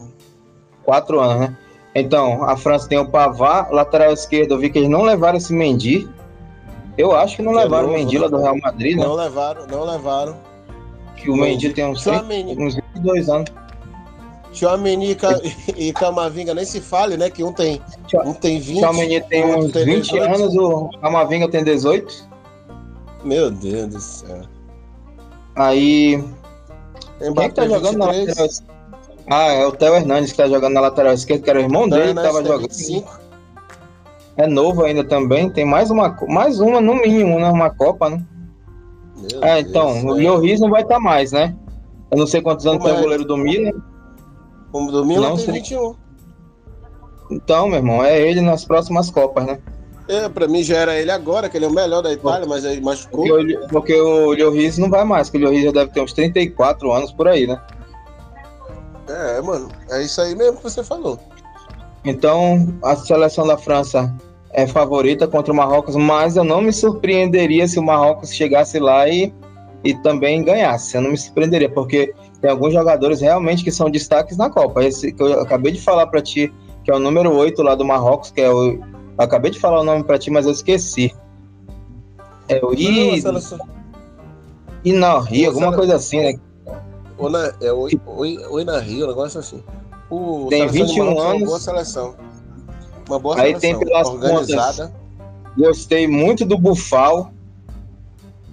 Quatro 0.85 1.21
anos, 1.21 1.41
né? 1.41 1.57
Então, 1.95 2.45
a 2.45 2.57
França 2.57 2.89
tem 2.89 2.99
o 2.99 3.09
Pavard, 3.09 3.73
lateral 3.75 4.13
esquerdo, 4.13 4.53
eu 4.53 4.59
vi 4.59 4.71
que 4.71 4.79
eles 4.79 4.89
não 4.91 5.03
levaram 5.03 5.39
esse 5.39 5.53
Mendy. 5.53 6.09
Eu 6.97 7.17
acho 7.17 7.37
que 7.37 7.43
não 7.43 7.53
que 7.53 7.59
é 7.59 7.63
levaram 7.63 7.89
é 7.89 7.91
novo, 7.91 7.97
o 7.97 7.99
Mendy 7.99 8.19
lá 8.19 8.29
do 8.29 8.41
Real 8.41 8.57
Madrid, 8.59 8.97
né? 8.97 9.05
Não 9.05 9.15
levaram, 9.15 9.67
não 9.67 9.85
levaram. 9.85 10.37
Que 11.17 11.31
o 11.31 11.37
Mendy 11.37 11.71
tem 11.71 11.85
uns, 11.85 12.03
30, 12.03 12.25
uns 12.61 12.75
22 12.75 13.29
anos. 13.29 13.51
Tchouameni 14.53 15.17
e 15.77 15.93
Camavinga 15.93 16.55
nem 16.55 16.65
se 16.65 16.81
fale, 16.81 17.17
né? 17.17 17.31
Que 17.31 17.45
um 17.45 17.53
tem, 17.53 17.81
um 18.25 18.33
tem 18.33 18.59
20. 18.59 18.79
Tchouameni 18.81 19.21
tem 19.23 19.45
uns 19.45 19.73
tem 19.73 19.85
20 19.85 20.13
18. 20.13 20.35
anos, 20.35 20.57
o 20.57 20.91
Camavinga 21.01 21.49
tem 21.49 21.63
18. 21.63 22.29
Meu 23.25 23.51
Deus 23.51 23.87
do 23.89 24.01
céu. 24.01 24.43
Aí. 25.57 26.17
Mbappé, 27.21 27.35
Quem 27.35 27.49
que 27.49 27.55
tá 27.55 27.69
jogando 27.69 27.99
23. 27.99 28.01
na 28.01 28.07
lateral 28.07 28.49
Ah, 29.29 29.53
é 29.53 29.67
o 29.67 29.73
Theo 29.73 29.95
Hernandes 29.95 30.33
que 30.33 30.39
tá 30.39 30.49
jogando 30.49 30.73
na 30.73 30.81
lateral 30.81 31.13
esquerda, 31.13 31.45
que 31.45 31.51
era 31.51 31.59
o 31.59 31.63
irmão 31.63 31.89
dele 31.89 32.15
que 32.15 32.23
tava 32.23 32.43
jogando. 32.43 32.63
25. 32.63 33.21
É 34.37 34.47
novo 34.47 34.85
ainda 34.85 35.05
também, 35.05 35.51
tem 35.51 35.67
mais 35.67 35.91
uma, 35.91 36.17
mais 36.27 36.61
uma 36.61 36.81
no 36.81 36.95
mínimo, 36.95 37.39
né? 37.39 37.51
Uma 37.51 37.69
Copa, 37.69 38.09
né? 38.09 38.25
Meu 39.17 39.45
é, 39.45 39.61
então, 39.61 39.93
Deus, 39.93 40.05
o 40.05 40.15
Lloris 40.15 40.61
não 40.61 40.71
vai 40.71 40.83
estar 40.83 40.95
tá 40.95 41.01
mais, 41.01 41.31
né? 41.31 41.55
Eu 42.11 42.19
não 42.19 42.27
sei 42.27 42.41
quantos 42.41 42.67
anos 42.67 42.79
Como 42.79 42.89
tem 42.89 42.97
é? 42.97 43.01
o 43.01 43.03
goleiro 43.03 43.25
do 43.25 43.37
Milan. 43.37 43.73
O 44.73 44.91
do 44.91 45.05
Milan 45.05 45.31
não 45.31 45.37
tem 45.37 45.47
sei. 45.47 45.55
21. 45.55 45.95
Então, 47.31 47.69
meu 47.69 47.79
irmão, 47.79 48.05
é 48.05 48.21
ele 48.21 48.41
nas 48.41 48.65
próximas 48.65 49.11
Copas, 49.11 49.47
né? 49.47 49.59
É, 50.09 50.29
pra 50.29 50.49
mim 50.49 50.63
já 50.65 50.77
era 50.77 50.99
ele 50.99 51.11
agora, 51.13 51.49
que 51.49 51.57
ele 51.57 51.67
é 51.67 51.69
o 51.69 51.73
melhor 51.73 52.03
da 52.03 52.13
Itália, 52.13 52.47
mas 52.47 52.65
aí 52.65 52.81
machucou. 52.81 53.25
Porque 53.25 53.55
o, 53.55 53.69
porque 53.69 53.95
o 53.95 54.33
Lloris 54.33 54.77
não 54.77 54.91
vai 54.91 55.05
mais, 55.05 55.31
porque 55.31 55.45
o 55.45 55.49
Lloris 55.49 55.65
já 55.65 55.71
deve 55.71 55.93
ter 55.93 56.01
uns 56.01 56.13
34 56.13 56.91
anos 56.91 57.13
por 57.13 57.29
aí, 57.29 57.47
né? 57.47 57.61
É, 59.09 59.41
mano, 59.41 59.69
é 59.91 60.03
isso 60.03 60.21
aí 60.21 60.35
mesmo 60.35 60.57
que 60.57 60.65
você 60.65 60.83
falou. 60.83 61.19
Então, 62.05 62.75
a 62.83 62.97
seleção 62.97 63.47
da 63.47 63.57
França 63.57 64.13
é 64.53 64.67
favorita 64.67 65.29
contra 65.29 65.53
o 65.53 65.57
Marrocos, 65.57 65.95
mas 65.95 66.37
eu 66.37 66.43
não 66.43 66.61
me 66.61 66.73
surpreenderia 66.73 67.69
se 67.69 67.79
o 67.79 67.83
Marrocos 67.83 68.35
chegasse 68.35 68.81
lá 68.81 69.09
e, 69.09 69.33
e 69.85 69.95
também 69.95 70.43
ganhasse. 70.43 70.97
Eu 70.97 71.03
não 71.03 71.11
me 71.11 71.19
surpreenderia, 71.19 71.71
porque 71.71 72.13
tem 72.41 72.51
alguns 72.51 72.73
jogadores 72.73 73.21
realmente 73.21 73.63
que 73.63 73.71
são 73.71 73.91
destaques 73.91 74.37
na 74.37 74.49
Copa. 74.49 74.83
Esse 74.83 75.13
que 75.13 75.23
eu 75.23 75.41
acabei 75.41 75.73
de 75.73 75.81
falar 75.81 76.07
para 76.07 76.23
ti, 76.23 76.53
que 76.83 76.91
é 76.91 76.95
o 76.95 76.99
número 76.99 77.33
8 77.35 77.63
lá 77.63 77.75
do 77.75 77.85
Marrocos, 77.85 78.31
que 78.31 78.41
é 78.41 78.51
o. 78.51 78.73
Eu 78.73 78.81
acabei 79.19 79.51
de 79.51 79.61
falar 79.61 79.81
o 79.81 79.85
nome 79.85 80.03
para 80.05 80.19
ti, 80.19 80.31
mas 80.31 80.47
eu 80.47 80.53
esqueci. 80.53 81.15
É 82.49 82.65
o 82.65 82.73
I. 82.73 83.23
Inarri, 84.83 85.45
alguma 85.45 85.75
coisa 85.75 85.97
assim, 85.97 86.21
né? 86.21 86.35
Na, 87.21 87.53
é 87.61 87.71
o, 87.71 87.87
o, 87.87 88.55
o 88.55 88.61
Inarri, 88.61 89.05
um 89.05 89.09
negócio 89.09 89.39
assim. 89.39 89.63
O 90.09 90.47
tem 90.49 90.67
21 90.67 91.21
anos. 91.21 91.43
Uma 91.43 91.47
boa 91.47 91.61
seleção. 91.61 92.15
Uma 93.07 93.19
boa 93.19 93.39
Aí 93.39 93.61
seleção. 93.61 93.61
tem 93.61 93.79
pelas 93.79 94.09
organizada. 94.09 94.89
Contas, 94.89 95.01
gostei 95.59 96.09
muito 96.09 96.47
do 96.47 96.57
Bufal. 96.57 97.31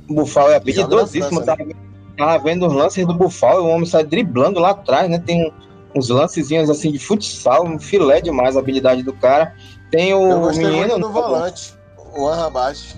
O 0.10 0.16
Bufal 0.16 0.52
é 0.52 0.58
apelidosíssimo, 0.58 1.44
tá? 1.46 1.56
Né? 1.56 1.74
Tava 2.18 2.38
vendo 2.44 2.66
os 2.66 2.74
lances 2.74 3.06
do 3.06 3.14
Bufal, 3.14 3.64
o 3.64 3.70
homem 3.70 3.86
sai 3.86 4.04
driblando 4.04 4.60
lá 4.60 4.72
atrás, 4.72 5.10
né? 5.10 5.20
Tem 5.20 5.54
uns 5.96 6.10
lancezinhos 6.10 6.70
assim 6.70 6.92
de 6.92 7.00
futsal, 7.00 7.66
um 7.66 7.80
filé 7.80 8.20
demais 8.20 8.58
a 8.58 8.60
habilidade 8.60 9.04
do 9.04 9.14
cara. 9.14 9.56
Tem 9.92 10.14
o 10.14 10.32
Eu 10.32 10.40
gostei 10.42 10.66
menino 10.66 10.88
muito 10.88 11.08
do 11.08 11.14
volante, 11.14 11.74
o 12.18 12.28
Anrabate. 12.28 12.96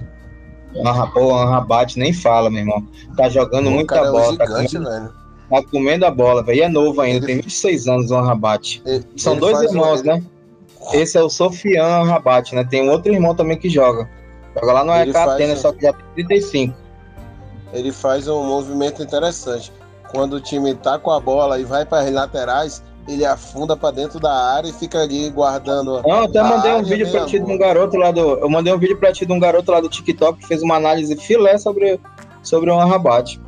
O 0.73 1.33
Anrabate 1.33 1.99
nem 1.99 2.13
fala, 2.13 2.49
meu 2.49 2.61
irmão. 2.61 2.87
Tá 3.17 3.27
jogando 3.27 3.67
o 3.67 3.71
muita 3.71 3.95
é 3.95 4.11
bola. 4.11 4.37
É 4.39 4.47
gigante, 4.47 4.77
tá, 4.77 4.83
comendo, 4.83 5.13
tá 5.49 5.63
comendo 5.63 6.05
a 6.05 6.11
bola, 6.11 6.43
velho. 6.43 6.57
E 6.57 6.61
é 6.61 6.69
novo 6.69 7.01
ainda, 7.01 7.17
ele... 7.17 7.25
tem 7.25 7.35
26 7.37 7.87
anos 7.87 8.11
o 8.11 8.15
Anrabate. 8.15 8.81
São 9.17 9.35
dois 9.35 9.61
irmãos, 9.61 10.01
um... 10.01 10.05
né? 10.05 10.23
Esse 10.93 11.17
é 11.17 11.21
o 11.21 11.29
Sofian 11.29 11.83
Anrabate, 11.83 12.55
né? 12.55 12.63
Tem 12.63 12.87
um 12.87 12.91
outro 12.91 13.11
irmão 13.11 13.35
também 13.35 13.57
que 13.57 13.69
joga. 13.69 14.09
Joga 14.55 14.73
lá 14.73 14.83
no 14.83 14.93
EK 14.93 15.15
Atenas, 15.15 15.59
só 15.59 15.71
que 15.71 15.81
já 15.81 15.93
tem 16.15 16.25
35 16.25 16.88
ele 17.73 17.91
faz 17.91 18.27
um 18.27 18.43
movimento 18.43 19.01
interessante. 19.01 19.71
Quando 20.11 20.33
o 20.33 20.41
time 20.41 20.73
tá 20.73 20.97
com 20.97 21.11
a 21.11 21.19
bola 21.19 21.59
e 21.59 21.63
vai 21.63 21.85
para 21.85 22.03
as 22.03 22.11
laterais, 22.11 22.83
ele 23.07 23.25
afunda 23.25 23.75
para 23.75 23.91
dentro 23.91 24.19
da 24.19 24.33
área 24.33 24.69
e 24.69 24.73
fica 24.73 25.01
ali 25.01 25.29
guardando. 25.29 26.01
Não, 26.01 26.17
eu 26.17 26.23
até 26.23 26.41
mandei 26.41 26.73
um 26.73 26.83
vídeo 26.83 27.11
para 27.11 27.25
ti 27.25 27.39
de 27.39 27.51
um 27.51 27.57
garoto 27.57 27.97
lá 27.97 28.11
do. 28.11 28.39
Eu 28.39 28.49
mandei 28.49 28.73
um 28.73 28.77
vídeo 28.77 28.97
para 28.97 29.11
ti 29.11 29.25
de 29.25 29.31
um 29.31 29.39
garoto 29.39 29.71
lá 29.71 29.79
do 29.79 29.89
TikTok 29.89 30.39
que 30.39 30.47
fez 30.47 30.61
uma 30.61 30.75
análise 30.75 31.15
filé 31.17 31.57
sobre, 31.57 31.99
sobre 32.43 32.71
um 32.71 32.79
arrabate. 32.79 33.41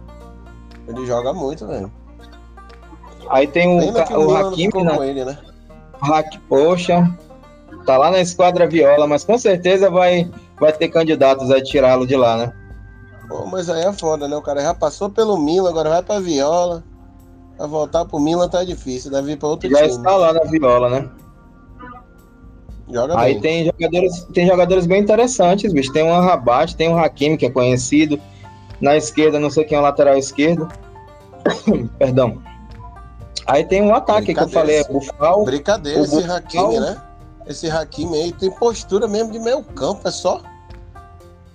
Ele 0.87 1.05
joga 1.05 1.33
muito, 1.33 1.67
velho. 1.67 1.91
Aí 3.29 3.47
tem 3.47 3.67
o, 3.67 4.25
o 4.25 4.35
Hakimi, 4.35 4.83
né? 4.83 5.09
Ele, 5.09 5.25
né? 5.25 5.37
Hack, 6.01 6.37
poxa, 6.49 7.07
tá 7.85 7.97
lá 7.97 8.11
na 8.11 8.19
esquadra 8.19 8.67
viola, 8.67 9.07
mas 9.07 9.23
com 9.23 9.37
certeza 9.37 9.89
vai, 9.89 10.29
vai 10.59 10.73
ter 10.73 10.89
candidatos 10.89 11.49
a 11.51 11.61
tirá-lo 11.61 12.05
de 12.05 12.15
lá, 12.15 12.37
né? 12.37 12.53
Pô, 13.31 13.45
mas 13.45 13.69
aí 13.69 13.85
é 13.85 13.93
foda, 13.93 14.27
né? 14.27 14.35
O 14.35 14.41
cara 14.41 14.61
já 14.61 14.73
passou 14.73 15.09
pelo 15.09 15.37
Milan, 15.37 15.69
agora 15.69 15.89
vai 15.89 16.03
pra 16.03 16.19
Viola. 16.19 16.83
Pra 17.55 17.65
voltar 17.65 18.03
pro 18.03 18.19
Milan 18.19 18.49
tá 18.49 18.61
difícil, 18.61 19.09
deve 19.09 19.31
ir 19.31 19.37
pra 19.37 19.47
outro 19.47 19.69
já 19.69 19.77
time. 19.77 19.89
Já 19.89 19.95
está 19.95 20.15
lá 20.17 20.33
na 20.33 20.41
Viola, 20.41 20.89
né? 20.89 21.09
Joga 22.91 23.17
Aí 23.17 23.33
bem. 23.35 23.41
tem 23.41 23.65
jogadores, 23.65 24.27
tem 24.33 24.47
jogadores 24.47 24.85
bem 24.85 25.01
interessantes, 25.01 25.71
bicho. 25.71 25.93
Tem 25.93 26.03
o 26.03 26.19
Rabat, 26.19 26.75
tem 26.75 26.89
o 26.89 26.97
Hakimi, 26.97 27.37
que 27.37 27.45
é 27.45 27.49
conhecido. 27.49 28.19
Na 28.81 28.97
esquerda, 28.97 29.39
não 29.39 29.49
sei 29.49 29.63
quem 29.63 29.77
é 29.77 29.79
o 29.79 29.83
lateral 29.83 30.17
esquerdo. 30.17 30.67
Perdão. 31.97 32.41
Aí 33.47 33.63
tem 33.63 33.81
um 33.81 33.95
ataque 33.95 34.33
que 34.33 34.39
eu 34.41 34.49
falei, 34.49 34.79
é 34.79 34.83
Bufal. 34.83 35.45
Brincadeira, 35.45 36.01
esse 36.01 36.21
Hakimi, 36.21 36.79
né? 36.81 37.01
Esse 37.47 37.71
Hakimi 37.71 38.21
aí 38.21 38.31
tem 38.33 38.51
postura 38.51 39.07
mesmo 39.07 39.31
de 39.31 39.39
meio 39.39 39.63
campo, 39.63 40.05
é 40.05 40.11
só. 40.11 40.41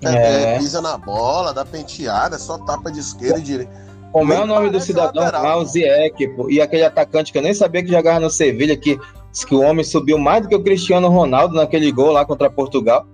É, 0.02 0.08
é. 0.08 0.42
É, 0.54 0.58
pisa 0.58 0.80
na 0.80 0.98
bola, 0.98 1.54
dá 1.54 1.64
penteada, 1.64 2.38
só 2.38 2.58
tapa 2.58 2.90
de 2.90 3.00
esquerda 3.00 3.38
e 3.38 3.42
direita. 3.42 3.86
Como 4.12 4.32
é 4.32 4.40
o 4.40 4.46
nome 4.46 4.70
do 4.70 4.80
cidadão? 4.80 5.24
Ah, 5.24 5.56
o 5.56 5.64
Zieck, 5.64 6.28
pô. 6.28 6.48
E 6.48 6.60
aquele 6.60 6.84
atacante 6.84 7.32
que 7.32 7.38
eu 7.38 7.42
nem 7.42 7.52
sabia 7.52 7.82
que 7.82 7.90
jogava 7.90 8.20
no 8.20 8.30
Sevilha, 8.30 8.76
que, 8.76 8.98
que 9.46 9.54
o 9.54 9.60
homem 9.60 9.84
subiu 9.84 10.18
mais 10.18 10.42
do 10.42 10.48
que 10.48 10.56
o 10.56 10.62
Cristiano 10.62 11.08
Ronaldo 11.08 11.54
naquele 11.54 11.92
gol 11.92 12.12
lá 12.12 12.24
contra 12.24 12.48
Portugal. 12.48 13.06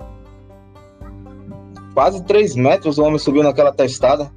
Quase 1.95 2.23
3 2.23 2.55
metros 2.55 2.99
o 2.99 3.05
homem 3.05 3.19
subiu 3.19 3.43
naquela 3.43 3.73
testada. 3.73 4.33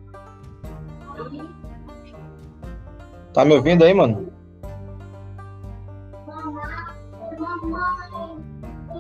Tá 3.34 3.46
me 3.46 3.54
ouvindo 3.54 3.84
aí, 3.84 3.94
mano? 3.94 4.34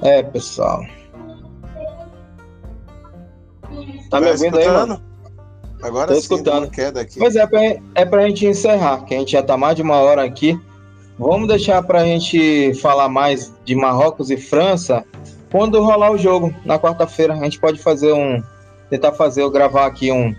É, 0.03 0.21
pessoal. 0.21 0.83
Tá 4.09 4.19
me 4.19 4.29
ouvindo 4.29 4.57
aí, 4.57 4.67
mano? 4.67 5.01
Agora 5.81 6.07
Tô 6.07 6.13
escutando. 6.19 6.69
Queda 6.69 7.01
aqui. 7.01 7.19
Mas 7.19 7.35
é 7.35 7.45
pra, 7.45 7.61
é 7.95 8.05
pra 8.05 8.27
gente 8.27 8.45
encerrar, 8.45 9.05
que 9.05 9.13
a 9.13 9.19
gente 9.19 9.31
já 9.31 9.43
tá 9.43 9.55
mais 9.55 9.75
de 9.75 9.81
uma 9.81 9.97
hora 9.97 10.23
aqui. 10.23 10.59
Vamos 11.17 11.47
deixar 11.47 11.81
pra 11.83 12.03
gente 12.03 12.73
falar 12.75 13.07
mais 13.07 13.53
de 13.63 13.75
Marrocos 13.75 14.29
e 14.29 14.37
França 14.37 15.05
quando 15.51 15.81
rolar 15.81 16.11
o 16.11 16.17
jogo, 16.17 16.53
na 16.65 16.77
quarta-feira. 16.77 17.33
A 17.33 17.43
gente 17.43 17.59
pode 17.59 17.79
fazer 17.79 18.11
um. 18.13 18.43
Tentar 18.89 19.13
fazer, 19.13 19.41
eu 19.41 19.49
gravar 19.49 19.85
aqui 19.85 20.11
um, 20.11 20.35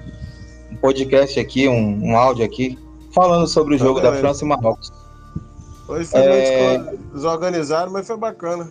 um 0.71 0.77
podcast 0.77 1.39
aqui, 1.41 1.67
um, 1.67 2.11
um, 2.11 2.17
áudio 2.17 2.45
aqui, 2.45 2.79
falando 3.13 3.47
sobre 3.47 3.75
o 3.75 3.79
tá 3.79 3.85
jogo 3.85 4.01
da 4.01 4.13
França 4.13 4.45
e 4.45 4.49
Marrocos. 4.49 4.93
Hoje 5.89 6.05
foi 6.05 6.21
é... 6.21 6.95
desorganizado, 7.13 7.91
mas 7.91 8.07
foi 8.07 8.17
bacana. 8.17 8.71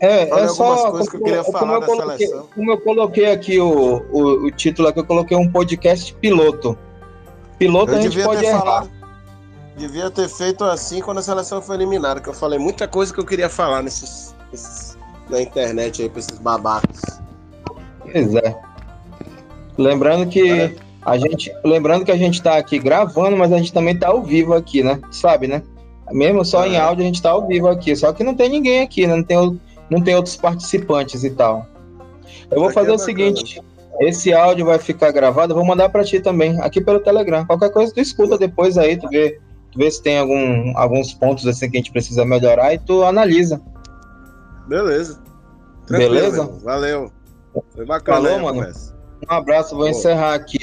É, 0.00 0.28
é 0.28 0.48
só. 0.48 0.90
Coisas 0.90 1.08
que 1.08 1.16
eu 1.16 1.22
queria 1.22 1.44
falar 1.44 1.74
eu 1.74 1.82
coloquei, 1.82 2.26
seleção. 2.26 2.48
Como 2.54 2.70
eu 2.70 2.80
coloquei 2.80 3.30
aqui 3.30 3.58
o, 3.58 4.02
o, 4.12 4.46
o, 4.46 4.50
título 4.50 4.88
aqui, 4.88 5.00
eu 5.00 5.04
coloquei 5.04 5.36
um 5.36 5.50
podcast 5.50 6.14
piloto. 6.14 6.78
Piloto 7.58 7.92
eu 7.92 7.98
a 7.98 8.00
gente 8.00 8.22
pode 8.22 8.44
errar. 8.44 8.60
Falado, 8.60 8.90
devia 9.76 10.10
ter 10.10 10.28
feito 10.28 10.64
assim 10.64 11.00
quando 11.00 11.18
a 11.18 11.22
seleção 11.22 11.60
foi 11.60 11.76
eliminada, 11.76 12.20
que 12.20 12.28
eu 12.28 12.34
falei 12.34 12.58
muita 12.58 12.86
coisa 12.86 13.12
que 13.12 13.18
eu 13.18 13.24
queria 13.24 13.48
falar 13.48 13.82
nesses, 13.82 14.34
nesses 14.52 14.98
na 15.28 15.42
internet 15.42 16.02
aí 16.02 16.08
pra 16.08 16.20
esses 16.20 16.38
babacos. 16.38 17.00
Pois 18.00 18.34
é. 18.36 18.56
Lembrando 19.76 20.28
que 20.28 20.50
é. 20.50 20.76
a 21.02 21.18
gente, 21.18 21.52
lembrando 21.64 22.04
que 22.04 22.10
a 22.10 22.16
gente 22.16 22.42
tá 22.42 22.56
aqui 22.56 22.78
gravando, 22.78 23.36
mas 23.36 23.52
a 23.52 23.58
gente 23.58 23.72
também 23.72 23.96
tá 23.96 24.08
ao 24.08 24.22
vivo 24.22 24.54
aqui, 24.54 24.82
né? 24.82 25.00
Sabe, 25.10 25.46
né? 25.46 25.62
Mesmo 26.10 26.44
só 26.44 26.64
é. 26.64 26.68
em 26.68 26.76
áudio 26.76 27.04
a 27.04 27.06
gente 27.06 27.22
tá 27.22 27.30
ao 27.30 27.46
vivo 27.46 27.68
aqui, 27.68 27.94
só 27.94 28.12
que 28.12 28.24
não 28.24 28.34
tem 28.34 28.48
ninguém 28.48 28.80
aqui, 28.80 29.06
né? 29.06 29.14
Não 29.14 29.22
tem 29.22 29.36
não 29.90 30.02
tem 30.02 30.14
outros 30.14 30.36
participantes 30.36 31.24
e 31.24 31.30
tal. 31.30 31.66
Eu 32.50 32.60
vou 32.60 32.70
fazer 32.70 32.90
é 32.90 32.94
o 32.94 32.98
seguinte: 32.98 33.60
esse 34.00 34.32
áudio 34.32 34.66
vai 34.66 34.78
ficar 34.78 35.10
gravado, 35.12 35.54
vou 35.54 35.64
mandar 35.64 35.88
para 35.88 36.04
ti 36.04 36.20
também, 36.20 36.60
aqui 36.60 36.80
pelo 36.80 37.00
Telegram. 37.00 37.44
Qualquer 37.46 37.70
coisa 37.70 37.92
tu 37.92 38.00
escuta 38.00 38.38
depois 38.38 38.78
aí, 38.78 38.96
tu 38.96 39.08
vê, 39.08 39.40
tu 39.72 39.78
vê 39.78 39.90
se 39.90 40.02
tem 40.02 40.18
algum, 40.18 40.76
alguns 40.76 41.12
pontos 41.12 41.46
assim 41.46 41.70
que 41.70 41.76
a 41.76 41.80
gente 41.80 41.92
precisa 41.92 42.24
melhorar 42.24 42.74
e 42.74 42.78
tu 42.78 43.04
analisa. 43.04 43.60
Beleza. 44.68 45.20
Tranquilo, 45.86 46.14
Beleza? 46.14 46.44
Valeu. 46.62 47.12
Foi 47.74 47.86
bacana. 47.86 48.28
Falou, 48.28 48.54
mano. 48.54 48.72
Um 49.28 49.34
abraço, 49.34 49.74
vou 49.74 49.84
Pô. 49.84 49.90
encerrar 49.90 50.34
aqui. 50.34 50.58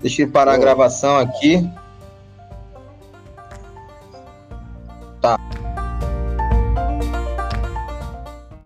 Deixa 0.00 0.22
eu 0.22 0.30
parar 0.30 0.52
Pô. 0.52 0.58
a 0.58 0.60
gravação 0.60 1.18
aqui. 1.18 1.68